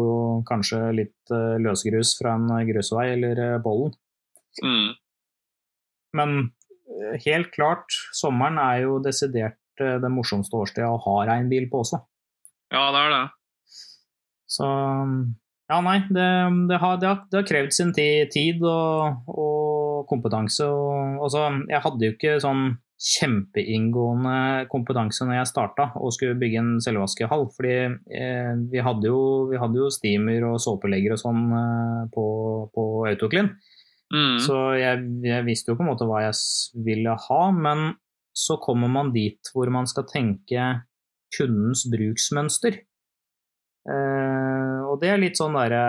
kanskje 0.48 0.82
litt 0.94 1.32
eh, 1.34 1.56
løsgrus 1.62 2.14
fra 2.20 2.36
en 2.38 2.52
grusvei 2.68 3.08
eller 3.16 3.40
eh, 3.44 3.56
bollen. 3.64 3.94
Mm. 4.62 4.92
Men 6.18 6.36
eh, 6.42 7.16
helt 7.26 7.50
klart, 7.54 7.90
sommeren 8.16 8.60
er 8.62 8.84
jo 8.86 9.00
desidert 9.02 9.58
det 9.78 10.10
morsomste 10.10 10.58
årstida 10.58 10.88
å 10.90 10.98
ha 11.04 11.20
regnbil 11.28 11.68
på 11.70 11.84
også. 11.84 12.00
ja, 12.74 12.88
det 12.90 13.02
er 13.04 13.12
det. 13.12 13.26
Så 14.50 14.66
ja, 15.68 15.78
nei, 15.84 15.98
det, 16.08 16.24
det, 16.70 16.78
har, 16.80 16.96
det, 16.98 17.06
har, 17.06 17.20
det 17.30 17.36
har 17.38 17.46
krevd 17.46 17.74
sin 17.76 17.92
tid, 17.94 18.30
tid 18.32 18.64
og, 18.64 19.28
og 19.28 20.08
kompetanse. 20.10 20.66
Og, 20.66 21.18
altså, 21.26 21.44
jeg 21.68 21.82
hadde 21.84 22.08
jo 22.08 22.14
ikke 22.16 22.38
sånn 22.42 22.64
kjempeinngående 22.98 24.66
kompetanse 24.72 25.22
når 25.26 25.38
jeg 25.38 25.50
starta 25.52 25.84
og 26.00 26.10
skulle 26.14 26.38
bygge 26.38 26.62
en 26.62 26.72
selvvaskehall. 26.82 27.46
Fordi 27.54 27.76
eh, 27.94 28.52
vi, 28.72 28.82
hadde 28.82 29.10
jo, 29.10 29.20
vi 29.52 29.60
hadde 29.60 29.78
jo 29.78 29.90
steamer 29.94 30.48
og 30.50 30.58
såpelegger 30.62 31.14
og 31.14 31.22
sånn 31.22 31.44
eh, 31.60 32.02
på, 32.14 32.26
på 32.74 32.88
Autoclean. 33.10 33.52
Mm. 34.08 34.36
Så 34.42 34.58
jeg, 34.80 35.06
jeg 35.28 35.46
visste 35.46 35.72
jo 35.72 35.78
på 35.78 35.84
en 35.84 35.92
måte 35.92 36.08
hva 36.08 36.24
jeg 36.24 36.36
ville 36.86 37.14
ha, 37.28 37.40
men 37.54 37.90
så 38.38 38.56
kommer 38.62 38.90
man 38.90 39.12
dit 39.14 39.50
hvor 39.52 39.70
man 39.74 39.88
skal 39.90 40.06
tenke 40.08 40.68
kundens 41.34 41.84
bruksmønster. 41.92 42.80
Eh, 43.88 44.80
og 44.84 44.98
det 45.00 45.08
er 45.12 45.20
litt 45.22 45.38
sånn 45.38 45.54
derre 45.56 45.82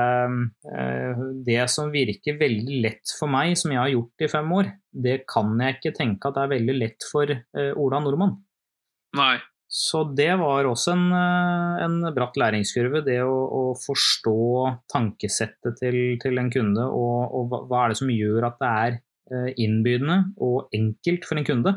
eh, 0.72 1.24
Det 1.44 1.64
som 1.68 1.90
virker 1.92 2.38
veldig 2.40 2.78
lett 2.86 3.12
for 3.18 3.32
meg, 3.32 3.58
som 3.60 3.74
jeg 3.74 3.82
har 3.82 3.92
gjort 3.92 4.24
i 4.24 4.30
fem 4.32 4.54
år, 4.56 4.72
det 4.90 5.16
kan 5.28 5.52
jeg 5.60 5.80
ikke 5.80 5.96
tenke 5.98 6.32
at 6.32 6.40
er 6.40 6.54
veldig 6.54 6.76
lett 6.78 7.08
for 7.12 7.32
eh, 7.34 7.72
Ola 7.76 8.00
Nordmann. 8.04 8.38
Nei. 9.20 9.36
Så 9.70 10.02
det 10.18 10.32
var 10.42 10.66
også 10.66 10.96
en, 10.96 11.12
eh, 11.14 11.84
en 11.86 12.00
bratt 12.16 12.40
læringskurve, 12.42 13.04
det 13.06 13.20
å, 13.22 13.36
å 13.36 13.64
forstå 13.78 14.40
tankesettet 14.90 15.78
til, 15.78 16.00
til 16.22 16.42
en 16.42 16.50
kunde, 16.54 16.88
og, 16.90 17.36
og 17.38 17.54
hva, 17.70 17.84
er 17.84 17.94
det 17.94 18.00
som 18.00 18.10
gjør 18.14 18.48
at 18.50 18.58
det 18.64 18.72
er 18.72 18.98
eh, 18.98 19.52
innbydende 19.62 20.18
og 20.42 20.74
enkelt 20.74 21.30
for 21.30 21.38
en 21.38 21.50
kunde. 21.52 21.76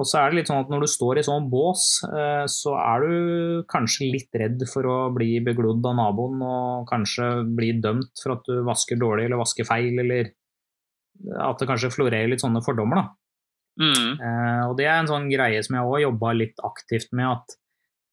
Og 0.00 0.08
så 0.08 0.16
er 0.16 0.30
det 0.30 0.38
litt 0.38 0.48
sånn 0.48 0.62
at 0.62 0.70
når 0.72 0.84
du 0.86 0.88
står 0.88 1.20
i 1.20 1.24
sånn 1.26 1.50
bås, 1.52 1.84
eh, 2.08 2.44
så 2.48 2.72
er 2.80 3.04
du 3.04 3.64
kanskje 3.68 4.08
litt 4.14 4.38
redd 4.40 4.64
for 4.70 4.88
å 4.88 4.98
bli 5.12 5.34
beglodd 5.44 5.84
av 5.90 5.98
naboen 5.98 6.40
og 6.46 6.88
kanskje 6.88 7.28
bli 7.56 7.74
dømt 7.84 8.22
for 8.22 8.38
at 8.38 8.48
du 8.48 8.62
vasker 8.64 9.00
dårlig 9.00 9.28
eller 9.28 9.42
vasker 9.42 9.68
feil, 9.68 10.00
eller 10.00 10.32
at 11.36 11.60
det 11.60 11.68
kanskje 11.68 11.92
florerer 11.92 12.32
litt 12.32 12.40
sånne 12.40 12.64
fordommer, 12.64 13.02
da. 13.02 13.06
Mm. 13.80 14.08
Eh, 14.16 14.62
og 14.70 14.74
det 14.80 14.88
er 14.88 15.02
en 15.02 15.10
sånn 15.10 15.28
greie 15.30 15.60
som 15.64 15.76
jeg 15.76 15.92
òg 15.92 16.04
jobba 16.06 16.32
litt 16.38 16.64
aktivt 16.64 17.12
med, 17.12 17.28
at 17.36 17.56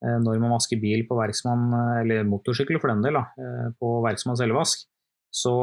eh, 0.04 0.20
når 0.28 0.44
man 0.44 0.58
vasker 0.58 0.84
bil 0.84 1.08
på 1.08 1.16
verksmann, 1.22 1.70
eller 2.04 2.28
motorsykkel 2.28 2.84
for 2.84 2.92
den 2.92 3.08
del, 3.08 3.22
da, 3.22 3.72
på 3.80 3.98
verksmann 4.04 4.40
selvvask, 4.40 4.84
så 5.32 5.56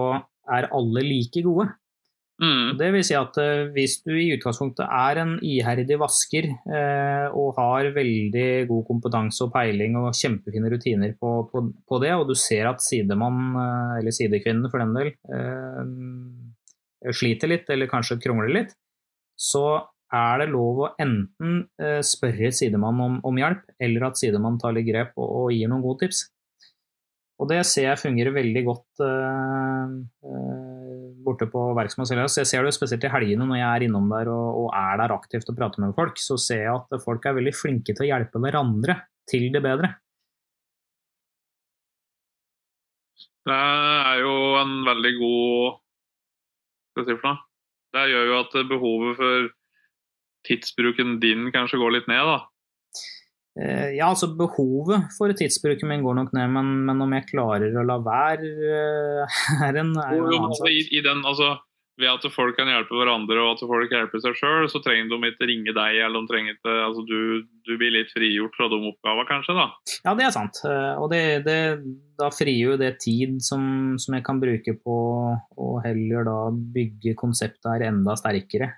er 0.57 0.73
alle 0.73 1.05
like 1.05 1.45
gode. 1.45 1.69
Mm. 2.43 2.75
Det 2.81 2.89
vil 2.91 3.05
si 3.07 3.15
at 3.15 3.37
eh, 3.39 3.69
hvis 3.77 4.01
du 4.03 4.11
i 4.19 4.33
utgangspunktet 4.35 4.83
er 4.91 5.21
en 5.23 5.37
iherdig 5.39 6.01
vasker 6.01 6.49
eh, 6.51 7.27
og 7.31 7.55
har 7.61 7.93
veldig 7.95 8.49
god 8.71 8.83
kompetanse 8.89 9.45
og 9.47 9.53
peiling 9.55 9.95
og 10.01 10.11
kjempefine 10.19 10.73
rutiner 10.73 11.15
på, 11.21 11.37
på, 11.53 11.63
på 11.87 12.03
det, 12.03 12.11
og 12.19 12.27
du 12.31 12.35
ser 12.39 12.67
at 12.73 12.83
sidemann, 12.83 13.55
eh, 13.55 13.95
eller 14.01 14.17
sidekvinnen 14.19 14.67
for 14.73 14.83
den 14.83 14.97
del, 14.99 15.13
eh, 15.31 17.15
sliter 17.15 17.53
litt 17.53 17.71
eller 17.71 17.91
kanskje 17.91 18.19
krongler 18.25 18.51
litt, 18.59 18.75
så 19.39 19.85
er 20.15 20.43
det 20.43 20.51
lov 20.51 20.83
å 20.83 20.93
enten 21.03 21.65
eh, 21.79 22.01
spørre 22.07 22.51
sidemann 22.55 22.99
om, 23.03 23.19
om 23.27 23.39
hjelp, 23.39 23.63
eller 23.83 24.11
at 24.11 24.19
sidemann 24.19 24.59
tar 24.63 24.75
litt 24.75 24.89
grep 24.91 25.15
og, 25.15 25.27
og 25.27 25.53
gir 25.55 25.71
noen 25.71 25.85
gode 25.87 26.05
tips. 26.07 26.27
Og 27.43 27.51
det 27.51 27.65
ser 27.67 27.89
jeg 27.89 28.03
fungerer 28.03 28.35
veldig 28.35 28.63
godt 28.67 29.03
eh, 29.07 29.95
eh, 30.31 30.74
borte 31.25 31.49
på 31.51 31.65
Verksmann 31.77 32.09
Seljas. 32.09 32.37
Jeg 32.41 32.51
ser 32.51 32.67
det 32.67 32.75
spesielt 32.77 33.05
i 33.07 33.13
helgene 33.13 33.49
når 33.49 33.61
jeg 33.61 33.69
er 33.69 33.87
innom 33.89 34.09
der 34.13 34.31
og, 34.33 34.65
og 34.65 34.69
er 34.79 35.01
der 35.03 35.15
aktivt 35.17 35.51
og 35.51 35.59
prater 35.59 35.85
med 35.85 35.95
folk, 35.97 36.21
så 36.21 36.39
ser 36.41 36.65
jeg 36.67 36.75
at 36.79 37.05
folk 37.05 37.27
er 37.27 37.39
veldig 37.41 37.55
flinke 37.57 37.95
til 37.95 38.07
å 38.07 38.11
hjelpe 38.13 38.43
hverandre 38.43 38.99
til 39.31 39.49
det 39.55 39.63
bedre. 39.65 39.95
Det 43.45 43.57
er 43.57 44.21
jo 44.25 44.37
en 44.57 44.79
veldig 44.87 45.15
god 45.21 45.81
skal 46.95 47.03
jeg 47.03 47.11
si 47.11 47.21
for 47.21 47.27
noe? 47.27 47.43
Det 47.95 48.09
gjør 48.11 48.29
jo 48.29 48.39
at 48.39 48.57
behovet 48.71 49.17
for 49.19 49.49
tidsbruken 50.47 51.17
din 51.23 51.49
kanskje 51.55 51.81
går 51.81 51.97
litt 51.97 52.11
ned, 52.11 52.23
da. 52.29 52.39
Eh, 53.55 53.93
ja, 53.95 54.09
altså 54.11 54.33
behovet 54.35 55.13
for 55.15 55.31
tidsbruken 55.31 55.87
min 55.87 56.03
går 56.03 56.17
nok 56.19 56.33
ned, 56.35 56.51
men, 56.57 56.73
men 56.89 57.05
om 57.05 57.13
jeg 57.15 57.29
klarer 57.29 57.77
å 57.79 57.85
la 57.87 58.01
være, 58.03 58.49
eh, 58.51 59.37
er 59.69 59.79
en, 59.85 59.93
er 60.03 60.19
jo 60.19 60.27
altså, 60.41 60.67
i, 60.67 60.81
i 60.99 61.03
den, 61.05 61.21
altså, 61.23 61.53
ved 62.03 62.11
at 62.11 62.25
folk 62.35 62.57
kan 62.59 62.67
hjelpe 62.67 62.97
hverandre 62.99 63.39
og 63.39 63.53
at 63.53 63.61
folk 63.71 63.93
hjelper 63.95 64.23
seg 64.25 64.35
sjøl, 64.41 64.67
så 64.67 64.81
trenger 64.83 65.13
de 65.13 65.31
ikke 65.31 65.47
ringe 65.47 65.75
deg. 65.77 65.99
eller 66.03 66.25
de 66.25 66.31
trenger 66.33 66.57
ikke, 66.57 66.75
altså 66.89 67.05
du, 67.07 67.45
du 67.63 67.71
blir 67.79 67.95
litt 67.95 68.11
frigjort 68.11 68.59
fra 68.59 68.67
de 68.73 68.81
oppgavene, 68.91 69.27
kanskje. 69.29 69.55
da. 69.61 69.69
Ja, 70.09 70.17
det 70.19 70.27
er 70.27 70.35
sant. 70.35 70.59
Eh, 70.67 70.91
Og 70.99 71.07
det, 71.15 71.23
det, 71.47 71.59
da 72.19 72.33
frigjør 72.35 72.81
det 72.83 72.97
tid 73.07 73.39
som, 73.47 73.95
som 74.03 74.19
jeg 74.19 74.27
kan 74.27 74.43
bruke 74.43 74.75
på 74.83 74.99
å 75.55 75.71
heller 75.87 76.27
da 76.27 76.41
bygge 76.51 77.15
konseptet 77.23 77.71
her 77.71 77.87
enda 77.93 78.19
sterkere. 78.19 78.73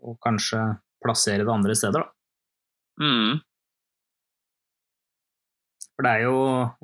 Og 0.00 0.16
kanskje 0.24 0.64
plassere 1.04 1.44
det 1.44 1.52
andre 1.52 1.76
steder, 1.76 2.08
da. 2.08 2.14
Mm. 3.00 3.40
For 6.00 6.08
det 6.08 6.12
er 6.16 6.22
jo 6.24 6.36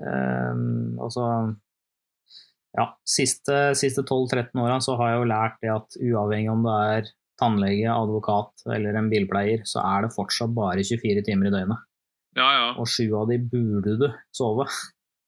eh, 0.04 0.56
altså 1.00 1.26
Ja, 2.76 2.90
siste, 3.08 3.70
siste 3.80 4.02
12-13 4.04 4.60
åra 4.60 4.74
så 4.84 4.98
har 5.00 5.14
jeg 5.14 5.20
jo 5.22 5.28
lært 5.30 5.54
det 5.62 5.70
at 5.72 5.96
uavhengig 5.96 6.50
om 6.52 6.66
det 6.66 6.74
er 6.90 7.06
tannlege, 7.40 7.88
advokat 7.88 8.66
eller 8.74 8.98
en 9.00 9.08
bilpleier, 9.08 9.62
så 9.68 9.80
er 9.80 10.04
det 10.04 10.12
fortsatt 10.12 10.52
bare 10.56 10.84
24 10.84 11.22
timer 11.24 11.48
i 11.48 11.52
døgnet. 11.54 11.86
Ja, 12.36 12.48
ja. 12.52 12.66
Og 12.76 12.88
sju 12.92 13.06
av 13.16 13.30
de 13.30 13.38
burde 13.40 13.94
du 14.02 14.04
sove. 14.36 14.66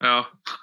ja. 0.04 0.18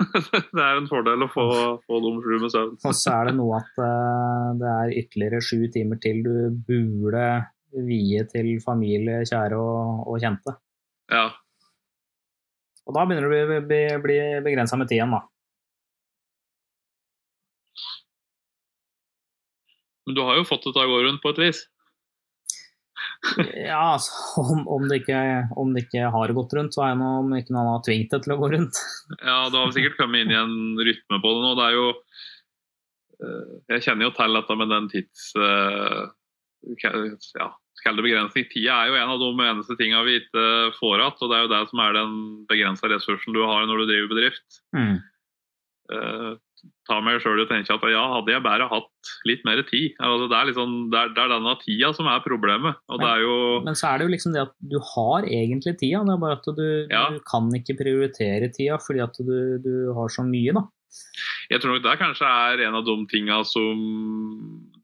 det 0.58 0.62
er 0.62 0.78
en 0.78 0.90
fordel 0.92 1.26
å 1.26 1.30
få, 1.34 1.48
få 1.90 2.02
de 2.06 2.12
sju 2.22 2.36
med 2.44 2.54
søvn. 2.54 2.76
Og 2.86 2.98
så 2.98 3.16
er 3.16 3.32
det 3.32 3.36
noe 3.40 3.64
at 3.64 3.82
eh, 3.88 4.52
det 4.62 4.76
er 4.76 4.94
ytterligere 5.02 5.42
sju 5.50 5.66
timer 5.74 6.02
til 6.06 6.22
du 6.26 6.36
burde 6.70 7.26
vie 7.90 8.22
til 8.30 8.54
familie, 8.62 9.24
kjære 9.26 9.58
og, 9.58 10.06
og 10.06 10.22
kjente. 10.22 10.54
Ja. 11.10 11.32
Og 12.86 12.94
da 12.94 13.06
begynner 13.06 13.26
du 13.26 13.30
å 13.30 13.46
bli, 13.50 13.62
bli, 13.70 13.80
bli 14.04 14.18
begrensa 14.46 14.78
med 14.78 14.90
tiden, 14.92 15.14
da. 15.16 15.24
Men 20.06 20.18
du 20.18 20.22
har 20.22 20.38
jo 20.38 20.46
fått 20.46 20.68
det 20.68 20.76
til 20.76 20.86
å 20.86 20.92
gå 20.92 21.00
rundt 21.08 21.24
på 21.24 21.34
et 21.34 21.42
vis. 21.48 21.64
Ja, 23.58 23.96
altså, 23.96 24.14
om, 24.44 24.68
om, 24.70 24.86
det 24.90 25.02
ikke, 25.02 25.20
om 25.58 25.74
det 25.74 25.88
ikke 25.88 26.12
har 26.14 26.34
gått 26.38 26.54
rundt, 26.54 26.76
så 26.76 26.86
er 26.86 26.94
det 26.94 27.02
noe 27.02 27.24
om 27.24 27.34
ikke 27.34 27.56
noen 27.56 27.72
har 27.72 27.82
tvingt 27.88 28.14
det 28.14 28.22
til 28.22 28.36
å 28.36 28.40
gå 28.44 28.52
rundt. 28.54 28.82
Ja, 29.18 29.40
du 29.50 29.58
har 29.58 29.74
sikkert 29.74 29.98
kommet 29.98 30.26
inn 30.26 30.34
i 30.36 30.38
en 30.38 30.56
rytme 30.78 31.20
på 31.24 31.34
det 31.34 31.42
nå. 31.42 31.56
Det 31.58 31.66
er 31.66 31.78
jo 31.80 31.88
eh, 33.26 33.54
Jeg 33.74 33.86
kjenner 33.88 34.10
jo 34.10 34.16
til 34.20 34.40
dette 34.40 34.60
med 34.62 34.74
den 34.76 34.92
tids... 34.94 35.28
eh, 35.42 36.06
Ja, 37.38 37.50
kall 37.86 38.00
det 38.00 38.06
begrensning. 38.08 38.48
Tida 38.52 38.80
er 38.82 38.92
jo 38.92 38.98
en 39.00 39.14
av 39.16 39.22
de 39.22 39.32
eneste 39.50 39.78
tingene 39.80 40.06
vi 40.08 40.20
ikke 40.24 40.46
får 40.80 40.98
igjen. 41.04 41.20
Og 41.22 41.30
det 41.32 41.38
er 41.38 41.46
jo 41.46 41.52
det 41.54 41.62
som 41.72 41.84
er 41.86 42.00
den 42.00 42.16
begrensa 42.50 42.90
ressursen 42.92 43.38
du 43.38 43.44
har 43.46 43.68
når 43.70 43.84
du 43.84 43.92
driver 43.92 44.12
bedrift. 44.16 44.64
Mm. 44.76 44.98
Uh, 45.86 46.34
ta 46.90 46.98
meg 47.04 47.20
sjøl 47.22 47.44
og 47.44 47.50
tenke 47.50 47.74
at 47.74 47.84
ja, 47.94 48.02
hadde 48.16 48.34
jeg 48.34 48.44
bare 48.46 48.66
hatt 48.72 49.12
litt 49.30 49.44
mer 49.46 49.62
tid. 49.68 49.94
Altså, 50.02 50.28
det, 50.32 50.38
er 50.38 50.50
liksom, 50.50 50.72
det, 50.94 51.02
er, 51.02 51.12
det 51.14 51.22
er 51.22 51.34
denne 51.36 51.54
tida 51.62 51.92
som 51.98 52.10
er 52.10 52.24
problemet. 52.26 52.80
Og 52.90 53.02
det 53.02 53.10
er 53.10 53.22
jo 53.26 53.36
Men 53.66 53.78
så 53.78 53.92
er 53.92 54.02
det 54.02 54.08
jo 54.08 54.14
liksom 54.16 54.34
det 54.34 54.44
at 54.48 54.56
du 54.74 54.78
har 54.94 55.28
egentlig 55.30 55.76
tida, 55.82 56.02
det 56.08 56.16
er 56.16 56.24
bare 56.24 56.40
at 56.40 56.50
du, 56.58 56.66
Ja. 56.90 57.04
du 57.14 57.20
kan 57.30 57.52
ikke 57.58 57.78
prioritere 57.84 58.50
tida 58.56 58.80
fordi 58.82 59.04
at 59.06 59.22
du, 59.22 59.36
du 59.62 59.74
har 59.98 60.10
så 60.14 60.26
mye, 60.26 60.56
da. 60.58 60.66
Jeg 61.52 61.62
tror 61.62 61.76
nok 61.76 61.84
det 61.86 61.98
kanskje 62.02 62.30
er 62.30 62.64
en 62.66 62.78
av 62.80 62.86
de 62.88 62.96
tinga 63.12 63.42
som 63.48 63.82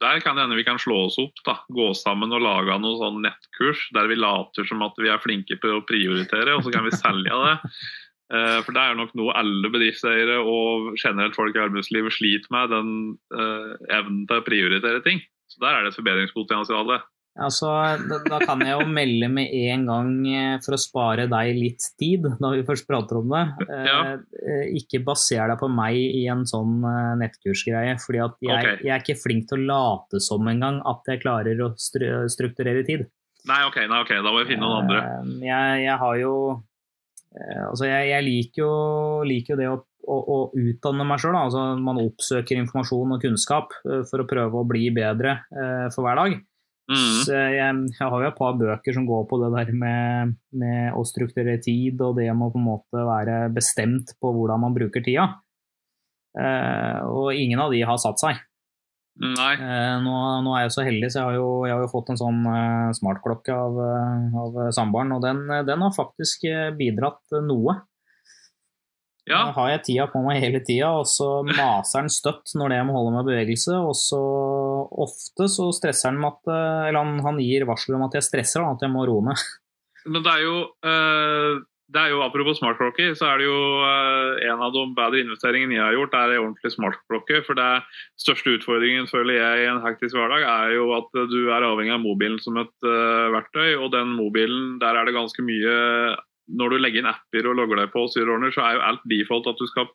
Der 0.01 0.21
kan 0.23 0.37
det 0.37 0.45
hende 0.45 0.57
vi 0.57 0.65
kan 0.67 0.79
slå 0.81 1.07
oss 1.07 1.17
opp. 1.21 1.41
da, 1.45 1.57
Gå 1.69 1.91
sammen 1.97 2.33
og 2.33 2.41
lage 2.41 2.77
noe 2.81 2.99
sånn 2.99 3.21
nettkurs 3.25 3.81
der 3.95 4.09
vi 4.11 4.17
later 4.19 4.65
som 4.65 4.81
at 4.85 4.97
vi 4.97 5.11
er 5.11 5.21
flinke 5.21 5.57
på 5.61 5.75
å 5.75 5.83
prioritere, 5.85 6.55
og 6.55 6.63
så 6.65 6.73
kan 6.73 6.87
vi 6.87 6.95
selge 6.95 7.29
det. 7.45 7.57
Eh, 8.31 8.61
For 8.63 8.71
det 8.71 8.79
er 8.79 8.95
nok 8.95 9.09
noe 9.19 9.33
alle 9.35 9.67
bedriftseiere 9.67 10.37
og 10.39 10.93
generelt 10.95 11.35
folk 11.35 11.57
i 11.57 11.59
arbeidslivet 11.65 12.15
sliter 12.15 12.47
med, 12.55 12.71
den 12.71 12.91
eh, 13.35 13.73
evnen 13.97 14.21
til 14.29 14.39
å 14.39 14.45
prioritere 14.45 15.01
ting. 15.03 15.19
Så 15.51 15.59
der 15.59 15.75
er 15.75 15.83
det 15.83 15.91
et 15.91 15.97
forbedringspotensial. 15.99 16.93
Altså, 17.39 17.69
da, 18.09 18.17
da 18.27 18.39
kan 18.43 18.59
jeg 18.59 18.75
jo 18.75 18.87
melde 18.91 19.29
med 19.31 19.53
en 19.55 19.85
gang 19.87 20.09
eh, 20.27 20.55
for 20.65 20.75
å 20.75 20.79
spare 20.81 21.29
deg 21.31 21.51
litt 21.55 21.85
tid, 21.99 22.25
da 22.41 22.49
vi 22.51 22.65
først 22.67 22.83
prater 22.89 23.21
om 23.21 23.29
det. 23.31 23.43
Eh, 23.69 23.85
Ja. 23.87 23.99
eh, 24.19 24.65
Ikke 24.75 24.99
baser 25.05 25.47
deg 25.47 25.59
på 25.61 25.69
meg 25.71 25.95
i 25.95 26.25
en 26.27 26.43
sånn 26.49 26.81
nettkursgreie. 27.21 27.95
fordi 28.03 28.19
jeg, 28.19 28.35
okay. 28.43 28.75
jeg 28.83 28.91
er 28.91 28.99
ikke 29.05 29.15
flink 29.21 29.47
til 29.47 29.63
å 29.63 29.69
late 29.71 30.19
som 30.19 30.47
engang 30.51 30.81
at 30.85 31.07
jeg 31.07 31.21
klarer 31.23 31.63
å 31.63 31.71
stru 31.79 32.27
strukturere 32.27 32.83
tid. 32.85 33.07
Nei, 33.47 33.61
ok, 33.65 33.79
nei, 33.89 34.01
ok, 34.03 34.11
da 34.21 34.27
må 34.29 34.43
vi 34.43 34.51
finne 34.51 34.67
noen 34.67 34.83
andre. 34.83 34.99
Eh, 34.99 35.31
Jeg, 35.47 35.85
jeg 35.87 35.97
har 36.03 36.19
jo 36.19 36.33
eh, 37.31 37.63
Altså, 37.69 37.87
jeg, 37.87 38.11
jeg 38.11 38.27
liker 38.27 38.61
jo, 38.65 38.75
liker 39.25 39.55
jo 39.55 39.59
det 39.63 39.71
å, 39.71 39.79
å, 40.03 40.19
å 40.19 40.37
utdanne 40.59 41.07
meg 41.07 41.23
sjøl. 41.23 41.39
Altså, 41.39 41.63
man 41.79 42.03
oppsøker 42.03 42.59
informasjon 42.59 43.15
og 43.15 43.23
kunnskap 43.23 43.71
for 44.11 44.19
å 44.19 44.27
prøve 44.29 44.61
å 44.61 44.67
bli 44.67 44.89
bedre 44.93 45.39
for 45.95 46.03
hver 46.03 46.19
dag. 46.19 46.41
Mm. 46.89 47.21
Så 47.23 47.35
jeg, 47.37 47.55
jeg 47.93 48.09
har 48.11 48.23
jo 48.23 48.29
et 48.31 48.37
par 48.39 48.55
bøker 48.59 48.95
som 48.95 49.05
går 49.07 49.25
på 49.29 49.39
det 49.43 49.51
der 49.53 49.71
med, 49.77 50.35
med 50.57 50.97
å 50.97 51.03
strukturere 51.07 51.61
tid, 51.63 52.01
og 52.03 52.17
det 52.17 52.27
med 52.31 52.49
å 52.49 52.53
på 52.53 52.59
en 52.59 52.67
måte 52.67 53.05
være 53.07 53.37
bestemt 53.53 54.15
på 54.19 54.33
hvordan 54.35 54.63
man 54.65 54.75
bruker 54.75 55.03
tida. 55.05 55.27
Eh, 56.39 56.99
og 57.11 57.35
ingen 57.35 57.61
av 57.61 57.71
de 57.75 57.83
har 57.87 57.99
satt 58.01 58.19
seg. 58.23 58.39
Nei. 59.21 59.53
Eh, 59.59 59.95
nå, 60.01 60.17
nå 60.45 60.53
er 60.55 60.65
jeg 60.65 60.73
så 60.73 60.85
heldig, 60.87 61.11
så 61.11 61.19
jeg 61.19 61.27
har 61.27 61.37
jo, 61.37 61.47
jeg 61.67 61.75
har 61.75 61.83
jo 61.83 61.91
fått 61.91 62.11
en 62.13 62.19
sånn 62.19 62.41
eh, 62.49 62.91
smartklokke 62.97 63.55
av, 63.55 63.79
eh, 63.85 64.37
av 64.43 64.59
samboeren, 64.75 65.15
og 65.17 65.25
den, 65.25 65.43
den 65.67 65.83
har 65.85 65.95
faktisk 65.95 66.47
eh, 66.49 66.69
bidratt 66.77 67.41
noe. 67.45 67.81
Ja. 69.29 69.43
Da 69.47 69.55
har 69.55 69.69
jeg 69.69 69.83
tida 69.85 70.07
på 70.09 70.21
meg 70.25 70.41
hele 70.41 70.63
tida, 70.65 70.89
og 70.97 71.05
så 71.09 71.43
maser 71.45 72.01
den 72.03 72.13
støtt 72.13 72.55
når 72.57 72.73
det 72.73 72.79
må 72.87 72.95
holde 72.97 73.15
med 73.15 73.27
bevegelse. 73.29 73.77
Og 73.77 73.93
så 73.97 74.21
ofte 75.05 75.49
så 75.51 75.69
stresser 75.77 76.09
han 76.09 76.21
med 76.21 76.33
at 76.33 76.53
eh, 76.53 76.87
Eller 76.89 77.03
han, 77.03 77.19
han 77.27 77.41
gir 77.41 77.67
varsel 77.69 77.99
om 77.99 78.07
at 78.07 78.17
jeg 78.17 78.25
stresser, 78.25 78.65
at 78.65 78.81
jeg 78.81 78.93
må 78.93 79.05
roe 79.09 79.27
ned. 79.29 79.43
Men 80.11 80.25
det 80.25 80.37
er 80.37 80.47
jo 80.47 80.55
uh 80.65 81.67
det 81.91 81.99
er 81.99 82.13
jo 82.13 82.21
Apropos 82.23 82.59
smartklokker, 82.59 83.13
så 83.19 83.27
er 83.31 83.41
det 83.41 83.47
jo 83.47 83.57
uh, 83.83 84.39
en 84.47 84.63
av 84.63 84.71
de 84.75 84.83
bedre 84.95 85.21
investeringene 85.25 85.75
jeg 85.75 85.83
har 85.83 85.97
gjort, 85.97 86.15
er 86.15 86.35
en 86.35 86.45
ordentlig 86.45 86.71
smartklokke. 86.75 87.41
For 87.47 87.59
det 87.59 87.69
største 88.21 88.55
utfordringen 88.55 89.09
føler 89.11 89.39
jeg 89.39 89.63
i 89.63 89.69
en 89.71 89.81
hektisk 89.83 90.15
hverdag, 90.15 90.45
er 90.47 90.75
jo 90.77 90.91
at 90.95 91.11
du 91.31 91.39
er 91.51 91.67
avhengig 91.67 91.95
av 91.97 92.03
mobilen 92.03 92.39
som 92.43 92.59
et 92.61 92.87
uh, 92.87 93.31
verktøy. 93.35 93.75
Og 93.75 93.91
den 93.95 94.13
mobilen, 94.15 94.77
der 94.83 94.95
er 94.95 95.07
det 95.07 95.17
ganske 95.17 95.43
mye 95.45 95.75
Når 96.49 96.73
du 96.73 96.77
legger 96.81 97.03
inn 97.03 97.11
apper 97.11 97.47
og 97.47 97.57
logger 97.59 97.83
deg 97.83 97.91
på, 97.93 98.07
så 98.09 98.23
er 98.23 98.77
jo 98.77 98.85
alt 98.85 99.03
default 99.09 99.49
at 99.51 99.59
du 99.61 99.67
skal 99.69 99.89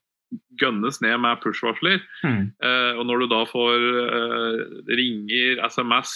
gønnes 0.61 0.99
ned 1.05 1.21
med 1.23 1.41
push-varsler. 1.43 2.01
Mm. 2.27 2.49
Eh, 2.65 2.93
og 2.99 3.07
når 3.09 3.23
du 3.23 3.27
da 3.31 3.41
får 3.49 3.85
eh, 4.03 4.63
ringer, 4.99 5.61
SMS, 5.69 6.13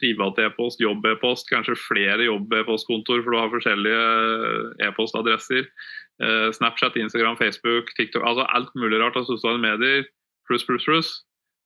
privat 0.00 0.38
e-post, 0.42 0.80
jobb-e-post, 0.82 1.48
kanskje 1.50 1.78
flere 1.78 2.28
jobb-e-postkontor, 2.28 3.24
for 3.24 3.34
du 3.34 3.40
har 3.40 3.52
forskjellige 3.52 4.04
eh, 4.06 4.86
e-postadresser, 4.88 5.68
eh, 6.22 6.48
Snapchat, 6.56 6.96
Instagram, 7.00 7.36
Facebook, 7.40 7.92
TikTok, 7.98 8.24
altså 8.24 8.48
alt 8.48 8.72
mulig 8.78 9.02
rart 9.02 9.18
av 9.20 9.28
sosiale 9.28 9.60
medier, 9.62 10.06
pluss, 10.48 10.64
pluss, 10.68 10.86
pluss, 10.88 11.12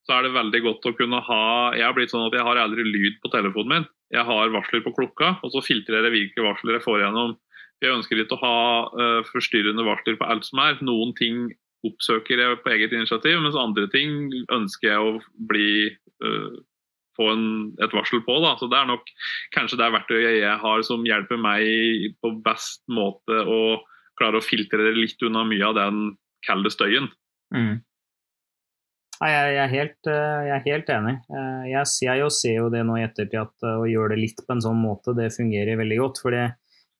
så 0.04 0.18
er 0.18 0.26
det 0.26 0.34
veldig 0.34 0.60
godt 0.66 0.84
å 0.84 0.92
kunne 0.98 1.16
ha 1.24 1.44
Jeg 1.72 1.86
har 1.86 1.94
blitt 1.96 2.10
sånn 2.12 2.26
at 2.26 2.34
jeg 2.36 2.44
har 2.44 2.58
aldri 2.60 2.84
lyd 2.84 3.14
på 3.22 3.30
telefonen 3.32 3.70
min. 3.70 3.86
Jeg 4.12 4.26
har 4.28 4.52
varsler 4.52 4.82
på 4.84 4.92
klokka, 4.92 5.38
og 5.40 5.54
så 5.54 5.62
filtrerer 5.64 6.10
jeg 6.10 6.16
hvilke 6.18 6.44
varsler 6.44 6.76
jeg 6.76 6.84
får 6.84 7.00
gjennom. 7.06 7.38
Jeg 7.82 7.96
ønsker 7.96 8.20
ikke 8.20 8.38
å 8.38 8.42
ha 8.44 8.58
eh, 9.02 9.20
forstyrrende 9.28 9.84
varsler 9.86 10.18
på 10.20 10.28
alt 10.30 10.46
som 10.46 10.62
er. 10.62 10.78
Noen 10.86 11.14
ting 11.18 11.48
oppsøker 11.84 12.40
jeg 12.40 12.60
på 12.64 12.72
eget 12.72 12.94
initiativ, 12.96 13.40
mens 13.44 13.58
andre 13.60 13.88
ting 13.92 14.30
ønsker 14.54 14.88
jeg 14.88 15.00
å 15.04 15.18
bli 15.50 15.72
øh, 16.24 16.54
få 17.18 17.30
en, 17.32 17.46
et 17.82 17.94
varsel 17.94 18.22
på. 18.26 18.38
Da. 18.44 18.54
Så 18.60 18.68
Det 18.72 18.78
er 18.78 18.90
nok 18.90 19.10
kanskje 19.54 19.80
det 19.80 19.90
verktøyet 19.94 20.38
jeg 20.40 20.60
har 20.62 20.84
som 20.86 21.06
hjelper 21.06 21.40
meg 21.40 22.14
på 22.24 22.32
best 22.46 22.82
måte 22.90 23.42
å 23.44 23.80
klare 24.18 24.38
å 24.38 24.44
filtrere 24.44 24.94
litt 24.96 25.22
unna 25.26 25.44
mye 25.48 25.66
av 25.66 25.76
den 25.78 26.04
kalde 26.46 26.70
støyen. 26.72 27.10
Mm. 27.54 27.82
Jeg, 29.24 29.54
er 29.62 29.70
helt, 29.70 30.10
eh, 30.10 30.40
jeg 30.48 30.54
er 30.56 30.64
helt 30.66 30.90
enig. 30.90 31.14
Eh, 31.30 31.64
Jeg, 31.70 31.86
jeg 32.02 32.30
ser 32.34 32.56
jo 32.58 32.68
det 32.72 32.82
nå 32.86 32.98
i 32.98 33.04
ettertid 33.06 33.40
at 33.40 33.66
eh, 33.66 33.80
å 33.80 33.86
gjøre 33.88 34.14
det 34.14 34.22
litt 34.24 34.42
på 34.44 34.56
en 34.56 34.64
sånn 34.64 34.80
måte, 34.80 35.14
det 35.16 35.32
fungerer 35.36 35.78
veldig 35.80 35.98
godt. 36.02 36.20
For 36.22 36.34
det, 36.34 36.44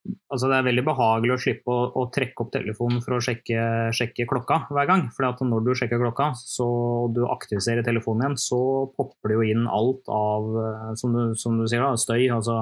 altså 0.05 0.49
det 0.51 0.57
er 0.59 0.67
veldig 0.67 0.85
behagelig 0.87 1.35
å 1.35 1.41
slippe 1.41 1.73
å, 1.73 1.85
å 1.97 2.05
trekke 2.13 2.45
opp 2.45 2.53
telefonen 2.55 3.03
for 3.05 3.17
å 3.17 3.23
sjekke, 3.25 3.67
sjekke 3.97 4.27
klokka 4.29 4.61
hver 4.75 4.89
gang. 4.91 5.05
For 5.15 5.45
når 5.49 5.67
du 5.67 5.73
sjekker 5.79 6.01
klokka 6.03 6.31
så, 6.39 6.67
og 7.05 7.15
du 7.17 7.23
aktiviserer 7.29 7.87
telefonen 7.87 8.27
igjen, 8.27 8.41
så 8.41 8.61
popper 8.97 9.33
det 9.33 9.39
jo 9.39 9.47
inn 9.55 9.69
alt 9.71 10.11
av, 10.13 10.51
eh, 10.65 10.91
som 11.01 11.15
du, 11.17 11.23
som 11.41 11.57
du 11.61 11.67
sier, 11.67 11.85
da, 11.85 11.95
støy. 12.01 12.27
Altså 12.35 12.59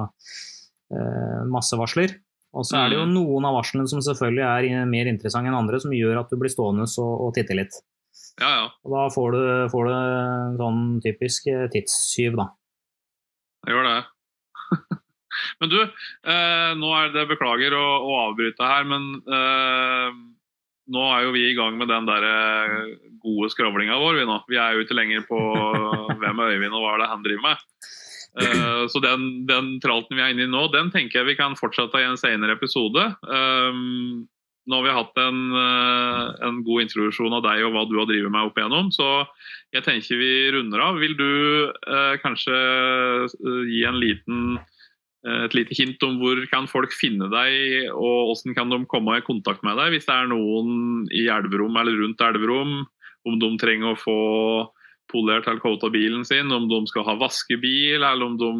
eh, 0.93 1.41
masse 1.51 1.79
varsler. 1.79 2.15
Og 2.53 2.67
så 2.69 2.77
er 2.77 2.91
det 2.91 2.99
jo 2.99 3.09
noen 3.09 3.47
av 3.49 3.57
varslene 3.57 3.89
som 3.89 4.01
selvfølgelig 4.05 4.43
er 4.45 4.89
mer 4.89 5.09
interessante 5.09 5.49
enn 5.49 5.57
andre, 5.57 5.79
som 5.81 5.95
gjør 5.95 6.21
at 6.21 6.29
du 6.29 6.37
blir 6.37 6.53
stående 6.53 6.85
og, 6.85 7.13
og 7.27 7.33
titte 7.35 7.57
litt. 7.57 7.79
Ja, 8.37 8.49
ja. 8.49 8.65
Og 8.85 8.93
da 8.93 9.07
får 9.13 9.33
du, 9.33 9.43
får 9.73 9.89
du 9.89 9.95
sånn 10.61 10.83
typisk 11.01 11.49
tidssyv 11.49 11.73
tidstyv, 11.73 12.37
da. 12.37 12.51
Jeg 13.63 13.77
gjør 13.77 13.89
det. 13.89 13.99
Men 15.63 15.71
du, 15.71 15.79
eh, 15.79 16.69
nå 16.75 16.93
er 16.99 17.13
det 17.13 17.29
Beklager 17.29 17.75
å, 17.77 17.87
å 18.03 18.15
avbryte 18.27 18.67
her, 18.67 18.83
men 18.89 19.13
eh, 19.23 20.21
nå 20.91 21.03
er 21.15 21.23
jo 21.23 21.35
vi 21.35 21.45
i 21.47 21.55
gang 21.55 21.77
med 21.79 21.87
den 21.87 22.07
der 22.09 22.25
eh, 22.27 22.95
gode 23.23 23.47
skravlinga 23.53 23.95
vår. 24.01 24.19
Vi 24.19 24.25
nå. 24.27 24.39
Vi 24.51 24.59
er 24.59 24.75
jo 24.75 24.83
ikke 24.83 24.97
lenger 24.97 25.23
på 25.29 25.39
hvem 26.19 26.43
er 26.43 26.57
Øyvind 26.57 26.75
og 26.75 26.83
hva 26.83 26.97
er 26.97 27.03
det 27.05 27.11
han 27.13 27.23
driver 27.23 27.45
med. 27.47 27.63
Eh, 28.43 28.83
så 28.91 28.99
den, 29.03 29.45
den 29.47 29.77
tralten 29.83 30.19
vi 30.19 30.25
er 30.25 30.35
inne 30.35 30.49
i 30.49 30.51
nå, 30.51 30.65
den 30.73 30.91
tenker 30.91 31.21
jeg 31.21 31.31
vi 31.31 31.39
kan 31.39 31.55
fortsette 31.55 32.01
i 32.01 32.09
en 32.09 32.19
senere 32.19 32.57
episode. 32.57 33.07
Um, 33.23 34.25
nå 34.67 34.79
har 34.79 34.85
vi 34.85 34.95
hatt 34.95 35.19
en, 35.19 35.41
uh, 35.51 36.35
en, 36.47 36.61
god 36.63 36.85
introduksjon 36.85 37.35
av 37.35 37.43
deg 37.43 37.65
og 37.65 37.73
hva 37.75 37.83
du 37.87 37.97
har 37.99 38.07
drevet 38.07 38.31
med 38.31 38.47
opp 38.47 38.59
igjennom, 38.59 38.91
så 38.95 39.25
jeg 39.75 39.83
tenker 39.87 40.19
vi 40.19 40.31
runder 40.55 40.83
av. 40.83 40.99
Vil 41.03 41.15
du 41.19 41.31
kanskje 42.23 42.55
gi 43.67 43.81
en 43.89 43.99
liten 43.99 44.53
et 45.23 45.55
lite 45.55 45.75
hint 45.77 46.03
om 46.03 46.17
hvor 46.19 46.39
kan 46.51 46.67
folk 46.67 46.91
finne 46.95 47.29
deg, 47.31 47.89
og 47.95 48.29
hvordan 48.29 48.57
kan 48.57 48.73
de 48.73 48.79
komme 48.91 49.17
i 49.17 49.23
kontakt 49.23 49.63
med 49.63 49.79
deg 49.79 49.93
hvis 49.95 50.07
det 50.09 50.15
er 50.15 50.31
noen 50.31 51.05
i 51.15 51.25
Elverum 51.31 51.79
eller 51.79 51.95
rundt 52.01 52.23
Elverum, 52.27 52.73
om 53.23 53.37
de 53.39 53.51
trenger 53.61 53.93
å 53.93 53.99
få 53.99 54.17
polert 55.11 55.47
eller 55.47 55.61
coata 55.63 55.89
bilen 55.93 56.25
sin, 56.27 56.51
om 56.51 56.67
de 56.67 56.81
skal 56.89 57.05
ha 57.07 57.15
vaskebil, 57.19 58.01
eller 58.01 58.25
om 58.25 58.37
de 58.39 58.51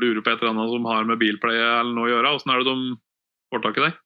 lurer 0.00 0.20
på 0.20 0.32
et 0.32 0.40
eller 0.42 0.52
annet 0.52 0.72
som 0.74 0.88
har 0.90 1.08
med 1.08 1.20
bilpleie 1.22 1.68
eller 1.80 1.94
noe 1.96 2.08
å 2.08 2.14
gjøre. 2.16 2.34
Hvordan 2.34 2.54
er 2.54 2.64
det 2.64 2.72
de 2.72 2.96
får 3.54 3.64
tak 3.64 3.80
i 3.80 3.86
deg? 3.86 4.03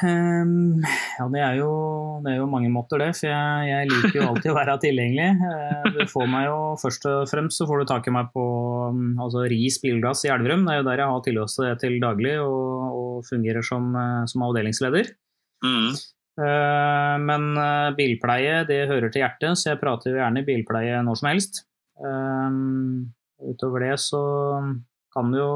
Um, 0.00 0.80
ja, 1.18 1.26
det 1.28 1.40
er, 1.44 1.56
jo, 1.60 1.72
det 2.24 2.32
er, 2.32 2.38
jo, 2.40 2.46
mange 2.50 2.70
måter, 2.72 3.02
det. 3.02 3.10
For 3.18 3.28
jeg, 3.28 3.66
jeg, 3.68 3.90
liker 3.90 4.16
jo 4.16 4.28
alltid 4.30 4.52
å 4.52 4.56
være 4.56 4.78
tilgjengelig. 4.86 5.28
Uh, 5.42 5.90
du 5.98 6.00
får 6.10 6.30
meg 6.32 6.46
jo 6.48 6.56
først 6.80 7.04
og 7.10 7.26
fremst 7.30 7.60
så 7.60 7.68
får 7.68 7.82
du 7.82 7.90
tak 7.90 8.08
i 8.08 8.14
meg 8.14 8.30
på 8.32 8.46
um, 8.88 9.02
altså 9.20 9.44
Ris 9.52 9.78
bilglass 9.82 10.24
i 10.26 10.32
Elverum. 10.32 10.64
Det 10.66 10.74
er 10.74 10.80
jo 10.80 10.88
der 10.88 11.04
jeg 11.04 11.12
har 11.12 11.26
tilholdelse 11.26 11.76
til 11.82 12.00
daglig 12.02 12.38
og, 12.40 12.88
og 13.02 13.28
fungerer 13.28 13.66
som, 13.66 13.92
uh, 13.92 14.24
som 14.30 14.48
avdelingsleder. 14.48 15.12
Mm. 15.62 15.92
Uh, 16.40 17.16
men 17.20 17.50
eh, 17.60 17.90
bilpleie 17.92 18.62
det 18.64 18.86
hører 18.88 19.12
til 19.12 19.20
hjertet, 19.20 19.58
så 19.60 19.74
jeg 19.74 19.80
prater 19.82 20.14
jo 20.14 20.20
gjerne 20.22 20.46
bilpleie 20.46 21.02
når 21.04 21.20
som 21.20 21.28
helst. 21.28 21.60
Eh, 22.00 22.54
utover 23.52 23.84
det 23.84 23.96
så 24.00 24.22
kan 25.12 25.32
du 25.32 25.38
jo 25.40 25.52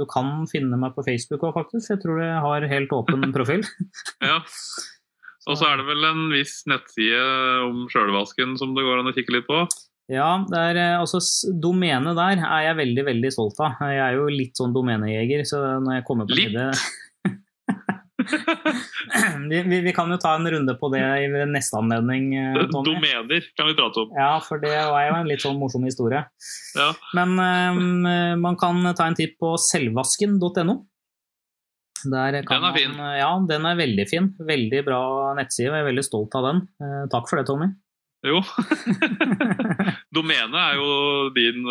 Du 0.00 0.04
kan 0.10 0.44
finne 0.50 0.76
meg 0.80 0.94
på 0.96 1.04
Facebook 1.06 1.44
òg, 1.46 1.56
faktisk. 1.56 1.90
Jeg 1.94 2.02
tror 2.02 2.20
jeg 2.22 2.42
har 2.44 2.68
helt 2.70 2.92
åpen 2.92 3.30
profil. 3.36 3.64
ja. 4.24 4.42
Og 5.46 5.54
så 5.54 5.68
er 5.68 5.78
det 5.78 5.86
vel 5.86 6.02
en 6.08 6.24
viss 6.32 6.64
nettside 6.66 7.20
om 7.68 7.84
sjølvasken 7.92 8.56
som 8.58 8.72
det 8.74 8.82
går 8.82 8.98
an 8.98 9.12
å 9.12 9.14
kikke 9.14 9.36
litt 9.36 9.46
på? 9.46 9.60
Ja, 10.10 10.42
er, 10.54 10.78
altså 10.98 11.20
domenet 11.62 12.18
der 12.18 12.42
er 12.42 12.64
jeg 12.68 12.78
veldig 12.80 13.04
veldig 13.08 13.30
stolt 13.34 13.62
av. 13.62 13.78
Jeg 13.90 14.02
er 14.02 14.18
jo 14.18 14.26
litt 14.30 14.58
sånn 14.58 14.74
domenejeger, 14.74 15.42
så 15.46 15.62
når 15.82 16.00
jeg 16.00 16.06
kommer 16.06 16.28
på 16.28 16.38
litt? 16.38 16.54
det 16.54 17.30
vi, 19.50 19.62
vi, 19.62 19.80
vi, 19.80 19.92
kan 19.96 20.10
jo 20.10 20.18
ta 20.20 20.34
en 20.36 20.48
runde 20.50 20.74
på 20.80 20.90
det 20.94 21.02
i 21.02 21.28
neste 21.50 21.78
anledning. 21.78 22.32
Tommy. 22.72 22.90
Domener 22.90 23.48
kan 23.56 23.70
vi 23.70 23.76
prate 23.78 24.02
om. 24.02 24.12
Ja, 24.16 24.32
for 24.44 24.62
det 24.62 24.74
var 24.74 25.06
jo 25.06 25.14
en 25.20 25.30
litt 25.30 25.44
sånn 25.44 25.58
morsom 25.60 25.86
historie. 25.88 26.24
Ja. 26.76 26.90
Men 27.18 27.36
um, 27.38 28.42
man 28.42 28.58
kan 28.60 28.82
ta 28.96 29.08
en 29.08 29.18
titt 29.18 29.38
på 29.40 29.54
selvvasken.no. 29.60 30.76
den 32.06 32.68
er 32.68 32.76
fin. 32.76 32.92
Man, 32.98 33.16
ja, 33.18 33.32
den 33.48 33.70
er 33.70 33.80
veldig 33.80 34.06
fin. 34.10 34.30
Veldig 34.52 34.84
bra 34.86 35.00
nettside, 35.38 35.72
jeg 35.72 35.84
er 35.84 35.90
veldig 35.90 36.06
stolt 36.06 36.36
av 36.38 36.50
den. 36.50 36.62
Uh, 36.82 37.02
takk 37.12 37.30
for 37.30 37.40
det, 37.40 37.48
Tommy. 37.48 37.72
Jo. 38.26 38.40
Domenet 40.16 40.56
er 40.58 40.78
jo 40.80 40.92
din, 41.36 41.66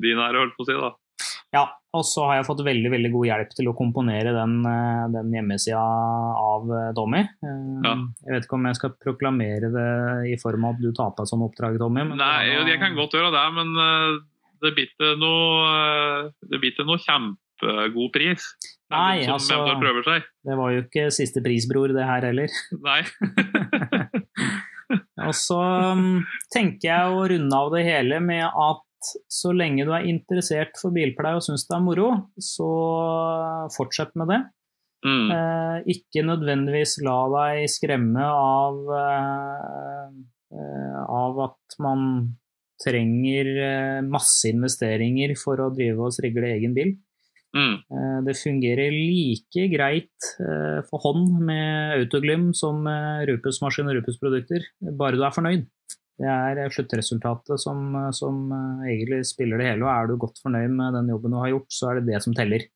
din 0.00 0.20
ære, 0.22 0.44
holdt 0.44 0.54
på 0.56 0.64
å 0.64 0.68
si. 0.68 0.76
da. 0.78 0.94
Ja, 1.54 1.68
og 1.94 2.02
så 2.08 2.24
har 2.26 2.40
jeg 2.40 2.46
fått 2.48 2.64
veldig 2.66 2.90
veldig 2.90 3.10
god 3.14 3.28
hjelp 3.28 3.52
til 3.54 3.70
å 3.70 3.76
komponere 3.78 4.32
den, 4.34 4.56
eh, 4.66 5.04
den 5.14 5.30
hjemmesida 5.36 5.78
av 5.78 6.72
eh, 6.74 6.90
Tommy. 6.96 7.22
Eh, 7.22 7.60
ja. 7.86 7.94
Jeg 8.24 8.34
vet 8.34 8.48
ikke 8.48 8.58
om 8.58 8.66
jeg 8.66 8.78
skal 8.80 8.94
proklamere 9.04 9.70
det 9.74 9.90
i 10.32 10.36
form 10.42 10.66
av 10.66 10.74
at 10.74 10.82
du 10.82 10.90
tar 10.90 11.12
på 11.14 11.22
deg 11.22 11.30
sånn 11.30 11.44
oppdrag, 11.46 11.78
Tommy. 11.78 12.06
Nei, 12.18 12.38
jeg 12.50 12.80
kan 12.82 12.98
godt 12.98 13.14
gjøre 13.14 13.30
det, 13.34 13.44
men 13.54 13.70
det 14.64 14.74
blir 14.74 15.14
noe, 15.20 16.32
det 16.50 16.88
noe 16.88 17.02
kjempegod 17.04 18.10
pris. 18.14 18.48
Nei, 18.94 19.24
altså, 19.30 19.62
det 20.44 20.56
var 20.58 20.74
jo 20.74 20.82
ikke 20.84 21.06
siste 21.14 21.42
prisbror, 21.42 21.94
det 21.94 22.04
her 22.06 22.26
heller. 22.26 22.50
Nei. 22.84 23.00
og 25.26 25.32
så 25.38 25.60
mm, 25.98 26.18
tenker 26.52 26.90
jeg 26.90 27.14
å 27.14 27.24
runde 27.30 27.62
av 27.62 27.72
det 27.74 27.86
hele 27.86 28.20
med 28.22 28.44
at 28.44 28.84
så 29.30 29.52
lenge 29.54 29.86
du 29.86 29.92
er 29.94 30.08
interessert 30.10 30.78
for 30.80 30.94
bilpleie 30.94 31.38
og 31.38 31.44
syns 31.46 31.66
det 31.68 31.76
er 31.76 31.84
moro, 31.84 32.10
så 32.40 32.68
fortsett 33.74 34.14
med 34.18 34.32
det. 34.32 34.42
Mm. 35.04 35.28
Eh, 35.36 35.78
ikke 35.92 36.24
nødvendigvis 36.24 36.96
la 37.04 37.18
deg 37.34 37.68
skremme 37.68 38.24
av, 38.24 38.78
eh, 39.00 40.06
eh 40.56 41.00
av 41.04 41.40
at 41.44 41.76
man 41.84 42.06
trenger 42.80 43.50
eh, 43.54 44.00
masse 44.00 44.48
investeringer 44.48 45.34
for 45.36 45.60
å 45.60 45.72
drive 45.74 46.08
og 46.08 46.14
strigle 46.16 46.54
egen 46.56 46.74
bil. 46.76 46.94
Mm. 47.54 47.74
Eh, 47.84 48.18
det 48.26 48.36
fungerer 48.40 48.96
like 48.96 49.68
greit 49.70 50.30
for 50.88 51.04
hånd 51.04 51.44
med 51.44 52.00
autoglym 52.00 52.52
som 52.56 52.80
med 52.88 53.28
Rupus 53.28 53.60
maskin 53.62 53.90
og 53.90 54.00
Rupus 54.00 54.18
produkter, 54.22 54.64
bare 54.80 55.20
du 55.20 55.22
er 55.22 55.36
fornøyd. 55.36 55.68
Det 56.20 56.30
er 56.30 56.70
sluttresultatet 56.70 57.58
som, 57.58 57.96
som, 58.14 58.46
eh, 58.54 58.92
egentlig 58.92 59.24
spiller 59.26 59.58
det 59.58 59.72
hele. 59.72 59.86
og 59.86 59.90
Er 59.90 60.08
du 60.08 60.16
godt 60.20 60.38
fornøyd 60.42 60.70
med 60.70 60.94
den 60.94 61.10
jobben 61.10 61.34
du 61.34 61.40
har 61.42 61.50
gjort, 61.50 61.70
så 61.74 61.90
er 61.90 62.00
det 62.00 62.12
det 62.12 62.22
som 62.22 62.36
teller. 62.36 62.66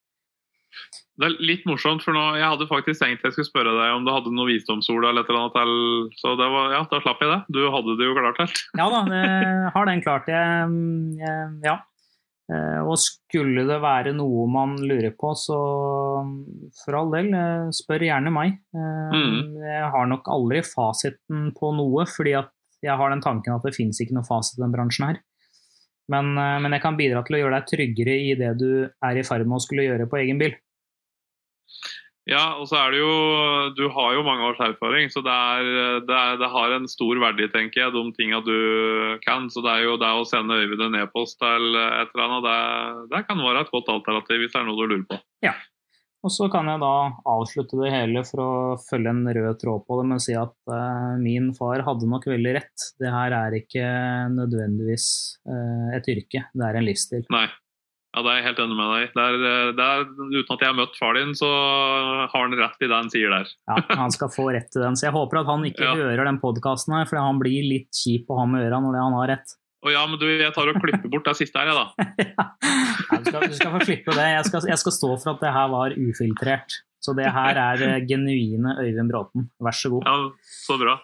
Det 1.18 1.26
er 1.26 1.34
litt 1.42 1.64
morsomt, 1.66 2.04
for 2.04 2.14
nå, 2.14 2.24
jeg 2.38 2.46
hadde 2.46 2.68
faktisk 2.70 3.02
tenkt 3.02 3.24
jeg 3.26 3.34
skulle 3.34 3.48
spørre 3.48 3.74
deg 3.74 3.94
om 3.96 4.04
du 4.06 4.12
hadde 4.14 4.30
noe 4.30 4.46
visdomsord 4.46 5.06
eller 5.08 5.24
et 5.24 5.30
eller 5.32 5.46
annet 5.46 5.56
til, 5.56 5.72
så 6.20 6.34
det 6.38 6.46
var, 6.52 6.74
ja, 6.76 6.82
da 6.86 7.00
slapp 7.02 7.22
jeg 7.24 7.32
det. 7.32 7.38
Du 7.56 7.60
hadde 7.74 7.96
det 7.98 8.06
jo 8.06 8.18
klart 8.18 8.42
helt. 8.42 8.60
Ja 8.78 8.86
da, 8.92 9.00
jeg 9.10 9.72
har 9.74 9.88
den 9.90 10.04
klart. 10.04 10.30
Jeg, 10.30 10.68
jeg, 11.18 11.48
ja. 11.66 11.78
Eh, 12.48 12.78
og 12.80 12.94
skulle 13.02 13.66
det 13.68 13.80
være 13.82 14.14
noe 14.16 14.46
man 14.48 14.76
lurer 14.80 15.10
på, 15.18 15.34
så 15.36 15.58
for 16.78 17.00
all 17.00 17.10
del, 17.12 17.32
eh, 17.36 17.66
spør 17.76 18.06
gjerne 18.06 18.32
meg. 18.32 18.54
Mm. 18.72 19.58
Jeg 19.66 19.90
har 19.94 20.08
nok 20.08 20.30
aldri 20.32 20.62
fasiten 20.64 21.50
på 21.58 21.74
noe, 21.76 22.06
fordi 22.08 22.38
at 22.38 22.54
jeg 22.84 22.98
har 23.00 23.10
den 23.12 23.24
tanken 23.24 23.56
at 23.56 23.64
det 23.66 23.74
finnes 23.76 23.98
ikke 24.02 24.16
noe 24.16 24.26
fasit 24.26 24.58
i 24.58 24.64
den 24.64 24.74
bransjen 24.74 25.08
her. 25.10 25.20
Men, 26.12 26.32
eh, 26.40 26.56
men, 26.62 26.74
jeg 26.74 26.84
kan 26.84 26.98
bidra 26.98 27.22
til 27.26 27.36
å 27.36 27.42
gjøre 27.42 27.58
deg 27.58 27.70
tryggere 27.70 28.16
i 28.16 28.34
det 28.38 28.54
du 28.60 28.70
er 28.88 29.20
i 29.20 29.26
ferd 29.26 29.46
med 29.46 29.58
å 29.58 29.64
skulle 29.64 29.86
gjøre 29.86 30.08
på 30.08 30.20
egen 30.22 30.40
bil. 30.40 30.56
Ja, 32.28 32.58
og 32.60 32.66
så 32.68 32.76
er 32.76 32.92
det 32.92 32.98
jo 33.00 33.12
Du 33.76 33.86
har 33.92 34.12
jo 34.12 34.24
mange 34.26 34.44
års 34.50 34.60
erfaring, 34.60 35.08
så 35.08 35.22
det, 35.24 35.32
er, 35.32 36.02
det, 36.04 36.16
er, 36.16 36.36
det 36.40 36.50
har 36.52 36.74
en 36.76 36.88
stor 36.90 37.20
verdi, 37.22 37.46
tenker 37.52 37.86
jeg, 37.86 37.94
de 37.94 38.02
tinga 38.18 38.42
du 38.44 39.16
kan. 39.24 39.48
Så 39.52 39.64
det 39.64 39.72
er 39.72 39.86
jo 39.86 39.96
det 40.00 40.12
å 40.12 40.26
sende 40.28 40.58
Øyvind 40.60 40.84
en 40.90 41.00
e-post 41.00 41.40
eller 41.44 42.02
et 42.02 42.12
eller 42.12 42.26
annet, 42.26 42.48
det, 42.48 43.08
det, 43.14 43.24
kan 43.30 43.40
være 43.40 43.64
et 43.64 43.72
godt 43.72 43.92
alternativ 43.96 44.44
hvis 44.44 44.52
det 44.52 44.60
er 44.60 44.68
noe 44.68 44.76
du 44.76 44.84
lurer 44.92 45.06
på. 45.08 45.20
Ja, 45.44 45.56
og 46.26 46.32
så 46.34 46.48
kan 46.50 46.66
jeg 46.66 46.80
da 46.82 46.94
avslutte 47.30 47.78
det 47.78 47.92
hele 47.94 48.24
for 48.26 48.42
å 48.42 48.50
følge 48.88 49.12
en 49.14 49.22
rød 49.36 49.60
tråd 49.60 49.84
på 49.86 50.00
det 50.00 50.08
med 50.10 50.18
å 50.18 50.24
si 50.24 50.34
at 50.38 50.56
uh, 50.72 51.14
min 51.20 51.52
far 51.54 51.84
hadde 51.86 52.10
nok 52.10 52.26
veldig 52.30 52.56
rett. 52.58 52.88
Det 52.98 53.12
her 53.14 53.36
er 53.36 53.54
ikke 53.60 53.86
nødvendigvis 54.34 55.08
uh, 55.46 55.94
et 55.94 56.10
yrke, 56.10 56.42
det 56.50 56.66
er 56.66 56.80
en 56.80 56.88
livsstil. 56.88 57.22
Nei, 57.34 57.46
ja, 58.16 58.22
det 58.24 58.32
er 58.32 58.38
jeg 58.40 58.46
helt 58.48 58.60
enig 58.64 58.76
med 58.78 58.88
deg. 58.90 59.10
Det 59.14 59.24
er, 59.28 59.36
eh, 59.70 60.12
uten 60.40 60.54
at 60.54 60.62
jeg 60.64 60.70
har 60.70 60.78
møtt 60.78 60.96
far 60.98 61.14
din, 61.18 61.34
så 61.38 61.48
har 62.32 62.32
han 62.32 62.56
rett 62.56 62.80
i 62.82 62.88
det 62.88 62.96
han 62.96 63.10
sier 63.12 63.34
der. 63.34 63.52
ja, 63.68 63.76
han 64.00 64.14
skal 64.14 64.32
få 64.32 64.48
rett 64.56 64.70
til 64.72 64.82
den. 64.82 64.96
Så 64.98 65.06
jeg 65.06 65.14
håper 65.14 65.42
at 65.42 65.50
han 65.52 65.66
ikke 65.68 65.86
ja. 65.90 65.94
hører 65.94 66.24
den 66.26 66.40
podkasten 66.42 66.96
her, 66.96 67.06
for 67.06 67.20
han 67.20 67.38
blir 67.42 67.68
litt 67.68 67.92
kjip 67.94 68.32
å 68.32 68.40
ha 68.40 68.48
med 68.48 68.66
øra 68.66 68.80
når 68.82 68.98
han 69.02 69.18
har 69.20 69.30
rett. 69.36 69.54
Å 69.78 69.92
ja, 69.94 70.02
men 70.10 70.18
du, 70.18 70.26
jeg 70.26 70.50
tar 70.56 70.70
og 70.72 70.80
klipper 70.82 71.10
bort 71.12 71.28
det 71.28 71.36
siste 71.38 71.60
her, 71.60 71.70
jeg, 71.70 71.78
da. 71.78 72.08
ja, 72.32 73.18
du, 73.22 73.28
skal, 73.30 73.44
du, 73.46 73.54
skal, 73.54 73.72
få 73.76 73.80
slippe 73.86 74.14
det. 74.16 74.26
Jeg 74.34 74.46
skal, 74.48 74.66
jeg 74.72 74.82
skal, 74.82 74.94
stå 74.96 75.10
for 75.14 75.32
at 75.36 75.44
det 75.44 75.52
her 75.54 75.68
var 75.70 75.94
ufiltrert. 75.94 76.80
Så 76.98 77.14
det 77.14 77.28
her 77.30 77.54
er 77.62 77.82
eh, 77.86 78.00
genuine 78.10 78.74
Øyvind 78.82 79.12
Bråten. 79.12 79.44
Vær 79.62 79.76
så 79.76 79.92
god. 79.92 80.08
Ja, 80.08 80.16
Så 80.66 80.74
bra. 80.80 80.96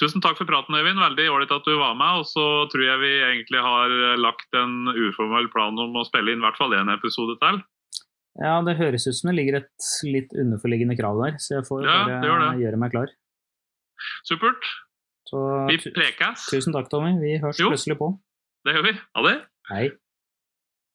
Tusen 0.00 0.24
takk 0.24 0.38
for 0.40 0.48
praten, 0.48 0.78
Øyvind. 0.78 0.96
Veldig 0.96 1.26
ålreit 1.28 1.52
at 1.52 1.68
du 1.68 1.74
var 1.76 1.92
med. 1.98 2.22
Og 2.22 2.26
så 2.30 2.46
tror 2.72 2.86
jeg 2.86 3.02
vi 3.02 3.12
egentlig 3.18 3.60
har 3.60 3.92
eh, 3.92 4.16
lagt 4.16 4.56
en 4.56 4.88
uformell 4.88 5.50
plan 5.52 5.76
om 5.84 6.00
å 6.00 6.06
spille 6.08 6.32
inn 6.32 6.40
i 6.40 6.46
hvert 6.46 6.60
fall 6.60 6.72
én 6.78 6.92
episode 6.94 7.36
til. 7.42 7.60
Ja, 8.40 8.54
det 8.64 8.78
høres 8.78 9.04
ut 9.04 9.18
som 9.18 9.28
det 9.28 9.36
ligger 9.36 9.60
et 9.60 9.90
litt 10.08 10.32
underforliggende 10.32 10.96
krav 10.96 11.20
der, 11.20 11.36
så 11.36 11.58
jeg 11.58 11.66
får 11.68 11.84
ja, 11.84 11.98
bare 12.24 12.54
gjøre 12.62 12.80
meg 12.80 12.94
klar. 12.94 13.12
Supert. 14.24 14.64
Så, 15.32 15.40
vi 15.70 15.78
prekes. 15.96 16.44
Tusen 16.52 16.74
takk, 16.76 16.90
Tommy. 16.92 17.14
Vi 17.22 17.38
høres 17.40 17.60
jo. 17.60 17.70
plutselig 17.72 17.96
på. 17.96 18.10
Det 18.66 18.74
gjør 18.76 18.84
vi. 18.90 18.92
Ha 19.16 19.22
det. 19.24 19.36
Hei. 19.70 19.84